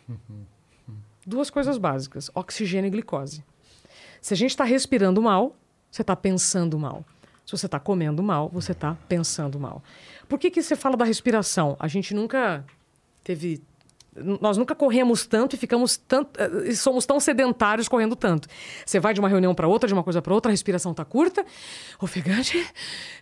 Duas 1.26 1.49
coisas 1.49 1.78
básicas: 1.78 2.30
oxigênio 2.34 2.88
e 2.88 2.91
glicose. 2.91 3.43
Se 4.20 4.34
a 4.34 4.36
gente 4.36 4.51
está 4.51 4.64
respirando 4.64 5.22
mal, 5.22 5.57
você 5.91 6.03
está 6.03 6.14
pensando 6.14 6.78
mal. 6.78 7.05
Se 7.47 7.57
você 7.57 7.66
está 7.66 7.80
comendo 7.80 8.22
mal, 8.22 8.51
você 8.51 8.72
está 8.72 8.97
pensando 9.09 9.59
mal. 9.59 9.82
Por 10.28 10.38
que, 10.38 10.51
que 10.51 10.62
você 10.62 10.76
fala 10.76 10.97
da 10.97 11.05
respiração? 11.05 11.74
A 11.80 11.88
gente 11.88 12.14
nunca 12.14 12.64
teve. 13.24 13.62
Nós 14.40 14.56
nunca 14.56 14.74
corremos 14.74 15.24
tanto 15.24 15.54
e 15.54 15.58
ficamos 15.58 15.96
tanto. 15.96 16.40
eh, 16.40 16.70
e 16.70 16.76
somos 16.76 17.06
tão 17.06 17.20
sedentários 17.20 17.88
correndo 17.88 18.16
tanto. 18.16 18.48
Você 18.84 18.98
vai 18.98 19.14
de 19.14 19.20
uma 19.20 19.28
reunião 19.28 19.54
para 19.54 19.68
outra, 19.68 19.86
de 19.86 19.94
uma 19.94 20.02
coisa 20.02 20.20
para 20.20 20.34
outra, 20.34 20.50
a 20.50 20.52
respiração 20.52 20.90
está 20.90 21.04
curta, 21.04 21.44
ofegante, 22.00 22.66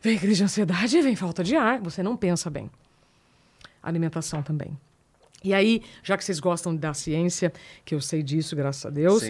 vem 0.00 0.18
crise 0.18 0.36
de 0.36 0.44
ansiedade, 0.44 1.00
vem 1.02 1.14
falta 1.14 1.44
de 1.44 1.56
ar, 1.56 1.80
você 1.80 2.02
não 2.02 2.16
pensa 2.16 2.48
bem. 2.48 2.70
Alimentação 3.82 4.42
também. 4.42 4.76
E 5.44 5.54
aí, 5.54 5.82
já 6.02 6.16
que 6.16 6.24
vocês 6.24 6.40
gostam 6.40 6.74
da 6.74 6.92
ciência, 6.92 7.52
que 7.84 7.94
eu 7.94 8.00
sei 8.00 8.22
disso, 8.22 8.56
graças 8.56 8.84
a 8.84 8.90
Deus, 8.90 9.22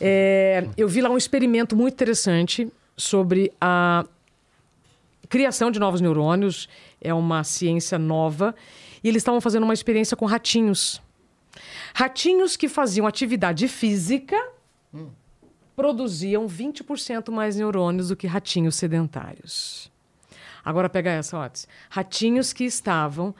é, 0.00 0.68
eu 0.76 0.86
vi 0.86 1.00
lá 1.00 1.08
um 1.08 1.16
experimento 1.16 1.74
muito 1.74 1.94
interessante 1.94 2.70
sobre 2.96 3.50
a 3.60 4.04
criação 5.28 5.70
de 5.70 5.78
novos 5.78 6.00
neurônios. 6.00 6.68
É 7.00 7.14
uma 7.14 7.42
ciência 7.42 7.98
nova. 7.98 8.54
E 9.02 9.08
eles 9.08 9.20
estavam 9.20 9.40
fazendo 9.40 9.64
uma 9.64 9.74
experiência 9.74 10.16
com 10.16 10.26
ratinhos. 10.26 11.00
Ratinhos 11.94 12.56
que 12.56 12.68
faziam 12.68 13.06
atividade 13.06 13.68
física 13.68 14.36
produziam 15.74 16.46
20% 16.46 17.30
mais 17.30 17.56
neurônios 17.56 18.08
do 18.08 18.16
que 18.16 18.26
ratinhos 18.26 18.76
sedentários. 18.76 19.90
Agora 20.64 20.88
pega 20.88 21.10
essa, 21.10 21.38
Otis. 21.38 21.68
Ratinhos 21.88 22.52
que 22.52 22.64
estavam 22.64 23.34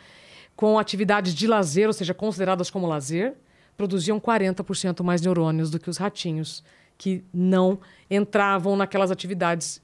com 0.54 0.78
atividades 0.78 1.34
de 1.34 1.46
lazer, 1.46 1.86
ou 1.86 1.92
seja, 1.92 2.14
consideradas 2.14 2.70
como 2.70 2.86
lazer, 2.86 3.34
produziam 3.76 4.20
40% 4.20 5.02
mais 5.02 5.20
neurônios 5.20 5.70
do 5.70 5.78
que 5.78 5.90
os 5.90 5.96
ratinhos 5.96 6.62
que 6.96 7.24
não 7.32 7.78
entravam 8.10 8.76
naquelas 8.76 9.10
atividades 9.10 9.82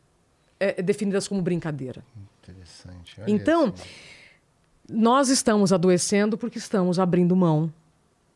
eh, 0.59 0.81
definidas 0.83 1.29
como 1.29 1.43
brincadeira. 1.43 2.03
Interessante. 2.43 3.21
olha 3.21 3.31
Então, 3.31 3.69
isso. 3.69 3.85
Nós 4.93 5.29
estamos 5.29 5.73
adoecendo 5.73 6.37
porque 6.37 6.59
estamos 6.59 6.99
abrindo 6.99 7.35
mão 7.35 7.73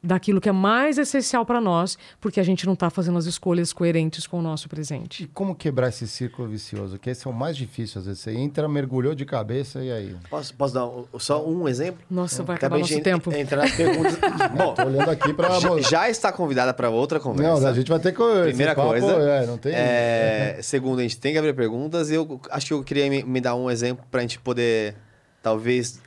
daquilo 0.02 0.40
que 0.40 0.48
é 0.48 0.52
mais 0.52 0.98
essencial 0.98 1.44
para 1.44 1.60
nós, 1.60 1.98
porque 2.20 2.38
a 2.38 2.42
gente 2.44 2.64
não 2.64 2.74
está 2.74 2.88
fazendo 2.88 3.18
as 3.18 3.26
escolhas 3.26 3.72
coerentes 3.72 4.24
com 4.24 4.38
o 4.38 4.42
nosso 4.42 4.68
presente. 4.68 5.24
E 5.24 5.26
como 5.26 5.52
quebrar 5.52 5.88
esse 5.88 6.06
círculo 6.06 6.46
vicioso? 6.46 6.96
Que 6.96 7.10
esse 7.10 7.26
é 7.26 7.30
o 7.30 7.32
mais 7.32 7.56
difícil, 7.56 7.98
às 7.98 8.06
vezes. 8.06 8.20
Você 8.20 8.32
entra, 8.32 8.68
mergulhou 8.68 9.16
de 9.16 9.24
cabeça 9.24 9.82
e 9.82 9.90
aí? 9.90 10.16
Posso, 10.30 10.54
posso 10.54 10.74
dar 10.74 10.86
um- 10.86 11.06
só 11.18 11.44
um 11.44 11.66
exemplo? 11.68 12.02
Nossa, 12.08 12.44
vai 12.44 12.54
Até 12.54 12.66
acabar 12.66 12.78
nosso 12.78 13.00
tempo. 13.00 13.32
Entrar 13.34 13.62
nas 13.62 13.72
perguntas. 13.72 14.16
Bom, 14.56 14.74
Tô 14.74 14.84
olhando 14.84 15.10
aqui 15.10 15.32
pra... 15.32 15.58
já, 15.58 15.80
já 15.80 16.08
está 16.08 16.30
convidada 16.30 16.72
para 16.72 16.88
outra 16.88 17.18
conversa. 17.18 17.60
Não, 17.60 17.68
a 17.68 17.72
gente 17.72 17.88
vai 17.88 17.98
ter 17.98 18.12
que... 18.12 18.42
Primeira 18.44 18.76
papo, 18.76 18.88
coisa. 18.90 19.06
É, 19.12 19.46
não 19.46 19.58
tem... 19.58 19.72
é, 19.74 20.58
segundo, 20.62 21.00
a 21.00 21.02
gente 21.02 21.18
tem 21.18 21.32
que 21.32 21.38
abrir 21.38 21.54
perguntas. 21.54 22.10
E 22.10 22.14
eu 22.14 22.40
acho 22.50 22.66
que 22.66 22.72
eu 22.74 22.84
queria 22.84 23.10
me, 23.10 23.24
me 23.24 23.40
dar 23.40 23.56
um 23.56 23.68
exemplo 23.68 24.04
para 24.08 24.20
a 24.20 24.22
gente 24.22 24.38
poder, 24.38 24.94
talvez, 25.42 26.00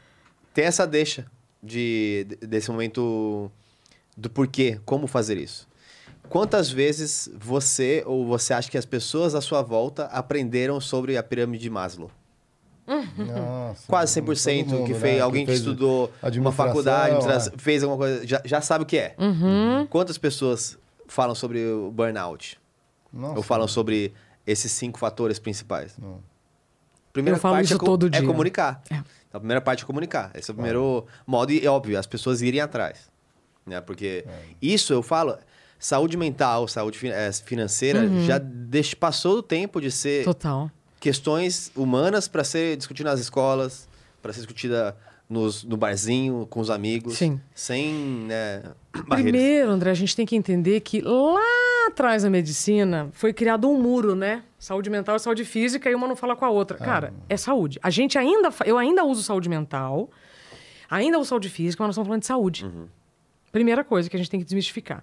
ter 0.54 0.62
essa 0.64 0.86
deixa 0.88 1.26
de, 1.62 2.26
de- 2.28 2.48
desse 2.48 2.70
momento 2.72 3.52
do 4.18 4.30
porquê, 4.30 4.80
como 4.86 5.08
fazer 5.08 5.38
isso. 5.38 5.68
Quantas 6.30 6.70
vezes 6.70 7.30
você 7.40 8.04
ou 8.06 8.26
você 8.26 8.54
acha 8.54 8.70
que 8.70 8.78
as 8.78 8.86
pessoas 8.86 9.34
à 9.34 9.42
sua 9.42 9.62
volta 9.62 10.06
aprenderam 10.06 10.80
sobre 10.80 11.18
a 11.18 11.24
pirâmide 11.24 11.64
de 11.64 11.70
Maslow? 11.70 12.12
Nossa, 13.18 13.84
Quase 13.88 14.20
todo 14.22 14.32
100% 14.34 14.66
mundo, 14.68 14.86
que 14.86 14.94
né? 14.94 15.00
fez, 15.00 15.22
alguém 15.22 15.46
que, 15.46 15.52
fez 15.52 15.60
estudou 15.60 16.12
uma 16.38 16.52
faculdade, 16.52 17.26
é. 17.28 17.58
fez 17.58 17.84
alguma 17.84 17.98
coisa, 18.00 18.26
já, 18.26 18.42
já 18.44 18.62
sabe 18.62 18.84
o 18.84 18.88
que 18.88 18.98
é. 18.98 19.16
Uhum. 19.20 19.86
Quantas 19.88 20.18
pessoas 20.18 20.78
falam 21.08 21.36
sobre 21.36 21.64
o 21.66 21.92
burnout? 21.92 22.60
Nossa. 23.14 23.38
Ou 23.38 23.44
falam 23.44 23.68
sobre 23.68 24.14
esses 24.46 24.72
cinco 24.72 24.98
fatores 25.00 25.38
principais? 25.40 25.96
Não. 26.00 26.20
Primeira 27.14 27.38
Eu 27.38 27.42
falo 27.42 27.56
parte 27.56 27.66
isso 27.66 27.76
é, 27.76 27.78
todo 27.80 28.08
é 28.08 28.10
dia. 28.10 28.24
comunicar. 28.24 28.82
É. 28.92 28.98
A 29.34 29.40
primeira 29.40 29.62
parte 29.62 29.84
é 29.84 29.86
comunicar. 29.88 30.32
Esse 30.36 30.50
é 30.50 30.54
o 30.54 30.56
primeiro 30.56 31.06
modo, 31.26 31.52
e 31.52 31.64
é 31.66 31.70
óbvio, 31.70 31.98
as 32.00 32.06
pessoas 32.08 32.42
irem 32.42 32.62
atrás. 32.62 33.10
Né? 33.66 33.80
Porque 33.82 34.24
É. 34.28 34.32
isso 34.62 34.92
eu 34.94 35.02
falo, 35.04 35.38
saúde 35.78 36.18
mental, 36.18 36.68
saúde 36.68 37.00
eh, 37.08 37.32
financeira, 37.46 38.02
Uhum. 38.02 38.26
já 38.26 38.38
deix- 38.40 38.94
passou 38.94 39.36
do 39.36 39.44
tempo 39.44 39.80
de 39.80 39.92
ser 39.92 40.24
Total. 40.24 40.70
questões 41.00 41.72
humanas 41.76 42.28
para 42.28 42.44
ser 42.44 42.76
discutida 42.78 43.10
nas 43.12 43.20
escolas, 43.20 43.88
para 44.22 44.34
ser 44.34 44.40
discutida 44.40 44.96
nos, 45.30 45.64
no 45.64 45.78
barzinho, 45.78 46.48
com 46.50 46.60
os 46.60 46.70
amigos. 46.72 47.16
Sim. 47.18 47.40
Sem 47.54 47.94
né, 48.28 48.64
barreiras. 49.08 49.32
Primeiro, 49.32 49.70
André, 49.72 49.92
a 49.92 49.94
gente 49.96 50.16
tem 50.16 50.26
que 50.26 50.36
entender 50.36 50.80
que 50.82 51.02
lá 51.02 51.40
atrás 51.88 52.24
da 52.24 52.30
medicina 52.32 53.10
foi 53.14 53.32
criado 53.32 53.70
um 53.70 53.80
muro, 53.80 54.16
né? 54.16 54.44
Saúde 54.60 54.90
mental 54.90 55.16
e 55.16 55.20
saúde 55.20 55.46
física 55.46 55.90
e 55.90 55.96
uma 55.96 56.06
não 56.06 56.18
fala 56.18 56.36
com 56.36 56.44
a 56.44 56.50
outra. 56.50 56.78
Cara, 56.78 57.14
é 57.30 57.38
saúde. 57.38 57.80
A 57.82 57.90
gente 57.90 58.18
ainda, 58.18 58.50
eu 58.66 58.78
ainda 58.78 59.06
uso 59.06 59.24
saúde 59.24 59.48
mental, 59.48 60.10
ainda 60.90 61.18
uso 61.18 61.30
saúde 61.30 61.50
física, 61.50 61.82
mas 61.82 61.88
nós 61.88 61.94
estamos 61.94 62.08
falando 62.08 62.22
de 62.22 62.28
saúde. 62.28 62.70
Primeira 63.54 63.86
coisa 63.86 64.10
que 64.10 64.18
a 64.18 64.20
gente 64.20 64.30
tem 64.30 64.40
que 64.40 64.46
desmistificar. 64.46 65.02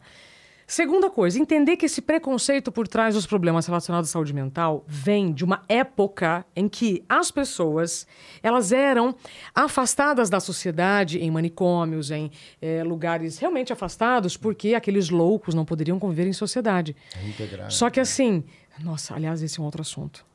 Segunda 0.66 1.08
coisa, 1.08 1.38
entender 1.38 1.76
que 1.76 1.86
esse 1.86 2.02
preconceito 2.02 2.72
por 2.72 2.88
trás 2.88 3.14
dos 3.14 3.24
problemas 3.24 3.66
relacionados 3.66 4.10
à 4.10 4.12
saúde 4.12 4.34
mental 4.34 4.84
vem 4.88 5.32
de 5.32 5.44
uma 5.44 5.62
época 5.68 6.44
em 6.56 6.68
que 6.68 7.04
as 7.08 7.30
pessoas 7.30 8.04
elas 8.42 8.72
eram 8.72 9.14
afastadas 9.54 10.28
da 10.28 10.40
sociedade 10.40 11.20
em 11.20 11.30
manicômios, 11.30 12.10
em 12.10 12.32
eh, 12.60 12.82
lugares 12.82 13.38
realmente 13.38 13.72
afastados, 13.72 14.36
porque 14.36 14.74
aqueles 14.74 15.08
loucos 15.08 15.54
não 15.54 15.64
poderiam 15.64 16.00
conviver 16.00 16.26
em 16.26 16.32
sociedade. 16.32 16.96
Reintegrar. 17.14 17.70
Só 17.70 17.88
que 17.88 18.00
assim, 18.00 18.42
nossa, 18.80 19.14
aliás, 19.14 19.40
esse 19.44 19.60
é 19.60 19.62
um 19.62 19.66
outro 19.66 19.82
assunto. 19.82 20.26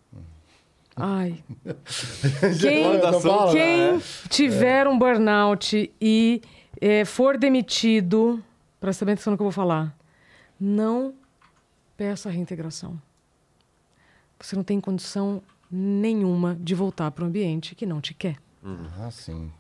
Ai. 0.96 1.44
Quem, 2.62 3.00
quem 3.52 3.94
né? 3.94 4.02
tiver 4.30 4.88
um 4.88 4.98
burnout 4.98 5.92
e 6.00 6.42
eh, 6.80 7.06
for 7.06 7.38
demitido, 7.38 8.44
presta 8.80 9.06
bem 9.06 9.14
atenção 9.14 9.32
no 9.32 9.38
que 9.38 9.42
eu 9.42 9.46
vou 9.46 9.52
falar, 9.52 9.96
não 10.62 11.16
peça 11.98 12.30
reintegração. 12.30 13.02
Você 14.40 14.56
não 14.56 14.64
tem 14.64 14.80
condição 14.80 15.42
nenhuma 15.70 16.56
de 16.60 16.76
voltar 16.76 17.10
para 17.12 17.24
o 17.24 17.28
ambiente 17.28 17.74
que 17.74 17.86
não 17.86 18.00
te 18.00 18.14
quer. 18.14 18.36
Ah, 19.00 19.10
sim. 19.10 19.52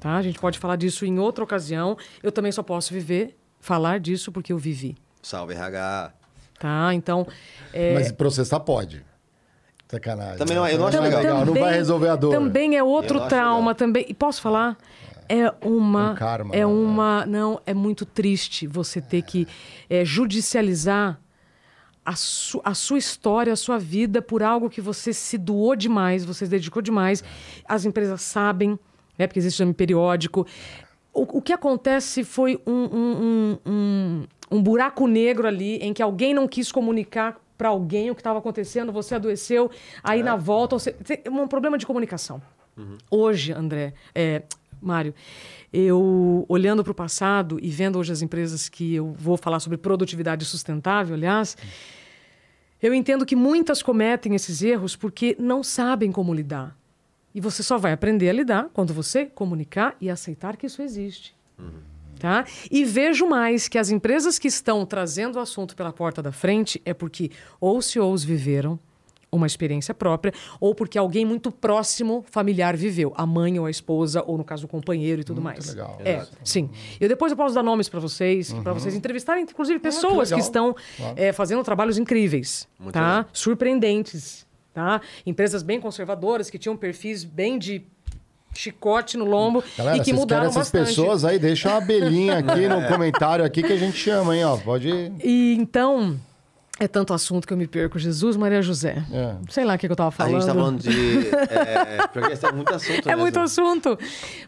Tá? 0.00 0.16
A 0.16 0.22
gente 0.22 0.38
pode 0.38 0.58
falar 0.58 0.76
disso 0.76 1.04
em 1.04 1.18
outra 1.18 1.44
ocasião. 1.44 1.98
Eu 2.22 2.32
também 2.32 2.50
só 2.50 2.62
posso 2.62 2.94
viver, 2.94 3.36
falar 3.60 4.00
disso 4.00 4.32
porque 4.32 4.52
eu 4.52 4.58
vivi. 4.58 4.96
Salve 5.22 5.52
RH. 5.52 6.12
Tá? 6.58 6.94
Então, 6.94 7.26
é, 7.72 7.92
Mas 7.94 8.10
processar 8.10 8.60
pode. 8.60 9.04
Sacanagem. 9.86 10.38
Também 10.38 10.56
não- 10.56 10.68
eu 10.68 10.78
não 10.78 10.86
acho 10.86 10.96
é 10.96 11.00
legal. 11.00 11.44
Não 11.46 11.54
vai 11.54 11.74
resolver 11.74 12.08
a 12.08 12.16
dor. 12.16 12.32
Também 12.32 12.76
é 12.76 12.82
outro 12.82 13.26
trauma 13.28 13.58
legal. 13.58 13.74
também. 13.74 14.06
E 14.08 14.14
posso 14.14 14.40
falar? 14.40 14.76
é 15.16 15.17
uma 15.62 16.12
Um 16.12 16.14
karma, 16.14 16.54
é 16.54 16.58
né? 16.60 16.66
uma 16.66 17.26
não 17.26 17.60
é 17.66 17.74
muito 17.74 18.06
triste 18.06 18.66
você 18.66 19.00
ter 19.00 19.22
que 19.22 19.46
é, 19.88 20.04
judicializar 20.04 21.20
a, 22.04 22.16
su- 22.16 22.60
a 22.64 22.72
sua 22.72 22.96
história, 22.96 23.52
a 23.52 23.56
sua 23.56 23.78
vida 23.78 24.22
por 24.22 24.42
algo 24.42 24.70
que 24.70 24.80
você 24.80 25.12
se 25.12 25.36
doou 25.36 25.76
demais, 25.76 26.24
você 26.24 26.46
se 26.46 26.50
dedicou 26.50 26.80
demais. 26.80 27.22
As 27.66 27.84
empresas 27.84 28.22
sabem, 28.22 28.78
né, 29.18 29.26
porque 29.26 29.38
existe 29.38 29.56
exame 29.58 29.74
periódico. 29.74 30.46
O, 31.12 31.38
o 31.38 31.42
que 31.42 31.52
acontece 31.52 32.24
foi 32.24 32.60
um, 32.66 32.72
um, 32.72 33.58
um, 33.66 34.26
um, 34.50 34.62
buraco 34.62 35.06
negro 35.06 35.46
ali 35.46 35.76
em 35.76 35.92
que 35.92 36.02
alguém 36.02 36.32
não 36.32 36.48
quis 36.48 36.72
comunicar 36.72 37.38
para 37.58 37.68
alguém 37.68 38.10
o 38.10 38.14
que 38.14 38.20
estava 38.20 38.38
acontecendo, 38.38 38.92
você 38.92 39.16
adoeceu, 39.16 39.70
aí 40.02 40.22
na 40.22 40.36
volta 40.36 40.78
você 40.78 40.92
tem 40.92 41.20
um 41.28 41.48
problema 41.48 41.76
de 41.76 41.84
comunicação. 41.84 42.40
Hoje, 43.10 43.52
André, 43.52 43.92
é, 44.14 44.44
Mário, 44.80 45.14
eu 45.72 46.44
olhando 46.48 46.82
para 46.82 46.90
o 46.90 46.94
passado 46.94 47.58
e 47.60 47.70
vendo 47.70 47.98
hoje 47.98 48.12
as 48.12 48.22
empresas 48.22 48.68
que 48.68 48.94
eu 48.94 49.12
vou 49.12 49.36
falar 49.36 49.60
sobre 49.60 49.78
produtividade 49.78 50.44
sustentável, 50.44 51.14
aliás, 51.14 51.56
eu 52.82 52.94
entendo 52.94 53.26
que 53.26 53.36
muitas 53.36 53.82
cometem 53.82 54.34
esses 54.34 54.62
erros 54.62 54.94
porque 54.94 55.36
não 55.38 55.62
sabem 55.62 56.12
como 56.12 56.32
lidar. 56.32 56.76
E 57.34 57.40
você 57.40 57.62
só 57.62 57.76
vai 57.76 57.92
aprender 57.92 58.28
a 58.28 58.32
lidar 58.32 58.70
quando 58.72 58.94
você 58.94 59.26
comunicar 59.26 59.96
e 60.00 60.08
aceitar 60.08 60.56
que 60.56 60.66
isso 60.66 60.82
existe. 60.82 61.36
Tá? 62.18 62.44
E 62.68 62.84
vejo 62.84 63.28
mais 63.28 63.68
que 63.68 63.78
as 63.78 63.90
empresas 63.90 64.38
que 64.40 64.48
estão 64.48 64.84
trazendo 64.84 65.36
o 65.36 65.40
assunto 65.40 65.76
pela 65.76 65.92
porta 65.92 66.20
da 66.20 66.32
frente 66.32 66.82
é 66.84 66.92
porque 66.92 67.30
ou 67.60 67.80
CEOs 67.80 68.24
viveram 68.24 68.78
uma 69.30 69.46
experiência 69.46 69.92
própria, 69.92 70.32
ou 70.60 70.74
porque 70.74 70.98
alguém 70.98 71.24
muito 71.24 71.50
próximo, 71.50 72.24
familiar, 72.30 72.76
viveu. 72.76 73.12
A 73.16 73.26
mãe 73.26 73.58
ou 73.58 73.66
a 73.66 73.70
esposa, 73.70 74.22
ou 74.26 74.38
no 74.38 74.44
caso 74.44 74.66
o 74.66 74.68
companheiro 74.68 75.20
e 75.20 75.24
tudo 75.24 75.40
mais. 75.40 75.68
legal. 75.68 75.98
É, 76.04 76.26
sim. 76.42 76.70
Eu 77.00 77.08
depois 77.08 77.32
eu 77.32 77.36
posso 77.36 77.54
dar 77.54 77.62
nomes 77.62 77.88
para 77.88 78.00
vocês, 78.00 78.52
para 78.52 78.72
vocês 78.72 78.94
entrevistarem, 78.94 79.44
inclusive, 79.44 79.78
pessoas 79.78 80.28
que, 80.28 80.34
legal. 80.34 80.46
estão 80.46 80.76
é, 81.16 81.32
fazendo 81.32 81.62
trabalhos 81.62 81.98
incríveis, 81.98 82.66
Muito 82.78 82.94
tá? 82.94 83.18
legal. 83.18 83.26
Surpreendentes, 83.32 84.46
tá? 84.72 85.00
Empresas 85.26 85.62
bem 85.62 85.80
conservadoras 85.80 86.48
que 86.48 86.58
tinham 86.58 86.76
perfis 86.76 87.24
bem 87.24 87.58
de 87.58 87.82
chicote 88.54 89.16
no 89.16 89.24
lombo 89.24 89.62
Galera, 89.76 89.96
e 89.96 90.00
que 90.00 90.06
vocês 90.06 90.18
mudaram 90.18 90.46
essas 90.46 90.70
bastante. 90.70 90.86
pessoas 90.86 91.24
aí, 91.24 91.38
deixa 91.38 91.68
uma 91.68 91.78
abelhinha 91.78 92.38
aqui 92.38 92.66
no 92.66 92.88
comentário 92.88 93.44
aqui 93.44 93.62
que 93.62 93.72
a 93.72 93.76
gente 93.76 93.96
chama, 93.96 94.36
hein, 94.36 94.44
ó. 94.44 94.56
Pode. 94.56 94.88
E 95.22 95.54
então, 95.58 96.18
é 96.80 96.86
tanto 96.86 97.12
assunto 97.12 97.46
que 97.46 97.52
eu 97.52 97.56
me 97.56 97.66
perco. 97.66 97.98
Jesus, 97.98 98.36
Maria 98.36 98.62
José. 98.62 99.02
É. 99.12 99.34
Sei 99.48 99.64
lá 99.64 99.74
o 99.74 99.78
que, 99.78 99.86
que 99.86 99.92
eu 99.92 99.96
tava 99.96 100.08
A 100.08 100.12
falando. 100.12 100.32
gente 100.34 100.46
tá 100.46 100.54
falando 100.54 100.78
de. 100.80 101.28
É, 101.28 102.06
porque 102.12 102.32
esse 102.32 102.46
é 102.46 102.52
muito 102.52 102.72
assunto. 102.72 103.06
É 103.06 103.10
mesmo. 103.10 103.22
muito 103.22 103.40
assunto. 103.40 103.98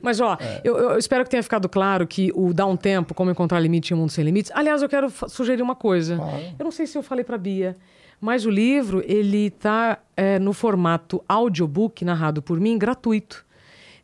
Mas, 0.01 0.21
ó, 0.21 0.39
eu, 0.63 0.77
eu 0.79 0.99
espero 0.99 1.25
que 1.25 1.31
tenha 1.31 1.43
ficado 1.43 1.69
claro 1.69 2.07
que 2.07 2.31
o 2.35 2.55
Dá 2.55 2.67
um 2.67 2.77
Tempo, 2.77 3.15
Como 3.15 3.31
Encontrar 3.31 3.59
Limite 3.59 3.93
em 3.93 3.97
um 3.97 4.01
Mundo 4.01 4.11
Sem 4.11 4.25
Limites. 4.25 4.53
Aliás, 4.55 4.81
eu 4.83 4.89
quero 4.89 5.11
sugerir 5.29 5.63
uma 5.63 5.75
coisa. 5.75 6.17
Claro. 6.17 6.43
Eu 6.59 6.65
não 6.65 6.71
sei 6.71 6.87
se 6.87 6.97
eu 6.97 7.03
falei 7.03 7.25
pra 7.25 7.37
Bia, 7.37 7.77
mas 8.21 8.47
o 8.47 8.51
livro, 8.51 9.03
ele 9.07 9.51
tá 9.51 9.99
é, 10.17 10.39
no 10.39 10.53
formato 10.53 11.25
audiobook, 11.29 12.05
narrado 12.05 12.41
por 12.41 12.61
mim, 12.61 12.79
gratuito. 12.79 13.45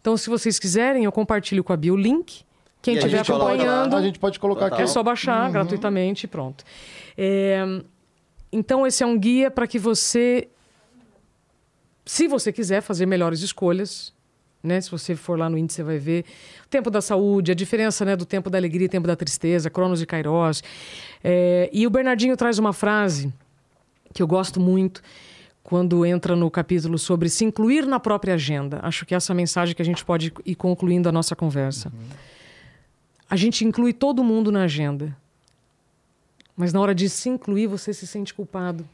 Então, 0.01 0.17
se 0.17 0.29
vocês 0.29 0.59
quiserem, 0.59 1.05
eu 1.05 1.13
compartilho 1.13 1.63
com 1.63 1.73
a 1.73 1.77
Bia 1.77 1.93
o 1.93 1.97
link. 1.97 2.45
Quem 2.83 2.95
a 2.95 2.99
estiver 2.99 3.19
gente 3.19 3.27
coloca 3.27 3.53
acompanhando... 3.53 3.97
A 3.97 4.03
gente 4.03 4.19
pode 4.19 4.39
colocar 4.39 4.67
Total. 4.67 4.79
aqui. 4.79 4.83
É 4.83 4.87
só 4.87 5.03
baixar 5.03 5.51
gratuitamente 5.51 6.27
e 6.27 6.29
pronto. 6.29 6.63
É, 7.19 7.65
então, 8.53 8.87
esse 8.87 9.03
é 9.03 9.07
um 9.07 9.19
guia 9.19 9.51
para 9.51 9.67
que 9.67 9.79
você, 9.79 10.49
se 12.05 12.29
você 12.29 12.53
quiser 12.53 12.81
fazer 12.81 13.07
melhores 13.07 13.41
escolhas, 13.41 14.15
né? 14.63 14.81
Se 14.81 14.91
você 14.91 15.15
for 15.15 15.39
lá 15.39 15.49
no 15.49 15.57
índice, 15.57 15.77
você 15.77 15.83
vai 15.83 15.99
ver 15.99 16.25
o 16.65 16.69
tempo 16.69 16.91
da 16.91 17.01
saúde, 17.01 17.53
a 17.53 17.55
diferença 17.55 18.05
né, 18.05 18.17
do 18.17 18.27
tempo 18.27 18.51
da 18.51 18.59
alegria 18.59 18.87
e 18.87 18.89
tempo 18.89 19.07
da 19.07 19.17
tristeza, 19.17 19.71
Cronos 19.71 20.03
e 20.03 20.07
Kairos. 20.07 20.63
É, 21.23 21.71
e 21.73 21.87
o 21.87 21.91
Bernardinho 21.91 22.37
traz 22.37 22.59
uma 22.59 22.73
frase 22.73 23.33
que 24.13 24.23
eu 24.23 24.27
gosto 24.27 24.59
muito 24.59 25.03
quando 25.63 26.07
entra 26.07 26.37
no 26.37 26.51
capítulo 26.51 26.99
sobre 26.99 27.29
se 27.29 27.45
incluir 27.45 27.87
na 27.87 27.99
própria 27.99 28.35
agenda. 28.35 28.81
Acho 28.83 29.05
que 29.05 29.15
essa 29.15 29.33
é 29.33 29.35
a 29.35 29.37
mensagem 29.37 29.75
que 29.75 29.83
a 29.83 29.85
gente 29.85 30.05
pode 30.05 30.33
ir 30.45 30.55
concluindo 30.55 31.09
a 31.09 31.13
nossa 31.13 31.35
conversa. 31.35 31.93
A 33.29 33.37
gente 33.37 33.65
inclui 33.65 33.93
todo 33.93 34.23
mundo 34.23 34.53
na 34.53 34.63
agenda. 34.63 35.17
Mas 36.57 36.73
na 36.73 36.81
hora 36.81 36.95
de 36.95 37.09
se 37.09 37.29
incluir, 37.29 37.67
você 37.67 37.93
se 37.93 38.07
sente 38.07 38.33
culpado. 38.33 38.87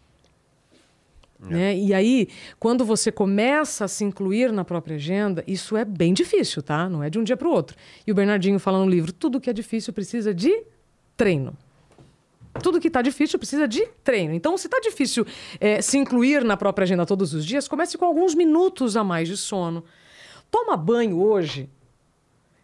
Né? 1.38 1.76
E 1.76 1.92
aí, 1.92 2.28
quando 2.58 2.84
você 2.84 3.10
começa 3.10 3.84
a 3.84 3.88
se 3.88 4.04
incluir 4.04 4.52
na 4.52 4.64
própria 4.64 4.94
agenda, 4.94 5.42
isso 5.46 5.76
é 5.76 5.84
bem 5.84 6.14
difícil, 6.14 6.62
tá? 6.62 6.88
Não 6.88 7.02
é 7.02 7.10
de 7.10 7.18
um 7.18 7.24
dia 7.24 7.36
para 7.36 7.48
o 7.48 7.50
outro. 7.50 7.76
E 8.06 8.12
o 8.12 8.14
Bernardinho 8.14 8.60
fala 8.60 8.78
no 8.78 8.88
livro: 8.88 9.12
tudo 9.12 9.40
que 9.40 9.50
é 9.50 9.52
difícil 9.52 9.92
precisa 9.92 10.32
de 10.32 10.62
treino. 11.16 11.56
Tudo 12.62 12.78
que 12.78 12.88
está 12.88 13.02
difícil 13.02 13.38
precisa 13.38 13.66
de 13.66 13.86
treino. 14.04 14.34
Então, 14.34 14.56
se 14.56 14.66
está 14.66 14.78
difícil 14.78 15.26
eh, 15.58 15.80
se 15.80 15.98
incluir 15.98 16.44
na 16.44 16.56
própria 16.56 16.84
agenda 16.84 17.06
todos 17.06 17.32
os 17.32 17.46
dias, 17.46 17.66
comece 17.66 17.96
com 17.96 18.04
alguns 18.04 18.34
minutos 18.34 18.96
a 18.96 19.02
mais 19.02 19.26
de 19.26 19.36
sono. 19.36 19.82
Toma 20.50 20.76
banho 20.76 21.18
hoje, 21.18 21.68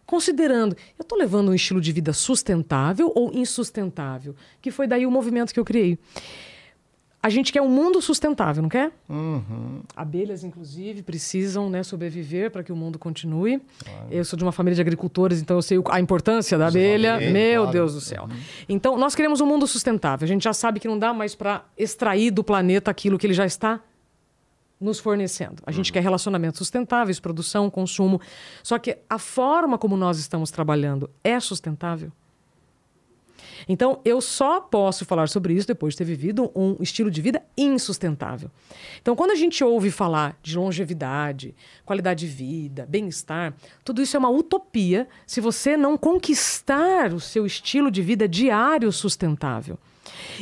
considerando, 0.09 0.75
eu 0.97 1.03
estou 1.03 1.15
levando 1.15 1.49
um 1.49 1.53
estilo 1.53 1.79
de 1.79 1.91
vida 1.91 2.11
sustentável 2.13 3.11
ou 3.15 3.31
insustentável? 3.31 4.35
Que 4.59 4.71
foi 4.71 4.87
daí 4.87 5.05
o 5.05 5.11
movimento 5.11 5.53
que 5.53 5.59
eu 5.59 5.63
criei. 5.63 5.99
A 7.21 7.29
gente 7.29 7.51
quer 7.51 7.61
um 7.61 7.69
mundo 7.69 8.01
sustentável, 8.01 8.63
não 8.63 8.69
quer? 8.69 8.91
Abelhas, 9.95 10.43
inclusive, 10.43 11.03
precisam 11.03 11.69
né, 11.69 11.83
sobreviver 11.83 12.49
para 12.49 12.63
que 12.63 12.71
o 12.71 12.75
mundo 12.75 12.97
continue. 12.97 13.61
Eu 14.09 14.25
sou 14.25 14.35
de 14.35 14.43
uma 14.43 14.53
família 14.53 14.73
de 14.73 14.81
agricultores, 14.81 15.41
então 15.41 15.57
eu 15.57 15.61
sei 15.61 15.77
a 15.91 15.99
importância 15.99 16.57
da 16.57 16.67
abelha. 16.67 17.19
Meu 17.19 17.63
claro. 17.63 17.71
Deus 17.73 17.93
do 17.93 18.01
céu. 18.01 18.27
Então, 18.67 18.97
nós 18.97 19.13
queremos 19.13 19.41
um 19.41 19.45
mundo 19.45 19.67
sustentável. 19.67 20.25
A 20.25 20.27
gente 20.27 20.43
já 20.43 20.53
sabe 20.53 20.79
que 20.79 20.87
não 20.87 20.97
dá 20.97 21.13
mais 21.13 21.35
para 21.35 21.65
extrair 21.77 22.31
do 22.31 22.43
planeta 22.43 22.89
aquilo 22.89 23.17
que 23.17 23.27
ele 23.27 23.33
já 23.33 23.45
está 23.45 23.81
nos 24.79 24.99
fornecendo. 24.99 25.61
A 25.65 25.71
gente 25.71 25.91
quer 25.91 26.01
relacionamentos 26.01 26.57
sustentáveis, 26.57 27.19
produção, 27.19 27.69
consumo. 27.69 28.21
Só 28.63 28.79
que 28.79 28.97
a 29.09 29.19
forma 29.19 29.77
como 29.77 29.97
nós 29.97 30.19
estamos 30.19 30.51
trabalhando 30.51 31.09
é 31.23 31.39
sustentável? 31.39 32.11
Então, 33.67 33.99
eu 34.05 34.21
só 34.21 34.61
posso 34.61 35.05
falar 35.05 35.27
sobre 35.27 35.53
isso 35.53 35.67
depois 35.67 35.93
de 35.93 35.99
ter 35.99 36.03
vivido 36.03 36.51
um 36.55 36.77
estilo 36.79 37.11
de 37.11 37.21
vida 37.21 37.43
insustentável. 37.57 38.49
Então, 39.01 39.15
quando 39.15 39.31
a 39.31 39.35
gente 39.35 39.63
ouve 39.63 39.91
falar 39.91 40.37
de 40.41 40.57
longevidade, 40.57 41.55
qualidade 41.85 42.25
de 42.25 42.33
vida, 42.33 42.85
bem-estar, 42.87 43.53
tudo 43.83 44.01
isso 44.01 44.15
é 44.15 44.19
uma 44.19 44.29
utopia 44.29 45.07
se 45.25 45.41
você 45.41 45.75
não 45.75 45.97
conquistar 45.97 47.13
o 47.13 47.19
seu 47.19 47.45
estilo 47.45 47.91
de 47.91 48.01
vida 48.01 48.27
diário 48.27 48.91
sustentável. 48.91 49.77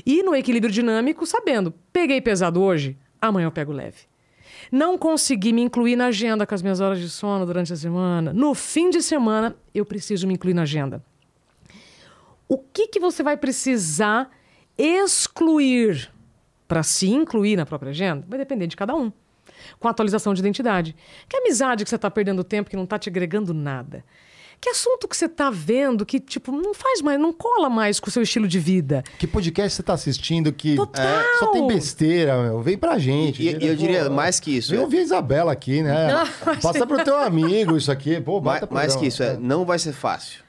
E 0.06 0.24
no 0.24 0.36
equilíbrio 0.36 0.72
dinâmico, 0.72 1.26
sabendo, 1.26 1.74
peguei 1.92 2.22
pesado 2.22 2.62
hoje, 2.62 2.98
amanhã 3.22 3.48
eu 3.48 3.52
pego 3.52 3.72
leve. 3.72 3.98
Não 4.72 4.98
consegui 4.98 5.54
me 5.54 5.62
incluir 5.62 5.96
na 5.96 6.08
agenda 6.08 6.46
com 6.46 6.54
as 6.54 6.62
minhas 6.62 6.80
horas 6.80 7.00
de 7.00 7.10
sono 7.10 7.46
durante 7.46 7.72
a 7.72 7.76
semana. 7.76 8.34
No 8.34 8.54
fim 8.54 8.90
de 8.90 9.02
semana, 9.02 9.56
eu 9.74 9.86
preciso 9.86 10.28
me 10.28 10.34
incluir 10.34 10.54
na 10.54 10.64
agenda 10.64 11.02
o 12.48 12.58
que, 12.58 12.88
que 12.88 13.00
você 13.00 13.22
vai 13.22 13.36
precisar 13.36 14.30
excluir 14.78 16.12
para 16.68 16.84
se 16.84 17.10
incluir 17.10 17.58
na 17.58 17.66
própria 17.66 17.90
agenda 17.90 18.26
vai 18.28 18.38
depender 18.38 18.68
de 18.68 18.76
cada 18.76 18.96
um. 18.96 19.12
Com 19.80 19.88
a 19.88 19.92
atualização 19.92 20.34
de 20.34 20.40
identidade. 20.40 20.96
Que 21.28 21.38
amizade 21.38 21.84
que 21.84 21.90
você 21.90 21.96
está 21.96 22.12
perdendo 22.12 22.44
tempo 22.44 22.70
que 22.70 22.76
não 22.76 22.84
está 22.84 22.98
te 22.98 23.10
agregando 23.10 23.54
nada? 23.54 24.06
Que 24.60 24.70
assunto 24.70 25.08
que 25.08 25.16
você 25.16 25.26
está 25.26 25.50
vendo 25.52 26.04
que, 26.06 26.20
tipo, 26.20 26.52
não 26.52 26.74
faz 26.74 27.02
mais, 27.02 27.20
não 27.20 27.32
cola 27.32 27.70
mais 27.70 28.00
com 28.00 28.10
o 28.10 28.12
seu 28.12 28.24
estilo 28.24 28.48
de 28.48 28.60
vida? 28.60 29.04
Que 29.20 29.28
podcast 29.28 29.76
você 29.76 29.84
tá 29.84 29.94
assistindo 29.94 30.52
que 30.52 30.76
Total! 30.76 31.06
é, 31.06 31.38
só 31.38 31.48
tem 31.52 31.68
besteira, 31.68 32.42
meu? 32.42 32.62
Vem 32.62 32.78
pra 32.78 32.98
gente. 32.98 33.42
E, 33.44 33.56
e 33.64 33.68
eu 33.68 33.76
diria 33.76 34.10
mais 34.10 34.40
que 34.40 34.58
isso. 34.58 34.72
Vem 34.72 34.80
é- 34.80 34.84
ouvir 34.84 34.98
a 34.98 35.02
Isabela 35.04 35.52
aqui, 35.52 35.84
né? 35.84 36.08
Passa 36.62 36.88
pro 36.88 37.04
teu 37.04 37.16
amigo 37.18 37.78
isso 37.78 37.92
aqui. 37.92 38.20
Pô, 38.20 38.42
mais 38.42 38.60
programa. 38.62 38.98
que 39.00 39.06
isso, 39.06 39.22
é, 39.22 39.38
não 39.38 39.64
vai 39.64 39.78
ser 39.78 39.94
fácil. 39.94 40.42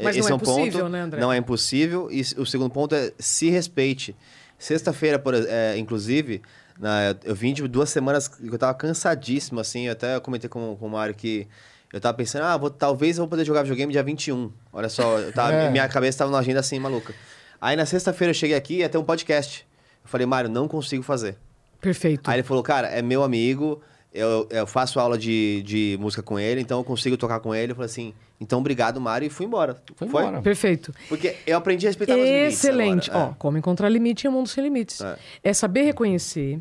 Mas 0.00 0.16
Esse 0.16 0.28
não 0.28 0.28
é 0.28 0.32
um 0.32 0.36
impossível, 0.42 0.80
ponto, 0.80 0.92
né, 0.92 1.00
André? 1.00 1.20
Não 1.20 1.32
é 1.32 1.36
impossível. 1.36 2.08
E 2.10 2.20
o 2.36 2.44
segundo 2.46 2.70
ponto 2.70 2.94
é 2.94 3.12
se 3.18 3.50
respeite. 3.50 4.16
Sexta-feira, 4.58 5.22
é, 5.48 5.76
inclusive, 5.78 6.42
na- 6.78 7.14
eu 7.24 7.34
vim 7.34 7.52
de 7.52 7.66
duas 7.68 7.88
semanas 7.90 8.26
que 8.26 8.46
eu 8.46 8.58
tava 8.58 8.74
cansadíssimo, 8.74 9.60
assim. 9.60 9.86
Eu 9.86 9.92
até 9.92 10.18
comentei 10.20 10.48
com, 10.48 10.76
com 10.76 10.86
o 10.86 10.90
Mário 10.90 11.14
que 11.14 11.46
eu 11.92 12.00
tava 12.00 12.16
pensando, 12.16 12.42
ah, 12.42 12.56
vou- 12.56 12.70
talvez 12.70 13.16
eu 13.18 13.22
vou 13.22 13.28
poder 13.28 13.44
jogar 13.44 13.62
videogame 13.62 13.92
dia 13.92 14.02
21. 14.02 14.52
Olha 14.72 14.88
só, 14.88 15.18
eu 15.18 15.32
tava- 15.32 15.52
É. 15.68 15.70
minha 15.70 15.88
cabeça 15.88 16.18
tava 16.18 16.30
numa 16.30 16.40
agenda 16.40 16.60
assim, 16.60 16.78
maluca. 16.78 17.14
Aí 17.60 17.76
na 17.76 17.86
sexta-feira 17.86 18.30
eu 18.30 18.34
cheguei 18.34 18.56
aqui 18.56 18.74
e 18.74 18.78
ia 18.78 18.88
ter 18.88 18.98
um 18.98 19.04
podcast. 19.04 19.66
Eu 20.04 20.08
falei, 20.08 20.26
Mário, 20.26 20.48
não 20.50 20.68
consigo 20.68 21.02
fazer. 21.02 21.36
Perfeito. 21.80 22.28
Aí 22.30 22.36
ele 22.36 22.42
falou, 22.42 22.62
cara, 22.62 22.88
é 22.88 23.00
meu 23.02 23.22
amigo, 23.22 23.80
eu, 24.12 24.46
eu 24.50 24.66
faço 24.66 24.98
aula 25.00 25.16
de, 25.18 25.62
de 25.64 25.96
música 26.00 26.22
com 26.22 26.38
ele, 26.38 26.60
então 26.60 26.78
eu 26.78 26.84
consigo 26.84 27.16
tocar 27.16 27.40
com 27.40 27.54
ele. 27.54 27.72
Eu 27.72 27.76
falei 27.76 27.86
assim, 27.90 28.14
então 28.40 28.58
obrigado, 28.60 29.00
Mário, 29.00 29.26
e 29.26 29.30
fui 29.30 29.46
embora. 29.46 29.76
Foi 29.96 30.06
embora. 30.08 30.40
Perfeito. 30.42 30.94
Porque 31.08 31.36
eu 31.46 31.56
aprendi 31.56 31.86
a 31.86 31.90
respeitar 31.90 32.14
meus 32.16 32.28
limites 32.28 32.58
Excelente. 32.58 33.10
agora. 33.10 33.30
Ó, 33.30 33.34
como 33.38 33.58
encontrar 33.58 33.88
limite 33.88 34.26
em 34.26 34.30
um 34.30 34.32
mundo 34.32 34.48
sem 34.48 34.62
limites. 34.62 35.00
É. 35.00 35.18
É. 35.44 35.52
saber 35.52 35.82
reconhecer 35.82 36.60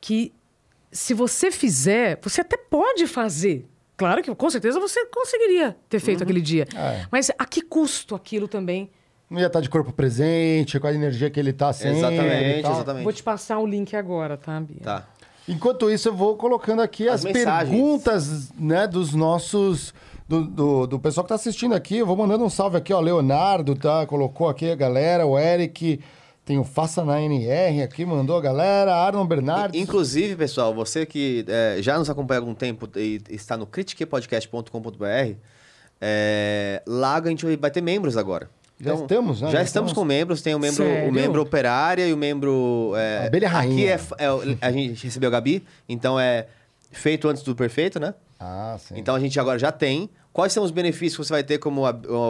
que 0.00 0.32
se 0.90 1.14
você 1.14 1.50
fizer, 1.50 2.18
você 2.22 2.40
até 2.40 2.56
pode 2.56 3.06
fazer. 3.06 3.66
Claro 4.00 4.22
que 4.22 4.34
com 4.34 4.48
certeza 4.48 4.80
você 4.80 5.04
conseguiria 5.04 5.76
ter 5.86 6.00
feito 6.00 6.22
aquele 6.22 6.40
dia. 6.40 6.66
É. 6.74 7.04
Mas 7.12 7.30
a 7.38 7.44
que 7.44 7.60
custo 7.60 8.14
aquilo 8.14 8.48
também? 8.48 8.90
Não 9.28 9.38
ia 9.38 9.46
estar 9.46 9.60
de 9.60 9.68
corpo 9.68 9.92
presente, 9.92 10.80
com 10.80 10.86
a 10.86 10.94
energia 10.94 11.28
que 11.28 11.38
ele 11.38 11.52
tá 11.52 11.70
sendo. 11.70 11.98
Exatamente, 11.98 12.66
exatamente. 12.66 13.04
Vou 13.04 13.12
te 13.12 13.22
passar 13.22 13.58
o 13.58 13.66
link 13.66 13.94
agora, 13.94 14.38
tá, 14.38 14.58
Bia? 14.58 14.80
Tá. 14.82 15.06
Enquanto 15.46 15.90
isso, 15.90 16.08
eu 16.08 16.14
vou 16.14 16.34
colocando 16.34 16.80
aqui 16.80 17.10
as, 17.10 17.26
As 17.26 17.30
perguntas, 17.30 18.50
né, 18.58 18.86
dos 18.86 19.12
nossos. 19.12 19.92
Do, 20.26 20.44
do, 20.44 20.86
do 20.86 20.98
pessoal 20.98 21.24
que 21.24 21.28
tá 21.28 21.34
assistindo 21.34 21.74
aqui. 21.74 21.98
Eu 21.98 22.06
vou 22.06 22.16
mandando 22.16 22.42
um 22.42 22.48
salve 22.48 22.78
aqui, 22.78 22.94
ó. 22.94 23.00
Leonardo, 23.00 23.74
tá? 23.74 24.06
Colocou 24.06 24.48
aqui 24.48 24.70
a 24.70 24.76
galera, 24.76 25.26
o 25.26 25.38
Eric. 25.38 26.00
Tem 26.50 26.58
o 26.58 26.64
Faça 26.64 27.04
na 27.04 27.22
NR 27.22 27.80
aqui, 27.80 28.04
mandou 28.04 28.36
a 28.36 28.40
galera. 28.40 28.92
Arnon 28.92 29.24
Bernardes. 29.24 29.80
Inclusive, 29.80 30.34
pessoal, 30.34 30.74
você 30.74 31.06
que 31.06 31.44
é, 31.46 31.76
já 31.80 31.96
nos 31.96 32.10
acompanha 32.10 32.40
há 32.40 32.42
algum 32.42 32.54
tempo 32.56 32.88
e 32.96 33.22
está 33.30 33.56
no 33.56 33.64
critiquepodcast.com.br, 33.68 35.34
é, 36.00 36.82
lá 36.84 37.18
a 37.18 37.28
gente 37.28 37.46
vai 37.56 37.70
ter 37.70 37.80
membros 37.80 38.16
agora. 38.16 38.50
Já 38.80 38.94
estamos, 38.94 39.40
né? 39.40 39.46
Já 39.46 39.58
Já 39.58 39.62
estamos 39.62 39.90
estamos. 39.90 39.92
com 39.92 40.04
membros. 40.04 40.42
Tem 40.42 40.52
o 40.52 40.58
membro, 40.58 40.82
Sério? 40.84 41.08
o 41.08 41.12
membro 41.12 41.40
operária 41.40 42.04
e 42.08 42.12
o 42.12 42.16
membro... 42.16 42.94
É, 42.96 43.26
Abelha 43.28 43.46
Aqui 43.46 43.54
rainha. 43.56 43.90
é, 43.90 43.92
f- 43.94 44.14
é 44.18 44.32
o- 44.32 44.40
a 44.60 44.72
gente 44.72 45.04
recebeu 45.04 45.28
a 45.28 45.30
Gabi, 45.30 45.64
então 45.88 46.18
é 46.18 46.48
feito 46.90 47.28
antes 47.28 47.44
do 47.44 47.54
perfeito, 47.54 48.00
né? 48.00 48.12
Ah, 48.40 48.76
sim. 48.76 48.94
Então 48.96 49.14
a 49.14 49.20
gente 49.20 49.38
agora 49.38 49.56
já 49.56 49.70
tem. 49.70 50.10
Quais 50.32 50.52
são 50.52 50.64
os 50.64 50.72
benefícios 50.72 51.16
que 51.16 51.24
você 51.28 51.32
vai 51.32 51.44
ter 51.44 51.58
como, 51.58 51.82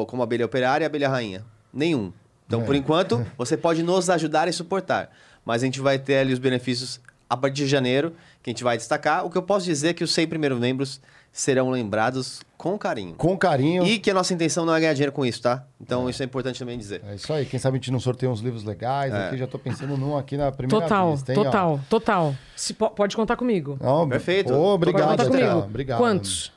como 0.09 0.23
abelha 0.23 0.45
operária 0.45 0.85
e 0.85 0.87
abelha 0.87 1.09
rainha? 1.09 1.43
Nenhum. 1.73 2.13
Então, 2.51 2.63
É. 2.63 2.65
por 2.65 2.75
enquanto, 2.75 3.25
você 3.39 3.57
pode 3.57 3.81
nos 3.81 4.11
ajudar 4.11 4.49
e 4.49 4.53
suportar. 4.53 5.09
Mas 5.45 5.63
a 5.63 5.67
gente 5.67 5.81
vai 5.81 6.01
ter 6.01 6.17
ali 6.19 6.33
os 6.33 6.41
benefícios 6.41 6.99
a 7.29 7.37
partir 7.37 7.63
de 7.63 7.69
janeiro, 7.69 8.13
que 8.43 8.51
a 8.51 8.53
gente 8.53 8.65
vai 8.65 8.77
destacar. 8.77 9.25
O 9.25 9.31
que 9.31 9.39
eu 9.39 9.43
posso 9.43 9.65
dizer 9.65 9.91
é 9.91 9.93
que 9.95 10.03
os 10.03 10.13
100 10.13 10.27
primeiros 10.27 10.59
membros 10.59 11.01
serão 11.33 11.71
lembrados 11.71 12.41
com 12.59 12.77
carinho. 12.77 13.15
Com 13.15 13.39
carinho. 13.39 13.87
E 13.87 14.01
que 14.01 14.11
a 14.11 14.15
nossa 14.15 14.35
intenção 14.35 14.67
não 14.67 14.75
é 14.75 14.81
ganhar 14.81 14.93
dinheiro 14.95 15.13
com 15.13 15.25
isso, 15.25 15.41
tá? 15.41 15.65
Então 15.81 16.11
isso 16.11 16.21
é 16.25 16.27
importante 16.27 16.59
também 16.59 16.77
dizer. 16.77 17.01
É 17.09 17.15
isso 17.15 17.33
aí. 17.33 17.47
Quem 17.47 17.61
sabe 17.61 17.77
a 17.77 17.79
gente 17.79 17.93
não 17.93 18.01
sorteia 18.01 18.29
uns 18.33 18.41
livros 18.41 18.65
legais 18.65 19.15
É. 19.15 19.29
aqui. 19.29 19.39
Já 19.39 19.47
tô 19.47 19.57
pensando 19.61 19.97
num 19.97 20.17
aqui 20.19 20.37
na 20.37 20.51
primeira 20.51 20.83
Total, 20.83 21.13
hein, 21.13 21.19
ó. 21.29 21.35
total, 21.45 21.81
total. 21.89 22.35
Se 22.57 22.75
pode 22.75 23.15
contar 23.15 23.37
comigo. 23.37 23.79
Não, 23.81 24.09
Perfeito. 24.09 24.49
Pode 24.53 24.59
obrigado, 24.61 25.09
contar 25.11 25.27
comigo. 25.27 25.59
Obrigado. 25.61 25.99
Quantos? 25.99 26.53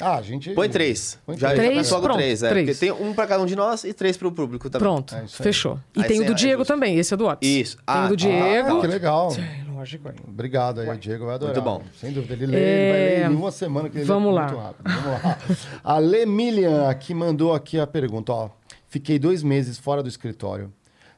Ah, 0.00 0.16
a 0.16 0.22
gente. 0.22 0.50
Põe 0.52 0.68
três. 0.68 1.18
Põe 1.24 1.38
já, 1.38 1.54
três. 1.54 1.88
já 1.88 1.98
Pronto, 2.00 2.16
três, 2.16 2.42
é. 2.42 2.48
três. 2.50 2.66
Porque 2.66 2.80
tem 2.80 2.92
um 2.92 3.14
pra 3.14 3.26
cada 3.26 3.42
um 3.42 3.46
de 3.46 3.56
nós 3.56 3.84
e 3.84 3.92
três 3.92 4.16
pro 4.16 4.30
público 4.30 4.68
também. 4.68 4.86
Pronto, 4.86 5.14
É 5.14 5.26
fechou. 5.26 5.78
E 5.94 6.02
Aí 6.02 6.08
tem 6.08 6.20
o 6.20 6.24
do 6.24 6.32
aí 6.32 6.34
Diego 6.34 6.64
também, 6.64 6.98
esse 6.98 7.14
é 7.14 7.16
do 7.16 7.26
Otis. 7.26 7.48
Isso. 7.48 7.76
Tem 7.76 7.84
Ah, 7.86 8.04
o 8.04 8.08
do 8.08 8.14
ah, 8.14 8.16
Diego. 8.16 8.76
Ah, 8.76 8.80
que 8.80 8.86
legal. 8.86 9.32
É, 9.38 9.72
lógico. 9.72 10.10
Obrigado 10.28 10.80
aí, 10.80 10.88
o 10.88 10.96
Diego 10.98 11.26
vai 11.26 11.36
adorar. 11.36 11.54
Muito 11.54 11.64
bom. 11.64 11.82
Sem 11.98 12.12
dúvida. 12.12 12.34
Ele, 12.34 12.46
lê, 12.46 12.58
ele 12.58 12.92
vai 12.92 13.00
ler 13.00 13.30
em 13.32 13.34
uma 13.34 13.50
semana 13.50 13.88
que 13.88 13.98
ele 13.98 14.04
vamos 14.04 14.34
lê 14.34 14.40
lá. 14.40 14.46
muito 14.46 14.60
rápido. 14.60 14.82
Vamos 15.02 15.22
lá. 15.22 15.38
A 15.82 15.98
Lemilian 15.98 16.88
aqui 16.88 17.14
mandou 17.14 17.54
aqui 17.54 17.78
a 17.78 17.86
pergunta. 17.86 18.32
Ó, 18.32 18.50
Fiquei 18.88 19.18
dois 19.18 19.42
meses 19.42 19.78
fora 19.78 20.02
do 20.02 20.08
escritório. 20.08 20.72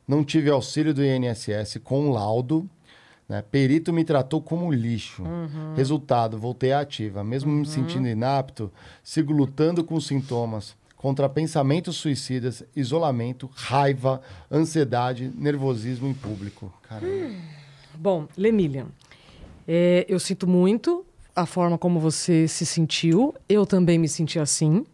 Não 0.07 0.25
tive 0.25 0.51
auxílio 0.51 0.95
do 0.95 1.05
INSS 1.05 1.79
com 1.85 2.11
laudo. 2.11 2.69
Né? 3.29 3.43
Perito 3.43 3.93
me 3.93 4.05
tratou 4.05 4.41
como 4.41 4.73
lixo. 4.73 5.23
Resultado, 5.77 6.39
voltei 6.39 6.73
à 6.73 6.81
ativa. 6.81 7.23
Mesmo 7.23 7.53
me 7.53 7.67
sentindo 7.67 8.09
inapto, 8.09 8.73
sigo 9.03 9.33
lutando 9.33 9.85
com 9.85 10.01
sintomas 10.01 10.77
contra 10.97 11.29
pensamentos 11.29 11.97
suicidas, 11.97 12.65
isolamento, 12.75 13.49
raiva, 13.55 14.21
ansiedade, 14.51 15.31
nervosismo 15.37 16.09
em 16.09 16.15
público. 16.15 16.73
Caramba. 16.83 17.35
Bom, 17.95 18.27
Lemilian, 18.37 18.87
é, 19.67 20.05
eu 20.09 20.19
sinto 20.19 20.47
muito 20.47 21.05
a 21.37 21.47
forma 21.47 21.79
como 21.79 22.01
você 22.01 22.49
se 22.49 22.67
sentiu. 22.67 23.33
Eu 23.49 23.65
também 23.65 23.99
me 23.99 24.09
senti 24.09 24.41
assim. 24.41 24.85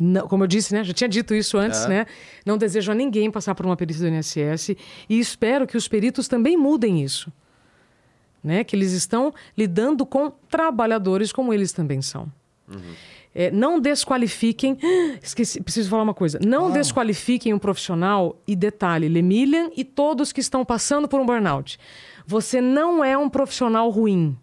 Não- 0.00 0.26
como 0.26 0.44
eu 0.44 0.48
disse, 0.48 0.72
né? 0.74 0.82
Já 0.82 0.92
tinha 0.92 1.08
dito 1.08 1.34
isso 1.34 1.56
antes, 1.58 1.84
É. 1.84 1.88
né? 1.88 2.06
Não 2.44 2.56
desejo 2.58 2.90
a 2.90 2.94
ninguém 2.94 3.30
passar 3.30 3.54
por 3.54 3.66
uma 3.66 3.76
perícia 3.76 4.08
do 4.08 4.14
INSS 4.14 4.70
e 5.08 5.18
espero 5.20 5.66
que 5.66 5.76
os 5.76 5.86
peritos 5.86 6.26
também 6.28 6.56
mudem 6.56 7.02
isso. 7.02 7.32
Né? 8.42 8.64
Que 8.64 8.74
eles 8.74 8.92
estão 8.92 9.32
lidando 9.56 10.04
com 10.04 10.30
trabalhadores 10.50 11.30
como 11.32 11.52
eles 11.52 11.72
também 11.72 12.02
são. 12.02 12.30
É, 13.34 13.50
não 13.50 13.78
desqualifiquem. 13.80 14.76
Esqueci, 15.22 15.60
preciso 15.62 15.88
falar 15.90 16.02
uma 16.02 16.14
coisa. 16.14 16.38
Não 16.44 16.70
desqualifiquem 16.70 17.54
um 17.54 17.58
profissional 17.58 18.36
e 18.46 18.56
detalhe, 18.56 19.08
Lemilian 19.08 19.70
e 19.76 19.84
todos 19.84 20.32
que 20.32 20.40
estão 20.40 20.64
passando 20.64 21.06
por 21.06 21.20
um 21.20 21.26
burnout. 21.26 21.78
Você 22.26 22.60
não 22.60 23.04
é 23.04 23.16
um 23.16 23.28
profissional 23.28 23.88
ruim. 23.90 24.36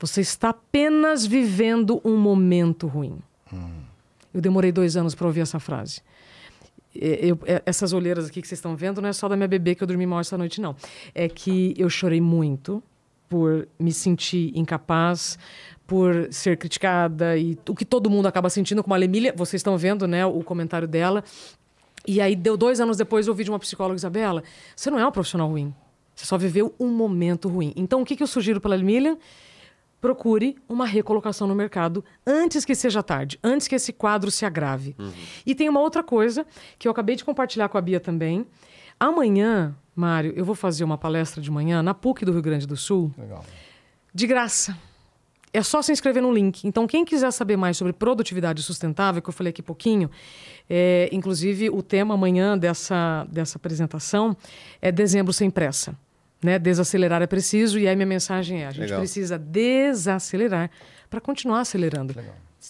Você 0.00 0.20
está 0.20 0.50
apenas 0.50 1.24
vivendo 1.26 2.00
um 2.04 2.16
momento 2.16 2.86
ruim. 2.86 3.18
Eu 4.38 4.42
demorei 4.42 4.70
dois 4.70 4.96
anos 4.96 5.16
para 5.16 5.26
ouvir 5.26 5.40
essa 5.40 5.58
frase. 5.58 6.00
Eu- 6.94 7.38
é, 7.44 7.60
essas 7.66 7.92
olheiras 7.92 8.26
aqui 8.26 8.40
que 8.40 8.46
vocês 8.46 8.58
estão 8.58 8.76
vendo 8.76 9.02
não 9.02 9.08
é 9.08 9.12
só 9.12 9.28
da 9.28 9.34
minha 9.36 9.48
bebê 9.48 9.74
que 9.74 9.82
eu 9.82 9.86
dormi 9.86 10.06
mal 10.06 10.20
essa 10.20 10.38
noite, 10.38 10.60
não. 10.60 10.76
É 11.12 11.28
que 11.28 11.74
eu 11.76 11.90
chorei 11.90 12.20
muito 12.20 12.80
por 13.28 13.66
me 13.80 13.92
sentir 13.92 14.52
incapaz, 14.56 15.36
por 15.88 16.28
ser 16.30 16.56
criticada 16.56 17.36
e 17.36 17.58
o 17.68 17.74
que 17.74 17.84
todo 17.84 18.08
mundo 18.08 18.26
acaba 18.26 18.48
sentindo 18.48 18.82
com 18.84 18.94
a 18.94 18.96
Lemília. 18.96 19.34
Vocês 19.36 19.58
estão 19.58 19.76
vendo, 19.76 20.06
né, 20.06 20.24
o 20.24 20.40
comentário 20.44 20.86
dela. 20.86 21.24
E 22.06 22.20
aí, 22.20 22.36
deu 22.36 22.56
dois 22.56 22.80
anos 22.80 22.96
depois, 22.96 23.26
eu 23.26 23.32
ouvi 23.32 23.42
de 23.42 23.50
uma 23.50 23.58
psicóloga, 23.58 23.96
Isabela, 23.96 24.44
você 24.74 24.88
não 24.88 25.00
é 25.00 25.06
um 25.06 25.10
profissional 25.10 25.48
ruim. 25.48 25.74
Você 26.14 26.26
só 26.26 26.38
viveu 26.38 26.72
um 26.78 26.88
momento 26.88 27.48
ruim. 27.48 27.72
Então, 27.76 28.00
o 28.02 28.04
que, 28.04 28.14
que 28.14 28.22
eu 28.22 28.26
sugiro 28.28 28.60
para 28.60 28.72
a 28.72 28.76
Lemília? 28.76 29.18
Procure 30.00 30.56
uma 30.68 30.86
recolocação 30.86 31.46
no 31.46 31.54
mercado 31.54 32.04
antes 32.26 32.64
que 32.64 32.74
seja 32.74 33.02
tarde, 33.02 33.38
antes 33.42 33.66
que 33.66 33.74
esse 33.74 33.92
quadro 33.92 34.30
se 34.30 34.44
agrave. 34.44 34.94
E 35.44 35.54
tem 35.54 35.68
uma 35.68 35.80
outra 35.80 36.02
coisa 36.02 36.46
que 36.78 36.86
eu 36.86 36.92
acabei 36.92 37.16
de 37.16 37.24
compartilhar 37.24 37.68
com 37.68 37.78
a 37.78 37.80
Bia 37.80 37.98
também. 38.00 38.46
Amanhã, 38.98 39.74
Mário, 39.94 40.32
eu 40.36 40.44
vou 40.44 40.54
fazer 40.54 40.84
uma 40.84 40.98
palestra 40.98 41.40
de 41.40 41.50
manhã 41.50 41.82
na 41.82 41.94
PUC 41.94 42.24
do 42.24 42.32
Rio 42.32 42.42
Grande 42.42 42.66
do 42.66 42.76
Sul, 42.76 43.12
Legal. 43.18 43.44
de 44.14 44.26
graça. 44.26 44.76
É 45.52 45.62
só 45.62 45.80
se 45.80 45.90
inscrever 45.90 46.22
no 46.22 46.30
link. 46.32 46.66
Então, 46.66 46.86
quem 46.86 47.04
quiser 47.04 47.30
saber 47.30 47.56
mais 47.56 47.76
sobre 47.76 47.92
produtividade 47.92 48.62
sustentável, 48.62 49.22
que 49.22 49.28
eu 49.28 49.32
falei 49.32 49.50
aqui 49.50 49.62
pouquinho, 49.62 50.10
é, 50.68 51.08
inclusive 51.10 51.70
o 51.70 51.82
tema 51.82 52.14
amanhã 52.14 52.56
dessa, 52.56 53.26
dessa 53.30 53.56
apresentação 53.56 54.36
é 54.82 54.92
dezembro 54.92 55.32
sem 55.32 55.48
pressa. 55.48 55.96
Né? 56.42 56.58
Desacelerar 56.58 57.20
é 57.22 57.26
preciso, 57.26 57.78
e 57.78 57.88
aí 57.88 57.96
minha 57.96 58.06
mensagem 58.06 58.62
é: 58.62 58.66
a 58.66 58.70
gente 58.70 58.82
Legal. 58.82 59.00
precisa 59.00 59.38
desacelerar 59.38 60.70
para 61.10 61.20
continuar 61.20 61.60
acelerando. 61.60 62.14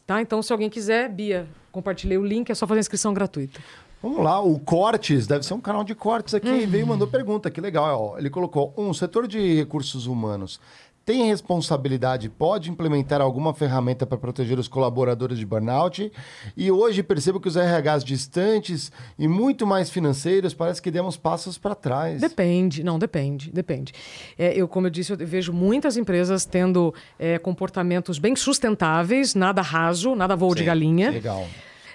Tá? 0.07 0.23
Então, 0.23 0.43
se 0.43 0.53
alguém 0.53 0.71
quiser, 0.71 1.09
Bia, 1.09 1.47
compartilhei 1.71 2.17
o 2.17 2.25
link, 2.25 2.51
é 2.51 2.55
só 2.55 2.67
fazer 2.67 2.79
a 2.79 2.81
inscrição 2.81 3.13
gratuita. 3.13 3.61
Vamos 4.01 4.23
lá, 4.23 4.41
o 4.41 4.61
Cortes, 4.61 5.27
deve 5.27 5.45
ser 5.45 5.55
um 5.55 5.61
canal 5.61 5.83
de 5.83 5.93
cortes 5.93 6.33
aqui, 6.33 6.67
veio 6.67 6.83
e 6.83 6.87
mandou 6.87 7.09
pergunta, 7.09 7.51
que 7.51 7.61
legal. 7.61 8.13
Ó, 8.13 8.19
ele 8.19 8.31
colocou, 8.31 8.73
um, 8.77 8.95
setor 8.95 9.27
de 9.27 9.57
recursos 9.57 10.07
humanos 10.07 10.61
tem 11.09 11.25
responsabilidade, 11.25 12.29
pode 12.29 12.71
implementar 12.71 13.23
alguma 13.23 13.55
ferramenta 13.55 14.05
para 14.05 14.19
proteger 14.19 14.59
os 14.59 14.69
colaboradores 14.69 15.39
de 15.39 15.47
burnout? 15.47 16.13
E 16.55 16.71
hoje 16.71 17.03
percebo 17.03 17.41
que 17.41 17.49
os 17.49 17.57
RHs 17.57 18.05
distantes 18.05 18.93
e 19.19 19.27
muito 19.27 19.67
mais 19.67 19.89
financeiros, 19.89 20.53
parece 20.53 20.83
que 20.83 20.91
demos 20.91 21.17
passos 21.17 21.57
para 21.57 21.75
trás. 21.75 22.21
Depende, 22.21 22.85
não, 22.85 22.99
depende, 22.99 23.51
depende. 23.51 23.95
É, 24.39 24.53
eu, 24.53 24.69
como 24.69 24.87
eu 24.87 24.91
disse, 24.91 25.11
eu 25.11 25.17
vejo 25.17 25.51
muitas 25.51 25.97
empresas 25.97 26.45
tendo 26.45 26.95
é, 27.19 27.39
comportamentos 27.39 28.19
bem 28.19 28.37
sustentáveis, 28.37 29.35
nada 29.35 29.63
raso, 29.63 30.15
nada 30.15 30.37
voo 30.37 30.55
de 30.55 30.61
Sim, 30.61 30.67
galinha. 30.67 31.11
Legal. 31.11 31.49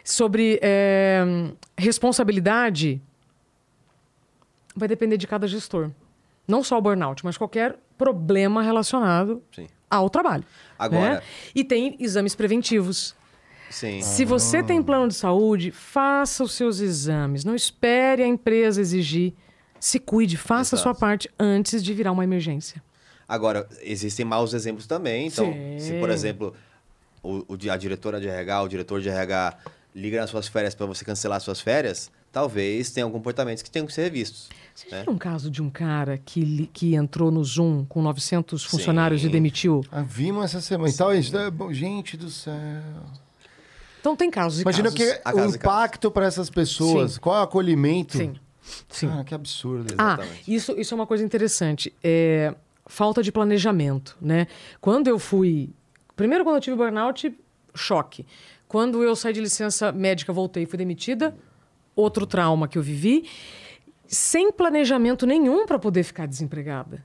Sobre 0.03 0.59
é, 0.59 1.23
responsabilidade, 1.77 2.99
vai 4.75 4.87
depender 4.87 5.17
de 5.17 5.27
cada 5.27 5.47
gestor. 5.47 5.91
Não 6.47 6.63
só 6.63 6.77
o 6.77 6.81
burnout, 6.81 7.23
mas 7.23 7.37
qualquer 7.37 7.77
problema 7.97 8.61
relacionado 8.61 9.41
Sim. 9.53 9.67
ao 9.89 10.09
trabalho. 10.09 10.43
Agora- 10.77 11.15
né? 11.15 11.21
E 11.55 11.63
tem 11.63 11.95
exames 11.99 12.35
preventivos. 12.35 13.15
Sim. 13.69 14.01
Se 14.01 14.23
você 14.25 14.61
tem 14.61 14.83
plano 14.83 15.07
de 15.07 15.15
saúde, 15.15 15.71
faça 15.71 16.43
os 16.43 16.51
seus 16.53 16.79
exames. 16.79 17.43
Não 17.43 17.55
espere 17.55 18.21
a 18.21 18.27
empresa 18.27 18.79
exigir. 18.81 19.33
Se 19.79 19.99
cuide, 19.99 20.37
faça 20.37 20.75
a 20.75 20.79
sua 20.79 20.91
Exato. 20.91 20.99
parte 20.99 21.29
antes 21.39 21.83
de 21.83 21.93
virar 21.93 22.11
uma 22.11 22.23
emergência. 22.23 22.81
Agora, 23.27 23.67
existem 23.81 24.25
maus 24.25 24.53
exemplos 24.53 24.85
também. 24.85 25.27
Então, 25.27 25.51
Sim. 25.51 25.79
se, 25.79 25.93
por 25.99 26.09
exemplo, 26.09 26.53
o, 27.23 27.45
a 27.71 27.77
diretora 27.77 28.19
de 28.19 28.27
RH, 28.27 28.61
o 28.63 28.67
diretor 28.67 29.01
de 29.01 29.09
RH 29.09 29.57
liga 29.95 30.21
nas 30.21 30.29
suas 30.29 30.47
férias 30.47 30.75
para 30.75 30.85
você 30.85 31.03
cancelar 31.03 31.39
suas 31.41 31.59
férias, 31.59 32.11
talvez 32.33 32.89
tenham 32.89 33.11
comportamentos 33.11 33.61
que 33.61 33.69
tenham 33.69 33.85
que 33.85 33.93
ser 33.93 34.03
revistos. 34.03 34.49
Você 34.73 34.89
né? 34.89 35.03
viu 35.03 35.13
um 35.13 35.17
caso 35.17 35.51
de 35.51 35.61
um 35.61 35.69
cara 35.69 36.17
que, 36.17 36.67
que 36.73 36.95
entrou 36.95 37.29
no 37.29 37.43
Zoom 37.43 37.85
com 37.85 38.01
900 38.01 38.65
funcionários 38.65 39.21
Sim. 39.21 39.27
e 39.27 39.29
demitiu? 39.29 39.85
Ah, 39.91 40.01
vimos 40.01 40.43
essa 40.43 40.59
semana. 40.59 40.89
Então, 40.89 41.11
é 41.11 41.21
gente 41.71 42.17
do 42.17 42.29
céu. 42.29 42.53
Então 44.01 44.15
tem 44.17 44.29
casos 44.29 44.59
e 44.59 44.61
Imagina 44.63 44.91
casos. 44.91 44.97
que 44.97 45.13
o 45.13 45.23
casos 45.23 45.53
e 45.53 45.57
impacto 45.57 46.11
para 46.11 46.25
essas 46.25 46.49
pessoas, 46.49 47.13
Sim. 47.13 47.19
qual 47.21 47.37
é 47.37 47.39
o 47.39 47.43
acolhimento? 47.43 48.17
Sim, 48.17 48.33
sim. 48.89 49.07
Ah, 49.09 49.23
que 49.23 49.33
absurdo. 49.33 49.93
Ah, 49.97 50.15
Exatamente. 50.15 50.53
isso, 50.53 50.71
isso 50.77 50.93
é 50.93 50.95
uma 50.95 51.07
coisa 51.07 51.23
interessante. 51.23 51.93
É, 52.03 52.53
falta 52.87 53.21
de 53.21 53.31
planejamento, 53.31 54.17
né? 54.19 54.47
Quando 54.81 55.07
eu 55.07 55.19
fui... 55.19 55.69
Primeiro, 56.15 56.43
quando 56.43 56.55
eu 56.55 56.61
tive 56.61 56.75
burnout, 56.75 57.33
choque. 57.75 58.25
Quando 58.67 59.03
eu 59.03 59.15
saí 59.15 59.33
de 59.33 59.39
licença 59.39 59.91
médica, 59.91 60.33
voltei, 60.33 60.65
fui 60.65 60.77
demitida. 60.77 61.33
Outro 61.95 62.25
trauma 62.25 62.67
que 62.67 62.77
eu 62.77 62.81
vivi, 62.81 63.29
sem 64.07 64.51
planejamento 64.51 65.25
nenhum 65.25 65.65
para 65.65 65.77
poder 65.79 66.03
ficar 66.03 66.27
desempregada. 66.27 67.03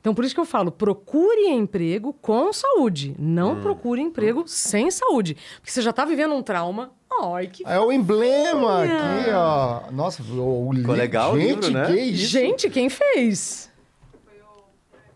Então, 0.00 0.14
por 0.14 0.22
isso 0.24 0.34
que 0.34 0.40
eu 0.40 0.44
falo, 0.44 0.70
procure 0.70 1.48
emprego 1.48 2.12
com 2.20 2.52
saúde. 2.52 3.14
Não 3.18 3.62
procure 3.62 4.02
emprego 4.02 4.44
sem 4.46 4.90
saúde. 4.90 5.34
Porque 5.56 5.70
você 5.70 5.80
já 5.80 5.90
está 5.90 6.04
vivendo 6.04 6.34
um 6.34 6.42
trauma. 6.42 6.92
Ai, 7.22 7.46
que 7.46 7.62
É 7.66 7.78
o 7.80 7.90
emblema 7.90 8.66
Olha. 8.80 8.94
aqui, 8.98 9.30
ó. 9.30 9.90
Nossa, 9.90 10.22
o, 10.22 10.68
o 10.68 10.74
Ficou 10.74 10.94
legal 10.94 11.32
o 11.32 11.38
Gente, 11.40 11.48
livro, 11.68 11.70
né? 11.70 11.86
que 11.86 11.98
isso? 12.00 12.26
Gente, 12.26 12.68
quem 12.68 12.90
fez? 12.90 13.70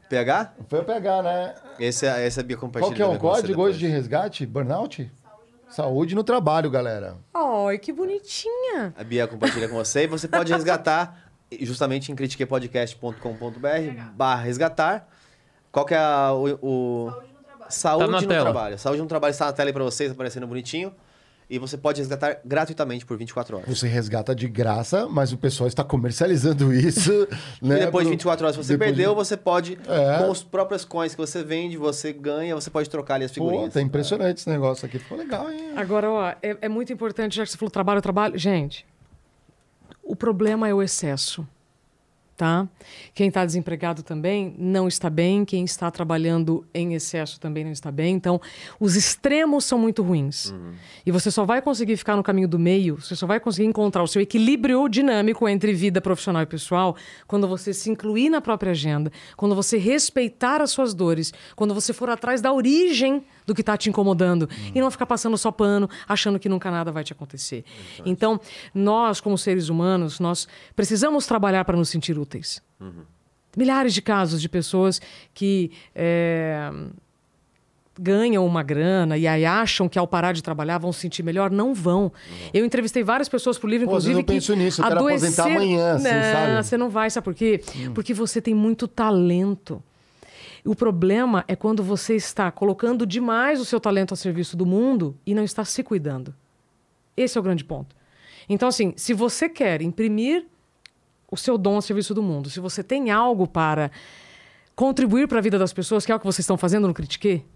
PH? 0.08 0.54
Foi 0.68 0.78
eu 0.78 0.84
pegar, 0.84 1.22
né? 1.22 1.54
Esse, 1.78 2.06
é- 2.06 2.26
esse 2.26 2.38
é 2.40 2.42
a 2.42 2.46
Bia 2.46 2.56
compartilha. 2.56 2.88
Qual 2.88 2.96
que 2.96 3.02
é 3.02 3.06
o 3.06 3.10
você 3.12 3.18
código 3.42 3.60
hoje 3.62 3.78
de 3.78 3.86
resgate? 3.88 4.46
Burnout? 4.46 5.10
Saúde 5.70 6.14
no 6.14 6.24
trabalho, 6.24 6.70
galera. 6.70 7.16
Ai, 7.34 7.78
que 7.78 7.92
bonitinha. 7.92 8.92
A 8.96 9.04
Bia 9.04 9.26
compartilha 9.26 9.68
com 9.68 9.74
você 9.76 10.04
e 10.04 10.06
você 10.06 10.26
pode 10.28 10.52
resgatar 10.52 11.30
justamente 11.60 12.10
em 12.10 12.14
critiquepodcast.com.br 12.14 14.02
barra 14.14 14.42
resgatar. 14.42 15.08
Qual 15.70 15.84
que 15.84 15.94
é 15.94 15.98
a- 15.98 16.32
o... 16.32 16.58
o... 16.62 17.12
Saúde 17.68 18.06
Tá 18.06 18.10
na 18.12 18.20
no 18.22 18.26
tela. 18.28 18.44
trabalho. 18.44 18.78
Saúde 18.78 19.02
no 19.02 19.06
trabalho 19.08 19.30
está 19.32 19.44
na 19.46 19.52
tela 19.52 19.68
aí 19.68 19.72
pra 19.74 19.84
vocês, 19.84 20.10
aparecendo 20.10 20.46
bonitinho. 20.46 20.90
E 21.50 21.58
você 21.58 21.78
pode 21.78 21.98
resgatar 21.98 22.40
gratuitamente 22.44 23.06
por 23.06 23.16
24 23.16 23.56
horas. 23.56 23.68
Você 23.78 23.88
resgata 23.88 24.34
de 24.34 24.46
graça, 24.46 25.08
mas 25.08 25.32
o 25.32 25.38
pessoal 25.38 25.66
está 25.66 25.82
comercializando 25.82 26.72
isso. 26.76 27.10
né, 27.62 27.76
e 27.76 27.84
depois 27.86 28.04
de 28.04 28.10
pro- 28.10 28.18
24 28.18 28.44
horas, 28.44 28.56
se 28.56 28.62
você 28.62 28.72
depois 28.74 28.90
de- 28.90 28.96
perdeu, 28.96 29.14
você 29.14 29.34
pode, 29.34 29.78
É. 29.88 30.18
com 30.18 30.30
os 30.30 30.42
próprios 30.42 30.84
coins 30.84 31.12
que 31.14 31.18
você 31.20 31.42
vende, 31.42 31.78
você 31.78 32.12
ganha, 32.12 32.54
você 32.54 32.68
pode 32.68 32.90
trocar 32.90 33.14
ali 33.14 33.24
as 33.24 33.30
Pô, 33.30 33.36
figurinhas. 33.46 33.72
tá 33.72 33.80
impressionante 33.80 34.40
esse 34.40 34.50
negócio 34.50 34.84
aqui. 34.84 34.98
Ficou 34.98 35.16
legal, 35.16 35.50
hein? 35.50 35.72
Agora, 35.74 36.10
ó, 36.10 36.28
é, 36.42 36.56
é 36.60 36.68
muito 36.68 36.92
importante, 36.92 37.36
já 37.36 37.44
que 37.44 37.50
você 37.50 37.56
falou 37.56 37.70
trabalho, 37.70 38.02
trabalho. 38.02 38.38
Gente, 38.38 38.84
o 40.02 40.14
problema 40.14 40.68
é 40.68 40.74
o 40.74 40.82
excesso. 40.82 41.46
Tá? 42.38 42.68
Quem 43.14 43.26
está 43.26 43.44
desempregado 43.44 44.04
também 44.04 44.54
não 44.56 44.86
está 44.86 45.10
bem, 45.10 45.44
quem 45.44 45.64
está 45.64 45.90
trabalhando 45.90 46.64
em 46.72 46.94
excesso 46.94 47.40
também 47.40 47.64
não 47.64 47.72
está 47.72 47.90
bem. 47.90 48.14
Então, 48.14 48.40
os 48.78 48.94
extremos 48.94 49.64
são 49.64 49.76
muito 49.76 50.04
ruins. 50.04 50.54
E 51.04 51.10
você 51.10 51.32
só 51.32 51.44
vai 51.44 51.60
conseguir 51.60 51.96
ficar 51.96 52.14
no 52.14 52.22
caminho 52.22 52.46
do 52.46 52.56
meio, 52.56 52.94
você 52.94 53.16
só 53.16 53.26
vai 53.26 53.40
conseguir 53.40 53.66
encontrar 53.66 54.04
o 54.04 54.06
seu 54.06 54.22
equilíbrio 54.22 54.88
dinâmico 54.88 55.48
entre 55.48 55.72
vida 55.72 56.00
profissional 56.00 56.40
e 56.40 56.46
pessoal 56.46 56.94
quando 57.26 57.48
você 57.48 57.74
se 57.74 57.90
incluir 57.90 58.30
na 58.30 58.40
própria 58.40 58.70
agenda, 58.70 59.10
quando 59.36 59.56
você 59.56 59.76
respeitar 59.76 60.62
as 60.62 60.70
suas 60.70 60.94
dores, 60.94 61.34
quando 61.56 61.74
você 61.74 61.92
for 61.92 62.08
atrás 62.08 62.40
da 62.40 62.52
origem 62.52 63.24
do 63.48 63.54
que 63.54 63.62
está 63.62 63.78
te 63.78 63.88
incomodando 63.88 64.46
e 64.74 64.78
não 64.80 64.90
ficar 64.90 65.06
passando 65.06 65.38
só 65.38 65.50
pano, 65.50 65.88
achando 66.06 66.38
que 66.38 66.50
nunca 66.50 66.70
nada 66.70 66.92
vai 66.92 67.02
te 67.02 67.14
acontecer. 67.14 67.64
Então, 68.04 68.38
nós, 68.74 69.22
como 69.22 69.38
seres 69.38 69.70
humanos, 69.70 70.20
nós 70.20 70.46
precisamos 70.76 71.26
trabalhar 71.26 71.64
para 71.64 71.74
nos 71.76 71.88
sentir 71.88 72.18
úteis. 72.18 72.62
Milhares 73.56 73.94
de 73.94 74.02
casos 74.02 74.42
de 74.42 74.48
pessoas 74.50 75.00
que 75.32 75.72
é, 75.94 76.70
ganham 77.98 78.46
uma 78.46 78.62
grana 78.62 79.16
e 79.16 79.26
aí 79.26 79.44
acham 79.46 79.88
que 79.88 79.98
ao 79.98 80.06
parar 80.06 80.32
de 80.32 80.42
trabalhar 80.42 80.76
vão 80.78 80.92
se 80.92 81.00
sentir 81.00 81.22
melhor, 81.22 81.50
não 81.50 81.72
vão. 81.74 82.12
Eu 82.52 82.64
entrevistei 82.66 83.02
várias 83.02 83.28
pessoas 83.30 83.56
por 83.58 83.68
livro, 83.68 83.86
Pô, 83.86 83.92
inclusive 83.92 84.20
eu 84.20 84.24
penso 84.24 84.52
que 84.52 84.58
nisso, 84.58 84.82
eu 84.82 84.86
quero 84.86 85.00
aposentar 85.00 85.42
adoecer- 85.44 85.56
amanhã, 85.56 85.94
assim, 85.94 86.04
não, 86.04 86.22
sabe? 86.32 86.62
você 86.66 86.76
não 86.76 86.90
vai, 86.90 87.08
sabe 87.10 87.24
por 87.24 87.34
quê? 87.34 87.62
Porque 87.94 88.12
você 88.12 88.40
tem 88.42 88.54
muito 88.54 88.86
talento. 88.86 89.82
O 90.68 90.74
problema 90.74 91.46
é 91.48 91.56
quando 91.56 91.82
você 91.82 92.14
está 92.14 92.50
colocando 92.52 93.06
demais 93.06 93.58
o 93.58 93.64
seu 93.64 93.80
talento 93.80 94.12
a 94.12 94.16
serviço 94.18 94.54
do 94.54 94.66
mundo 94.66 95.16
e 95.24 95.34
não 95.34 95.42
está 95.42 95.64
se 95.64 95.82
cuidando. 95.82 96.34
Esse 97.16 97.38
é 97.38 97.40
o 97.40 97.42
grande 97.42 97.64
ponto. 97.64 97.96
Então, 98.46 98.68
assim, 98.68 98.92
se 98.94 99.14
você 99.14 99.48
quer 99.48 99.80
imprimir 99.80 100.44
o 101.30 101.38
seu 101.38 101.56
dom 101.56 101.78
a 101.78 101.80
serviço 101.80 102.12
do 102.12 102.22
mundo, 102.22 102.50
se 102.50 102.60
você 102.60 102.82
tem 102.82 103.10
algo 103.10 103.46
para 103.46 103.90
contribuir 104.76 105.26
para 105.26 105.38
a 105.38 105.40
vida 105.40 105.58
das 105.58 105.72
pessoas, 105.72 106.04
que 106.04 106.12
é 106.12 106.14
o 106.14 106.18
que 106.18 106.26
vocês 106.26 106.40
estão 106.40 106.58
fazendo 106.58 106.86
no 106.86 106.92
Critique, 106.92 107.46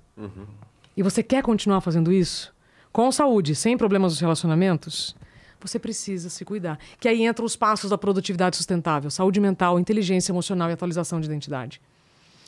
e 0.96 1.02
você 1.02 1.22
quer 1.22 1.42
continuar 1.42 1.82
fazendo 1.82 2.10
isso, 2.10 2.50
com 2.90 3.12
saúde, 3.12 3.54
sem 3.54 3.76
problemas 3.76 4.12
nos 4.12 4.20
relacionamentos, 4.20 5.14
você 5.60 5.78
precisa 5.78 6.30
se 6.30 6.46
cuidar. 6.46 6.78
Que 6.98 7.08
aí 7.08 7.26
entram 7.26 7.44
os 7.44 7.56
passos 7.56 7.90
da 7.90 7.98
produtividade 7.98 8.56
sustentável, 8.56 9.10
saúde 9.10 9.38
mental, 9.38 9.78
inteligência 9.78 10.32
emocional 10.32 10.70
e 10.70 10.72
atualização 10.72 11.20
de 11.20 11.26
identidade. 11.26 11.78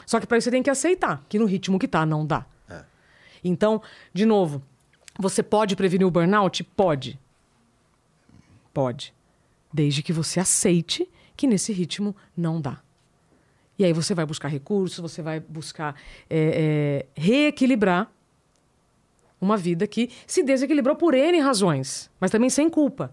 Só 0.07 0.21
que 0.21 0.27
para 0.27 0.39
isso 0.39 0.47
você 0.47 0.51
tem 0.51 0.63
que 0.63 0.71
aceitar 0.71 1.25
que 1.29 1.39
no 1.39 1.47
ritmo 1.47 1.79
que 1.79 1.89
tá 1.89 2.05
não 2.05 2.27
dá. 2.27 2.47
Então, 3.45 3.83
de 4.13 4.25
novo, 4.25 4.63
você 5.19 5.43
pode 5.43 5.77
prevenir 5.77 6.07
o 6.07 6.11
burnout? 6.11 6.65
Pode. 6.65 7.21
Pode. 8.73 9.15
Desde 9.73 10.03
que 10.03 10.13
você 10.13 10.41
aceite 10.41 11.09
que 11.37 11.47
nesse 11.47 11.73
ritmo 11.73 12.17
não 12.37 12.61
dá. 12.61 12.81
E 13.79 13.85
aí 13.85 13.93
você 13.93 14.15
vai 14.15 14.25
buscar 14.25 14.49
recursos, 14.49 14.99
você 14.99 15.21
vai 15.21 15.41
buscar 15.41 15.95
é, 16.31 17.07
é, 17.17 17.21
reequilibrar 17.21 18.11
uma 19.41 19.57
vida 19.57 19.87
que 19.87 20.11
se 20.27 20.43
desequilibrou 20.43 20.97
por 20.97 21.13
N 21.13 21.39
razões, 21.41 22.11
mas 22.21 22.31
também 22.31 22.49
sem 22.49 22.71
culpa. 22.71 23.13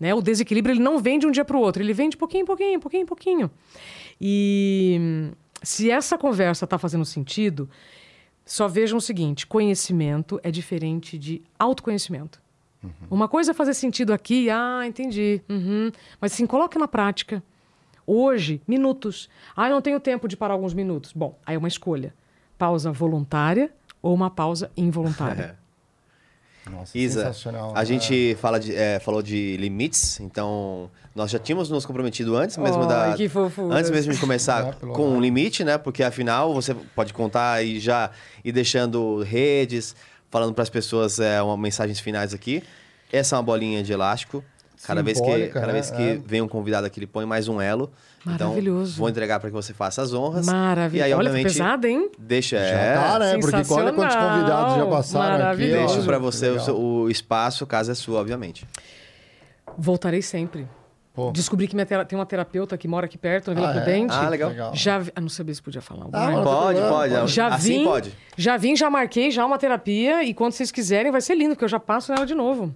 Né? 0.00 0.12
O 0.14 0.22
desequilíbrio 0.22 0.72
ele 0.72 0.82
não 0.82 0.98
vem 0.98 1.18
de 1.18 1.26
um 1.26 1.30
dia 1.30 1.44
para 1.44 1.56
o 1.56 1.60
outro, 1.60 1.82
ele 1.82 1.92
vem 1.92 2.08
de 2.08 2.16
pouquinho 2.16 2.42
em 2.42 2.46
pouquinho, 2.46 2.80
pouquinho 2.80 3.02
em 3.02 3.06
pouquinho. 3.06 3.50
E 4.20 5.30
se 5.64 5.90
essa 5.90 6.16
conversa 6.16 6.64
está 6.64 6.78
fazendo 6.78 7.04
sentido, 7.04 7.68
só 8.44 8.68
vejam 8.68 8.98
o 8.98 9.00
seguinte: 9.00 9.46
conhecimento 9.46 10.38
é 10.42 10.50
diferente 10.50 11.18
de 11.18 11.42
autoconhecimento. 11.58 12.42
Uma 13.10 13.28
coisa 13.28 13.52
é 13.52 13.54
fazer 13.54 13.72
sentido 13.72 14.12
aqui, 14.12 14.50
ah, 14.50 14.82
entendi. 14.86 15.40
uhum. 15.48 15.90
Mas 16.20 16.34
assim, 16.34 16.46
coloca 16.46 16.78
na 16.78 16.86
prática. 16.86 17.42
Hoje, 18.06 18.60
minutos. 18.68 19.30
Ah, 19.56 19.68
eu 19.68 19.74
não 19.74 19.80
tenho 19.80 19.98
tempo 19.98 20.28
de 20.28 20.36
parar 20.36 20.52
alguns 20.52 20.74
minutos. 20.74 21.12
Bom, 21.12 21.38
aí 21.46 21.54
é 21.54 21.58
uma 21.58 21.68
escolha. 21.68 22.14
Pausa 22.58 22.92
voluntária 22.92 23.72
ou 24.02 24.12
uma 24.12 24.28
pausa 24.28 24.70
involuntária. 24.76 25.58
Nossa, 26.70 26.96
Isa, 26.96 27.20
sensacional. 27.26 27.72
a 27.76 27.82
É. 27.82 27.84
gente 27.84 28.36
fala 28.40 28.58
de, 28.58 28.74
é, 28.74 28.98
falou 28.98 29.22
de 29.22 29.56
limites, 29.58 30.18
então 30.20 30.90
nós 31.14 31.30
já 31.30 31.38
tínhamos 31.38 31.68
nos 31.68 31.84
comprometido 31.84 32.36
antes 32.36 32.56
mesmo 32.56 32.82
Ai, 32.82 33.10
da. 33.10 33.16
que 33.16 33.28
fofura. 33.28 33.74
Antes 33.76 33.90
mesmo 33.90 34.12
de 34.12 34.18
começar 34.18 34.74
com 34.80 35.08
um 35.10 35.20
limite, 35.20 35.62
né? 35.62 35.76
Porque 35.78 36.02
afinal 36.02 36.54
você 36.54 36.74
pode 36.94 37.12
contar 37.12 37.62
e 37.62 37.78
já 37.78 38.10
ir 38.44 38.52
deixando 38.52 39.22
redes, 39.22 39.94
falando 40.30 40.54
para 40.54 40.62
as 40.62 40.70
pessoas 40.70 41.20
é, 41.20 41.40
uma, 41.42 41.56
mensagens 41.56 42.00
finais 42.00 42.32
aqui. 42.32 42.62
Essa 43.12 43.36
é 43.36 43.38
uma 43.38 43.42
bolinha 43.44 43.82
de 43.82 43.92
elástico. 43.92 44.42
Cada 44.86 45.02
vez 45.02 45.20
que, 45.20 45.48
cada 45.48 45.66
né? 45.68 45.72
vez 45.72 45.90
que 45.90 46.02
É. 46.02 46.20
vem 46.24 46.40
um 46.42 46.48
convidado 46.48 46.86
aqui, 46.86 46.98
ele 47.00 47.06
põe 47.06 47.24
mais 47.24 47.48
um 47.48 47.60
elo. 47.60 47.90
Maravilhoso. 48.24 48.92
Então, 48.92 48.98
vou 49.00 49.08
entregar 49.08 49.40
para 49.40 49.50
que 49.50 49.54
você 49.54 49.72
faça 49.74 50.00
as 50.02 50.12
honras. 50.14 50.46
Maravilha. 50.46 51.00
E 51.00 51.02
aí, 51.04 51.12
Olha, 51.14 51.28
obviamente, 51.28 51.52
pesado, 51.52 51.86
hein? 51.86 52.10
deixa. 52.18 52.58
Já 52.58 52.64
é, 52.64 52.94
tá, 52.94 53.18
né? 53.18 53.38
Porque 53.38 53.56
olha 53.56 53.92
quantos 53.92 54.16
convidados 54.16 54.76
já 54.76 54.86
passaram 54.86 55.34
aqui. 55.34 55.42
Maravilhoso. 55.42 55.94
Deixo 55.94 56.06
para 56.06 56.18
você 56.18 56.50
o, 56.70 57.02
o 57.04 57.10
espaço, 57.10 57.66
casa 57.66 57.92
é 57.92 57.94
sua, 57.94 58.20
obviamente. 58.20 58.66
Voltarei 59.76 60.22
sempre. 60.22 60.68
Pô. 61.12 61.30
Descobri 61.30 61.68
que 61.68 61.76
minha 61.76 61.86
tera- 61.86 62.04
tem 62.04 62.18
uma 62.18 62.26
terapeuta 62.26 62.76
que 62.76 62.88
mora 62.88 63.06
aqui 63.06 63.16
perto, 63.16 63.48
na 63.50 63.54
Vila 63.54 63.68
Ah, 63.68 63.70
é? 63.70 63.74
Prudente. 63.74 64.12
Ah, 64.14 64.28
legal. 64.28 64.52
Já 64.74 64.98
vi... 64.98 65.12
ah, 65.14 65.20
não 65.20 65.28
sabia 65.28 65.54
se 65.54 65.62
podia 65.62 65.80
falar. 65.80 66.06
Ah, 66.12 66.30
não 66.32 66.42
pode. 66.42 66.80
pode. 66.80 67.28
já 67.32 67.46
assim 67.54 67.78
vim, 67.78 67.84
pode. 67.84 68.12
Já 68.36 68.56
vim, 68.56 68.74
já 68.74 68.90
marquei 68.90 69.30
já 69.30 69.46
uma 69.46 69.56
terapia 69.56 70.24
e 70.24 70.34
quando 70.34 70.52
vocês 70.54 70.72
quiserem 70.72 71.12
vai 71.12 71.20
ser 71.20 71.36
lindo, 71.36 71.50
porque 71.54 71.64
eu 71.64 71.68
já 71.68 71.78
passo 71.78 72.10
nela 72.12 72.26
de 72.26 72.34
novo. 72.34 72.74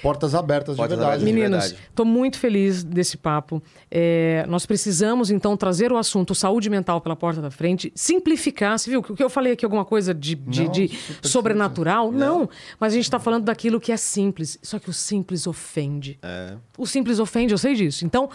Portas 0.00 0.34
abertas 0.34 0.76
Portas 0.76 0.96
de 0.96 1.04
verdade. 1.04 1.22
abertas 1.22 1.50
verdade. 1.50 1.76
estou 1.90 2.06
muito 2.06 2.38
feliz 2.38 2.84
desse 2.84 3.16
papo. 3.16 3.62
É, 3.90 4.44
nós 4.48 4.64
precisamos, 4.64 5.30
então, 5.30 5.56
trazer 5.56 5.90
o 5.92 5.96
assunto 5.96 6.34
saúde 6.34 6.70
mental 6.70 7.00
pela 7.00 7.16
porta 7.16 7.42
da 7.42 7.50
frente, 7.50 7.92
simplificar. 7.96 8.78
Você 8.78 8.90
viu 8.90 9.02
que 9.02 9.12
o 9.12 9.16
que 9.16 9.22
eu 9.24 9.30
falei 9.30 9.52
aqui, 9.52 9.64
alguma 9.64 9.84
coisa 9.84 10.14
de, 10.14 10.34
de- 10.36 10.64
Não, 10.64 10.70
de 10.72 10.90
sobrenatural? 11.22 12.12
Não. 12.12 12.48
Mas 12.78 12.92
a 12.92 12.96
gente 12.96 13.04
está 13.04 13.18
falando 13.18 13.44
daquilo 13.44 13.80
que 13.80 13.90
é 13.90 13.96
simples. 13.96 14.58
Só 14.62 14.78
que 14.78 14.88
o 14.88 14.92
simples 14.92 15.46
ofende. 15.46 16.18
É. 16.22 16.54
O 16.78 16.86
simples 16.86 17.18
ofende, 17.18 17.52
eu 17.52 17.58
sei 17.58 17.74
disso. 17.74 18.04
Então, 18.04 18.30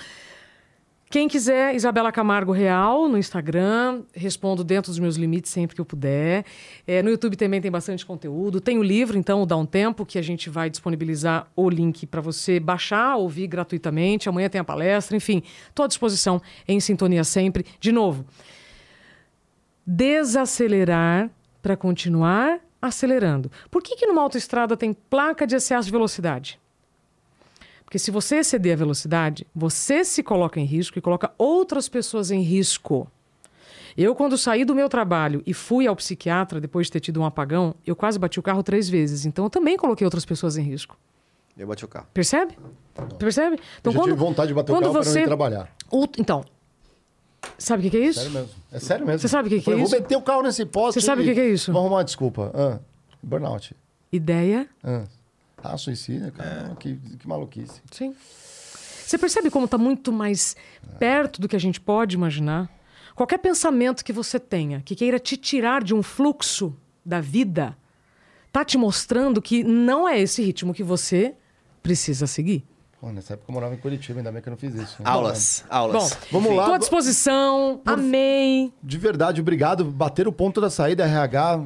quem 1.12 1.28
quiser, 1.28 1.74
Isabela 1.74 2.12
Camargo 2.12 2.52
Real 2.52 3.10
no 3.10 3.18
Instagram, 3.18 4.04
respondo 4.14 4.64
dentro 4.64 4.92
dos 4.92 5.00
meus 5.00 5.16
limites 5.16 5.50
sempre 5.50 5.74
que 5.74 5.82
eu 5.82 5.86
puder. 5.86 6.46
É, 6.86 7.02
no 7.02 7.10
YouTube 7.10 7.36
também 7.36 7.60
tem 7.60 7.72
bastante 7.72 8.06
conteúdo. 8.06 8.62
Tem 8.62 8.78
o 8.78 8.84
livro, 8.84 9.18
então, 9.18 9.42
o 9.42 9.46
Dá 9.46 9.58
um 9.58 9.66
Tempo, 9.66 10.06
que 10.06 10.20
a 10.20 10.22
gente 10.22 10.52
vai 10.52 10.70
disponibilizar 10.70 11.48
o 11.56 11.68
link 11.68 12.06
para 12.06 12.22
você 12.22 12.60
baixar, 12.60 13.16
ouvir 13.16 13.48
gratuitamente. 13.48 14.30
Amanhã 14.30 14.48
tem 14.50 14.62
a 14.62 14.64
palestra, 14.64 15.18
enfim, 15.18 15.42
estou 15.68 15.84
à 15.84 15.88
disposição, 15.88 16.40
em 16.68 16.80
sintonia 16.80 17.24
sempre. 17.24 17.66
De 17.80 17.92
novo, 17.92 18.24
desacelerar 19.84 21.32
para 21.60 21.76
continuar 21.76 22.60
acelerando. 22.80 23.52
Por 23.72 23.82
que, 23.82 23.96
que 23.96 24.06
numa 24.06 24.22
autoestrada 24.22 24.78
tem 24.78 24.94
placa 24.94 25.48
de 25.48 25.56
excesso 25.56 25.88
de 25.88 25.92
velocidade? 25.92 26.60
Porque 27.90 27.98
se 27.98 28.12
você 28.12 28.36
exceder 28.36 28.74
a 28.74 28.76
velocidade, 28.76 29.48
você 29.54 30.06
se 30.06 30.22
coloca 30.22 30.60
em 30.60 30.64
risco 30.64 31.00
e 31.00 31.02
coloca 31.02 31.32
outras 31.40 31.90
pessoas 31.90 32.30
em 32.30 32.40
risco. 32.40 33.08
Eu, 33.98 34.14
quando 34.14 34.38
saí 34.38 34.64
do 34.64 34.76
meu 34.76 34.88
trabalho 34.88 35.42
e 35.44 35.56
fui 35.56 35.88
ao 35.88 35.96
psiquiatra 35.96 36.62
depois 36.62 36.86
de 36.86 36.92
ter 36.94 37.00
tido 37.00 37.20
um 37.20 37.26
apagão, 37.26 37.74
eu 37.88 37.96
quase 37.96 38.20
bati 38.20 38.40
o 38.40 38.44
carro 38.44 38.62
três 38.62 38.88
vezes. 38.88 39.26
Então, 39.26 39.44
eu 39.46 39.50
também 39.50 39.76
coloquei 39.76 40.06
outras 40.06 40.24
pessoas 40.24 40.56
em 40.56 40.62
risco. 40.62 40.96
Eu 41.58 41.66
bati 41.66 41.84
o 41.84 41.88
carro. 41.88 42.06
Percebe? 42.14 42.60
Percebe? 43.18 43.60
eu 43.84 43.92
já 43.92 44.02
tive 44.04 44.16
vontade 44.16 44.50
de 44.50 44.54
bater 44.54 44.72
o 44.72 44.76
quando 44.76 44.84
carro 44.84 44.94
para 44.94 45.04
não 45.06 45.12
você... 45.12 45.22
ir 45.22 45.26
trabalhar. 45.26 45.76
O- 45.92 46.06
Então, 46.20 46.46
sabe 47.58 47.80
o 47.80 47.84
que 47.86 47.90
que 47.90 47.98
é 47.98 48.06
isso? 48.06 48.20
Sério 48.20 48.34
mesmo. 48.36 48.50
É 48.72 48.80
sério 48.80 49.06
mesmo. 49.08 49.20
Você 49.20 49.28
sabe 49.28 49.48
o 49.48 49.50
que 49.50 49.58
que 49.58 49.66
Falei, 49.66 49.80
é 49.80 49.82
Vou 49.84 49.88
isso? 49.92 50.00
meter 50.00 50.16
o 50.16 50.22
carro 50.22 50.44
nesse 50.44 50.64
poste. 50.64 51.00
Você 51.02 51.06
sabe 51.08 51.24
o 51.24 51.26
e- 51.26 51.28
que 51.28 51.34
que 51.34 51.42
é 51.42 51.50
isso? 51.50 51.72
Vou 51.74 51.82
arrumar 51.82 51.96
uma 51.98 52.04
desculpa. 52.04 52.52
Ah, 52.54 52.80
burnout. 53.24 53.76
Ideia, 54.12 54.70
Ah, 54.84 55.06
ah 55.64 55.78
suicídio, 55.78 56.32
cara. 56.32 56.76
Que, 56.80 56.96
que 56.96 57.28
maluquice. 57.28 57.82
sim. 57.92 58.16
Você 59.06 59.18
percebe 59.18 59.50
como 59.50 59.66
está 59.66 59.76
muito 59.76 60.12
mais 60.12 60.56
perto 61.00 61.42
do 61.42 61.48
que 61.48 61.56
a 61.56 61.60
gente 61.60 61.82
pode 61.82 62.16
imaginar? 62.16 62.70
Qualquer 63.16 63.40
pensamento 63.40 64.06
que 64.06 64.14
você 64.14 64.40
tenha 64.40 64.82
que 64.82 64.96
queira 64.96 65.18
te 65.20 65.36
tirar 65.36 65.84
de 65.84 65.96
um 65.96 66.04
fluxo 66.04 66.76
da 67.04 67.20
vida, 67.20 67.76
tá 68.52 68.64
te 68.64 68.78
mostrando 68.78 69.42
que 69.42 69.64
não 69.64 70.08
é 70.08 70.20
esse 70.20 70.44
ritmo 70.44 70.76
que 70.76 70.84
você 70.84 71.34
precisa 71.82 72.28
seguir. 72.28 72.64
Pô, 73.02 73.12
nessa 73.12 73.34
época 73.34 73.50
eu 73.50 73.54
morava 73.54 73.74
em 73.74 73.78
Curitiba, 73.78 74.20
ainda 74.20 74.32
bem 74.32 74.42
que 74.44 74.48
eu 74.50 74.52
não 74.52 74.58
fiz 74.58 74.76
isso. 74.76 74.98
hein? 75.00 75.06
Aulas, 75.08 75.66
aulas. 75.70 76.14
Bom, 76.32 76.40
Vamos 76.40 76.56
lá. 76.56 76.64
Estou 76.64 76.76
à 76.76 76.78
disposição, 76.78 77.82
amei. 77.86 78.72
De 78.84 78.98
verdade, 79.00 79.42
obrigado. 79.42 79.86
Bater 79.86 80.28
o 80.28 80.32
ponto 80.32 80.62
da 80.62 80.70
saída 80.70 81.04
RH. 81.04 81.66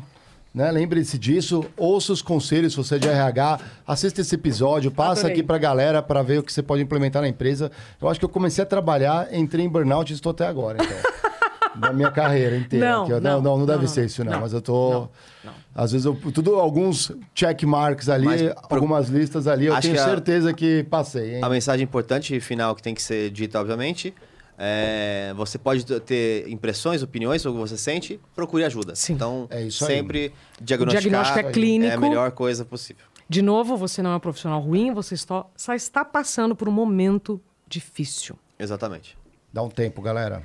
Né? 0.53 0.69
Lembre-se 0.71 1.17
disso, 1.17 1.65
ouça 1.75 2.13
os 2.13 2.21
conselhos 2.21 2.73
se 2.73 2.77
você 2.77 2.95
é 2.95 2.99
de 2.99 3.07
RH, 3.07 3.59
assista 3.87 4.21
esse 4.21 4.35
episódio, 4.35 4.91
passa 4.91 5.21
Adorei. 5.21 5.33
aqui 5.33 5.43
pra 5.43 5.57
galera 5.57 6.01
para 6.01 6.21
ver 6.21 6.39
o 6.39 6.43
que 6.43 6.53
você 6.53 6.61
pode 6.61 6.81
implementar 6.83 7.21
na 7.23 7.27
empresa. 7.27 7.71
Eu 7.99 8.07
acho 8.07 8.19
que 8.19 8.25
eu 8.25 8.29
comecei 8.29 8.63
a 8.63 8.67
trabalhar, 8.67 9.33
entrei 9.33 9.65
em 9.65 9.69
burnout 9.69 10.11
e 10.11 10.15
estou 10.15 10.29
até 10.31 10.45
agora, 10.45 10.77
então. 10.83 10.97
da 11.75 11.91
minha 11.91 12.11
carreira 12.11 12.55
inteira. 12.55 12.85
Não, 12.87 13.05
ó. 13.05 13.19
não, 13.19 13.41
não, 13.41 13.57
não 13.57 13.65
deve 13.65 13.81
não, 13.81 13.87
ser 13.87 14.01
não, 14.01 14.05
isso, 14.05 14.23
não. 14.23 14.31
não, 14.33 14.41
mas 14.41 14.53
eu 14.53 14.61
tô. 14.61 14.89
não, 14.93 15.09
não. 15.43 15.53
Às 15.73 15.91
vezes 15.91 16.05
eu. 16.05 16.13
Tudo, 16.31 16.53
alguns 16.59 17.11
check 17.33 17.63
marks 17.63 18.09
ali, 18.09 18.25
Mas 18.25 18.41
pro- 18.43 18.75
algumas 18.75 19.09
listas 19.09 19.47
ali, 19.47 19.65
eu 19.65 19.73
Acho 19.73 19.81
tenho 19.81 19.95
que 19.95 19.99
a- 20.01 20.05
certeza 20.05 20.53
que 20.53 20.83
passei, 20.83 21.37
hein? 21.37 21.39
A 21.43 21.49
mensagem 21.49 21.83
importante 21.83 22.35
e 22.35 22.39
final 22.39 22.75
que 22.75 22.83
tem 22.83 22.93
que 22.93 23.01
ser 23.01 23.31
dita, 23.31 23.59
obviamente, 23.59 24.13
é, 24.57 25.33
você 25.35 25.57
pode 25.57 25.83
ter 26.01 26.47
impressões, 26.49 27.01
opiniões 27.01 27.41
sobre 27.41 27.59
o 27.59 27.63
que 27.63 27.69
você 27.69 27.77
sente, 27.77 28.19
procure 28.35 28.63
ajuda. 28.63 28.95
Sim. 28.95 29.13
Então, 29.13 29.47
É 29.49 29.69
sempre 29.69 30.33
diagnosticar 30.61 31.01
diagnóstico 31.01 31.39
é 31.39 31.51
clínico. 31.51 31.91
é 31.91 31.95
a 31.95 31.99
melhor 31.99 32.31
coisa 32.31 32.63
possível. 32.63 33.03
De 33.27 33.41
novo, 33.41 33.77
você 33.77 34.01
não 34.01 34.11
é 34.11 34.15
um 34.15 34.19
profissional 34.19 34.59
ruim, 34.59 34.93
você 34.93 35.15
só, 35.17 35.49
só 35.55 35.73
está 35.73 36.03
passando 36.05 36.55
por 36.55 36.67
um 36.67 36.71
momento 36.71 37.41
difícil. 37.67 38.37
Exatamente. 38.59 39.17
Dá 39.51 39.63
um 39.63 39.69
tempo, 39.69 40.01
galera. 40.01 40.43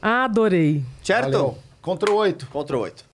Adorei. 0.00 0.84
Certo? 1.02 1.24
Valeu. 1.32 1.58
Contra 1.82 2.10
o 2.10 2.14
8. 2.14 2.46
Contra 2.48 2.78
8. 2.78 3.09